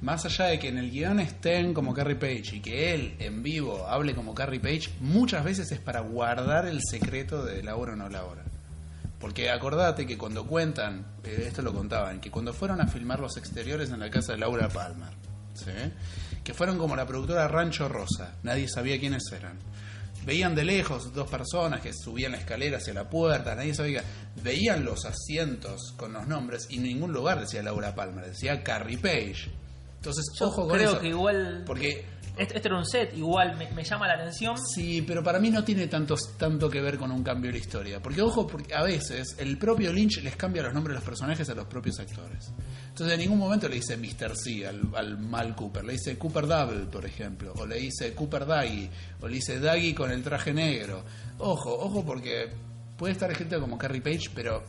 más 0.01 0.25
allá 0.25 0.45
de 0.45 0.59
que 0.59 0.67
en 0.67 0.77
el 0.77 0.91
guion 0.91 1.19
estén 1.21 1.73
como 1.73 1.93
Carrie 1.93 2.15
Page 2.15 2.57
y 2.57 2.59
que 2.59 2.93
él 2.93 3.15
en 3.19 3.41
vivo 3.41 3.87
hable 3.87 4.13
como 4.13 4.35
Carrie 4.35 4.59
Page, 4.59 4.89
muchas 4.99 5.43
veces 5.45 5.71
es 5.71 5.79
para 5.79 6.01
guardar 6.01 6.67
el 6.67 6.81
secreto 6.81 7.45
de 7.45 7.63
Laura 7.63 7.93
o 7.93 7.95
no 7.95 8.09
Laura. 8.09 8.43
Porque 9.23 9.49
acordate 9.49 10.05
que 10.05 10.17
cuando 10.17 10.45
cuentan, 10.45 11.05
eh, 11.23 11.45
esto 11.47 11.61
lo 11.61 11.73
contaban, 11.73 12.19
que 12.19 12.29
cuando 12.29 12.51
fueron 12.51 12.81
a 12.81 12.87
filmar 12.87 13.21
los 13.21 13.37
exteriores 13.37 13.89
en 13.89 14.01
la 14.01 14.09
casa 14.09 14.33
de 14.33 14.39
Laura 14.39 14.67
Palmer, 14.67 15.13
¿sí? 15.53 15.71
que 16.43 16.53
fueron 16.53 16.77
como 16.77 16.93
la 16.97 17.07
productora 17.07 17.47
Rancho 17.47 17.87
Rosa, 17.87 18.35
nadie 18.43 18.67
sabía 18.67 18.99
quiénes 18.99 19.23
eran. 19.31 19.57
veían 20.25 20.55
de 20.55 20.65
lejos 20.65 21.13
dos 21.13 21.29
personas 21.29 21.79
que 21.79 21.93
subían 21.93 22.33
la 22.33 22.39
escalera 22.39 22.79
hacia 22.79 22.93
la 22.93 23.09
puerta, 23.09 23.55
nadie 23.55 23.73
sabía, 23.73 24.03
veían 24.43 24.83
los 24.83 25.05
asientos 25.05 25.93
con 25.95 26.11
los 26.11 26.27
nombres 26.27 26.67
y 26.69 26.75
en 26.79 26.83
ningún 26.83 27.13
lugar 27.13 27.39
decía 27.39 27.63
Laura 27.63 27.95
Palmer, 27.95 28.25
decía 28.25 28.61
Carrie 28.61 28.97
Page. 28.97 29.49
Entonces, 29.99 30.25
Yo 30.37 30.47
ojo 30.49 30.67
con 30.67 30.77
creo 30.77 30.91
eso. 30.91 30.99
que 30.99 31.07
igual. 31.07 31.63
Porque 31.65 32.03
Este, 32.35 32.55
este 32.55 32.67
era 32.67 32.77
un 32.77 32.85
set, 32.85 33.15
igual 33.15 33.55
me, 33.57 33.69
me 33.71 33.83
llama 33.83 34.07
la 34.07 34.15
atención. 34.15 34.55
Sí, 34.57 35.03
pero 35.03 35.23
para 35.23 35.39
mí 35.39 35.51
no 35.51 35.63
tiene 35.63 35.87
tanto, 35.87 36.15
tanto 36.37 36.69
que 36.69 36.81
ver 36.81 36.97
con 36.97 37.11
un 37.11 37.23
cambio 37.23 37.51
de 37.51 37.59
la 37.59 37.63
historia. 37.63 38.01
Porque, 38.01 38.21
ojo, 38.21 38.47
porque 38.47 38.73
a 38.73 38.83
veces 38.83 39.35
el 39.37 39.57
propio 39.57 39.93
Lynch 39.93 40.21
les 40.23 40.35
cambia 40.35 40.63
los 40.63 40.73
nombres 40.73 40.93
de 40.93 40.99
los 40.99 41.03
personajes 41.03 41.47
a 41.49 41.53
los 41.53 41.65
propios 41.67 41.99
actores. 41.99 42.51
Entonces, 42.89 43.13
en 43.13 43.19
ningún 43.19 43.37
momento 43.37 43.67
le 43.67 43.75
dice 43.75 43.97
Mr. 43.97 44.35
C 44.35 44.65
al, 44.65 44.81
al 44.95 45.17
Mal 45.19 45.55
Cooper. 45.55 45.83
Le 45.83 45.93
dice 45.93 46.17
Cooper 46.17 46.47
Double, 46.47 46.85
por 46.85 47.05
ejemplo. 47.05 47.53
O 47.57 47.67
le 47.67 47.75
dice 47.75 48.13
Cooper 48.13 48.45
Daggy. 48.45 48.89
O 49.21 49.27
le 49.27 49.35
dice 49.35 49.59
Daggy 49.59 49.93
con 49.93 50.11
el 50.11 50.23
traje 50.23 50.53
negro. 50.53 51.03
Ojo, 51.37 51.71
ojo, 51.71 52.03
porque 52.03 52.49
puede 52.97 53.13
estar 53.13 53.29
escrito 53.31 53.59
como 53.59 53.77
Carrie 53.77 54.01
Page, 54.01 54.31
pero 54.33 54.63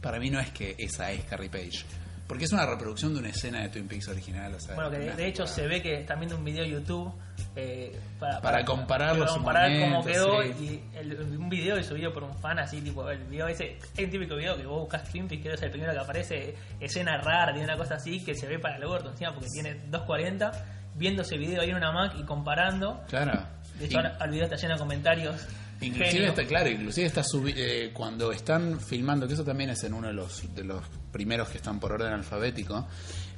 para 0.00 0.18
mí 0.18 0.30
no 0.30 0.40
es 0.40 0.50
que 0.50 0.74
esa 0.78 1.12
es 1.12 1.24
Carrie 1.24 1.50
Page. 1.50 1.84
Porque 2.30 2.44
es 2.44 2.52
una 2.52 2.64
reproducción 2.64 3.12
de 3.12 3.18
una 3.18 3.30
escena 3.30 3.60
de 3.62 3.70
Twin 3.70 3.88
Peaks 3.88 4.06
original. 4.06 4.54
o 4.54 4.60
sea, 4.60 4.76
Bueno, 4.76 4.88
que 4.88 4.98
de, 4.98 5.14
de 5.14 5.26
hecho 5.26 5.48
se 5.48 5.66
ve 5.66 5.82
que 5.82 5.94
están 5.98 6.20
viendo 6.20 6.36
un 6.36 6.44
video 6.44 6.62
de 6.62 6.70
YouTube 6.70 7.12
eh, 7.56 7.98
para, 8.20 8.40
Para 8.40 8.64
comparar 8.64 9.16
los 9.16 9.32
comparar 9.32 9.68
cómo 9.80 10.04
quedó 10.04 10.40
sí. 10.42 10.80
y 10.94 10.96
el- 10.96 11.36
un 11.36 11.48
video 11.48 11.82
subido 11.82 12.12
por 12.12 12.22
un 12.22 12.38
fan 12.38 12.60
así 12.60 12.80
tipo 12.80 13.10
el 13.10 13.24
video 13.24 13.48
ese 13.48 13.78
es 13.96 14.04
un 14.04 14.10
típico 14.10 14.36
video 14.36 14.56
que 14.56 14.64
vos 14.64 14.82
buscas 14.82 15.02
Twin 15.10 15.26
Peaks 15.26 15.42
que 15.42 15.52
es 15.54 15.62
el 15.62 15.70
primero 15.72 15.92
que 15.92 15.98
aparece 15.98 16.54
escena 16.78 17.18
rara 17.18 17.52
tiene 17.52 17.64
una 17.64 17.76
cosa 17.76 17.96
así 17.96 18.24
que 18.24 18.36
se 18.36 18.46
ve 18.46 18.60
para 18.60 18.76
el 18.76 18.84
orto 18.84 19.10
encima 19.10 19.32
porque 19.34 19.48
tiene 19.50 19.74
240 19.88 20.52
viendo 20.94 21.22
ese 21.22 21.36
video 21.36 21.62
ahí 21.62 21.70
en 21.70 21.76
una 21.76 21.90
Mac 21.90 22.14
y 22.16 22.22
comparando 22.22 23.02
Claro. 23.08 23.42
de 23.78 23.84
Y- 23.84 23.88
hecho 23.88 23.96
ahora 23.98 24.16
el 24.24 24.30
video 24.30 24.44
está 24.44 24.56
lleno 24.56 24.74
de 24.74 24.78
comentarios 24.78 25.46
Inclusive 25.82 26.10
Genio. 26.10 26.28
está 26.28 26.44
claro, 26.44 26.68
inclusive 26.68 27.06
está 27.06 27.22
subi- 27.22 27.54
eh, 27.56 27.90
cuando 27.94 28.32
están 28.32 28.80
filmando, 28.80 29.26
que 29.26 29.34
eso 29.34 29.44
también 29.44 29.70
es 29.70 29.82
en 29.84 29.94
uno 29.94 30.08
de 30.08 30.12
los 30.14 30.54
de 30.54 30.64
los 30.64 30.82
primeros 31.10 31.48
que 31.48 31.56
están 31.56 31.80
por 31.80 31.92
orden 31.92 32.12
alfabético, 32.12 32.86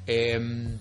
eh, 0.07 0.76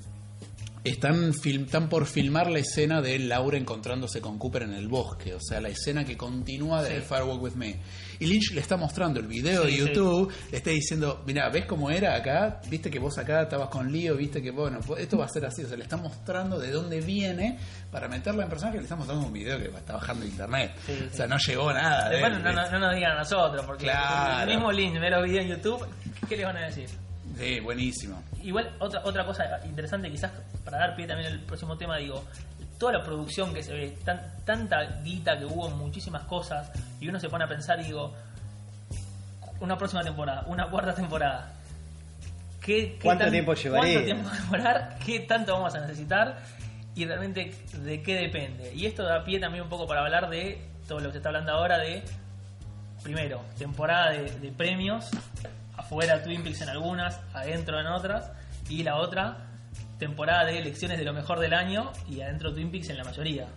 están 0.83 1.33
film, 1.35 1.65
están 1.65 1.89
por 1.89 2.07
filmar 2.07 2.49
la 2.49 2.57
escena 2.59 3.01
de 3.01 3.19
Laura 3.19 3.57
encontrándose 3.57 4.19
con 4.19 4.39
Cooper 4.39 4.63
en 4.63 4.73
el 4.73 4.87
bosque, 4.87 5.35
o 5.35 5.39
sea, 5.39 5.61
la 5.61 5.69
escena 5.69 6.03
que 6.03 6.17
continúa 6.17 6.81
de 6.81 7.01
Sí. 7.01 7.05
Firewalk 7.07 7.41
with 7.43 7.53
Me. 7.53 7.75
Y 8.21 8.27
Lynch 8.27 8.51
le 8.53 8.61
está 8.61 8.77
mostrando 8.77 9.19
el 9.19 9.27
video 9.27 9.63
Sí, 9.65 9.67
de 9.67 9.73
sí. 9.73 9.79
YouTube, 9.79 10.31
le 10.51 10.57
está 10.57 10.69
diciendo, 10.69 11.23
mira, 11.25 11.49
¿ves 11.49 11.65
cómo 11.65 11.89
era 11.89 12.15
acá? 12.15 12.61
¿Viste 12.69 12.89
que 12.91 12.99
vos 12.99 13.17
acá 13.17 13.41
estabas 13.41 13.69
con 13.69 13.91
lío? 13.91 14.15
¿Viste 14.15 14.41
que, 14.41 14.51
bueno, 14.51 14.79
esto 14.97 15.17
va 15.17 15.25
a 15.25 15.29
ser 15.29 15.45
así? 15.45 15.63
O 15.63 15.67
sea, 15.67 15.75
le 15.75 15.83
está 15.83 15.97
mostrando 15.97 16.59
de 16.59 16.71
dónde 16.71 17.01
viene 17.01 17.57
para 17.91 18.07
meterla 18.07 18.43
en 18.43 18.49
personaje, 18.49 18.77
le 18.77 18.83
está 18.83 18.95
mostrando 18.95 19.25
un 19.25 19.33
video 19.33 19.57
que 19.57 19.65
está 19.75 19.93
bajando 19.93 20.21
de 20.23 20.29
internet. 20.29 20.71
Sí. 20.85 21.07
O 21.11 21.15
sea, 21.15 21.27
no 21.27 21.37
llegó 21.37 21.73
nada. 21.73 22.09
de 22.09 22.21
él. 22.21 22.43
no, 22.43 22.53
no- 22.53 22.71
no 22.71 22.79
nos 22.79 22.95
digan 22.95 23.11
a 23.13 23.19
nosotros 23.19 23.65
porque 23.65 23.83
Claro. 23.85 24.43
el 24.49 24.55
mismo 24.57 24.71
link 24.71 24.99
ve 24.99 25.09
los 25.09 25.23
videos 25.23 25.45
en 25.45 25.49
YouTube 25.51 25.85
¿qué 26.29 26.37
les 26.37 26.45
van 26.45 26.57
a 26.57 26.65
decir? 26.67 26.87
Sí, 27.37 27.59
buenísimo. 27.61 28.21
Igual, 28.43 28.75
otra, 28.79 29.01
otra 29.03 29.25
cosa 29.25 29.43
interesante, 29.65 30.11
quizás 30.11 30.31
para 30.63 30.77
dar 30.77 30.95
pie 30.95 31.07
también 31.07 31.31
al 31.31 31.39
próximo 31.41 31.77
tema, 31.77 31.97
digo, 31.97 32.23
toda 32.81 32.93
la 32.93 33.03
producción 33.03 33.53
que 33.53 33.61
se 33.61 33.73
ve, 33.73 33.97
tan- 34.03 34.21
tanta 34.43 34.81
guita 35.03 35.37
que 35.37 35.45
hubo 35.45 35.69
en 35.69 35.77
muchísimas 35.77 36.23
cosas, 36.23 36.71
y 36.99 37.07
uno 37.07 37.19
se 37.19 37.29
pone 37.29 37.43
a 37.43 37.47
pensar 37.47 37.79
y 37.79 37.83
digo, 37.83 38.11
una 39.59 39.77
próxima 39.77 40.03
temporada, 40.03 40.43
una 40.47 40.67
cuarta 40.67 40.95
temporada. 40.95 41.53
¿Qué, 42.59 42.93
qué 42.93 42.99
¿Cuánto 43.03 43.29
tiempo 43.29 43.53
llevaría? 43.53 43.93
¿Cuánto 43.93 44.05
tiempo 44.05 44.29
demorar? 44.29 44.97
¿Qué 45.05 45.19
tanto 45.21 45.53
vamos 45.53 45.75
a 45.75 45.81
necesitar? 45.81 46.39
Y 46.95 47.05
realmente 47.05 47.53
de 47.83 48.01
qué 48.01 48.15
depende. 48.15 48.73
Y 48.73 48.87
esto 48.87 49.03
da 49.03 49.23
pie 49.23 49.39
también 49.39 49.63
un 49.63 49.69
poco 49.69 49.85
para 49.87 50.01
hablar 50.01 50.29
de 50.29 50.59
todo 50.87 50.99
lo 50.99 51.05
que 51.09 51.11
se 51.13 51.17
está 51.17 51.29
hablando 51.29 51.51
ahora 51.53 51.77
de, 51.77 52.03
primero, 53.03 53.43
temporada 53.59 54.09
de, 54.11 54.31
de 54.39 54.51
premios, 54.51 55.09
afuera 55.77 56.23
Twin 56.23 56.41
Peaks 56.43 56.61
en 56.61 56.69
algunas, 56.69 57.19
adentro 57.33 57.79
en 57.79 57.85
otras, 57.85 58.31
y 58.69 58.81
la 58.83 58.95
otra, 58.95 59.37
temporada 60.01 60.45
de 60.45 60.57
elecciones 60.57 60.97
de 60.97 61.05
lo 61.05 61.13
mejor 61.13 61.39
del 61.39 61.53
año 61.53 61.91
y 62.09 62.21
adentro 62.21 62.51
Twin 62.51 62.71
Peaks 62.71 62.89
en 62.89 62.97
la 62.97 63.03
mayoría. 63.03 63.47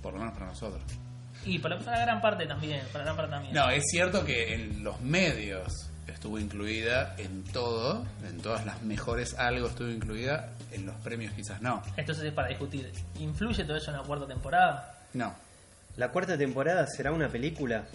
Por 0.00 0.12
lo 0.12 0.20
menos 0.20 0.34
para 0.34 0.46
nosotros. 0.46 0.80
Y 1.44 1.58
para, 1.58 1.76
para 1.80 2.02
gran 2.02 2.20
parte 2.20 2.46
también, 2.46 2.82
para 2.92 3.02
gran 3.02 3.16
parte 3.16 3.32
también. 3.32 3.52
No, 3.52 3.68
es 3.70 3.82
cierto 3.90 4.24
que 4.24 4.54
en 4.54 4.84
los 4.84 5.00
medios 5.00 5.90
estuvo 6.06 6.38
incluida 6.38 7.16
en 7.18 7.42
todo, 7.42 8.06
en 8.24 8.38
todas 8.38 8.64
las 8.64 8.80
mejores 8.82 9.34
algo 9.34 9.66
estuvo 9.66 9.88
incluida, 9.88 10.52
en 10.70 10.86
los 10.86 10.94
premios 10.96 11.32
quizás 11.34 11.60
no. 11.60 11.82
Entonces 11.96 12.26
es 12.26 12.32
para 12.32 12.46
discutir, 12.46 12.92
¿influye 13.18 13.64
todo 13.64 13.76
eso 13.76 13.90
en 13.90 13.96
la 13.96 14.04
cuarta 14.04 14.28
temporada? 14.28 15.00
No. 15.14 15.34
¿La 15.96 16.12
cuarta 16.12 16.38
temporada 16.38 16.86
será 16.86 17.10
una 17.10 17.28
película? 17.28 17.86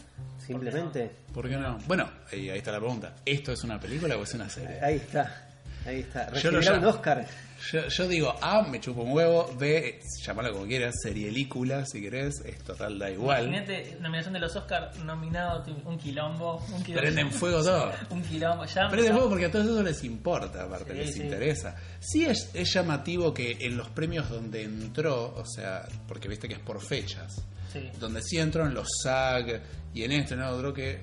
Simplemente. 0.46 1.10
¿Por 1.34 1.48
qué 1.48 1.56
no? 1.56 1.78
Bueno, 1.88 2.10
ahí, 2.34 2.50
ahí 2.50 2.58
está 2.58 2.74
la 2.74 2.80
pregunta. 2.80 3.14
¿Esto 3.24 3.54
es 3.54 3.64
una 3.64 3.80
película 3.80 4.18
o 4.18 4.24
es 4.24 4.34
una 4.34 4.50
serie? 4.50 4.78
Ahí 4.84 4.98
está. 4.98 5.51
Ahí 5.86 6.00
está. 6.02 6.32
Yo 6.34 6.52
lo 6.52 6.58
Recibirá 6.60 6.74
un 6.80 6.84
llamo- 6.86 6.90
Oscar. 6.96 7.28
Yo, 7.72 7.88
yo 7.88 8.08
digo 8.08 8.36
A, 8.42 8.64
me 8.64 8.80
chupo 8.80 9.04
un 9.04 9.12
huevo, 9.14 9.54
B, 9.60 10.00
llamalo 10.26 10.52
como 10.52 10.66
quieras, 10.66 10.96
serielícula 11.04 11.86
si 11.86 12.02
querés, 12.02 12.42
es 12.44 12.58
total, 12.64 12.98
da 12.98 13.12
igual. 13.12 13.48
Imagínate, 13.50 13.98
nominación 14.02 14.34
de 14.34 14.40
los 14.40 14.56
Oscars, 14.56 14.98
nominado 15.04 15.64
un 15.86 15.96
quilombo, 16.00 16.58
un 16.74 16.82
quilombo. 16.84 17.02
Prenden 17.02 17.32
fuego 17.32 17.64
todo. 17.64 17.92
un 18.10 18.24
quilombo, 18.24 18.66
ya. 18.66 18.90
Prende 18.90 19.12
fuego 19.12 19.30
porque 19.30 19.46
a 19.46 19.52
todos 19.52 19.66
eso 19.68 19.84
les 19.84 20.04
importa, 20.04 20.64
aparte, 20.64 20.92
Sí, 20.94 20.98
les 20.98 21.14
sí. 21.14 21.22
interesa. 21.22 21.76
Sí 22.00 22.26
es, 22.26 22.50
es 22.56 22.74
llamativo 22.74 23.32
que 23.32 23.56
en 23.62 23.78
los 23.78 23.90
premios 23.90 24.28
donde 24.28 24.64
entró, 24.64 25.36
o 25.36 25.46
sea, 25.46 25.86
porque 26.08 26.28
viste 26.28 26.48
que 26.48 26.56
es 26.56 26.60
por 26.62 26.82
fechas, 26.84 27.44
Sí. 27.72 27.90
donde 28.00 28.22
sí 28.24 28.40
entró 28.40 28.66
en 28.66 28.74
los 28.74 28.88
SAG 29.04 29.62
y 29.94 30.04
en 30.04 30.12
este, 30.14 30.34
en 30.34 30.42
otro, 30.42 30.74
que 30.74 31.00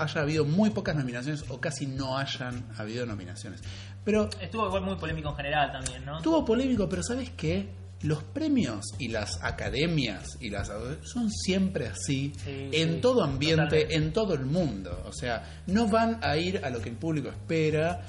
haya 0.00 0.20
habido 0.22 0.44
muy 0.44 0.70
pocas 0.70 0.94
nominaciones 0.96 1.44
o 1.48 1.60
casi 1.60 1.86
no 1.86 2.16
hayan 2.18 2.64
habido 2.78 3.04
nominaciones. 3.06 3.60
Pero 4.04 4.28
Estuvo 4.40 4.66
igual 4.66 4.82
muy 4.82 4.96
polémico 4.96 5.28
en 5.30 5.36
general 5.36 5.72
también, 5.72 6.04
¿no? 6.04 6.16
Estuvo 6.18 6.44
polémico, 6.44 6.88
pero 6.88 7.02
¿sabes 7.02 7.30
qué? 7.36 7.68
Los 8.02 8.22
premios 8.22 8.84
y 8.98 9.08
las 9.08 9.42
academias 9.42 10.38
y 10.40 10.50
las 10.50 10.70
son 11.02 11.30
siempre 11.32 11.88
así 11.88 12.32
Sí, 12.44 12.68
en 12.72 12.94
sí, 12.94 13.00
todo 13.00 13.24
ambiente, 13.24 13.64
totalmente. 13.64 13.94
en 13.96 14.12
todo 14.12 14.34
el 14.34 14.46
mundo. 14.46 15.02
O 15.06 15.12
sea, 15.12 15.62
no 15.66 15.88
van 15.88 16.20
a 16.22 16.36
ir 16.36 16.64
a 16.64 16.70
lo 16.70 16.80
que 16.80 16.90
el 16.90 16.96
público 16.96 17.28
espera. 17.28 18.00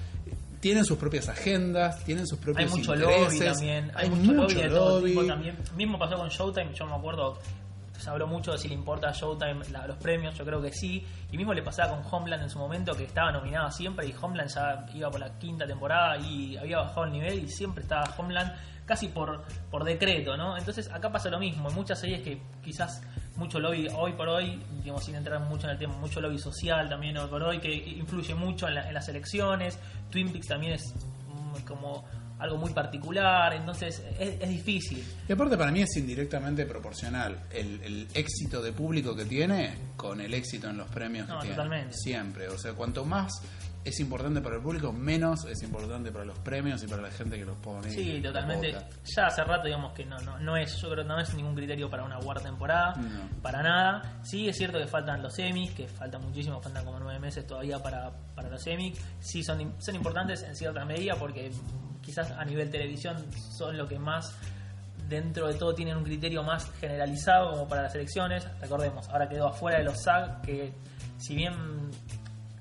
Tienen 0.60 0.84
sus 0.86 0.98
propias 0.98 1.28
agendas, 1.30 2.04
tienen 2.04 2.28
sus 2.28 2.38
Hay 2.38 2.44
propios 2.44 2.72
mucho 2.72 2.94
intereses. 2.94 3.34
lobby 3.34 3.40
también, 3.40 3.92
hay, 3.96 4.04
hay 4.06 4.10
mucho, 4.12 4.34
lobby 4.34 4.42
mucho 4.44 4.60
de 4.62 4.70
todo 4.70 5.04
tipo 5.04 5.26
también. 5.26 5.58
Mismo 5.76 5.98
pasó 5.98 6.18
con 6.18 6.30
Showtime, 6.30 6.74
yo 6.76 6.86
me 6.86 6.94
acuerdo, 6.96 7.40
se 8.00 8.10
habló 8.10 8.26
mucho 8.28 8.52
de 8.54 8.58
si 8.58 8.68
le 8.68 8.74
importa 8.76 9.10
a 9.10 9.12
Showtime 9.12 9.68
la- 9.72 9.86
los 9.88 9.98
premios, 9.98 10.36
yo 10.38 10.46
creo 10.46 10.62
que 10.62 10.72
sí. 10.72 11.06
Y 11.32 11.38
mismo 11.38 11.54
le 11.54 11.62
pasaba 11.62 11.96
con 11.96 12.04
Homeland 12.14 12.44
en 12.44 12.50
su 12.50 12.58
momento, 12.60 12.94
que 12.96 13.04
estaba 13.04 13.32
nominado 13.32 13.70
siempre, 13.72 14.08
y 14.08 14.16
Homeland 14.20 14.50
ya 14.50 14.86
iba 14.94 15.10
por 15.12 15.20
la 15.20 15.38
quinta 15.38 15.66
temporada 15.68 16.18
y 16.18 16.58
había 16.58 16.80
bajado 16.80 17.06
el 17.06 17.12
nivel 17.12 17.40
y 17.44 17.48
siempre 17.50 17.84
estaba 17.84 18.04
Homeland 18.18 18.52
casi 18.86 19.08
por, 19.10 19.44
por 19.70 19.84
decreto, 19.84 20.36
¿no? 20.36 20.58
Entonces 20.58 20.90
acá 20.92 21.12
pasa 21.12 21.30
lo 21.30 21.38
mismo, 21.38 21.70
en 21.70 21.76
muchas 21.76 22.00
series 22.00 22.22
que 22.24 22.42
quizás 22.64 23.04
mucho 23.36 23.60
lobby 23.60 23.88
hoy 23.96 24.14
por 24.14 24.28
hoy, 24.28 24.60
digamos 24.82 25.04
sin 25.06 25.14
entrar 25.16 25.40
mucho 25.42 25.66
en 25.68 25.74
el 25.74 25.78
tema, 25.78 25.96
mucho 25.98 26.20
lobby 26.20 26.40
social 26.40 26.90
también 26.90 27.16
hoy 27.18 27.28
por 27.30 27.44
hoy 27.44 27.60
que 27.60 27.72
influye 27.72 28.34
mucho 28.34 28.68
en, 28.68 28.76
la- 28.76 28.88
en 28.88 28.94
las 28.96 29.08
elecciones, 29.08 29.78
Twin 30.10 30.32
Peaks 30.32 30.48
también 30.48 30.74
es 30.74 30.96
mm, 31.28 31.62
como 31.68 32.04
algo 32.40 32.58
muy 32.58 32.72
particular, 32.74 33.54
entonces 33.54 34.02
es, 34.20 34.42
es 34.42 34.50
difícil. 34.50 35.04
Y 35.28 35.32
aparte 35.32 35.58
para 35.58 35.72
mí 35.72 35.82
es 35.82 35.96
indirectamente 35.98 36.66
proporcional 36.66 37.38
el, 37.52 37.82
el 37.84 38.08
éxito 38.14 38.62
de 38.62 38.72
público 38.72 39.16
que 39.16 39.26
tiene 39.26 39.76
con 39.96 40.22
el 40.22 40.34
éxito 40.34 40.70
en 40.70 40.78
los 40.78 40.90
premios 40.90 41.28
No, 41.28 41.36
que 41.40 41.48
tiene. 41.48 41.56
totalmente. 41.56 41.94
Siempre. 41.98 42.48
O 42.48 42.58
sea, 42.58 42.74
cuanto 42.74 43.04
más 43.06 43.32
es 43.86 44.00
importante 44.02 44.42
para 44.42 44.58
el 44.58 44.62
público, 44.62 44.92
menos 44.92 45.46
es 45.46 45.64
importante 45.64 46.12
para 46.12 46.26
los 46.26 46.38
premios 46.40 46.84
y 46.84 46.88
para 46.88 47.02
la 47.02 47.10
gente 47.12 47.38
que 47.38 47.46
los 47.46 47.58
pone. 47.58 47.90
Sí, 47.90 48.22
totalmente. 48.22 48.76
Ya 49.16 49.28
hace 49.28 49.44
rato 49.44 49.66
digamos 49.66 49.94
que 49.94 50.06
no, 50.06 50.20
no, 50.20 50.38
no 50.40 50.58
es, 50.58 50.76
yo 50.82 50.90
creo 50.90 51.04
que 51.04 51.08
no 51.08 51.20
es 51.20 51.34
ningún 51.34 51.56
criterio 51.56 51.90
para 51.90 52.04
una 52.04 52.18
cuarta 52.20 52.44
temporada, 52.44 52.94
No. 52.96 53.42
para 53.42 53.64
nada. 53.64 54.20
Sí 54.24 54.50
es 54.50 54.58
cierto 54.58 54.78
que 54.78 54.88
faltan 54.88 55.22
los 55.24 55.34
semis, 55.34 55.72
que 55.72 55.88
faltan 55.88 56.22
muchísimo, 56.22 56.62
faltan 56.62 56.84
como 56.86 57.00
nueve 57.00 57.20
meses 57.20 57.48
todavía 57.48 57.80
para, 57.82 58.12
para 58.36 58.50
los 58.50 58.62
semis. 58.62 59.00
Sí 59.20 59.44
son, 59.44 59.74
son 59.80 59.96
importantes 59.96 60.44
en 60.44 60.56
cierta 60.56 60.84
medida 60.86 61.16
porque 61.16 61.52
quizás 62.02 62.32
a 62.32 62.44
nivel 62.46 62.70
televisión 62.70 63.18
son 63.58 63.78
lo 63.78 63.88
que 63.88 63.98
más 63.98 64.36
dentro 65.08 65.48
de 65.48 65.56
todo 65.56 65.74
tienen 65.74 65.98
un 65.98 66.04
criterio 66.04 66.44
más 66.44 66.70
generalizado 66.80 67.52
como 67.52 67.68
para 67.68 67.84
las 67.84 67.96
elecciones. 67.96 68.46
Recordemos, 68.62 69.08
ahora 69.10 69.28
quedó 69.28 69.48
afuera 69.48 69.80
de 69.80 69.86
los 69.86 70.04
SAG, 70.04 70.42
que 70.42 70.74
si 71.18 71.36
bien 71.36 71.54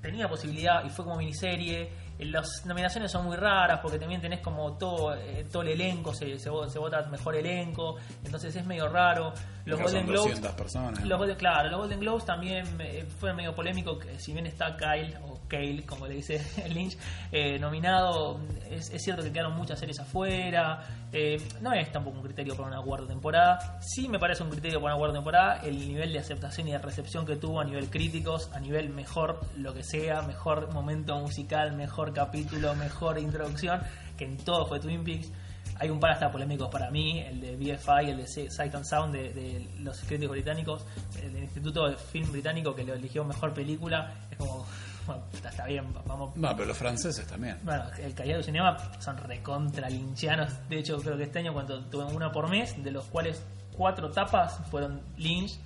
tenía 0.01 0.27
posibilidad 0.27 0.83
y 0.85 0.89
fue 0.89 1.05
como 1.05 1.17
miniserie 1.17 1.89
Las 2.19 2.65
nominaciones 2.65 3.11
son 3.11 3.25
muy 3.25 3.37
raras 3.37 3.79
porque 3.81 3.97
también 3.97 4.19
tenés 4.21 4.41
como 4.41 4.73
todo, 4.77 5.15
eh, 5.15 5.45
todo 5.49 5.61
el 5.61 5.69
elenco, 5.69 6.13
se, 6.13 6.37
se, 6.37 6.49
se 6.69 6.79
vota 6.79 7.01
mejor 7.09 7.35
elenco, 7.35 7.95
entonces 8.25 8.53
es 8.55 8.65
medio 8.65 8.89
raro. 8.89 9.31
Los 9.65 9.79
Golden 9.81 10.05
Globes 10.07 10.31
200 10.41 10.51
personas. 10.53 11.05
los 11.05 11.17
Golden- 11.17 11.37
claro, 11.37 11.69
los 11.69 11.79
Golden 11.79 11.99
Globes 12.01 12.25
también 12.25 12.65
eh, 12.81 13.05
fue 13.19 13.33
medio 13.33 13.55
polémico, 13.55 13.97
que 13.97 14.19
si 14.19 14.33
bien 14.33 14.45
está 14.47 14.75
Kyle, 14.75 15.15
o 15.23 15.38
Kale, 15.49 15.83
como 15.85 16.07
le 16.07 16.15
dice 16.15 16.41
Lynch, 16.69 16.97
eh, 17.31 17.59
nominado, 17.59 18.39
es, 18.69 18.89
cierto 19.03 19.23
que 19.23 19.31
quedaron 19.31 19.55
muchas 19.55 19.79
series 19.79 19.99
afuera, 19.99 20.83
eh, 21.11 21.41
no 21.61 21.73
es 21.73 21.91
tampoco 21.91 22.17
un 22.17 22.23
criterio 22.23 22.55
para 22.55 22.69
una 22.69 22.81
cuarta 22.81 23.07
temporada, 23.07 23.79
sí 23.81 24.07
me 24.07 24.19
parece 24.19 24.43
un 24.43 24.49
criterio 24.49 24.79
para 24.79 24.93
una 24.93 24.99
cuarta 24.99 25.15
temporada 25.15 25.61
el 25.63 25.79
nivel 25.87 26.13
de 26.13 26.19
aceptación 26.19 26.67
y 26.67 26.71
de 26.71 26.77
recepción 26.77 27.25
que 27.25 27.35
tuvo 27.35 27.59
a 27.59 27.65
nivel 27.65 27.89
críticos, 27.89 28.49
a 28.53 28.59
nivel 28.59 28.89
mejor 28.89 29.41
lo 29.57 29.73
que 29.73 29.83
sea, 29.83 30.21
mejor 30.21 30.71
momento 30.71 31.19
musical, 31.19 31.75
mejor 31.75 32.13
capítulo, 32.13 32.75
mejor 32.75 33.19
introducción, 33.19 33.81
que 34.17 34.25
en 34.25 34.37
todo 34.37 34.67
fue 34.67 34.79
Twin 34.79 35.03
Peaks. 35.03 35.31
Hay 35.81 35.89
un 35.89 35.99
par 35.99 36.11
hasta 36.11 36.29
polémicos 36.29 36.67
para 36.69 36.91
mí, 36.91 37.19
el 37.19 37.39
de 37.39 37.55
BFI, 37.55 38.09
el 38.09 38.17
de 38.17 38.27
Sight 38.27 38.75
and 38.75 38.83
Sound 38.83 39.13
de, 39.13 39.33
de 39.33 39.69
los 39.79 39.97
críticos 40.01 40.31
británicos, 40.31 40.85
el 41.23 41.37
Instituto 41.37 41.87
de 41.87 41.95
Film 41.95 42.31
Británico 42.31 42.75
que 42.75 42.83
lo 42.83 42.93
eligió 42.93 43.23
mejor 43.23 43.53
película. 43.53 44.13
Es 44.29 44.37
como, 44.37 44.65
está, 45.33 45.65
bien, 45.65 45.85
vamos. 46.05 46.35
No, 46.35 46.55
pero 46.55 46.67
los 46.67 46.77
franceses 46.77 47.25
también. 47.27 47.57
Bueno, 47.63 47.83
el 47.97 48.13
Callao 48.13 48.41
Cinema 48.43 48.77
son 48.99 49.17
recontra 49.17 49.89
linchianos. 49.89 50.51
De 50.69 50.79
hecho, 50.79 50.97
creo 50.97 51.17
que 51.17 51.23
este 51.23 51.39
año, 51.39 51.53
cuando 51.53 51.83
tuve 51.85 52.05
una 52.05 52.31
por 52.31 52.49
mes, 52.49 52.81
de 52.83 52.91
los 52.91 53.05
cuales 53.05 53.43
cuatro 53.75 54.11
tapas 54.11 54.59
fueron 54.69 55.01
Lynch, 55.17 55.59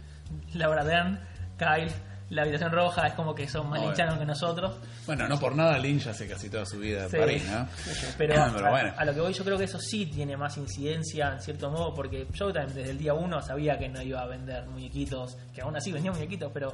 Laura 0.53 0.83
Dern, 0.83 1.19
Kyle, 1.57 1.91
La 2.33 2.41
Habitación 2.43 2.71
Roja, 2.71 3.07
es 3.07 3.13
como 3.13 3.33
que 3.35 3.47
son 3.47 3.63
más 3.69 3.79
Bueno. 3.79 3.85
linchianos 3.87 4.17
que 4.19 4.25
nosotros. 4.25 4.75
Bueno, 5.05 5.27
no 5.27 5.39
por 5.39 5.55
nada 5.55 5.77
Lynch 5.77 6.07
hace 6.07 6.27
casi 6.27 6.49
toda 6.49 6.65
su 6.65 6.79
vida 6.79 7.03
en 7.05 7.09
Sí. 7.11 7.17
París, 7.17 7.43
¿no? 7.49 7.67
Pero, 8.17 8.41
a, 8.41 8.69
bueno. 8.69 8.93
a 8.97 9.05
lo 9.05 9.13
que 9.13 9.21
voy, 9.21 9.33
yo 9.33 9.43
creo 9.43 9.57
que 9.57 9.65
eso 9.65 9.79
sí 9.79 10.05
tiene 10.07 10.35
más 10.35 10.57
incidencia 10.57 11.31
en 11.33 11.41
cierto 11.41 11.69
modo, 11.69 11.93
porque 11.93 12.25
Showtime 12.33 12.65
desde 12.67 12.91
el 12.91 12.97
día 12.97 13.13
uno 13.13 13.41
sabía 13.41 13.77
que 13.77 13.87
no 13.89 14.01
iba 14.01 14.21
a 14.21 14.27
vender 14.27 14.65
muñequitos, 14.65 15.37
que 15.53 15.61
aún 15.61 15.75
así 15.75 15.91
vendía 15.91 16.11
muñequitos, 16.11 16.51
pero 16.53 16.73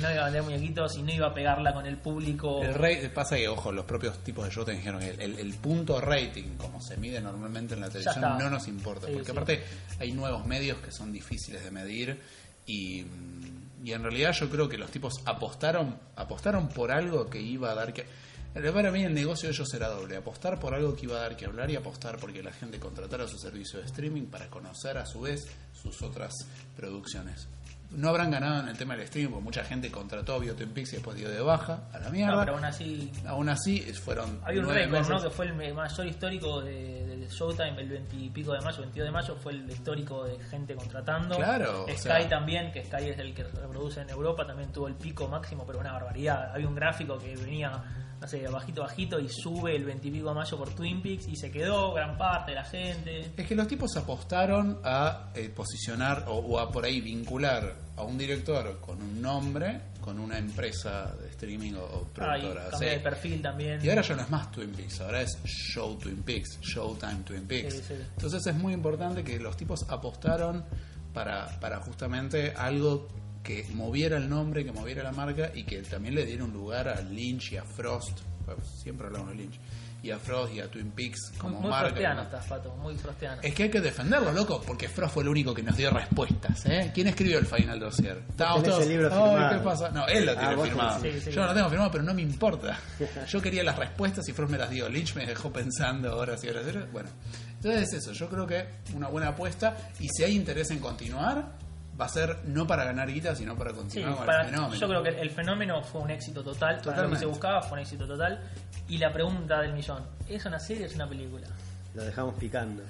no 0.00 0.10
iba 0.12 0.22
a 0.22 0.24
vender 0.26 0.42
muñequitos 0.42 0.96
y 0.96 1.02
no 1.02 1.12
iba 1.12 1.26
a 1.28 1.34
pegarla 1.34 1.72
con 1.74 1.86
el 1.86 1.96
público. 1.96 2.62
El 2.62 2.74
rey, 2.74 3.08
pasa 3.14 3.36
que, 3.36 3.48
ojo, 3.48 3.72
los 3.72 3.84
propios 3.84 4.18
tipos 4.22 4.44
de 4.44 4.50
Showtime 4.52 4.76
dijeron 4.78 5.00
que 5.00 5.10
el, 5.10 5.20
el- 5.20 5.38
el 5.40 5.54
punto 5.54 6.00
rating, 6.00 6.56
como 6.56 6.80
se 6.80 6.96
mide 6.96 7.20
normalmente 7.20 7.74
en 7.74 7.80
la 7.80 7.88
televisión, 7.88 8.38
no 8.38 8.48
nos 8.48 8.68
importa. 8.68 9.06
Sí, 9.08 9.12
porque 9.14 9.30
aparte 9.32 9.64
hay 9.98 10.12
nuevos 10.12 10.46
medios 10.46 10.78
que 10.78 10.92
son 10.92 11.12
difíciles 11.12 11.64
de 11.64 11.70
medir 11.70 12.20
y, 12.66 13.02
mm, 13.02 13.59
y 13.82 13.92
en 13.92 14.02
realidad 14.02 14.32
yo 14.32 14.48
creo 14.48 14.68
que 14.68 14.78
los 14.78 14.90
tipos 14.90 15.14
apostaron 15.24 15.98
apostaron 16.16 16.68
por 16.68 16.90
algo 16.90 17.28
que 17.28 17.40
iba 17.40 17.70
a 17.70 17.74
dar 17.74 17.92
que... 17.92 18.06
Para 18.52 18.90
mí 18.90 19.04
el 19.04 19.14
negocio 19.14 19.48
de 19.48 19.54
ellos 19.54 19.72
era 19.74 19.88
doble, 19.88 20.16
apostar 20.16 20.58
por 20.58 20.74
algo 20.74 20.96
que 20.96 21.06
iba 21.06 21.16
a 21.16 21.20
dar 21.20 21.36
que 21.36 21.46
hablar 21.46 21.70
y 21.70 21.76
apostar 21.76 22.18
porque 22.18 22.42
la 22.42 22.52
gente 22.52 22.80
contratara 22.80 23.28
su 23.28 23.38
servicio 23.38 23.78
de 23.78 23.86
streaming 23.86 24.26
para 24.26 24.48
conocer 24.48 24.98
a 24.98 25.06
su 25.06 25.20
vez 25.20 25.46
sus 25.72 26.02
otras 26.02 26.34
producciones. 26.76 27.46
No 27.90 28.08
habrán 28.10 28.30
ganado 28.30 28.60
en 28.60 28.68
el 28.68 28.76
tema 28.78 28.94
del 28.94 29.02
streaming 29.04 29.30
porque 29.32 29.44
mucha 29.44 29.64
gente 29.64 29.90
contrató 29.90 30.36
a 30.36 30.40
Peaks 30.40 30.92
y 30.92 30.96
después 30.96 31.16
dio 31.16 31.28
de 31.28 31.40
baja 31.40 31.80
a 31.92 31.98
la 31.98 32.08
mierda. 32.10 32.32
No, 32.36 32.40
pero 32.40 32.54
aún 32.54 32.64
así 32.64 33.10
Aún 33.26 33.48
así, 33.48 33.80
fueron. 33.94 34.40
Hay 34.44 34.58
un 34.58 34.68
récord, 34.68 35.08
¿no? 35.08 35.20
Que 35.22 35.30
fue 35.30 35.46
el 35.46 35.74
mayor 35.74 36.06
histórico 36.06 36.60
de, 36.60 37.04
de 37.16 37.28
Showtime, 37.28 37.80
el 37.80 37.88
20 37.88 38.16
y 38.16 38.30
pico 38.30 38.52
de 38.52 38.60
mayo, 38.60 38.78
22 38.80 39.06
de 39.08 39.12
mayo, 39.12 39.36
fue 39.36 39.52
el 39.52 39.68
histórico 39.70 40.24
de 40.24 40.38
gente 40.44 40.74
contratando. 40.74 41.36
Claro, 41.36 41.84
o 41.84 41.88
Sky 41.88 41.96
sea- 41.98 42.28
también, 42.28 42.70
que 42.72 42.84
Sky 42.84 43.08
es 43.08 43.18
el 43.18 43.34
que 43.34 43.42
reproduce 43.44 44.00
en 44.00 44.10
Europa, 44.10 44.46
también 44.46 44.70
tuvo 44.72 44.86
el 44.88 44.94
pico 44.94 45.26
máximo, 45.28 45.64
pero 45.66 45.80
una 45.80 45.92
barbaridad. 45.92 46.52
Había 46.54 46.68
un 46.68 46.74
gráfico 46.76 47.18
que 47.18 47.34
venía, 47.36 47.72
no 48.20 48.28
sé, 48.28 48.46
bajito, 48.48 48.82
bajito, 48.82 49.18
y 49.18 49.28
sube 49.28 49.74
el 49.74 49.84
20 49.84 50.08
y 50.08 50.10
pico 50.10 50.28
de 50.28 50.34
mayo 50.34 50.58
por 50.58 50.74
Twin 50.74 51.00
Peaks, 51.00 51.26
y 51.28 51.36
se 51.36 51.50
quedó 51.50 51.94
gran 51.94 52.18
parte 52.18 52.50
de 52.50 52.54
la 52.56 52.64
gente. 52.64 53.32
Es 53.36 53.46
que 53.46 53.54
los 53.54 53.66
tipos 53.66 53.96
apostaron 53.96 54.78
a 54.84 55.30
eh, 55.34 55.48
posicionar 55.48 56.24
o, 56.28 56.34
o 56.38 56.58
a 56.58 56.70
por 56.70 56.84
ahí 56.84 57.00
vincular 57.00 57.74
a 57.96 58.02
un 58.02 58.18
director 58.18 58.78
con 58.80 59.00
un 59.02 59.20
nombre 59.22 59.80
con 60.00 60.18
una 60.18 60.38
empresa 60.38 61.14
de 61.20 61.28
streaming 61.28 61.74
o, 61.74 61.82
o 61.84 62.08
Ah, 62.20 62.38
y 62.38 62.40
productora. 62.42 62.78
de 62.78 63.00
perfil 63.00 63.42
también. 63.42 63.84
Y 63.84 63.88
ahora 63.90 64.00
ya 64.02 64.16
no 64.16 64.22
es 64.22 64.30
más 64.30 64.50
Twin 64.50 64.70
Peaks, 64.72 65.00
ahora 65.02 65.20
es 65.22 65.38
Show 65.44 65.96
Twin 65.98 66.22
Peaks, 66.22 66.58
Showtime 66.62 67.22
Twin 67.24 67.46
Peaks. 67.46 67.74
Sí, 67.74 67.82
sí. 67.88 67.94
Entonces 68.16 68.46
es 68.46 68.54
muy 68.54 68.72
importante 68.72 69.22
que 69.22 69.38
los 69.38 69.56
tipos 69.56 69.84
apostaron 69.90 70.64
para, 71.12 71.58
para 71.60 71.80
justamente 71.80 72.52
algo 72.56 73.08
que 73.50 73.66
moviera 73.74 74.16
el 74.16 74.28
nombre, 74.28 74.64
que 74.64 74.72
moviera 74.72 75.02
la 75.02 75.12
marca 75.12 75.50
y 75.54 75.64
que 75.64 75.82
también 75.82 76.14
le 76.14 76.24
diera 76.24 76.44
un 76.44 76.52
lugar 76.52 76.88
a 76.88 77.00
Lynch 77.00 77.52
y 77.52 77.56
a 77.56 77.64
Frost, 77.64 78.20
bueno, 78.46 78.62
siempre 78.62 79.06
hablamos 79.08 79.30
de 79.30 79.34
Lynch, 79.36 79.58
y 80.02 80.10
a 80.12 80.18
Frost 80.18 80.54
y 80.54 80.60
a 80.60 80.70
Twin 80.70 80.92
Peaks 80.92 81.30
muy, 81.32 81.38
como 81.38 81.60
muy 81.60 81.70
marca. 81.70 81.88
frostiano 81.88 82.22
estás, 82.22 82.46
Pato, 82.46 82.74
muy 82.76 82.94
frostiano. 82.96 83.42
Es 83.42 83.52
que 83.54 83.64
hay 83.64 83.70
que 83.70 83.80
defenderlo, 83.82 84.32
loco, 84.32 84.62
porque 84.66 84.88
Frost 84.88 85.12
fue 85.14 85.22
el 85.24 85.28
único 85.28 85.52
que 85.52 85.62
nos 85.62 85.76
dio 85.76 85.90
respuestas. 85.90 86.64
¿eh? 86.66 86.90
¿Quién 86.94 87.08
escribió 87.08 87.38
el 87.38 87.44
Final 87.46 87.78
Dossier? 87.80 88.22
Estábamos 88.30 88.62
todos, 88.62 88.82
el 88.84 88.88
libro. 88.88 89.10
¿qué 89.10 89.58
pasa? 89.62 89.90
No, 89.90 90.06
él 90.06 90.24
lo 90.24 90.32
Ah, 90.32 90.36
tiene 90.38 90.62
firmado. 90.62 91.00
tenés. 91.02 91.14
Sí, 91.16 91.20
sí. 91.26 91.30
Yo 91.32 91.42
no 91.42 91.48
lo 91.48 91.54
tengo 91.54 91.68
firmado, 91.68 91.90
pero 91.90 92.04
no 92.04 92.14
me 92.14 92.22
importa. 92.22 92.78
Yo 93.28 93.42
quería 93.42 93.62
las 93.62 93.78
respuestas 93.78 94.26
y 94.28 94.32
Frost 94.32 94.50
me 94.52 94.56
las 94.58 94.70
dio. 94.70 94.88
Lynch 94.88 95.14
me 95.16 95.26
dejó 95.26 95.52
pensando 95.52 96.16
horas 96.16 96.42
y 96.44 96.48
horas 96.48 96.64
y 96.66 96.70
horas. 96.70 96.90
Bueno, 96.92 97.10
entonces 97.56 97.82
es 97.88 97.94
eso. 98.02 98.12
Yo 98.12 98.28
creo 98.30 98.46
que 98.46 98.64
una 98.94 99.08
buena 99.08 99.28
apuesta. 99.28 99.76
Y 99.98 100.08
si 100.08 100.24
hay 100.24 100.34
interés 100.34 100.70
en 100.70 100.78
continuar, 100.78 101.58
va 102.00 102.06
a 102.06 102.08
ser 102.08 102.38
no 102.46 102.66
para 102.66 102.84
ganar 102.84 103.08
guita, 103.12 103.34
sino 103.36 103.56
para 103.56 103.70
Sí, 103.72 103.76
continuar 103.76 104.16
con 104.16 104.26
para- 104.26 104.40
el 104.42 104.46
fenómeno. 104.50 104.74
yo 104.80 104.88
creo 104.88 105.02
que 105.02 105.20
el 105.20 105.30
fenómeno 105.30 105.82
fue 105.82 106.00
un 106.00 106.10
éxito 106.10 106.42
total. 106.42 106.76
Para 106.76 106.76
lo 106.76 106.82
que 106.82 106.90
Totalmente. 106.90 107.18
se 107.20 107.26
buscaba 107.26 107.62
fue 107.62 107.72
un 107.78 107.78
éxito 107.80 108.06
total. 108.06 108.40
Y 108.88 108.98
la 108.98 109.12
pregunta 109.12 109.60
del 109.60 109.72
millón: 109.74 110.02
¿es 110.28 110.44
una 110.46 110.58
serie 110.58 110.84
o 110.84 110.86
es 110.86 110.94
una 110.94 111.08
película? 111.08 111.46
Lo 111.94 112.04
dejamos 112.04 112.34
picando. 112.36 112.82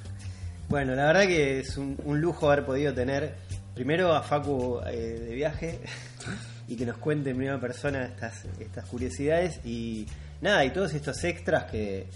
Bueno, 0.69 0.95
la 0.95 1.07
verdad 1.07 1.23
que 1.23 1.61
es 1.61 1.77
un, 1.77 1.99
un 2.05 2.21
lujo 2.21 2.51
haber 2.51 2.65
podido 2.65 2.95
tener 2.95 3.35
primero 3.75 4.15
a 4.15 4.23
Facu 4.23 4.81
eh, 4.87 4.97
de 5.27 5.35
viaje 5.35 5.81
y 6.69 6.77
que 6.77 6.87
nos 6.87 6.99
cuente 6.99 7.31
en 7.31 7.37
primera 7.37 7.59
persona 7.59 8.05
estas, 8.05 8.45
estas 8.61 8.85
curiosidades 8.87 9.61
y 9.65 10.07
nada, 10.41 10.65
y 10.65 10.71
todos 10.71 10.93
estos 10.95 11.25
extras 11.25 11.65
que, 11.65 12.07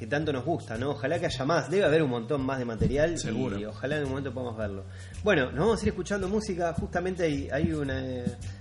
que 0.00 0.06
tanto 0.06 0.32
nos 0.32 0.46
gustan, 0.46 0.80
¿no? 0.80 0.92
Ojalá 0.92 1.18
que 1.18 1.26
haya 1.26 1.44
más, 1.44 1.70
debe 1.70 1.84
haber 1.84 2.02
un 2.02 2.08
montón 2.08 2.40
más 2.40 2.58
de 2.58 2.64
material 2.64 3.18
Seguro. 3.18 3.58
y 3.58 3.66
ojalá 3.66 3.98
en 3.98 4.04
un 4.04 4.08
momento 4.08 4.32
podamos 4.32 4.56
verlo. 4.56 4.86
Bueno, 5.22 5.52
nos 5.52 5.58
vamos 5.58 5.78
a 5.78 5.82
ir 5.82 5.88
escuchando 5.90 6.26
música, 6.26 6.72
justamente 6.72 7.24
hay, 7.24 7.50
hay 7.52 7.70
una 7.74 8.02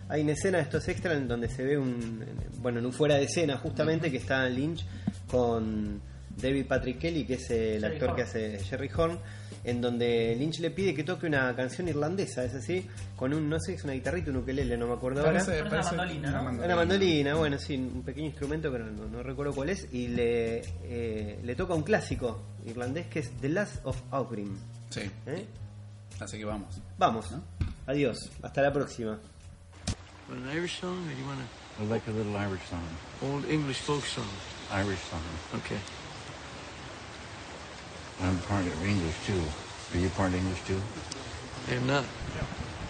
hay 0.09 0.21
una 0.23 0.33
escena 0.33 0.57
de 0.57 0.65
estos 0.65 0.85
extras 0.89 1.15
en 1.15 1.29
donde 1.29 1.47
se 1.47 1.63
ve 1.63 1.77
un 1.77 2.25
bueno, 2.57 2.79
en 2.79 2.87
un 2.87 2.91
fuera 2.91 3.15
de 3.15 3.23
escena 3.23 3.55
justamente 3.55 4.11
que 4.11 4.17
está 4.17 4.49
Lynch 4.49 4.85
con 5.31 6.01
David 6.41 6.65
Patrick 6.65 6.99
Kelly, 6.99 7.25
que 7.25 7.35
es 7.35 7.49
el 7.51 7.81
Jerry 7.81 7.93
actor 7.95 8.15
que 8.15 8.21
hace 8.23 8.59
Jerry 8.59 8.89
Horn, 8.95 9.19
en 9.63 9.81
donde 9.81 10.35
Lynch 10.37 10.59
le 10.59 10.71
pide 10.71 10.93
que 10.93 11.03
toque 11.03 11.27
una 11.27 11.55
canción 11.55 11.87
irlandesa, 11.87 12.43
es 12.43 12.55
así, 12.55 12.87
con 13.15 13.33
un, 13.33 13.49
no 13.49 13.59
sé, 13.59 13.73
es 13.73 13.83
una 13.83 13.93
guitarrita, 13.93 14.31
un 14.31 14.37
ukelele, 14.37 14.77
no 14.77 14.87
me 14.87 14.93
acuerdo 14.93 15.21
ahora. 15.21 15.43
Parece, 15.43 15.61
Una 15.61 15.81
mandolina, 15.81 16.31
¿no? 16.31 16.63
Una 16.63 16.75
mandolina, 16.75 17.35
bueno, 17.35 17.57
sí, 17.57 17.75
un 17.75 18.03
pequeño 18.03 18.27
instrumento 18.27 18.71
que 18.71 18.79
no, 18.79 19.23
recuerdo 19.23 19.53
cuál 19.53 19.69
es, 19.69 19.87
y 19.91 20.07
le, 20.07 20.61
eh, 20.83 21.39
le 21.43 21.55
toca 21.55 21.73
un 21.73 21.83
clásico 21.83 22.41
irlandés 22.65 23.07
que 23.07 23.19
es 23.19 23.31
The 23.41 23.49
Last 23.49 23.85
of 23.85 24.01
Aughrim. 24.11 24.57
Sí, 24.89 25.01
¿eh? 25.25 25.45
así 26.19 26.37
que 26.37 26.45
vamos. 26.45 26.81
Vamos, 26.97 27.27
adiós, 27.85 28.31
hasta 28.41 28.61
la 28.61 28.71
próxima. 28.71 29.19
An 30.31 30.47
Irish 30.55 30.79
song, 30.79 30.95
or 31.07 31.11
do 31.11 31.19
you 31.19 31.25
want 31.25 31.39
I 31.79 31.85
like 31.85 32.05
a 32.07 32.11
little 32.11 32.35
Irish 32.37 32.61
song. 32.69 32.83
old 33.23 33.45
English 33.49 33.79
folk 33.79 34.05
song? 34.05 34.27
Irish 34.71 34.99
song. 35.09 35.21
Okay. 35.55 35.77
I'm 38.22 38.38
part 38.39 38.65
of 38.65 38.86
English 38.86 39.15
too. 39.26 39.41
Are 39.93 39.97
you 39.97 40.09
part 40.09 40.34
English 40.34 40.61
too? 40.65 40.82
I 41.70 41.76
am 41.76 41.88
not. 41.88 42.03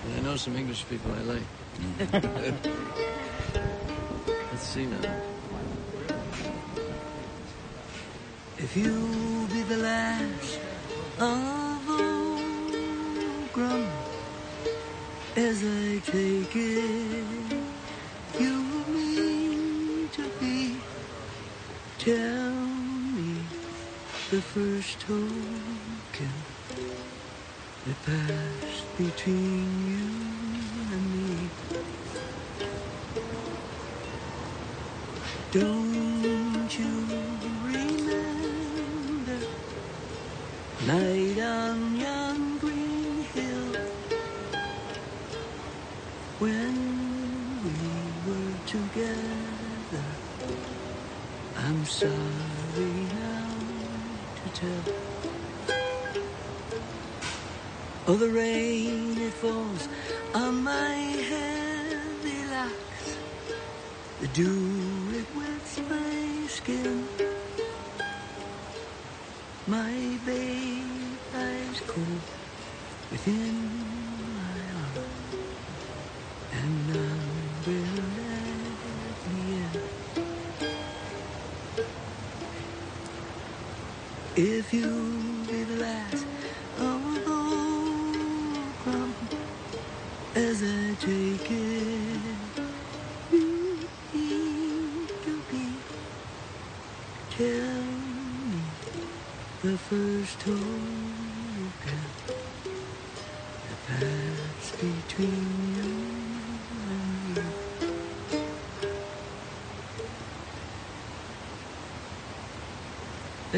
But 0.03 0.17
I 0.17 0.19
know 0.21 0.35
some 0.35 0.55
English 0.55 0.85
people 0.89 1.11
I 1.11 1.21
like. 1.21 1.43
Mm-hmm. 1.77 2.69
Let's 4.51 4.63
see 4.63 4.85
now. 4.85 4.97
If 8.57 8.75
you 8.75 9.47
be 9.53 9.61
the 9.63 9.77
last 9.77 10.59
of 11.19 11.89
old 11.89 13.53
Grum, 13.53 13.85
as 15.35 15.63
I 15.63 15.99
take 16.05 16.55
it, 16.55 17.25
you 18.39 18.63
mean 18.89 20.09
to 20.09 20.23
be. 20.39 20.75
Tell 21.99 22.17
me 22.17 22.38
the 24.39 24.45
first 24.45 25.01
token 25.01 26.31
that 27.85 27.99
passed 28.05 28.85
between 28.97 29.67
you 29.85 30.05
and 30.93 31.03
me. 31.13 31.49
Don't 35.51 35.88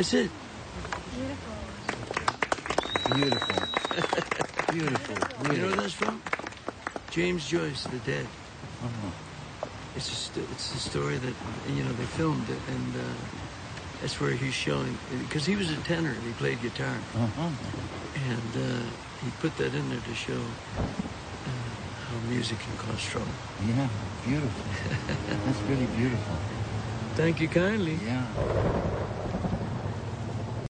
That's 0.01 0.13
it. 0.15 0.31
Beautiful. 1.13 1.53
Beautiful. 3.13 3.55
Beautiful. 4.71 5.17
You 5.45 5.57
know 5.57 5.67
where 5.67 5.75
that's 5.75 5.93
from? 5.93 6.19
James 7.11 7.47
Joyce, 7.47 7.85
The 7.85 7.99
Dead. 7.99 8.25
Uh-huh. 8.81 8.89
It's 9.95 10.11
a 10.11 10.15
st- 10.15 10.47
it's 10.53 10.73
a 10.73 10.79
story 10.79 11.17
that 11.17 11.35
you 11.69 11.83
know 11.83 11.91
they 11.93 12.05
filmed 12.17 12.49
it, 12.49 12.57
and 12.73 12.95
uh, 12.95 13.03
that's 14.01 14.19
where 14.19 14.31
he's 14.31 14.55
showing 14.55 14.97
because 15.19 15.45
he 15.45 15.55
was 15.55 15.69
a 15.69 15.75
tenor 15.85 16.09
and 16.09 16.23
he 16.23 16.33
played 16.33 16.59
guitar, 16.63 16.97
Uh-huh. 17.13 17.49
and 18.25 18.51
uh, 18.57 18.81
he 19.23 19.29
put 19.39 19.55
that 19.57 19.75
in 19.75 19.87
there 19.89 20.01
to 20.01 20.15
show 20.15 20.33
uh, 20.33 21.51
how 22.09 22.17
music 22.27 22.57
can 22.57 22.75
cause 22.89 23.03
trouble. 23.05 23.37
Yeah, 23.69 23.87
beautiful. 24.25 24.65
That's 25.45 25.61
really 25.69 25.85
beautiful. 25.95 26.35
Thank 27.13 27.39
you 27.39 27.47
kindly. 27.49 27.99
Yeah. 28.03 28.25